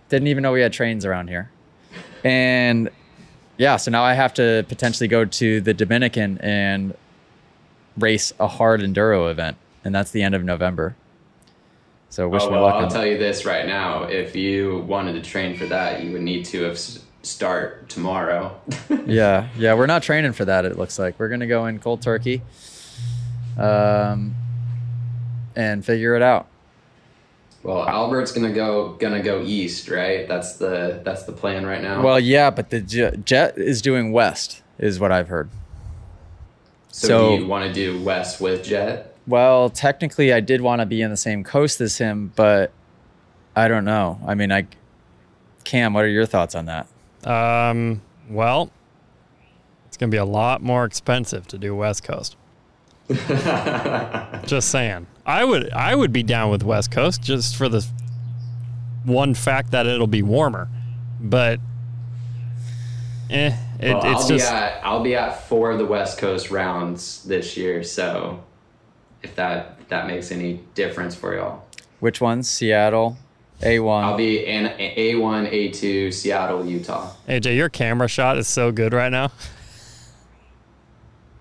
Didn't 0.09 0.27
even 0.27 0.43
know 0.43 0.51
we 0.51 0.61
had 0.61 0.73
trains 0.73 1.05
around 1.05 1.29
here. 1.29 1.49
And 2.23 2.89
yeah, 3.57 3.77
so 3.77 3.91
now 3.91 4.03
I 4.03 4.13
have 4.13 4.33
to 4.35 4.65
potentially 4.67 5.07
go 5.07 5.23
to 5.25 5.61
the 5.61 5.73
Dominican 5.73 6.37
and 6.39 6.93
race 7.99 8.33
a 8.39 8.47
hard 8.47 8.81
enduro 8.81 9.29
event, 9.29 9.57
and 9.83 9.93
that's 9.93 10.11
the 10.11 10.23
end 10.23 10.35
of 10.35 10.43
November. 10.43 10.95
So 12.09 12.27
wish 12.27 12.41
oh, 12.43 12.49
well, 12.49 12.59
me 12.59 12.65
luck. 12.65 12.75
I'll 12.75 12.89
tell 12.89 13.05
you 13.05 13.17
this 13.17 13.45
right 13.45 13.67
now: 13.67 14.03
if 14.03 14.35
you 14.35 14.79
wanted 14.79 15.13
to 15.13 15.21
train 15.21 15.55
for 15.55 15.65
that, 15.67 16.03
you 16.03 16.11
would 16.13 16.21
need 16.21 16.45
to 16.45 16.63
have 16.63 16.79
start 17.21 17.89
tomorrow. 17.89 18.59
yeah, 19.05 19.47
yeah, 19.57 19.73
we're 19.73 19.85
not 19.85 20.03
training 20.03 20.33
for 20.33 20.45
that. 20.45 20.65
It 20.65 20.77
looks 20.77 20.97
like 20.97 21.19
we're 21.19 21.29
gonna 21.29 21.47
go 21.47 21.65
in 21.67 21.79
cold 21.79 22.01
turkey, 22.01 22.41
um, 23.57 24.35
and 25.55 25.85
figure 25.85 26.15
it 26.15 26.21
out. 26.21 26.47
Well, 27.61 27.87
Albert's 27.87 28.31
gonna 28.31 28.53
go 28.53 28.93
gonna 28.93 29.21
go 29.21 29.41
east, 29.41 29.89
right? 29.89 30.27
That's 30.27 30.57
the 30.57 31.01
that's 31.03 31.23
the 31.23 31.33
plan 31.33 31.65
right 31.65 31.81
now. 31.81 32.01
Well, 32.01 32.19
yeah, 32.19 32.49
but 32.49 32.69
the 32.69 32.81
jet 32.81 33.57
is 33.57 33.81
doing 33.81 34.11
west, 34.11 34.63
is 34.77 34.99
what 34.99 35.11
I've 35.11 35.27
heard. 35.27 35.49
So, 36.91 37.07
so 37.07 37.29
do 37.35 37.43
you 37.43 37.47
want 37.47 37.67
to 37.67 37.73
do 37.73 38.03
west 38.03 38.41
with 38.41 38.63
Jett? 38.63 39.15
Well, 39.27 39.69
technically, 39.69 40.33
I 40.33 40.39
did 40.39 40.61
want 40.61 40.81
to 40.81 40.85
be 40.85 41.01
in 41.01 41.11
the 41.11 41.17
same 41.17 41.43
coast 41.43 41.81
as 41.81 41.97
him, 41.97 42.33
but 42.35 42.71
I 43.55 43.67
don't 43.67 43.85
know. 43.85 44.19
I 44.25 44.35
mean, 44.35 44.51
I 44.51 44.67
Cam, 45.63 45.93
what 45.93 46.03
are 46.03 46.09
your 46.09 46.25
thoughts 46.25 46.55
on 46.55 46.65
that? 46.65 46.87
Um, 47.29 48.01
well, 48.29 48.71
it's 49.87 49.97
gonna 49.97 50.09
be 50.09 50.17
a 50.17 50.25
lot 50.25 50.63
more 50.63 50.85
expensive 50.85 51.45
to 51.47 51.57
do 51.57 51.75
West 51.75 52.03
Coast. 52.03 52.37
just 53.09 54.69
saying. 54.69 55.07
I 55.25 55.43
would 55.43 55.71
I 55.73 55.93
would 55.93 56.11
be 56.11 56.23
down 56.23 56.49
with 56.49 56.63
West 56.63 56.91
Coast 56.91 57.21
just 57.21 57.55
for 57.55 57.69
the 57.69 57.85
one 59.03 59.33
fact 59.33 59.71
that 59.71 59.85
it'll 59.85 60.07
be 60.07 60.21
warmer. 60.23 60.69
But 61.19 61.59
eh, 63.29 63.55
it, 63.79 63.93
well, 63.93 63.97
it's 63.97 64.23
I'll 64.23 64.27
just 64.27 64.51
be 64.51 64.55
at, 64.55 64.85
I'll 64.85 65.03
be 65.03 65.15
at 65.15 65.47
four 65.47 65.71
of 65.71 65.79
the 65.79 65.85
West 65.85 66.17
Coast 66.17 66.51
rounds 66.51 67.23
this 67.23 67.55
year, 67.55 67.83
so 67.83 68.43
if 69.23 69.35
that 69.35 69.77
if 69.79 69.87
that 69.89 70.07
makes 70.07 70.31
any 70.31 70.61
difference 70.75 71.15
for 71.15 71.35
y'all. 71.35 71.63
Which 71.99 72.21
ones? 72.21 72.49
Seattle, 72.49 73.17
A1. 73.61 74.03
I'll 74.03 74.17
be 74.17 74.45
in 74.45 74.65
A1, 74.65 75.51
A2, 75.51 76.13
Seattle, 76.13 76.65
Utah. 76.65 77.11
AJ, 77.27 77.55
your 77.55 77.69
camera 77.69 78.07
shot 78.07 78.37
is 78.37 78.47
so 78.47 78.71
good 78.71 78.93
right 78.93 79.11
now. 79.11 79.31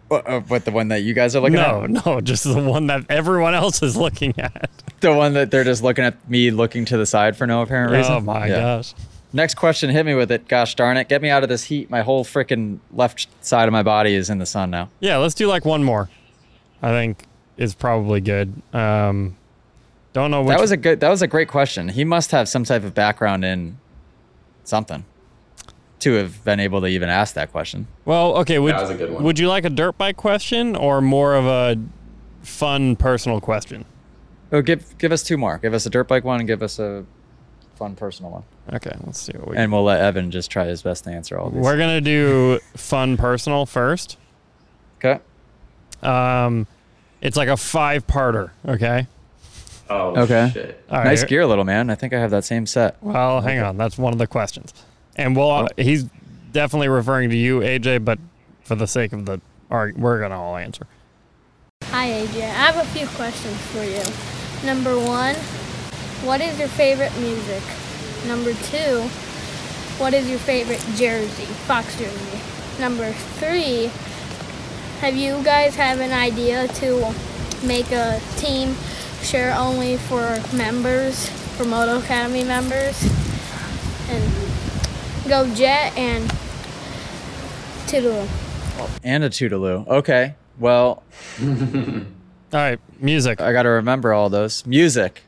What, 0.09 0.26
uh, 0.26 0.41
what 0.41 0.64
the 0.64 0.70
one 0.70 0.89
that 0.89 1.03
you 1.03 1.12
guys 1.12 1.36
are 1.36 1.41
looking 1.41 1.57
no, 1.57 1.84
at? 1.84 1.91
No, 1.91 2.03
no, 2.07 2.20
just 2.20 2.45
the 2.45 2.62
one 2.62 2.86
that 2.86 3.05
everyone 3.11 3.55
else 3.55 3.82
is 3.82 3.97
looking 3.97 4.34
at. 4.39 4.70
The 5.01 5.14
one 5.14 5.34
that 5.34 5.51
they're 5.51 5.64
just 5.64 5.82
looking 5.82 6.05
at 6.05 6.28
me 6.28 6.51
looking 6.51 6.84
to 6.86 6.97
the 6.97 7.07
side 7.07 7.36
for 7.36 7.47
no 7.47 7.62
apparent 7.62 7.93
reason. 7.93 8.14
Oh 8.14 8.20
my 8.20 8.49
yeah. 8.49 8.61
gosh. 8.61 8.95
Next 9.33 9.55
question, 9.55 9.91
hit 9.91 10.07
me 10.07 10.14
with 10.14 10.31
it. 10.31 10.49
Gosh 10.49 10.74
darn 10.74 10.97
it, 10.97 11.09
get 11.09 11.20
me 11.20 11.29
out 11.29 11.43
of 11.43 11.49
this 11.49 11.64
heat. 11.64 11.91
My 11.91 12.01
whole 12.03 12.24
freaking 12.24 12.79
left 12.93 13.29
side 13.45 13.68
of 13.68 13.72
my 13.72 13.83
body 13.83 14.14
is 14.14 14.31
in 14.31 14.39
the 14.39 14.47
sun 14.47 14.70
now. 14.70 14.89
Yeah, 15.01 15.18
let's 15.18 15.35
do 15.35 15.47
like 15.47 15.64
one 15.64 15.85
more. 15.85 16.09
I 16.83 16.91
think 16.91 17.24
is 17.57 17.74
probably 17.74 18.20
good. 18.20 18.62
Um, 18.72 19.37
don't 20.12 20.31
know. 20.31 20.43
Which 20.43 20.57
that 20.57 20.61
was 20.61 20.70
a 20.70 20.76
good. 20.76 21.01
That 21.01 21.11
was 21.11 21.22
a 21.22 21.26
great 21.26 21.49
question. 21.49 21.89
He 21.89 22.05
must 22.05 22.31
have 22.31 22.49
some 22.49 22.64
type 22.64 22.85
of 22.85 22.95
background 22.95 23.45
in 23.45 23.79
something 24.64 25.05
to 26.01 26.14
have 26.14 26.43
been 26.45 26.61
able 26.61 26.81
to 26.81 26.87
even 26.87 27.09
ask 27.09 27.35
that 27.35 27.51
question. 27.51 27.87
Well, 28.05 28.37
okay. 28.39 28.59
Would, 28.59 28.74
that 28.74 28.81
was 28.81 28.91
a 28.91 28.95
good 28.95 29.12
one. 29.12 29.24
Would 29.24 29.39
you 29.39 29.49
like 29.49 29.64
a 29.64 29.70
dirt 29.70 29.99
bike 29.99 30.16
question 30.16 30.76
or 30.76 31.01
more 31.01 31.35
of 31.35 31.45
a 31.45 31.76
fun 32.43 32.97
personal 32.97 33.41
question? 33.41 33.85
Oh, 34.53 34.62
give 34.62 34.97
give 34.99 35.12
us 35.12 35.22
two 35.22 35.37
more. 35.37 35.59
Give 35.59 35.74
us 35.74 35.85
a 35.85 35.91
dirt 35.91 36.09
bike 36.09 36.24
one 36.24 36.41
and 36.41 36.47
give 36.47 36.62
us 36.62 36.79
a 36.79 37.05
fun 37.79 37.95
personal 37.95 38.33
one. 38.33 38.43
Okay, 38.72 38.95
let's 39.07 39.20
see 39.20 39.33
what 39.39 39.49
we. 39.49 39.57
And 39.57 39.72
we'll 39.72 39.85
let 39.85 40.01
Evan 40.01 40.31
just 40.31 40.51
try 40.51 40.66
his 40.66 40.83
best 40.83 41.05
to 41.05 41.11
answer 41.11 41.39
all 41.39 41.49
these. 41.49 41.62
We're 41.62 41.79
gonna 41.79 42.01
do 42.01 42.59
fun 42.76 43.16
personal 43.16 43.64
first. 43.64 44.18
Okay. 44.99 45.20
Um, 46.03 46.66
it's 47.20 47.37
like 47.37 47.49
a 47.49 47.57
five-parter. 47.57 48.51
Okay. 48.66 49.07
Oh. 49.89 50.22
Okay. 50.22 50.51
Shit. 50.53 50.85
nice 50.91 51.24
gear, 51.24 51.47
little 51.47 51.64
man. 51.64 51.89
I 51.89 51.95
think 51.95 52.12
I 52.12 52.18
have 52.18 52.31
that 52.33 52.45
same 52.45 52.66
set. 52.66 52.97
Well, 53.01 53.41
hang 53.41 53.61
on. 53.61 53.76
That's 53.79 53.97
one 53.97 54.12
of 54.12 54.18
the 54.18 54.26
questions, 54.26 54.74
and 55.16 55.35
we'll. 55.35 55.51
Oh. 55.51 55.68
He's 55.76 56.05
definitely 56.53 56.89
referring 56.89 57.31
to 57.31 57.37
you, 57.37 57.61
AJ, 57.61 58.05
but 58.05 58.18
for 58.62 58.74
the 58.74 58.87
sake 58.87 59.12
of 59.12 59.24
the, 59.24 59.41
we're 59.70 60.20
gonna 60.20 60.41
all 60.41 60.57
answer. 60.57 60.87
Hi, 61.85 62.09
AJ. 62.09 62.43
I 62.43 62.70
have 62.70 62.76
a 62.76 62.89
few 62.91 63.07
questions 63.07 63.57
for 63.68 63.85
you. 63.85 64.03
Number 64.66 64.99
one, 64.99 65.37
what 66.24 66.40
is 66.40 66.58
your 66.58 66.68
favorite 66.68 67.16
music? 67.18 67.62
Number 68.26 68.52
two, 68.52 69.02
what 69.98 70.14
is 70.14 70.28
your 70.28 70.38
favorite 70.38 70.84
jersey, 70.96 71.44
Fox 71.66 71.96
jersey? 71.98 72.40
Number 72.80 73.12
three, 73.12 73.90
have 75.00 75.16
you 75.16 75.42
guys 75.44 75.76
have 75.76 76.00
an 76.00 76.12
idea 76.12 76.68
to 76.68 77.14
make 77.64 77.90
a 77.92 78.20
team 78.36 78.74
share 79.22 79.54
only 79.56 79.96
for 79.96 80.38
members, 80.54 81.28
for 81.56 81.64
Moto 81.64 81.98
Academy 81.98 82.44
members? 82.44 83.00
And 84.08 84.32
go 85.28 85.52
Jett 85.54 85.96
and 85.96 86.28
Toodaloo. 87.86 88.28
And 89.02 89.24
a 89.24 89.30
Toodaloo. 89.30 89.86
Okay. 89.86 90.34
Well. 90.58 91.02
all 91.42 91.46
right. 92.52 92.80
Music. 92.98 93.40
I 93.40 93.52
got 93.52 93.62
to 93.62 93.70
remember 93.70 94.12
all 94.12 94.30
those. 94.30 94.66
Music. 94.66 95.22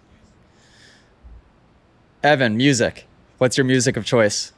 Evan, 2.22 2.54
music. 2.56 3.06
What's 3.38 3.56
your 3.56 3.64
music 3.64 3.96
of 3.96 4.04
choice? 4.04 4.52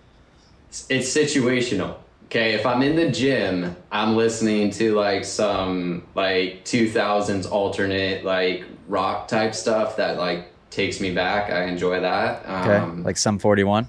It's 0.88 1.14
situational. 1.14 1.96
Okay, 2.24 2.54
if 2.54 2.66
I'm 2.66 2.82
in 2.82 2.96
the 2.96 3.10
gym, 3.10 3.76
I'm 3.92 4.16
listening 4.16 4.70
to 4.72 4.94
like 4.94 5.24
some 5.24 6.04
like 6.16 6.64
2000s 6.64 7.48
alternate 7.48 8.24
like 8.24 8.64
rock 8.88 9.28
type 9.28 9.54
stuff 9.54 9.96
that 9.96 10.16
like 10.16 10.48
takes 10.70 11.00
me 11.00 11.14
back. 11.14 11.52
I 11.52 11.64
enjoy 11.64 12.00
that. 12.00 12.44
Okay, 12.44 12.78
um, 12.78 13.04
like 13.04 13.16
some 13.16 13.38
41. 13.38 13.86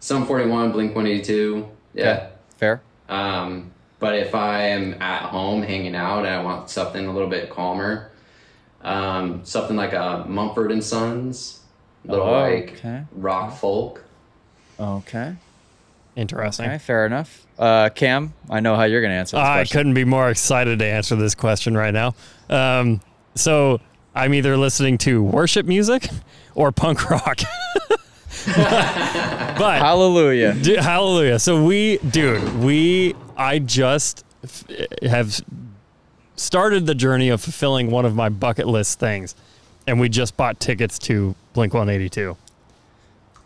Sum 0.00 0.26
41, 0.26 0.72
Blink 0.72 0.96
182. 0.96 1.68
Yeah, 1.94 2.10
okay. 2.10 2.28
fair. 2.56 2.82
Um, 3.08 3.70
but 4.00 4.16
if 4.16 4.34
I 4.34 4.62
am 4.62 5.00
at 5.00 5.22
home 5.22 5.62
hanging 5.62 5.94
out 5.94 6.20
and 6.24 6.34
I 6.34 6.42
want 6.42 6.68
something 6.68 7.06
a 7.06 7.12
little 7.12 7.28
bit 7.28 7.48
calmer, 7.48 8.10
um, 8.80 9.44
something 9.44 9.76
like 9.76 9.92
a 9.92 10.24
Mumford 10.26 10.72
and 10.72 10.82
Sons 10.82 11.61
little 12.04 12.26
oh, 12.26 12.40
like 12.40 12.74
okay. 12.74 13.04
rock 13.12 13.56
folk. 13.56 14.04
Okay. 14.78 15.36
Interesting. 16.14 16.66
Okay, 16.66 16.78
fair 16.78 17.06
enough. 17.06 17.46
Uh, 17.58 17.88
Cam, 17.88 18.34
I 18.50 18.60
know 18.60 18.76
how 18.76 18.84
you're 18.84 19.00
going 19.00 19.12
to 19.12 19.16
answer 19.16 19.36
this 19.36 19.44
I 19.44 19.58
question. 19.58 19.78
couldn't 19.78 19.94
be 19.94 20.04
more 20.04 20.28
excited 20.28 20.78
to 20.80 20.84
answer 20.84 21.16
this 21.16 21.34
question 21.34 21.76
right 21.76 21.94
now. 21.94 22.14
Um, 22.50 23.00
so 23.34 23.80
I'm 24.14 24.34
either 24.34 24.56
listening 24.56 24.98
to 24.98 25.22
worship 25.22 25.64
music 25.64 26.08
or 26.54 26.70
punk 26.70 27.08
rock. 27.10 27.40
but 28.46 29.78
hallelujah, 29.78 30.54
dude, 30.54 30.80
hallelujah. 30.80 31.38
So 31.38 31.64
we, 31.64 31.98
dude, 31.98 32.56
we, 32.56 33.14
I 33.36 33.58
just 33.58 34.24
f- 34.42 34.64
have 35.02 35.40
started 36.36 36.86
the 36.86 36.94
journey 36.94 37.28
of 37.28 37.40
fulfilling 37.40 37.90
one 37.90 38.04
of 38.04 38.14
my 38.14 38.28
bucket 38.28 38.66
list 38.66 38.98
things 38.98 39.34
and 39.86 40.00
we 40.00 40.08
just 40.08 40.36
bought 40.36 40.60
tickets 40.60 40.98
to 41.00 41.34
Blink 41.52 41.74
182. 41.74 42.36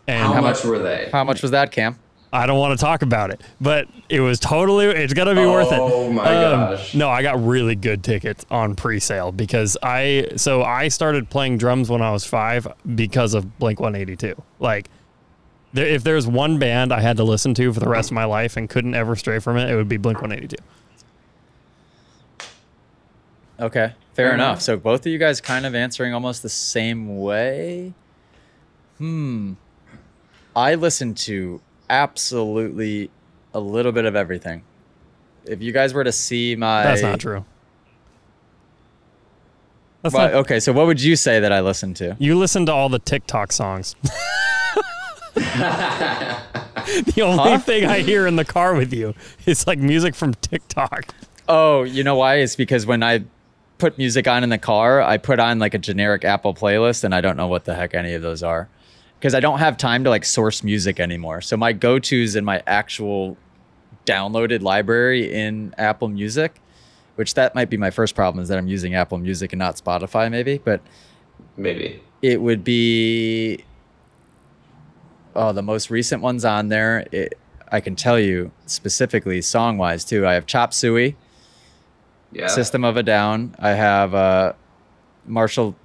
And 0.07 0.19
how, 0.19 0.33
how 0.33 0.41
much, 0.41 0.57
much 0.57 0.65
were 0.65 0.79
they? 0.79 1.09
How 1.11 1.23
much 1.23 1.41
was 1.41 1.51
that, 1.51 1.71
Cam? 1.71 1.97
I 2.31 2.45
don't 2.45 2.59
want 2.59 2.77
to 2.77 2.83
talk 2.83 3.03
about 3.03 3.31
it, 3.31 3.41
but 3.61 3.87
it 4.09 4.19
was 4.19 4.39
totally. 4.39 4.85
It's 4.87 5.13
gonna 5.13 5.33
be 5.33 5.41
oh, 5.41 5.51
worth 5.51 5.71
it. 5.71 5.79
Oh 5.79 6.11
my 6.11 6.23
um, 6.45 6.75
gosh! 6.75 6.93
No, 6.93 7.09
I 7.09 7.21
got 7.21 7.41
really 7.43 7.75
good 7.75 8.03
tickets 8.03 8.45
on 8.51 8.75
pre-sale 8.75 9.31
because 9.31 9.77
I. 9.81 10.27
So 10.35 10.61
I 10.61 10.89
started 10.89 11.29
playing 11.29 11.57
drums 11.57 11.89
when 11.89 12.01
I 12.01 12.11
was 12.11 12.25
five 12.25 12.67
because 12.95 13.33
of 13.33 13.57
Blink 13.59 13.79
182. 13.79 14.41
Like, 14.59 14.89
there, 15.71 15.87
if 15.87 16.03
there's 16.03 16.27
one 16.27 16.59
band 16.59 16.91
I 16.91 16.99
had 16.99 17.17
to 17.17 17.23
listen 17.23 17.53
to 17.55 17.71
for 17.71 17.79
the 17.79 17.89
rest 17.89 18.11
of 18.11 18.15
my 18.15 18.25
life 18.25 18.57
and 18.57 18.69
couldn't 18.69 18.93
ever 18.93 19.15
stray 19.15 19.39
from 19.39 19.55
it, 19.57 19.69
it 19.69 19.75
would 19.75 19.89
be 19.89 19.97
Blink 19.97 20.21
182. 20.21 20.61
Okay, 23.59 23.93
fair 24.13 24.33
enough. 24.33 24.61
So 24.61 24.77
both 24.77 25.05
of 25.05 25.11
you 25.11 25.17
guys 25.17 25.41
kind 25.41 25.65
of 25.65 25.73
answering 25.73 26.13
almost 26.13 26.43
the 26.43 26.49
same 26.49 27.19
way. 27.19 27.93
Hmm. 28.97 29.53
I 30.55 30.75
listen 30.75 31.13
to 31.15 31.61
absolutely 31.89 33.09
a 33.53 33.59
little 33.59 33.91
bit 33.91 34.05
of 34.05 34.15
everything. 34.15 34.63
If 35.45 35.61
you 35.61 35.71
guys 35.71 35.93
were 35.93 36.03
to 36.03 36.11
see 36.11 36.55
my 36.55 36.83
That's 36.83 37.01
not 37.01 37.19
true. 37.19 37.45
That's 40.01 40.13
not... 40.13 40.33
okay, 40.33 40.59
so 40.59 40.73
what 40.73 40.85
would 40.87 41.01
you 41.01 41.15
say 41.15 41.39
that 41.39 41.51
I 41.51 41.61
listen 41.61 41.93
to? 41.95 42.15
You 42.19 42.37
listen 42.37 42.65
to 42.67 42.73
all 42.73 42.89
the 42.89 42.99
TikTok 42.99 43.51
songs. 43.51 43.95
the 45.33 47.21
only 47.21 47.37
huh? 47.37 47.59
thing 47.59 47.85
I 47.85 47.99
hear 47.99 48.27
in 48.27 48.35
the 48.35 48.45
car 48.45 48.75
with 48.75 48.93
you 48.93 49.15
is 49.45 49.65
like 49.65 49.79
music 49.79 50.15
from 50.15 50.33
TikTok. 50.35 51.13
Oh, 51.47 51.83
you 51.83 52.03
know 52.03 52.15
why? 52.15 52.35
It's 52.35 52.55
because 52.55 52.85
when 52.85 53.03
I 53.03 53.23
put 53.77 53.97
music 53.97 54.27
on 54.27 54.43
in 54.43 54.49
the 54.49 54.57
car, 54.57 55.01
I 55.01 55.17
put 55.17 55.39
on 55.39 55.59
like 55.59 55.73
a 55.73 55.77
generic 55.77 56.25
Apple 56.25 56.53
playlist 56.53 57.03
and 57.03 57.13
I 57.13 57.21
don't 57.21 57.37
know 57.37 57.47
what 57.47 57.65
the 57.65 57.75
heck 57.75 57.93
any 57.93 58.13
of 58.13 58.21
those 58.21 58.43
are. 58.43 58.69
Because 59.19 59.33
I 59.33 59.39
don't 59.39 59.59
have 59.59 59.77
time 59.77 60.03
to 60.03 60.09
like 60.09 60.25
source 60.25 60.63
music 60.63 60.99
anymore. 60.99 61.41
So 61.41 61.57
my 61.57 61.73
go 61.73 61.97
tos 61.97 62.35
in 62.35 62.45
my 62.45 62.61
actual 62.67 63.37
downloaded 64.05 64.61
library 64.61 65.31
in 65.33 65.73
Apple 65.77 66.07
Music, 66.07 66.61
which 67.15 67.33
that 67.33 67.55
might 67.55 67.69
be 67.69 67.77
my 67.77 67.89
first 67.89 68.15
problem 68.15 68.41
is 68.41 68.49
that 68.49 68.57
I'm 68.57 68.67
using 68.67 68.93
Apple 68.93 69.17
Music 69.17 69.53
and 69.53 69.59
not 69.59 69.75
Spotify, 69.75 70.29
maybe. 70.29 70.59
But 70.59 70.81
maybe 71.55 72.01
it 72.21 72.41
would 72.41 72.63
be 72.63 73.63
oh, 75.35 75.51
the 75.51 75.61
most 75.61 75.89
recent 75.89 76.21
ones 76.21 76.45
on 76.45 76.69
there. 76.69 77.07
It, 77.11 77.37
I 77.71 77.79
can 77.79 77.95
tell 77.95 78.19
you 78.19 78.51
specifically 78.65 79.41
song 79.41 79.77
wise 79.77 80.05
too. 80.05 80.25
I 80.25 80.33
have 80.33 80.45
Chop 80.45 80.73
Suey, 80.73 81.15
yeah. 82.31 82.47
System 82.47 82.83
of 82.83 82.97
a 82.97 83.03
Down. 83.03 83.55
I 83.59 83.71
have 83.71 84.13
uh, 84.13 84.53
Marshall 85.25 85.75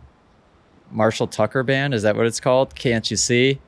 Marshall 0.90 1.26
Tucker 1.26 1.62
Band. 1.62 1.94
Is 1.94 2.02
that 2.02 2.16
what 2.16 2.26
it's 2.26 2.40
called? 2.40 2.74
Can't 2.74 3.10
you 3.10 3.16
see? 3.16 3.60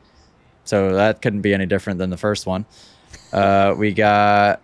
So 0.65 0.95
that 0.95 1.23
couldn't 1.23 1.43
be 1.43 1.55
any 1.55 1.67
different 1.67 1.99
than 1.99 2.11
the 2.11 2.17
first 2.17 2.47
one. 2.47 2.67
Uh, 3.33 3.75
we 3.77 3.93
got 3.93 4.63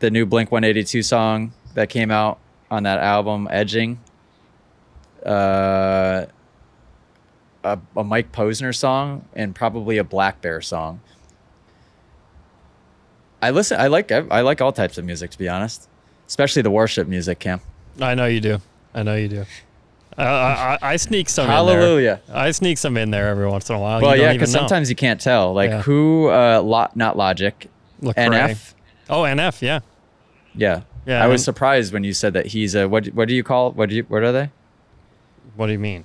the 0.00 0.10
new 0.10 0.26
Blink 0.26 0.50
182 0.50 1.02
song 1.02 1.52
that 1.74 1.88
came 1.88 2.10
out 2.10 2.38
on 2.70 2.82
that 2.84 2.98
album, 2.98 3.48
Edging. 3.50 4.00
Uh, 5.24 6.26
a, 7.64 7.78
a 7.96 8.04
Mike 8.04 8.32
Posner 8.32 8.74
song 8.74 9.24
and 9.34 9.54
probably 9.54 9.98
a 9.98 10.04
blackbear 10.04 10.62
song. 10.62 11.00
I 13.42 13.50
listen. 13.50 13.78
I 13.78 13.88
like. 13.88 14.10
I 14.10 14.40
like 14.40 14.60
all 14.60 14.72
types 14.72 14.98
of 14.98 15.04
music, 15.04 15.30
to 15.32 15.38
be 15.38 15.48
honest, 15.48 15.88
especially 16.26 16.62
the 16.62 16.70
worship 16.70 17.08
music. 17.08 17.38
Cam. 17.38 17.60
I 18.00 18.14
know 18.14 18.26
you 18.26 18.40
do. 18.40 18.58
I 18.94 19.02
know 19.02 19.14
you 19.14 19.28
do. 19.28 19.44
Uh, 20.18 20.22
I, 20.22 20.78
I, 20.80 20.96
sneak 20.96 21.28
some. 21.28 21.46
Hallelujah. 21.46 22.20
In 22.26 22.32
there. 22.32 22.42
I 22.42 22.50
sneak 22.50 22.78
some 22.78 22.96
in 22.96 23.10
there 23.10 23.28
every 23.28 23.46
once 23.46 23.68
in 23.68 23.76
a 23.76 23.78
while. 23.78 24.00
Well, 24.00 24.16
yeah, 24.16 24.32
because 24.32 24.50
sometimes 24.50 24.88
you 24.88 24.96
can't 24.96 25.20
tell. 25.20 25.52
Like 25.52 25.70
yeah. 25.70 25.82
who? 25.82 26.28
Uh, 26.28 26.62
lo- 26.62 26.88
not 26.94 27.18
Logic. 27.18 27.68
NF. 28.02 28.74
Oh, 29.10 29.22
NF. 29.22 29.60
Yeah. 29.60 29.80
Yeah. 30.54 30.82
Yeah. 31.04 31.22
I 31.22 31.26
was 31.26 31.44
surprised 31.44 31.92
when 31.92 32.02
you 32.02 32.12
said 32.12 32.32
that 32.32 32.46
he's 32.46 32.74
a 32.74 32.88
what? 32.88 33.06
What 33.08 33.28
do 33.28 33.34
you 33.34 33.44
call? 33.44 33.72
What 33.72 33.90
do 33.90 33.96
you? 33.96 34.04
What 34.04 34.22
are 34.22 34.32
they? 34.32 34.50
What 35.54 35.66
do 35.66 35.72
you 35.72 35.78
mean? 35.78 36.04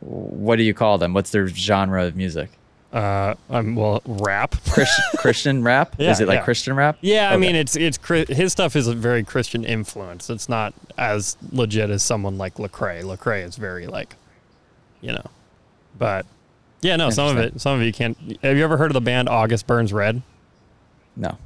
what 0.00 0.56
do 0.56 0.62
you 0.62 0.74
call 0.74 0.98
them? 0.98 1.14
What's 1.14 1.30
their 1.30 1.48
genre 1.48 2.04
of 2.04 2.16
music? 2.16 2.50
Uh, 2.96 3.34
um, 3.50 3.74
well, 3.74 4.00
rap. 4.06 4.54
Christ, 4.70 4.98
Christian 5.18 5.62
rap? 5.62 5.96
Yeah, 5.98 6.12
Is 6.12 6.20
it 6.20 6.28
like 6.28 6.38
yeah. 6.38 6.44
Christian 6.44 6.74
rap? 6.76 6.96
Yeah, 7.02 7.26
okay. 7.26 7.34
I 7.34 7.36
mean, 7.36 7.54
it's 7.54 7.76
it's 7.76 7.98
his 8.30 8.52
stuff 8.52 8.74
is 8.74 8.86
a 8.86 8.94
very 8.94 9.22
Christian 9.22 9.66
influence. 9.66 10.30
It's 10.30 10.48
not 10.48 10.72
as 10.96 11.36
legit 11.52 11.90
as 11.90 12.02
someone 12.02 12.38
like 12.38 12.54
Lecrae. 12.54 13.02
Lecrae 13.02 13.44
is 13.44 13.56
very 13.56 13.86
like, 13.86 14.14
you 15.02 15.12
know, 15.12 15.26
but 15.98 16.24
yeah, 16.80 16.96
no, 16.96 17.10
some 17.10 17.36
of 17.36 17.36
it, 17.36 17.60
some 17.60 17.78
of 17.78 17.84
you 17.84 17.92
can't. 17.92 18.16
Have 18.42 18.56
you 18.56 18.64
ever 18.64 18.78
heard 18.78 18.90
of 18.90 18.94
the 18.94 19.02
band 19.02 19.28
August 19.28 19.66
Burns 19.66 19.92
Red? 19.92 20.22
No. 21.16 21.36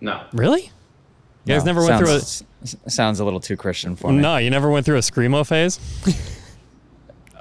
No. 0.00 0.22
Really? 0.32 0.70
You 1.44 1.54
guys 1.54 1.64
no. 1.64 1.72
never 1.72 1.80
went 1.86 2.06
sounds, 2.06 2.42
through 2.62 2.78
a. 2.86 2.90
Sounds 2.90 3.20
a 3.20 3.24
little 3.24 3.40
too 3.40 3.58
Christian 3.58 3.96
for 3.96 4.10
me. 4.10 4.22
No, 4.22 4.38
you 4.38 4.48
never 4.48 4.70
went 4.70 4.86
through 4.86 4.96
a 4.96 5.00
screamo 5.00 5.46
phase. 5.46 5.78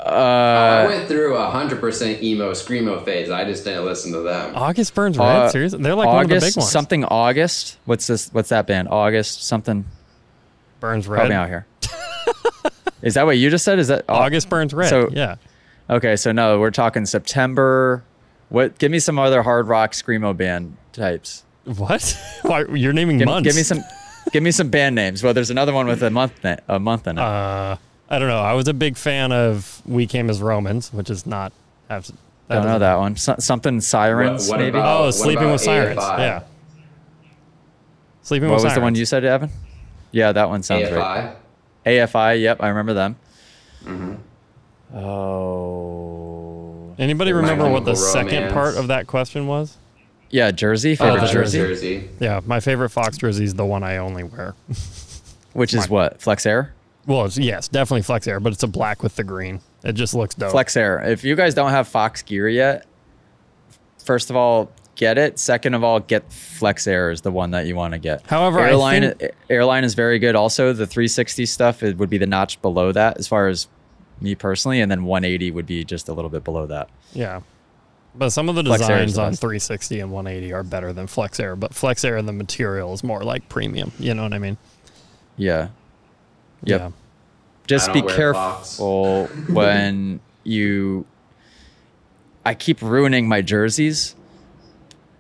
Uh, 0.06 0.84
I 0.84 0.86
went 0.86 1.08
through 1.08 1.38
a 1.38 1.50
hundred 1.50 1.80
percent 1.80 2.22
emo 2.22 2.52
screamo 2.52 3.04
phase. 3.06 3.30
I 3.30 3.46
just 3.46 3.64
didn't 3.64 3.86
listen 3.86 4.12
to 4.12 4.20
them. 4.20 4.54
August 4.54 4.94
Burns 4.94 5.18
Red, 5.18 5.26
uh, 5.26 5.50
seriously, 5.50 5.82
they're 5.82 5.96
like 5.96 6.10
August, 6.10 6.30
one 6.30 6.38
of 6.38 6.42
the 6.42 6.48
big 6.48 6.58
ones. 6.58 6.72
Something 6.72 7.06
August. 7.06 7.78
What's 7.86 8.08
this? 8.08 8.30
What's 8.34 8.50
that 8.50 8.68
band? 8.68 8.90
August 8.90 9.46
something. 9.46 9.86
Burns 10.82 11.08
Red. 11.08 11.20
Help 11.20 11.30
me 11.30 11.36
out 11.36 11.48
here. 11.48 11.66
Is 13.02 13.14
that 13.14 13.26
what 13.26 13.38
you 13.38 13.50
just 13.50 13.64
said? 13.64 13.80
Is 13.80 13.88
that 13.88 14.04
August 14.10 14.50
Burns 14.50 14.74
Red? 14.74 14.90
So 14.90 15.10
yeah. 15.14 15.36
Okay, 15.90 16.18
so 16.18 16.34
no, 16.34 16.60
we're 16.60 16.72
talking 16.72 17.06
September. 17.06 18.04
What? 18.50 18.78
Give 18.80 18.92
me 18.92 19.00
some 19.00 19.18
other 19.18 19.42
hard 19.42 19.68
rock 19.68 19.94
screamo 19.94 20.36
band 20.36 20.76
types. 20.92 21.46
What? 21.64 22.18
Why, 22.42 22.66
you're 22.74 22.92
naming 22.92 23.20
give, 23.20 23.28
months. 23.28 23.48
Give 23.48 23.56
me 23.56 23.64
some. 23.64 23.80
give 24.34 24.44
me 24.44 24.52
some 24.52 24.70
band 24.70 24.96
names. 24.96 25.24
Well, 25.24 25.34
there's 25.34 25.50
another 25.50 25.74
one 25.74 25.88
with 25.88 26.04
a 26.04 26.10
month. 26.10 26.44
A 26.68 26.80
month 26.80 27.08
in 27.08 27.18
it. 27.18 27.22
Uh, 27.22 27.78
I 28.10 28.20
don't 28.20 28.28
know. 28.28 28.42
I 28.42 28.54
was 28.54 28.68
a 28.68 28.74
big 28.74 28.98
fan 28.98 29.32
of 29.32 29.82
We 29.86 30.06
Came 30.08 30.30
as 30.30 30.42
Romans, 30.42 30.94
which 30.94 31.10
is 31.10 31.26
not. 31.26 31.52
Have, 31.90 32.08
that 32.48 32.56
don't 32.56 32.66
know 32.66 32.80
that 32.80 32.96
one. 32.96 33.16
So, 33.16 33.36
something 33.40 33.82
Sirens, 33.82 34.48
what, 34.48 34.58
what 34.58 34.64
maybe. 34.64 34.78
About, 34.78 35.06
oh, 35.06 35.12
Sleeping 35.12 35.52
with 35.52 35.62
Sirens. 35.62 36.00
AFI? 36.00 36.18
Yeah. 36.20 36.44
Sleeping 38.22 38.50
what 38.50 38.56
with 38.56 38.62
Sirens. 38.62 38.64
What 38.64 38.64
was 38.64 38.76
the 38.76 38.82
one 38.82 38.96
you 38.96 39.06
said, 39.06 39.24
Evan? 39.24 39.50
Yeah, 40.12 40.32
that 40.32 40.50
one 40.50 40.64
sounds 40.64 40.90
AFI. 40.90 40.98
right. 40.98 41.36
AFI. 41.86 42.08
AFI. 42.08 42.42
Yep, 42.42 42.62
I 42.62 42.68
remember 42.70 42.94
them. 42.94 43.16
Mm-hmm. 43.84 44.16
Oh. 44.98 46.94
Anybody 47.00 47.34
remember 47.34 47.68
what 47.70 47.86
the 47.86 47.94
romance. 47.94 48.12
second 48.12 48.52
part 48.52 48.76
of 48.76 48.88
that 48.88 49.08
question 49.08 49.48
was? 49.48 49.78
Yeah, 50.30 50.52
jersey. 50.52 50.96
Favorite 50.96 51.24
oh, 51.24 51.28
jersey? 51.32 51.58
jersey. 51.58 52.10
Yeah, 52.20 52.42
my 52.46 52.60
favorite 52.60 52.90
Fox 52.90 53.18
jersey 53.18 53.44
is 53.44 53.56
the 53.56 53.66
one 53.66 53.84
I 53.84 53.98
only 53.98 54.24
wear. 54.24 54.56
Which 55.54 55.74
is 55.74 55.90
what? 55.90 56.22
Flex 56.22 56.46
Air? 56.46 56.74
Well, 57.06 57.26
it's, 57.26 57.38
yes, 57.38 57.68
definitely 57.68 58.04
Flex 58.04 58.28
Air, 58.28 58.40
but 58.40 58.54
it's 58.54 58.64
a 58.64 58.68
black 58.68 59.04
with 59.04 59.16
the 59.16 59.24
green. 59.24 59.60
It 59.84 59.94
just 59.94 60.14
looks 60.14 60.36
dope. 60.36 60.52
Flex 60.52 60.78
Air. 60.78 61.02
If 61.02 61.24
you 61.24 61.36
guys 61.36 61.54
don't 61.54 61.72
have 61.72 61.88
Fox 61.88 62.22
gear 62.22 62.48
yet, 62.48 62.86
first 64.04 64.30
of 64.30 64.36
all, 64.36 64.72
get 64.96 65.18
it. 65.18 65.38
Second 65.40 65.74
of 65.74 65.84
all, 65.84 66.00
get 66.00 66.32
Flex 66.32 66.88
Air 66.88 67.12
is 67.12 67.22
the 67.22 67.32
one 67.32 67.52
that 67.52 67.66
you 67.66 67.76
want 67.76 67.94
to 67.94 68.00
get. 68.00 68.26
However, 68.28 68.60
airline 68.60 69.14
think- 69.16 69.32
airline 69.50 69.84
is 69.84 69.96
very 69.96 70.20
good. 70.20 70.36
Also, 70.36 70.72
the 70.72 70.88
360 70.88 71.46
stuff 71.46 71.84
it 71.84 71.98
would 71.98 72.10
be 72.10 72.18
the 72.18 72.28
notch 72.28 72.62
below 72.62 72.92
that 72.94 73.18
as 73.18 73.28
far 73.28 73.48
as 73.50 73.68
me 74.22 74.36
personally, 74.36 74.80
and 74.80 74.90
then 74.90 75.04
180 75.04 75.52
would 75.52 75.66
be 75.66 75.84
just 75.84 76.08
a 76.08 76.14
little 76.14 76.30
bit 76.30 76.44
below 76.46 76.66
that. 76.68 76.90
Yeah. 77.12 77.42
But 78.16 78.30
some 78.30 78.48
of 78.48 78.56
the 78.56 78.62
designs 78.62 79.18
on 79.18 79.34
360 79.34 80.00
and 80.00 80.12
180 80.12 80.54
are 80.54 80.64
better 80.64 80.94
than 80.94 81.08
Flex 81.08 81.40
Air, 81.40 81.56
but 81.56 81.74
Flex 81.74 82.06
Air 82.06 82.16
and 82.16 82.28
the 82.28 82.34
material 82.34 82.94
is 82.94 83.04
more 83.04 83.24
like 83.24 83.50
premium. 83.50 83.92
You 84.00 84.14
know 84.14 84.24
what 84.24 84.34
I 84.34 84.38
mean? 84.40 84.58
Yeah. 85.36 85.70
Yep. 86.64 86.80
Yeah. 86.82 86.92
Just 87.68 87.94
be 87.94 88.02
careful 88.02 89.28
when 89.50 90.20
you. 90.44 91.06
I 92.46 92.54
keep 92.56 92.82
ruining 92.82 93.28
my 93.28 93.42
jerseys. 93.42 94.16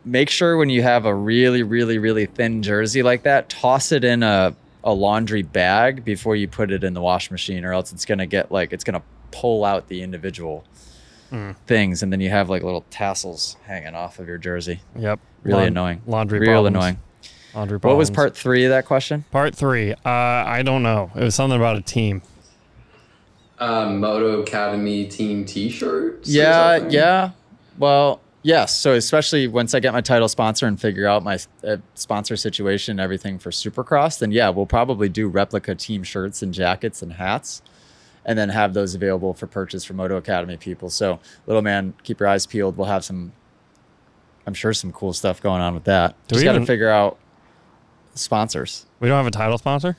Make 0.03 0.29
sure 0.29 0.57
when 0.57 0.69
you 0.69 0.81
have 0.81 1.05
a 1.05 1.15
really, 1.15 1.63
really, 1.63 1.97
really 1.97 2.25
thin 2.25 2.61
jersey 2.61 3.01
like 3.01 3.23
that, 3.23 3.47
toss 3.47 3.93
it 3.93 4.03
in 4.03 4.21
a, 4.23 4.53
a 4.83 4.93
laundry 4.93 5.41
bag 5.41 6.03
before 6.03 6.35
you 6.35 6.49
put 6.49 6.69
it 6.71 6.83
in 6.83 6.93
the 6.93 7.01
wash 7.01 7.31
machine, 7.31 7.63
or 7.63 7.71
else 7.71 7.93
it's 7.93 8.03
gonna 8.03 8.25
get 8.25 8.51
like 8.51 8.73
it's 8.73 8.83
gonna 8.83 9.01
pull 9.31 9.63
out 9.63 9.87
the 9.87 10.01
individual 10.01 10.65
mm. 11.31 11.55
things, 11.65 12.03
and 12.03 12.11
then 12.11 12.19
you 12.19 12.29
have 12.29 12.49
like 12.49 12.63
little 12.63 12.83
tassels 12.89 13.55
hanging 13.65 13.95
off 13.95 14.19
of 14.19 14.27
your 14.27 14.37
jersey. 14.37 14.81
Yep. 14.97 15.21
Really 15.43 15.61
La- 15.61 15.67
annoying. 15.67 16.01
Laundry. 16.05 16.39
Real 16.39 16.63
problems. 16.63 16.75
annoying. 16.75 16.99
Laundry 17.55 17.77
What 17.77 17.97
was 17.97 18.09
part 18.09 18.35
three 18.35 18.65
of 18.65 18.71
that 18.71 18.85
question? 18.85 19.25
Part 19.31 19.55
three. 19.55 19.93
Uh, 19.93 19.97
I 20.05 20.63
don't 20.63 20.83
know. 20.83 21.11
It 21.15 21.23
was 21.23 21.35
something 21.35 21.57
about 21.57 21.77
a 21.77 21.81
team. 21.81 22.21
Um, 23.59 23.99
Moto 23.99 24.41
Academy 24.41 25.05
team 25.05 25.45
T-shirts. 25.45 26.27
Yeah, 26.27 26.87
yeah. 26.89 27.31
Well, 27.77 28.19
yes. 28.41 28.77
So 28.77 28.93
especially 28.93 29.47
once 29.47 29.73
I 29.73 29.79
get 29.79 29.93
my 29.93 30.01
title 30.01 30.27
sponsor 30.27 30.65
and 30.65 30.81
figure 30.81 31.07
out 31.07 31.23
my 31.23 31.37
uh, 31.63 31.77
sponsor 31.93 32.35
situation, 32.35 32.93
and 32.93 32.99
everything 32.99 33.37
for 33.37 33.51
Supercross, 33.51 34.19
then 34.19 34.31
yeah, 34.31 34.49
we'll 34.49 34.65
probably 34.65 35.07
do 35.07 35.27
replica 35.27 35.75
team 35.75 36.03
shirts 36.03 36.41
and 36.41 36.53
jackets 36.53 37.01
and 37.01 37.13
hats, 37.13 37.61
and 38.25 38.37
then 38.37 38.49
have 38.49 38.73
those 38.73 38.95
available 38.95 39.33
for 39.33 39.47
purchase 39.47 39.85
for 39.85 39.93
Moto 39.93 40.17
Academy 40.17 40.57
people. 40.57 40.89
So 40.89 41.19
little 41.45 41.61
man, 41.61 41.93
keep 42.03 42.19
your 42.19 42.27
eyes 42.27 42.47
peeled. 42.47 42.75
We'll 42.77 42.87
have 42.87 43.05
some. 43.05 43.31
I'm 44.45 44.55
sure 44.55 44.73
some 44.73 44.91
cool 44.91 45.13
stuff 45.13 45.41
going 45.41 45.61
on 45.61 45.73
with 45.73 45.85
that. 45.85 46.15
Do 46.27 46.35
Just 46.35 46.43
got 46.43 46.53
to 46.53 46.65
figure 46.65 46.89
out 46.89 47.17
sponsors. 48.13 48.85
We 48.99 49.07
don't 49.07 49.17
have 49.17 49.27
a 49.27 49.31
title 49.31 49.57
sponsor. 49.57 49.97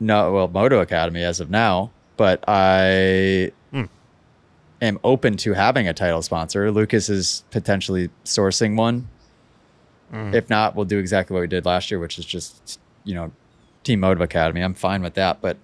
no, 0.00 0.32
well, 0.32 0.48
Moto 0.48 0.80
Academy 0.80 1.22
as 1.22 1.40
of 1.40 1.50
now, 1.50 1.90
but 2.16 2.44
I 2.48 3.52
mm. 3.72 3.88
am 4.80 4.98
open 5.04 5.36
to 5.38 5.52
having 5.52 5.88
a 5.88 5.94
title 5.94 6.22
sponsor. 6.22 6.70
Lucas 6.70 7.08
is 7.08 7.44
potentially 7.50 8.10
sourcing 8.24 8.76
one. 8.76 9.08
Mm. 10.12 10.34
If 10.34 10.48
not, 10.50 10.76
we'll 10.76 10.84
do 10.84 10.98
exactly 10.98 11.34
what 11.34 11.40
we 11.40 11.46
did 11.46 11.64
last 11.64 11.90
year, 11.90 11.98
which 11.98 12.18
is 12.18 12.24
just 12.24 12.78
you 13.04 13.14
know, 13.14 13.30
Team 13.84 14.00
Moto 14.00 14.22
Academy. 14.22 14.62
I'm 14.62 14.74
fine 14.74 15.02
with 15.02 15.14
that, 15.14 15.40
but 15.40 15.56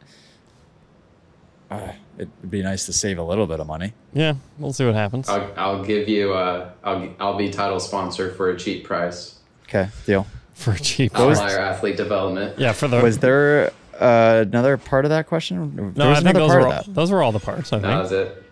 uh, 1.70 1.92
it'd 2.18 2.50
be 2.50 2.62
nice 2.62 2.86
to 2.86 2.92
save 2.92 3.18
a 3.18 3.22
little 3.22 3.46
bit 3.46 3.60
of 3.60 3.66
money. 3.66 3.94
Yeah, 4.12 4.34
we'll 4.58 4.72
see 4.72 4.84
what 4.84 4.94
happens. 4.94 5.28
I'll, 5.28 5.52
I'll 5.56 5.84
give 5.84 6.08
you. 6.08 6.34
A, 6.34 6.72
I'll 6.84 7.14
I'll 7.18 7.36
be 7.36 7.50
title 7.50 7.80
sponsor 7.80 8.32
for 8.34 8.50
a 8.50 8.58
cheap 8.58 8.84
price. 8.84 9.39
Okay, 9.70 9.88
deal. 10.04 10.26
For 10.54 10.72
a 10.72 10.78
cheap 10.78 11.16
outlier 11.16 11.58
athlete 11.58 11.96
development. 11.96 12.58
Yeah, 12.58 12.72
for 12.72 12.88
the 12.88 13.00
was 13.00 13.18
there 13.18 13.72
uh, 13.98 14.44
another 14.46 14.76
part 14.76 15.04
of 15.04 15.10
that 15.10 15.28
question? 15.28 15.94
No, 15.96 16.10
I 16.10 16.20
think 16.20 16.34
those 16.34 16.50
were 16.52 16.66
all, 16.66 16.82
those 16.88 17.10
were 17.12 17.22
all 17.22 17.30
the 17.30 17.38
parts. 17.38 17.72
I 17.72 17.76
think. 17.76 17.84
That 17.84 18.02
was 18.02 18.12
it. 18.12 18.44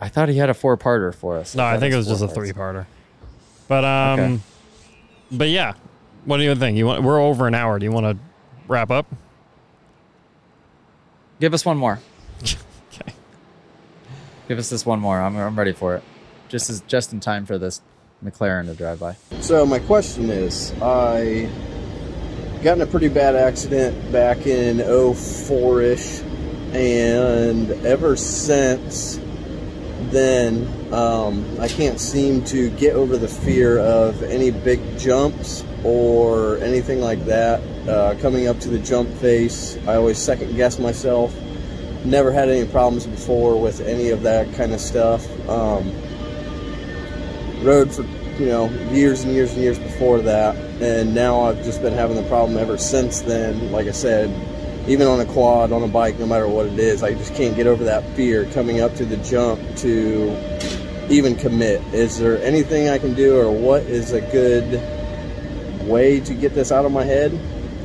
I 0.00 0.08
thought 0.08 0.28
he 0.28 0.36
had 0.36 0.50
a 0.50 0.54
four 0.54 0.76
parter 0.76 1.14
for 1.14 1.38
us. 1.38 1.54
No, 1.54 1.62
I, 1.62 1.74
I 1.74 1.78
think 1.78 1.94
it 1.94 1.96
was 1.96 2.08
just 2.08 2.20
parts. 2.20 2.32
a 2.32 2.34
three 2.34 2.52
parter. 2.52 2.86
But 3.68 3.84
um, 3.84 4.20
okay. 4.20 4.40
but 5.30 5.48
yeah, 5.48 5.74
what 6.24 6.38
do 6.38 6.42
you 6.42 6.54
think? 6.56 6.76
You 6.76 6.86
want? 6.86 7.04
We're 7.04 7.20
over 7.20 7.46
an 7.46 7.54
hour. 7.54 7.78
Do 7.78 7.84
you 7.84 7.92
want 7.92 8.18
to 8.18 8.24
wrap 8.66 8.90
up? 8.90 9.06
Give 11.38 11.54
us 11.54 11.64
one 11.64 11.76
more. 11.76 12.00
okay. 12.42 13.12
Give 14.48 14.58
us 14.58 14.70
this 14.70 14.84
one 14.84 14.98
more. 14.98 15.20
I'm 15.20 15.36
I'm 15.36 15.56
ready 15.56 15.72
for 15.72 15.94
it. 15.94 16.02
Just 16.48 16.68
as 16.68 16.80
just 16.82 17.12
in 17.12 17.20
time 17.20 17.46
for 17.46 17.58
this 17.58 17.80
McLaren 18.24 18.66
to 18.66 18.74
drive 18.74 19.00
by. 19.00 19.16
So 19.40 19.66
my 19.66 19.78
question 19.78 20.30
is, 20.30 20.72
I 20.80 21.48
got 22.62 22.78
in 22.78 22.82
a 22.82 22.86
pretty 22.86 23.08
bad 23.08 23.36
accident 23.36 24.10
back 24.10 24.46
in 24.46 24.78
04ish, 24.78 26.22
and 26.74 27.70
ever 27.86 28.16
since 28.16 29.20
then, 30.10 30.92
um, 30.92 31.44
I 31.60 31.68
can't 31.68 32.00
seem 32.00 32.44
to 32.46 32.70
get 32.70 32.94
over 32.94 33.16
the 33.16 33.28
fear 33.28 33.78
of 33.78 34.22
any 34.22 34.50
big 34.50 34.98
jumps 34.98 35.64
or 35.84 36.56
anything 36.58 37.00
like 37.00 37.24
that. 37.26 37.60
Uh, 37.88 38.14
coming 38.20 38.48
up 38.48 38.58
to 38.60 38.70
the 38.70 38.78
jump 38.78 39.10
face, 39.16 39.76
I 39.86 39.96
always 39.96 40.18
second 40.18 40.56
guess 40.56 40.78
myself. 40.78 41.34
Never 42.04 42.32
had 42.32 42.48
any 42.48 42.66
problems 42.66 43.06
before 43.06 43.60
with 43.60 43.80
any 43.80 44.10
of 44.10 44.22
that 44.22 44.52
kind 44.54 44.72
of 44.72 44.80
stuff. 44.80 45.26
Um, 45.48 45.90
rode 47.64 47.92
for 47.92 48.02
you 48.38 48.46
know 48.46 48.68
years 48.92 49.24
and 49.24 49.32
years 49.32 49.52
and 49.52 49.62
years 49.62 49.78
before 49.78 50.20
that, 50.20 50.56
and 50.80 51.14
now 51.14 51.42
I've 51.42 51.62
just 51.64 51.82
been 51.82 51.92
having 51.92 52.16
the 52.16 52.28
problem 52.28 52.58
ever 52.58 52.78
since 52.78 53.22
then. 53.22 53.72
Like 53.72 53.86
I 53.86 53.92
said, 53.92 54.30
even 54.88 55.06
on 55.06 55.20
a 55.20 55.26
quad, 55.26 55.72
on 55.72 55.82
a 55.82 55.88
bike, 55.88 56.18
no 56.18 56.26
matter 56.26 56.46
what 56.46 56.66
it 56.66 56.78
is, 56.78 57.02
I 57.02 57.14
just 57.14 57.34
can't 57.34 57.56
get 57.56 57.66
over 57.66 57.84
that 57.84 58.04
fear 58.14 58.44
coming 58.52 58.80
up 58.80 58.94
to 58.96 59.04
the 59.04 59.16
jump 59.18 59.60
to 59.78 60.36
even 61.08 61.36
commit. 61.36 61.82
Is 61.94 62.18
there 62.18 62.38
anything 62.42 62.88
I 62.88 62.98
can 62.98 63.14
do, 63.14 63.38
or 63.38 63.50
what 63.50 63.82
is 63.82 64.12
a 64.12 64.20
good 64.20 64.80
way 65.86 66.20
to 66.20 66.34
get 66.34 66.54
this 66.54 66.70
out 66.70 66.84
of 66.84 66.92
my 66.92 67.04
head? 67.04 67.32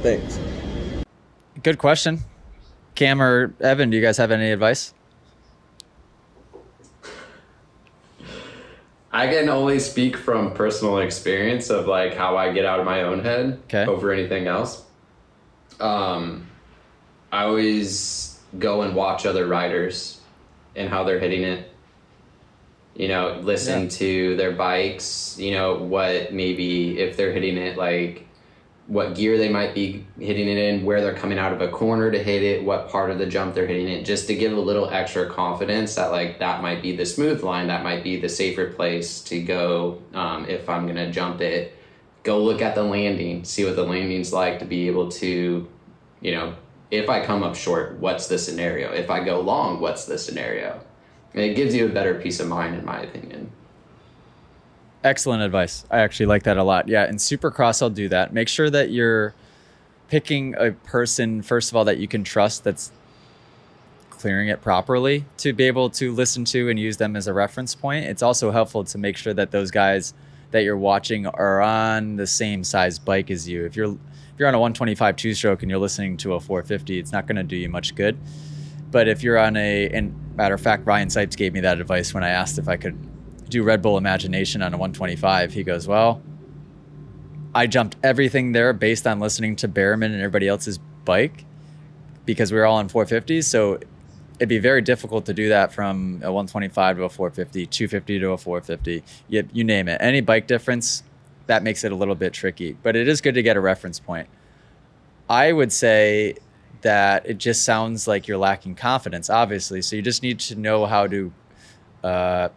Thanks. 0.01 0.39
Good 1.63 1.77
question. 1.77 2.19
Cam 2.95 3.21
or 3.21 3.53
Evan, 3.61 3.89
do 3.89 3.97
you 3.97 4.03
guys 4.03 4.17
have 4.17 4.31
any 4.31 4.51
advice? 4.51 4.93
I 9.11 9.27
can 9.27 9.49
only 9.49 9.79
speak 9.79 10.15
from 10.15 10.53
personal 10.53 10.99
experience 10.99 11.69
of 11.69 11.87
like 11.87 12.15
how 12.15 12.37
I 12.37 12.51
get 12.51 12.65
out 12.65 12.79
of 12.79 12.85
my 12.85 13.03
own 13.03 13.23
head 13.23 13.59
okay. 13.65 13.85
over 13.85 14.11
anything 14.11 14.47
else. 14.47 14.83
Um, 15.79 16.47
I 17.31 17.43
always 17.43 18.39
go 18.57 18.81
and 18.81 18.95
watch 18.95 19.25
other 19.25 19.47
riders 19.47 20.19
and 20.75 20.89
how 20.89 21.03
they're 21.03 21.19
hitting 21.19 21.43
it. 21.43 21.71
You 22.95 23.07
know, 23.07 23.39
listen 23.41 23.83
yeah. 23.83 23.89
to 23.89 24.35
their 24.35 24.51
bikes. 24.51 25.37
You 25.39 25.51
know 25.51 25.75
what 25.75 26.33
maybe 26.33 26.99
if 26.99 27.17
they're 27.17 27.31
hitting 27.31 27.57
it 27.57 27.77
like 27.77 28.27
what 28.89 29.13
gear 29.13 29.37
they 29.37 29.49
might 29.49 29.75
be 29.75 30.03
hitting 30.19 30.47
it 30.47 30.57
in, 30.57 30.83
where 30.83 30.99
they're 30.99 31.13
coming 31.13 31.37
out 31.37 31.53
of 31.53 31.61
a 31.61 31.67
corner 31.67 32.09
to 32.09 32.17
hit 32.17 32.41
it, 32.41 32.63
what 32.63 32.89
part 32.89 33.11
of 33.11 33.19
the 33.19 33.25
jump 33.27 33.53
they're 33.53 33.67
hitting 33.67 33.87
it, 33.87 34.03
just 34.03 34.25
to 34.25 34.33
give 34.33 34.51
a 34.51 34.59
little 34.59 34.89
extra 34.89 35.29
confidence 35.29 35.93
that 35.93 36.11
like 36.11 36.39
that 36.39 36.63
might 36.63 36.81
be 36.81 36.95
the 36.95 37.05
smooth 37.05 37.43
line, 37.43 37.67
that 37.67 37.83
might 37.83 38.03
be 38.03 38.19
the 38.19 38.27
safer 38.27 38.65
place 38.65 39.21
to 39.21 39.43
go 39.43 40.01
um, 40.15 40.49
if 40.49 40.67
I'm 40.67 40.87
gonna 40.87 41.11
jump 41.11 41.39
it. 41.39 41.77
Go 42.23 42.43
look 42.43 42.63
at 42.63 42.73
the 42.73 42.81
landing, 42.81 43.43
see 43.43 43.63
what 43.63 43.75
the 43.75 43.85
landing's 43.85 44.33
like 44.33 44.57
to 44.57 44.65
be 44.65 44.87
able 44.87 45.09
to, 45.11 45.69
you 46.21 46.31
know, 46.31 46.55
if 46.89 47.09
I 47.09 47.23
come 47.23 47.43
up 47.43 47.55
short, 47.55 47.99
what's 47.99 48.25
the 48.25 48.39
scenario? 48.39 48.91
If 48.91 49.11
I 49.11 49.23
go 49.23 49.39
long, 49.39 49.79
what's 49.79 50.05
the 50.05 50.17
scenario? 50.17 50.81
And 51.35 51.43
it 51.43 51.53
gives 51.53 51.75
you 51.75 51.85
a 51.85 51.89
better 51.89 52.15
peace 52.15 52.39
of 52.39 52.47
mind, 52.47 52.75
in 52.75 52.83
my 52.83 53.01
opinion. 53.01 53.51
Excellent 55.03 55.43
advice. 55.43 55.85
I 55.89 55.99
actually 55.99 56.25
like 56.25 56.43
that 56.43 56.57
a 56.57 56.63
lot. 56.63 56.87
Yeah, 56.87 57.07
in 57.07 57.15
Supercross, 57.15 57.81
I'll 57.81 57.89
do 57.89 58.09
that. 58.09 58.33
Make 58.33 58.49
sure 58.49 58.69
that 58.69 58.91
you're 58.91 59.33
picking 60.09 60.55
a 60.57 60.71
person, 60.71 61.41
first 61.41 61.71
of 61.71 61.77
all, 61.77 61.85
that 61.85 61.97
you 61.97 62.07
can 62.07 62.23
trust 62.23 62.63
that's 62.63 62.91
clearing 64.09 64.49
it 64.49 64.61
properly 64.61 65.23
to 65.37 65.53
be 65.53 65.63
able 65.63 65.89
to 65.89 66.11
listen 66.13 66.43
to 66.43 66.69
and 66.69 66.77
use 66.77 66.97
them 66.97 67.15
as 67.15 67.27
a 67.27 67.33
reference 67.33 67.73
point. 67.73 68.05
It's 68.05 68.21
also 68.21 68.51
helpful 68.51 68.83
to 68.83 68.97
make 68.97 69.15
sure 69.15 69.33
that 69.33 69.51
those 69.51 69.71
guys 69.71 70.13
that 70.51 70.63
you're 70.63 70.77
watching 70.77 71.25
are 71.25 71.61
on 71.61 72.17
the 72.17 72.27
same 72.27 72.65
size 72.65 72.99
bike 72.99 73.31
as 73.31 73.47
you. 73.47 73.65
If 73.65 73.77
you're 73.77 73.91
if 73.93 74.39
you're 74.39 74.47
on 74.49 74.55
a 74.55 74.59
125 74.59 75.15
two 75.15 75.33
stroke 75.33 75.61
and 75.61 75.69
you're 75.69 75.79
listening 75.79 76.17
to 76.17 76.33
a 76.33 76.39
450, 76.39 76.99
it's 76.99 77.13
not 77.13 77.27
going 77.27 77.37
to 77.37 77.43
do 77.43 77.55
you 77.55 77.69
much 77.69 77.95
good. 77.95 78.17
But 78.91 79.07
if 79.07 79.23
you're 79.23 79.37
on 79.37 79.55
a, 79.55 79.89
and 79.89 80.13
matter 80.35 80.55
of 80.55 80.61
fact, 80.61 80.85
Ryan 80.85 81.09
Sipes 81.09 81.37
gave 81.37 81.53
me 81.53 81.59
that 81.61 81.79
advice 81.79 82.13
when 82.13 82.23
I 82.23 82.29
asked 82.29 82.57
if 82.57 82.67
I 82.67 82.75
could 82.75 82.97
do 83.49 83.63
Red 83.63 83.81
Bull 83.81 83.97
Imagination 83.97 84.61
on 84.61 84.73
a 84.73 84.77
125. 84.77 85.53
He 85.53 85.63
goes, 85.63 85.87
Well, 85.87 86.21
I 87.53 87.67
jumped 87.67 87.97
everything 88.03 88.51
there 88.51 88.73
based 88.73 89.07
on 89.07 89.19
listening 89.19 89.55
to 89.57 89.67
Bereman 89.67 90.11
and 90.13 90.21
everybody 90.21 90.47
else's 90.47 90.79
bike 91.05 91.45
because 92.25 92.51
we 92.51 92.59
were 92.59 92.65
all 92.65 92.77
on 92.77 92.89
450s. 92.89 93.45
So 93.45 93.79
it'd 94.39 94.49
be 94.49 94.59
very 94.59 94.81
difficult 94.81 95.25
to 95.25 95.33
do 95.33 95.49
that 95.49 95.73
from 95.73 96.21
a 96.23 96.31
125 96.31 96.97
to 96.97 97.03
a 97.03 97.09
450, 97.09 97.65
250 97.65 98.19
to 98.19 98.31
a 98.31 98.37
450. 98.37 99.03
You, 99.27 99.49
you 99.51 99.63
name 99.63 99.87
it. 99.87 99.97
Any 99.99 100.21
bike 100.21 100.47
difference, 100.47 101.03
that 101.47 101.63
makes 101.63 101.83
it 101.83 101.91
a 101.91 101.95
little 101.95 102.15
bit 102.15 102.33
tricky. 102.33 102.77
But 102.83 102.95
it 102.95 103.07
is 103.07 103.19
good 103.21 103.33
to 103.33 103.41
get 103.41 103.57
a 103.57 103.59
reference 103.59 103.99
point. 103.99 104.29
I 105.27 105.51
would 105.51 105.73
say 105.73 106.35
that 106.81 107.25
it 107.25 107.37
just 107.37 107.63
sounds 107.63 108.07
like 108.07 108.27
you're 108.27 108.37
lacking 108.37 108.75
confidence, 108.75 109.29
obviously. 109.29 109.81
So 109.81 109.95
you 109.95 110.01
just 110.01 110.23
need 110.23 110.39
to 110.41 110.55
know 110.55 110.85
how 110.85 111.07
to 111.07 111.33
uh, 112.03 112.49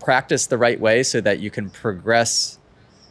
practice 0.00 0.46
the 0.46 0.58
right 0.58 0.80
way 0.80 1.02
so 1.02 1.20
that 1.20 1.38
you 1.38 1.50
can 1.50 1.70
progress 1.70 2.58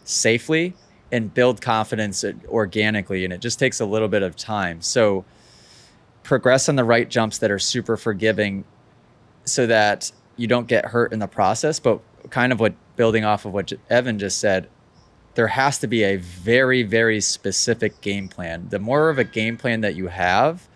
safely 0.03 0.73
and 1.11 1.33
build 1.33 1.61
confidence 1.61 2.25
organically. 2.47 3.23
And 3.23 3.33
it 3.33 3.41
just 3.41 3.59
takes 3.59 3.79
a 3.79 3.85
little 3.85 4.07
bit 4.07 4.23
of 4.23 4.35
time. 4.35 4.81
So 4.81 5.23
progress 6.23 6.67
on 6.67 6.75
the 6.75 6.83
right 6.83 7.09
jumps 7.09 7.37
that 7.39 7.51
are 7.51 7.59
super 7.59 7.95
forgiving 7.95 8.65
so 9.45 9.65
that 9.67 10.11
you 10.35 10.47
don't 10.47 10.67
get 10.67 10.85
hurt 10.85 11.13
in 11.13 11.19
the 11.19 11.27
process. 11.27 11.79
But 11.79 12.01
kind 12.29 12.51
of 12.51 12.59
what 12.59 12.73
building 12.95 13.23
off 13.23 13.45
of 13.45 13.53
what 13.53 13.71
Evan 13.89 14.19
just 14.19 14.39
said, 14.39 14.67
there 15.35 15.47
has 15.47 15.79
to 15.79 15.87
be 15.87 16.03
a 16.03 16.17
very, 16.17 16.83
very 16.83 17.21
specific 17.21 18.01
game 18.01 18.27
plan. 18.27 18.67
The 18.69 18.79
more 18.79 19.09
of 19.09 19.17
a 19.17 19.23
game 19.23 19.57
plan 19.57 19.81
that 19.81 19.95
you 19.95 20.07
have, 20.07 20.67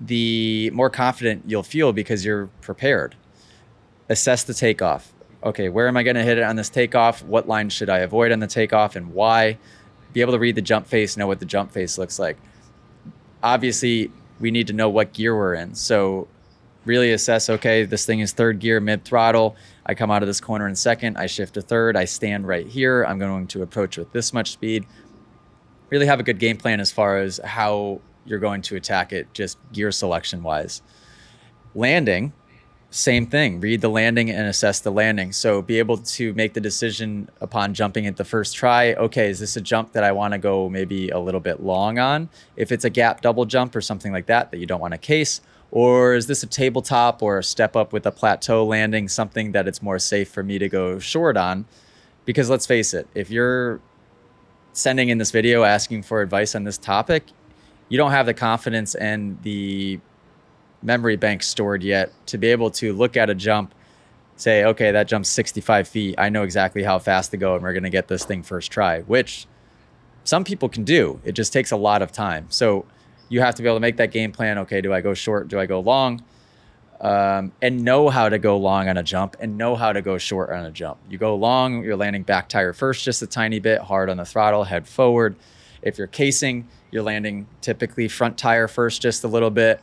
the 0.00 0.70
more 0.70 0.90
confident 0.90 1.44
you'll 1.46 1.62
feel 1.62 1.92
because 1.92 2.24
you're 2.24 2.46
prepared 2.62 3.14
assess 4.10 4.42
the 4.42 4.52
takeoff. 4.52 5.12
Okay, 5.42 5.70
where 5.70 5.88
am 5.88 5.96
I 5.96 6.02
going 6.02 6.16
to 6.16 6.22
hit 6.22 6.36
it 6.36 6.44
on 6.44 6.56
this 6.56 6.68
takeoff? 6.68 7.22
What 7.22 7.48
line 7.48 7.70
should 7.70 7.88
I 7.88 8.00
avoid 8.00 8.32
on 8.32 8.40
the 8.40 8.46
takeoff 8.46 8.96
and 8.96 9.14
why? 9.14 9.56
Be 10.12 10.20
able 10.20 10.32
to 10.32 10.38
read 10.38 10.56
the 10.56 10.62
jump 10.62 10.86
face, 10.86 11.16
know 11.16 11.28
what 11.28 11.38
the 11.38 11.46
jump 11.46 11.70
face 11.70 11.96
looks 11.96 12.18
like. 12.18 12.36
Obviously, 13.42 14.10
we 14.38 14.50
need 14.50 14.66
to 14.66 14.74
know 14.74 14.90
what 14.90 15.14
gear 15.14 15.34
we're 15.34 15.54
in. 15.54 15.74
So, 15.74 16.28
really 16.84 17.12
assess 17.12 17.48
okay, 17.48 17.84
this 17.84 18.04
thing 18.04 18.20
is 18.20 18.32
third 18.32 18.58
gear, 18.58 18.80
mid 18.80 19.04
throttle. 19.04 19.56
I 19.86 19.94
come 19.94 20.10
out 20.10 20.22
of 20.22 20.26
this 20.26 20.40
corner 20.40 20.68
in 20.68 20.74
second, 20.74 21.16
I 21.16 21.26
shift 21.26 21.54
to 21.54 21.62
third, 21.62 21.96
I 21.96 22.04
stand 22.04 22.46
right 22.46 22.66
here. 22.66 23.04
I'm 23.04 23.18
going 23.18 23.46
to 23.48 23.62
approach 23.62 23.96
with 23.96 24.12
this 24.12 24.34
much 24.34 24.50
speed. 24.50 24.84
Really 25.88 26.06
have 26.06 26.20
a 26.20 26.24
good 26.24 26.38
game 26.38 26.56
plan 26.56 26.80
as 26.80 26.92
far 26.92 27.18
as 27.18 27.40
how 27.42 28.00
you're 28.26 28.38
going 28.38 28.62
to 28.62 28.76
attack 28.76 29.12
it, 29.12 29.32
just 29.32 29.58
gear 29.72 29.92
selection 29.92 30.42
wise. 30.42 30.82
Landing, 31.74 32.32
same 32.90 33.24
thing 33.26 33.60
read 33.60 33.80
the 33.80 33.88
landing 33.88 34.30
and 34.30 34.48
assess 34.48 34.80
the 34.80 34.90
landing. 34.90 35.32
So 35.32 35.62
be 35.62 35.78
able 35.78 35.98
to 35.98 36.34
make 36.34 36.54
the 36.54 36.60
decision 36.60 37.28
upon 37.40 37.72
jumping 37.72 38.06
at 38.06 38.16
the 38.16 38.24
first 38.24 38.56
try 38.56 38.94
okay 38.94 39.30
is 39.30 39.38
this 39.38 39.56
a 39.56 39.60
jump 39.60 39.92
that 39.92 40.02
i 40.02 40.10
want 40.10 40.32
to 40.32 40.38
go 40.38 40.68
maybe 40.68 41.08
a 41.10 41.18
little 41.18 41.40
bit 41.40 41.62
long 41.62 41.98
on? 41.98 42.28
If 42.56 42.72
it's 42.72 42.84
a 42.84 42.90
gap 42.90 43.20
double 43.20 43.44
jump 43.44 43.76
or 43.76 43.80
something 43.80 44.12
like 44.12 44.26
that 44.26 44.50
that 44.50 44.58
you 44.58 44.66
don't 44.66 44.80
want 44.80 44.92
to 44.92 44.98
case 44.98 45.40
or 45.70 46.14
is 46.14 46.26
this 46.26 46.42
a 46.42 46.48
tabletop 46.48 47.22
or 47.22 47.38
a 47.38 47.44
step 47.44 47.76
up 47.76 47.92
with 47.92 48.04
a 48.06 48.10
plateau 48.10 48.64
landing 48.64 49.08
something 49.08 49.52
that 49.52 49.68
it's 49.68 49.80
more 49.80 50.00
safe 50.00 50.28
for 50.28 50.42
me 50.42 50.58
to 50.58 50.68
go 50.68 50.98
short 50.98 51.36
on? 51.36 51.66
Because 52.24 52.50
let's 52.50 52.66
face 52.66 52.92
it 52.92 53.06
if 53.14 53.30
you're 53.30 53.80
sending 54.72 55.10
in 55.10 55.18
this 55.18 55.30
video 55.30 55.62
asking 55.62 56.02
for 56.02 56.22
advice 56.22 56.56
on 56.56 56.64
this 56.64 56.78
topic 56.78 57.24
you 57.88 57.98
don't 57.98 58.12
have 58.12 58.24
the 58.24 58.34
confidence 58.34 58.94
and 58.94 59.40
the 59.42 60.00
memory 60.82 61.16
bank 61.16 61.42
stored 61.42 61.82
yet 61.82 62.12
to 62.26 62.38
be 62.38 62.48
able 62.48 62.70
to 62.70 62.92
look 62.92 63.16
at 63.16 63.30
a 63.30 63.34
jump, 63.34 63.74
say, 64.36 64.64
okay, 64.64 64.92
that 64.92 65.08
jump's 65.08 65.28
65 65.28 65.86
feet. 65.88 66.14
I 66.18 66.28
know 66.28 66.42
exactly 66.42 66.82
how 66.82 66.98
fast 66.98 67.30
to 67.32 67.36
go, 67.36 67.54
and 67.54 67.62
we're 67.62 67.72
going 67.72 67.84
to 67.84 67.90
get 67.90 68.08
this 68.08 68.24
thing 68.24 68.42
first 68.42 68.70
try, 68.70 69.00
which 69.02 69.46
some 70.24 70.44
people 70.44 70.68
can 70.68 70.84
do. 70.84 71.20
It 71.24 71.32
just 71.32 71.52
takes 71.52 71.70
a 71.70 71.76
lot 71.76 72.02
of 72.02 72.12
time. 72.12 72.46
So 72.50 72.86
you 73.28 73.40
have 73.40 73.54
to 73.56 73.62
be 73.62 73.68
able 73.68 73.76
to 73.76 73.80
make 73.80 73.96
that 73.96 74.10
game 74.10 74.32
plan. 74.32 74.58
Okay, 74.58 74.80
do 74.80 74.92
I 74.92 75.00
go 75.00 75.14
short? 75.14 75.48
Do 75.48 75.58
I 75.58 75.66
go 75.66 75.80
long? 75.80 76.22
Um, 77.00 77.52
and 77.62 77.82
know 77.82 78.10
how 78.10 78.28
to 78.28 78.38
go 78.38 78.58
long 78.58 78.90
on 78.90 78.98
a 78.98 79.02
jump 79.02 79.34
and 79.40 79.56
know 79.56 79.74
how 79.74 79.90
to 79.90 80.02
go 80.02 80.18
short 80.18 80.50
on 80.50 80.66
a 80.66 80.70
jump. 80.70 80.98
You 81.08 81.16
go 81.16 81.34
long, 81.34 81.82
you're 81.82 81.96
landing 81.96 82.24
back 82.24 82.50
tire 82.50 82.74
first 82.74 83.04
just 83.04 83.22
a 83.22 83.26
tiny 83.26 83.58
bit, 83.58 83.80
hard 83.80 84.10
on 84.10 84.18
the 84.18 84.26
throttle, 84.26 84.64
head 84.64 84.86
forward. 84.86 85.36
If 85.80 85.96
you're 85.96 86.06
casing, 86.06 86.68
you're 86.90 87.02
landing 87.02 87.46
typically 87.62 88.06
front 88.08 88.36
tire 88.36 88.68
first 88.68 89.00
just 89.00 89.24
a 89.24 89.28
little 89.28 89.48
bit, 89.48 89.80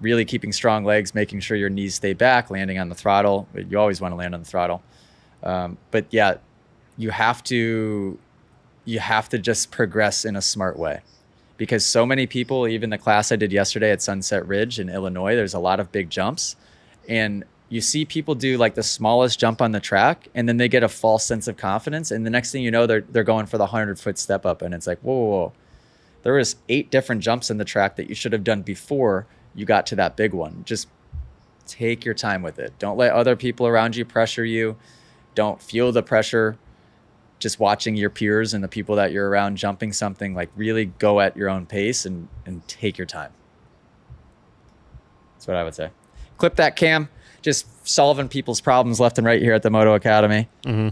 really 0.00 0.24
keeping 0.24 0.52
strong 0.52 0.84
legs, 0.84 1.14
making 1.14 1.40
sure 1.40 1.56
your 1.56 1.70
knees 1.70 1.94
stay 1.94 2.12
back, 2.12 2.50
landing 2.50 2.78
on 2.78 2.88
the 2.88 2.94
throttle. 2.94 3.48
You 3.54 3.78
always 3.78 4.00
want 4.00 4.12
to 4.12 4.16
land 4.16 4.34
on 4.34 4.40
the 4.40 4.46
throttle. 4.46 4.82
Um, 5.42 5.78
but 5.90 6.06
yeah, 6.10 6.36
you 6.96 7.10
have 7.10 7.42
to 7.44 8.18
you 8.84 9.00
have 9.00 9.28
to 9.28 9.38
just 9.38 9.70
progress 9.70 10.24
in 10.24 10.36
a 10.36 10.42
smart 10.42 10.78
way 10.78 11.00
because 11.56 11.84
so 11.84 12.06
many 12.06 12.26
people, 12.26 12.68
even 12.68 12.90
the 12.90 12.98
class 12.98 13.32
I 13.32 13.36
did 13.36 13.52
yesterday 13.52 13.90
at 13.90 14.02
Sunset 14.02 14.46
Ridge 14.46 14.78
in 14.78 14.88
Illinois, 14.88 15.34
there's 15.34 15.54
a 15.54 15.58
lot 15.58 15.80
of 15.80 15.90
big 15.92 16.10
jumps. 16.10 16.56
And 17.08 17.44
you 17.68 17.80
see 17.80 18.04
people 18.04 18.34
do 18.34 18.58
like 18.58 18.74
the 18.74 18.82
smallest 18.82 19.40
jump 19.40 19.60
on 19.60 19.72
the 19.72 19.80
track 19.80 20.28
and 20.34 20.48
then 20.48 20.56
they 20.56 20.68
get 20.68 20.82
a 20.82 20.88
false 20.88 21.24
sense 21.24 21.48
of 21.48 21.56
confidence. 21.56 22.10
And 22.10 22.24
the 22.24 22.30
next 22.30 22.52
thing 22.52 22.62
you 22.62 22.70
know, 22.70 22.86
they're, 22.86 23.00
they're 23.00 23.24
going 23.24 23.46
for 23.46 23.58
the 23.58 23.64
100 23.64 23.98
foot 23.98 24.18
step 24.18 24.46
up. 24.46 24.62
And 24.62 24.72
it's 24.74 24.86
like, 24.86 25.00
whoa, 25.00 25.14
whoa, 25.14 25.28
whoa. 25.28 25.52
There 26.22 26.34
was 26.34 26.56
eight 26.68 26.90
different 26.90 27.22
jumps 27.22 27.50
in 27.50 27.58
the 27.58 27.64
track 27.64 27.96
that 27.96 28.08
you 28.08 28.14
should 28.14 28.32
have 28.32 28.44
done 28.44 28.62
before 28.62 29.26
you 29.56 29.64
got 29.64 29.86
to 29.86 29.96
that 29.96 30.16
big 30.16 30.32
one. 30.32 30.62
Just 30.64 30.88
take 31.66 32.04
your 32.04 32.14
time 32.14 32.42
with 32.42 32.58
it. 32.58 32.72
Don't 32.78 32.96
let 32.96 33.12
other 33.12 33.34
people 33.34 33.66
around 33.66 33.96
you 33.96 34.04
pressure 34.04 34.44
you. 34.44 34.76
Don't 35.34 35.60
feel 35.60 35.90
the 35.90 36.02
pressure 36.02 36.56
just 37.38 37.60
watching 37.60 37.96
your 37.96 38.10
peers 38.10 38.54
and 38.54 38.64
the 38.64 38.68
people 38.68 38.96
that 38.96 39.12
you're 39.12 39.28
around 39.28 39.56
jumping 39.56 39.92
something 39.92 40.34
like 40.34 40.50
really 40.56 40.86
go 40.86 41.20
at 41.20 41.36
your 41.36 41.50
own 41.50 41.66
pace 41.66 42.06
and 42.06 42.28
and 42.46 42.66
take 42.66 42.96
your 42.96 43.06
time 43.06 43.32
that's 45.34 45.46
what 45.46 45.56
i 45.56 45.62
would 45.62 45.74
say 45.74 45.90
clip 46.38 46.56
that 46.56 46.76
cam 46.76 47.08
just 47.42 47.66
solving 47.86 48.28
people's 48.28 48.60
problems 48.60 48.98
left 48.98 49.18
and 49.18 49.26
right 49.26 49.42
here 49.42 49.52
at 49.52 49.62
the 49.62 49.70
moto 49.70 49.94
academy 49.94 50.48
mm-hmm. 50.64 50.88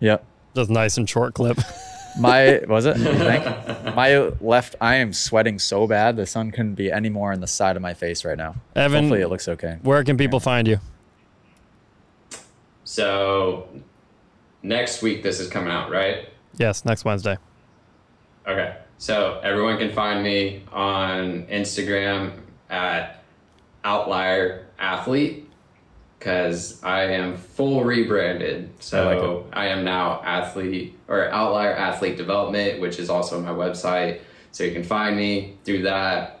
yep 0.00 0.24
just 0.54 0.70
nice 0.70 0.96
and 0.96 1.08
short 1.08 1.34
clip 1.34 1.58
my 2.18 2.60
was 2.68 2.86
it 2.86 2.96
my 3.94 4.16
left 4.40 4.74
i 4.80 4.96
am 4.96 5.12
sweating 5.12 5.58
so 5.58 5.86
bad 5.86 6.16
the 6.16 6.26
sun 6.26 6.50
couldn't 6.50 6.74
be 6.74 6.90
any 6.90 7.08
more 7.08 7.32
on 7.32 7.40
the 7.40 7.46
side 7.46 7.76
of 7.76 7.82
my 7.82 7.94
face 7.94 8.24
right 8.24 8.38
now 8.38 8.54
evan 8.76 9.04
hopefully 9.04 9.20
it 9.20 9.28
looks 9.28 9.48
okay 9.48 9.78
where 9.82 10.02
can 10.04 10.16
people 10.16 10.40
find 10.40 10.66
you 10.66 10.78
so 12.84 13.68
next 14.62 15.02
week 15.02 15.22
this 15.22 15.40
is 15.40 15.48
coming 15.48 15.70
out, 15.70 15.90
right? 15.90 16.28
Yes, 16.56 16.84
next 16.84 17.04
Wednesday. 17.04 17.36
Okay. 18.46 18.76
So 18.98 19.40
everyone 19.44 19.78
can 19.78 19.92
find 19.92 20.22
me 20.22 20.64
on 20.72 21.46
Instagram 21.46 22.40
at 22.70 23.22
Outlier 23.84 24.66
Athlete 24.78 25.47
because 26.18 26.82
I 26.82 27.04
am 27.04 27.36
full 27.36 27.84
rebranded. 27.84 28.70
So 28.80 29.08
I, 29.08 29.14
like 29.14 29.44
I, 29.52 29.66
am 29.68 29.84
now 29.84 30.20
athlete 30.24 30.98
or 31.06 31.28
Outlier 31.30 31.72
Athlete 31.72 32.16
Development, 32.16 32.80
which 32.80 32.98
is 32.98 33.08
also 33.08 33.40
my 33.40 33.50
website. 33.50 34.20
So 34.50 34.64
you 34.64 34.72
can 34.72 34.82
find 34.82 35.16
me 35.16 35.56
through 35.64 35.82
that. 35.82 36.40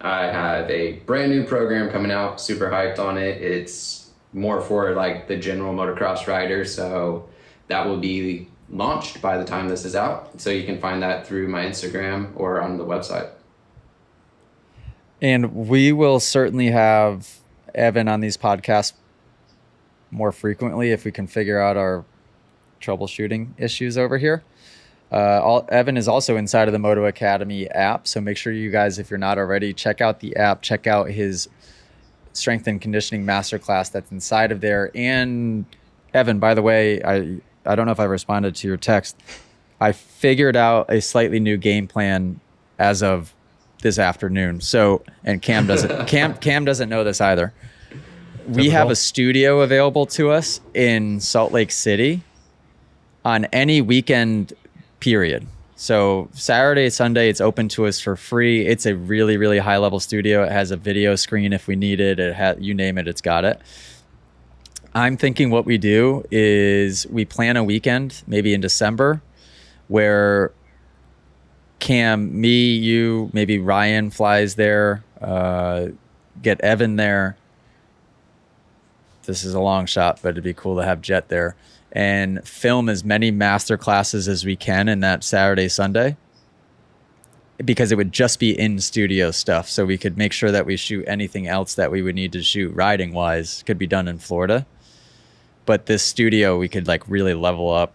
I 0.00 0.26
have 0.26 0.70
a 0.70 0.92
brand 1.00 1.32
new 1.32 1.44
program 1.44 1.90
coming 1.90 2.12
out, 2.12 2.40
super 2.40 2.70
hyped 2.70 2.98
on 2.98 3.18
it. 3.18 3.42
It's 3.42 4.10
more 4.32 4.60
for 4.60 4.94
like 4.94 5.26
the 5.26 5.36
general 5.36 5.74
motocross 5.74 6.26
rider. 6.26 6.64
So 6.64 7.28
that 7.68 7.86
will 7.86 7.98
be 7.98 8.48
launched 8.68 9.20
by 9.22 9.38
the 9.38 9.44
time 9.44 9.68
this 9.68 9.84
is 9.84 9.96
out. 9.96 10.40
So 10.40 10.50
you 10.50 10.64
can 10.64 10.78
find 10.78 11.02
that 11.02 11.26
through 11.26 11.48
my 11.48 11.64
Instagram 11.64 12.30
or 12.36 12.60
on 12.60 12.76
the 12.76 12.84
website. 12.84 13.30
And 15.20 15.54
we 15.54 15.92
will 15.92 16.20
certainly 16.20 16.70
have 16.70 17.38
Evan 17.74 18.06
on 18.06 18.20
these 18.20 18.36
podcasts 18.36 18.92
more 20.16 20.32
frequently 20.32 20.90
if 20.90 21.04
we 21.04 21.12
can 21.12 21.26
figure 21.26 21.60
out 21.60 21.76
our 21.76 22.04
troubleshooting 22.80 23.48
issues 23.58 23.98
over 23.98 24.16
here. 24.16 24.42
Uh, 25.12 25.40
all, 25.42 25.68
Evan 25.68 25.96
is 25.96 26.08
also 26.08 26.36
inside 26.36 26.66
of 26.66 26.72
the 26.72 26.78
Moto 26.78 27.04
Academy 27.04 27.68
app, 27.70 28.08
so 28.08 28.20
make 28.20 28.36
sure 28.36 28.52
you 28.52 28.70
guys, 28.70 28.98
if 28.98 29.10
you're 29.10 29.18
not 29.18 29.38
already, 29.38 29.72
check 29.72 30.00
out 30.00 30.18
the 30.20 30.34
app, 30.36 30.62
check 30.62 30.86
out 30.86 31.10
his 31.10 31.48
strength 32.32 32.66
and 32.66 32.80
conditioning 32.80 33.24
masterclass 33.24 33.92
that's 33.92 34.10
inside 34.10 34.50
of 34.50 34.60
there. 34.60 34.90
And 34.94 35.64
Evan, 36.12 36.38
by 36.38 36.54
the 36.54 36.62
way, 36.62 37.02
I 37.02 37.40
I 37.64 37.74
don't 37.74 37.86
know 37.86 37.92
if 37.92 38.00
I 38.00 38.04
responded 38.04 38.54
to 38.56 38.68
your 38.68 38.76
text. 38.76 39.16
I 39.80 39.92
figured 39.92 40.56
out 40.56 40.90
a 40.90 41.00
slightly 41.00 41.40
new 41.40 41.56
game 41.56 41.86
plan 41.86 42.40
as 42.78 43.02
of 43.02 43.34
this 43.82 43.98
afternoon. 43.98 44.60
So, 44.60 45.02
and 45.24 45.42
Cam 45.42 45.66
doesn't 45.66 46.06
Cam 46.08 46.36
Cam 46.38 46.64
doesn't 46.64 46.88
know 46.88 47.04
this 47.04 47.20
either. 47.20 47.52
We 48.48 48.70
have 48.70 48.90
a 48.90 48.96
studio 48.96 49.60
available 49.62 50.06
to 50.06 50.30
us 50.30 50.60
in 50.72 51.18
Salt 51.18 51.52
Lake 51.52 51.72
City 51.72 52.22
on 53.24 53.46
any 53.46 53.80
weekend 53.80 54.52
period. 55.00 55.46
So 55.74 56.28
Saturday, 56.32 56.88
Sunday, 56.90 57.28
it's 57.28 57.40
open 57.40 57.68
to 57.70 57.86
us 57.86 57.98
for 57.98 58.14
free. 58.14 58.64
It's 58.64 58.86
a 58.86 58.94
really, 58.94 59.36
really 59.36 59.58
high 59.58 59.78
level 59.78 59.98
studio. 59.98 60.44
It 60.44 60.52
has 60.52 60.70
a 60.70 60.76
video 60.76 61.16
screen 61.16 61.52
if 61.52 61.66
we 61.66 61.74
need 61.74 61.98
it. 61.98 62.20
It 62.20 62.34
has 62.34 62.58
you 62.60 62.72
name 62.72 62.98
it, 62.98 63.08
it's 63.08 63.20
got 63.20 63.44
it. 63.44 63.60
I'm 64.94 65.16
thinking 65.16 65.50
what 65.50 65.66
we 65.66 65.76
do 65.76 66.24
is 66.30 67.06
we 67.08 67.24
plan 67.24 67.56
a 67.56 67.64
weekend, 67.64 68.22
maybe 68.26 68.54
in 68.54 68.60
December, 68.60 69.20
where 69.88 70.52
Cam, 71.80 72.40
me, 72.40 72.74
you, 72.74 73.28
maybe 73.32 73.58
Ryan 73.58 74.10
flies 74.10 74.54
there, 74.54 75.04
uh, 75.20 75.88
get 76.40 76.60
Evan 76.60 76.96
there. 76.96 77.36
This 79.26 79.44
is 79.44 79.54
a 79.54 79.60
long 79.60 79.86
shot, 79.86 80.20
but 80.22 80.30
it'd 80.30 80.44
be 80.44 80.54
cool 80.54 80.76
to 80.76 80.84
have 80.84 81.00
Jett 81.00 81.28
there 81.28 81.56
and 81.92 82.46
film 82.46 82.88
as 82.88 83.04
many 83.04 83.30
master 83.30 83.76
classes 83.76 84.28
as 84.28 84.44
we 84.44 84.56
can 84.56 84.88
in 84.88 85.00
that 85.00 85.22
Saturday, 85.24 85.68
Sunday 85.68 86.16
because 87.64 87.90
it 87.90 87.96
would 87.96 88.12
just 88.12 88.38
be 88.38 88.58
in 88.58 88.78
studio 88.80 89.30
stuff. 89.30 89.68
So 89.68 89.86
we 89.86 89.96
could 89.96 90.18
make 90.18 90.32
sure 90.32 90.50
that 90.50 90.66
we 90.66 90.76
shoot 90.76 91.04
anything 91.06 91.46
else 91.46 91.74
that 91.74 91.90
we 91.90 92.02
would 92.02 92.14
need 92.14 92.32
to 92.32 92.42
shoot 92.42 92.74
riding 92.74 93.12
wise 93.12 93.62
could 93.64 93.78
be 93.78 93.86
done 93.86 94.08
in 94.08 94.18
Florida 94.18 94.66
but 95.66 95.86
this 95.86 96.02
studio 96.02 96.56
we 96.56 96.68
could 96.68 96.86
like 96.86 97.06
really 97.08 97.34
level 97.34 97.70
up 97.70 97.92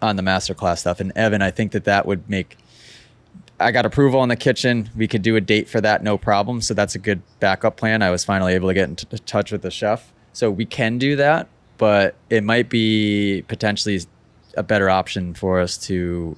on 0.00 0.16
the 0.16 0.22
masterclass 0.22 0.78
stuff. 0.78 1.00
And 1.00 1.12
Evan, 1.16 1.42
I 1.42 1.50
think 1.50 1.72
that 1.72 1.84
that 1.84 2.06
would 2.06 2.30
make. 2.30 2.56
I 3.60 3.70
got 3.70 3.86
approval 3.86 4.22
in 4.22 4.28
the 4.28 4.36
kitchen. 4.36 4.90
We 4.96 5.06
could 5.06 5.22
do 5.22 5.36
a 5.36 5.40
date 5.40 5.68
for 5.68 5.80
that, 5.80 6.02
no 6.02 6.18
problem. 6.18 6.60
So 6.60 6.74
that's 6.74 6.94
a 6.94 6.98
good 6.98 7.22
backup 7.40 7.76
plan. 7.76 8.02
I 8.02 8.10
was 8.10 8.24
finally 8.24 8.54
able 8.54 8.68
to 8.68 8.74
get 8.74 8.88
in 8.88 8.96
t- 8.96 9.18
touch 9.18 9.52
with 9.52 9.62
the 9.62 9.70
chef, 9.70 10.12
so 10.32 10.50
we 10.50 10.64
can 10.64 10.98
do 10.98 11.16
that. 11.16 11.48
But 11.78 12.16
it 12.30 12.42
might 12.44 12.68
be 12.68 13.44
potentially 13.48 14.00
a 14.56 14.62
better 14.62 14.90
option 14.90 15.34
for 15.34 15.60
us 15.60 15.76
to 15.86 16.36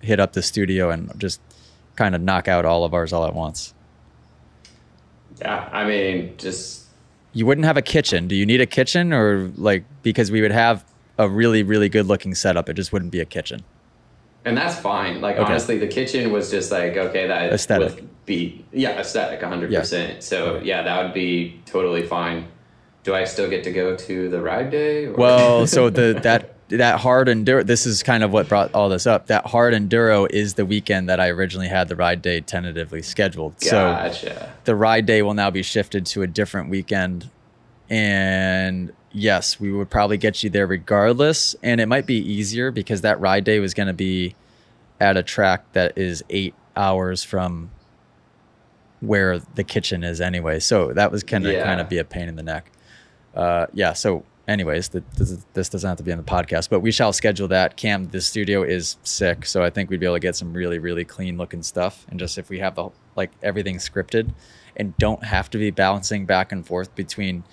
hit 0.00 0.20
up 0.20 0.32
the 0.32 0.42
studio 0.42 0.90
and 0.90 1.12
just 1.18 1.40
kind 1.96 2.14
of 2.14 2.20
knock 2.20 2.48
out 2.48 2.64
all 2.64 2.84
of 2.84 2.94
ours 2.94 3.12
all 3.12 3.24
at 3.24 3.34
once. 3.34 3.74
Yeah, 5.40 5.68
I 5.72 5.84
mean, 5.84 6.34
just 6.36 6.86
you 7.32 7.46
wouldn't 7.46 7.64
have 7.64 7.76
a 7.76 7.82
kitchen. 7.82 8.28
Do 8.28 8.36
you 8.36 8.46
need 8.46 8.60
a 8.60 8.66
kitchen 8.66 9.12
or 9.12 9.50
like 9.56 9.84
because 10.02 10.30
we 10.30 10.40
would 10.40 10.52
have 10.52 10.84
a 11.18 11.28
really 11.28 11.62
really 11.62 11.88
good 11.88 12.06
looking 12.06 12.34
setup, 12.34 12.68
it 12.68 12.74
just 12.74 12.92
wouldn't 12.92 13.10
be 13.10 13.20
a 13.20 13.24
kitchen. 13.24 13.64
And 14.44 14.56
that's 14.56 14.78
fine. 14.78 15.20
Like 15.20 15.36
okay. 15.36 15.44
honestly, 15.44 15.78
the 15.78 15.86
kitchen 15.86 16.30
was 16.32 16.50
just 16.50 16.70
like 16.70 16.96
okay, 16.96 17.26
that 17.26 17.52
aesthetic 17.52 17.96
would 17.96 18.26
be 18.26 18.64
yeah 18.72 19.00
aesthetic, 19.00 19.42
hundred 19.42 19.72
yeah. 19.72 19.80
percent. 19.80 20.22
So 20.22 20.60
yeah, 20.62 20.82
that 20.82 21.02
would 21.02 21.14
be 21.14 21.60
totally 21.66 22.06
fine. 22.06 22.48
Do 23.02 23.14
I 23.14 23.24
still 23.24 23.48
get 23.48 23.64
to 23.64 23.72
go 23.72 23.96
to 23.96 24.28
the 24.28 24.40
ride 24.40 24.70
day? 24.70 25.06
Or? 25.06 25.14
Well, 25.14 25.66
so 25.68 25.90
the 25.90 26.18
that 26.22 26.54
that 26.68 27.00
hard 27.00 27.28
enduro 27.28 27.64
this 27.64 27.86
is 27.86 28.02
kind 28.02 28.22
of 28.22 28.32
what 28.32 28.48
brought 28.48 28.74
all 28.74 28.88
this 28.88 29.06
up 29.06 29.26
that 29.26 29.46
hard 29.46 29.74
enduro 29.74 30.26
is 30.30 30.54
the 30.54 30.64
weekend 30.64 31.08
that 31.10 31.20
i 31.20 31.28
originally 31.28 31.68
had 31.68 31.88
the 31.88 31.96
ride 31.96 32.22
day 32.22 32.40
tentatively 32.40 33.02
scheduled 33.02 33.54
gotcha. 33.60 34.14
so 34.14 34.48
the 34.64 34.74
ride 34.74 35.04
day 35.04 35.20
will 35.20 35.34
now 35.34 35.50
be 35.50 35.62
shifted 35.62 36.06
to 36.06 36.22
a 36.22 36.26
different 36.26 36.70
weekend 36.70 37.30
and 37.90 38.92
yes 39.14 39.58
we 39.58 39.72
would 39.72 39.88
probably 39.88 40.18
get 40.18 40.42
you 40.42 40.50
there 40.50 40.66
regardless 40.66 41.54
and 41.62 41.80
it 41.80 41.86
might 41.86 42.06
be 42.06 42.16
easier 42.16 42.70
because 42.70 43.00
that 43.00 43.18
ride 43.20 43.44
day 43.44 43.60
was 43.60 43.72
going 43.72 43.86
to 43.86 43.94
be 43.94 44.34
at 45.00 45.16
a 45.16 45.22
track 45.22 45.64
that 45.72 45.96
is 45.96 46.22
eight 46.30 46.54
hours 46.76 47.24
from 47.24 47.70
where 49.00 49.38
the 49.38 49.64
kitchen 49.64 50.04
is 50.04 50.20
anyway 50.20 50.58
so 50.58 50.92
that 50.92 51.10
was 51.10 51.22
kind 51.22 51.46
of 51.46 51.52
yeah. 51.52 51.64
kind 51.64 51.80
of 51.80 51.88
be 51.88 51.98
a 51.98 52.04
pain 52.04 52.28
in 52.28 52.36
the 52.36 52.42
neck 52.42 52.70
uh, 53.34 53.66
yeah 53.72 53.92
so 53.92 54.24
anyways, 54.48 54.88
the, 54.88 55.02
this, 55.16 55.44
this, 55.54 55.68
doesn't 55.68 55.88
have 55.88 55.96
to 55.98 56.02
be 56.02 56.12
on 56.12 56.18
the 56.18 56.24
podcast, 56.24 56.68
but 56.68 56.80
we 56.80 56.90
shall 56.90 57.12
schedule 57.12 57.48
that. 57.48 57.76
Cam, 57.76 58.08
the 58.08 58.20
studio 58.20 58.62
is 58.62 58.96
sick, 59.02 59.46
so 59.46 59.62
I 59.62 59.70
think 59.70 59.90
we'd 59.90 60.00
be 60.00 60.06
able 60.06 60.16
to 60.16 60.20
get 60.20 60.36
some 60.36 60.52
really, 60.52 60.78
really 60.78 61.04
clean 61.04 61.36
looking 61.38 61.62
stuff. 61.62 62.06
And 62.08 62.18
just 62.18 62.38
if 62.38 62.50
we 62.50 62.58
have 62.58 62.74
the 62.74 62.90
like 63.16 63.30
everything 63.42 63.76
scripted, 63.76 64.32
and 64.76 64.96
don't 64.98 65.24
have 65.24 65.48
to 65.50 65.58
be 65.58 65.70
balancing 65.70 66.26
back 66.26 66.52
and 66.52 66.66
forth 66.66 66.94
between 66.94 67.44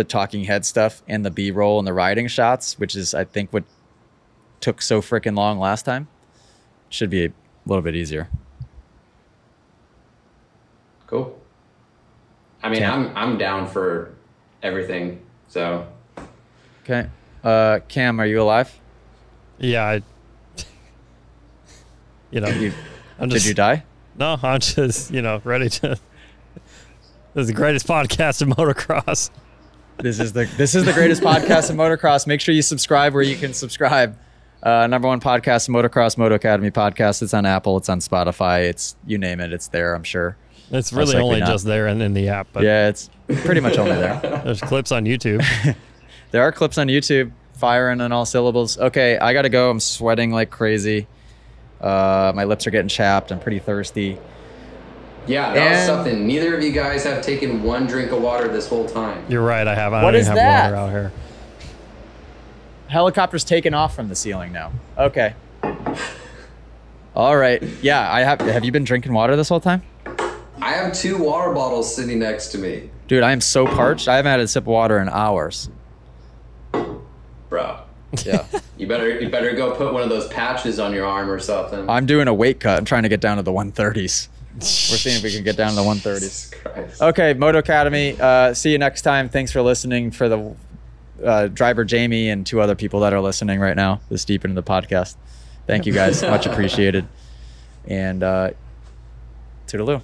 the 0.00 0.04
talking 0.04 0.44
head 0.44 0.64
stuff 0.64 1.02
and 1.06 1.26
the 1.26 1.30
B 1.30 1.50
roll 1.50 1.78
and 1.78 1.86
the 1.86 1.92
riding 1.92 2.26
shots, 2.26 2.78
which 2.78 2.96
is 2.96 3.12
I 3.12 3.24
think 3.24 3.52
what 3.52 3.64
took 4.60 4.80
so 4.80 5.02
freaking 5.02 5.36
long 5.36 5.58
last 5.58 5.84
time, 5.84 6.08
should 6.88 7.10
be 7.10 7.26
a 7.26 7.32
little 7.66 7.82
bit 7.82 7.94
easier. 7.94 8.30
Cool. 11.06 11.38
I 12.62 12.70
mean, 12.70 12.80
Cam. 12.80 13.08
I'm 13.08 13.16
I'm 13.16 13.38
down 13.38 13.66
for 13.66 14.14
everything. 14.62 15.20
So. 15.48 15.86
Okay. 16.82 17.08
Uh, 17.44 17.80
Cam, 17.88 18.20
are 18.20 18.26
you 18.26 18.40
alive? 18.40 18.72
Yeah. 19.58 19.84
I, 19.84 20.02
you 22.30 22.40
know, 22.40 22.48
you, 22.48 22.72
I'm 23.18 23.28
just, 23.28 23.44
did 23.44 23.50
you 23.50 23.54
die? 23.54 23.84
No, 24.18 24.38
I'm 24.42 24.60
just 24.60 25.10
you 25.10 25.20
know 25.20 25.42
ready 25.44 25.68
to. 25.68 25.98
This 27.32 27.42
is 27.42 27.46
the 27.46 27.54
greatest 27.54 27.86
podcast 27.86 28.42
in 28.42 28.50
motocross. 28.50 29.30
This 30.02 30.18
is 30.18 30.32
the 30.32 30.44
this 30.56 30.74
is 30.74 30.84
the 30.84 30.92
greatest 30.92 31.22
podcast 31.22 31.70
in 31.70 31.76
motocross. 31.76 32.26
Make 32.26 32.40
sure 32.40 32.54
you 32.54 32.62
subscribe 32.62 33.12
where 33.12 33.22
you 33.22 33.36
can 33.36 33.52
subscribe. 33.52 34.16
Uh, 34.62 34.86
number 34.86 35.08
one 35.08 35.20
podcast, 35.20 35.68
Motocross 35.68 36.18
Moto 36.18 36.34
Academy 36.34 36.70
podcast. 36.70 37.22
It's 37.22 37.34
on 37.34 37.46
Apple. 37.46 37.76
It's 37.76 37.88
on 37.88 38.00
Spotify. 38.00 38.68
It's 38.68 38.96
you 39.06 39.18
name 39.18 39.40
it. 39.40 39.52
It's 39.52 39.68
there. 39.68 39.94
I'm 39.94 40.02
sure. 40.02 40.36
It's 40.70 40.92
really 40.92 41.16
only 41.16 41.40
just 41.40 41.64
there 41.64 41.86
and 41.86 42.00
in 42.02 42.14
the 42.14 42.28
app. 42.28 42.48
But 42.52 42.62
yeah, 42.62 42.88
it's 42.88 43.10
pretty 43.26 43.60
much 43.60 43.76
only 43.76 43.96
there. 43.96 44.20
There's 44.44 44.60
clips 44.60 44.92
on 44.92 45.04
YouTube. 45.04 45.44
there 46.30 46.42
are 46.42 46.52
clips 46.52 46.78
on 46.78 46.88
YouTube. 46.88 47.32
Firing 47.54 48.00
on 48.00 48.10
all 48.12 48.24
syllables. 48.24 48.78
Okay, 48.78 49.18
I 49.18 49.34
gotta 49.34 49.50
go. 49.50 49.70
I'm 49.70 49.80
sweating 49.80 50.30
like 50.30 50.50
crazy. 50.50 51.06
Uh, 51.80 52.32
my 52.34 52.44
lips 52.44 52.66
are 52.66 52.70
getting 52.70 52.88
chapped. 52.88 53.32
I'm 53.32 53.40
pretty 53.40 53.58
thirsty. 53.58 54.18
Yeah, 55.26 55.52
that 55.54 55.58
and 55.58 55.70
was 55.76 55.86
something. 55.86 56.26
Neither 56.26 56.56
of 56.56 56.62
you 56.62 56.72
guys 56.72 57.04
have 57.04 57.22
taken 57.22 57.62
one 57.62 57.86
drink 57.86 58.10
of 58.12 58.20
water 58.22 58.48
this 58.48 58.68
whole 58.68 58.88
time. 58.88 59.24
You're 59.28 59.44
right. 59.44 59.66
I 59.66 59.74
have. 59.74 59.92
I 59.92 60.02
what 60.02 60.12
don't 60.12 60.20
is 60.20 60.26
even 60.26 60.38
have 60.38 60.72
that? 60.72 60.72
water 60.72 60.76
out 60.76 60.90
here. 60.90 61.12
Helicopter's 62.88 63.44
taken 63.44 63.72
off 63.74 63.94
from 63.94 64.08
the 64.08 64.16
ceiling 64.16 64.52
now. 64.52 64.72
Okay. 64.98 65.34
All 67.14 67.36
right. 67.36 67.62
Yeah, 67.82 68.10
I 68.12 68.20
have. 68.20 68.40
Have 68.40 68.64
you 68.64 68.72
been 68.72 68.84
drinking 68.84 69.12
water 69.12 69.36
this 69.36 69.48
whole 69.48 69.60
time? 69.60 69.82
I 70.62 70.72
have 70.72 70.92
two 70.92 71.22
water 71.22 71.52
bottles 71.52 71.94
sitting 71.94 72.18
next 72.18 72.48
to 72.48 72.58
me. 72.58 72.90
Dude, 73.08 73.22
I 73.22 73.32
am 73.32 73.40
so 73.40 73.66
parched. 73.66 74.08
I 74.08 74.16
haven't 74.16 74.30
had 74.30 74.40
a 74.40 74.48
sip 74.48 74.64
of 74.64 74.68
water 74.68 74.98
in 74.98 75.08
hours. 75.08 75.70
Bro. 76.72 77.80
Yeah. 78.24 78.44
you 78.76 78.86
better 78.86 79.20
you 79.20 79.28
better 79.28 79.52
go 79.52 79.74
put 79.74 79.92
one 79.92 80.02
of 80.02 80.08
those 80.08 80.28
patches 80.28 80.78
on 80.78 80.92
your 80.92 81.06
arm 81.06 81.30
or 81.30 81.38
something. 81.38 81.88
I'm 81.88 82.06
doing 82.06 82.28
a 82.28 82.34
weight 82.34 82.60
cut. 82.60 82.78
I'm 82.78 82.84
trying 82.84 83.02
to 83.04 83.08
get 83.08 83.20
down 83.20 83.36
to 83.36 83.42
the 83.42 83.52
130s. 83.52 84.28
We're 84.54 84.60
seeing 84.96 85.16
if 85.16 85.22
we 85.22 85.32
can 85.32 85.44
get 85.44 85.56
down 85.56 85.70
to 85.70 85.76
the 85.76 85.82
130s. 85.82 87.00
Okay, 87.00 87.34
Moto 87.34 87.58
Academy. 87.58 88.16
Uh, 88.20 88.52
see 88.52 88.72
you 88.72 88.78
next 88.78 89.02
time. 89.02 89.28
Thanks 89.28 89.52
for 89.52 89.62
listening 89.62 90.10
for 90.10 90.28
the 90.28 90.54
uh, 91.24 91.48
driver 91.48 91.84
Jamie 91.84 92.28
and 92.30 92.46
two 92.46 92.60
other 92.60 92.74
people 92.74 93.00
that 93.00 93.12
are 93.12 93.20
listening 93.20 93.60
right 93.60 93.76
now 93.76 94.00
this 94.08 94.24
deep 94.24 94.44
into 94.44 94.54
the 94.54 94.62
podcast. 94.62 95.16
Thank 95.66 95.86
you 95.86 95.92
guys. 95.92 96.22
Much 96.22 96.46
appreciated. 96.48 97.06
And 97.86 98.22
uh, 98.22 98.50
toodaloo. 99.66 100.02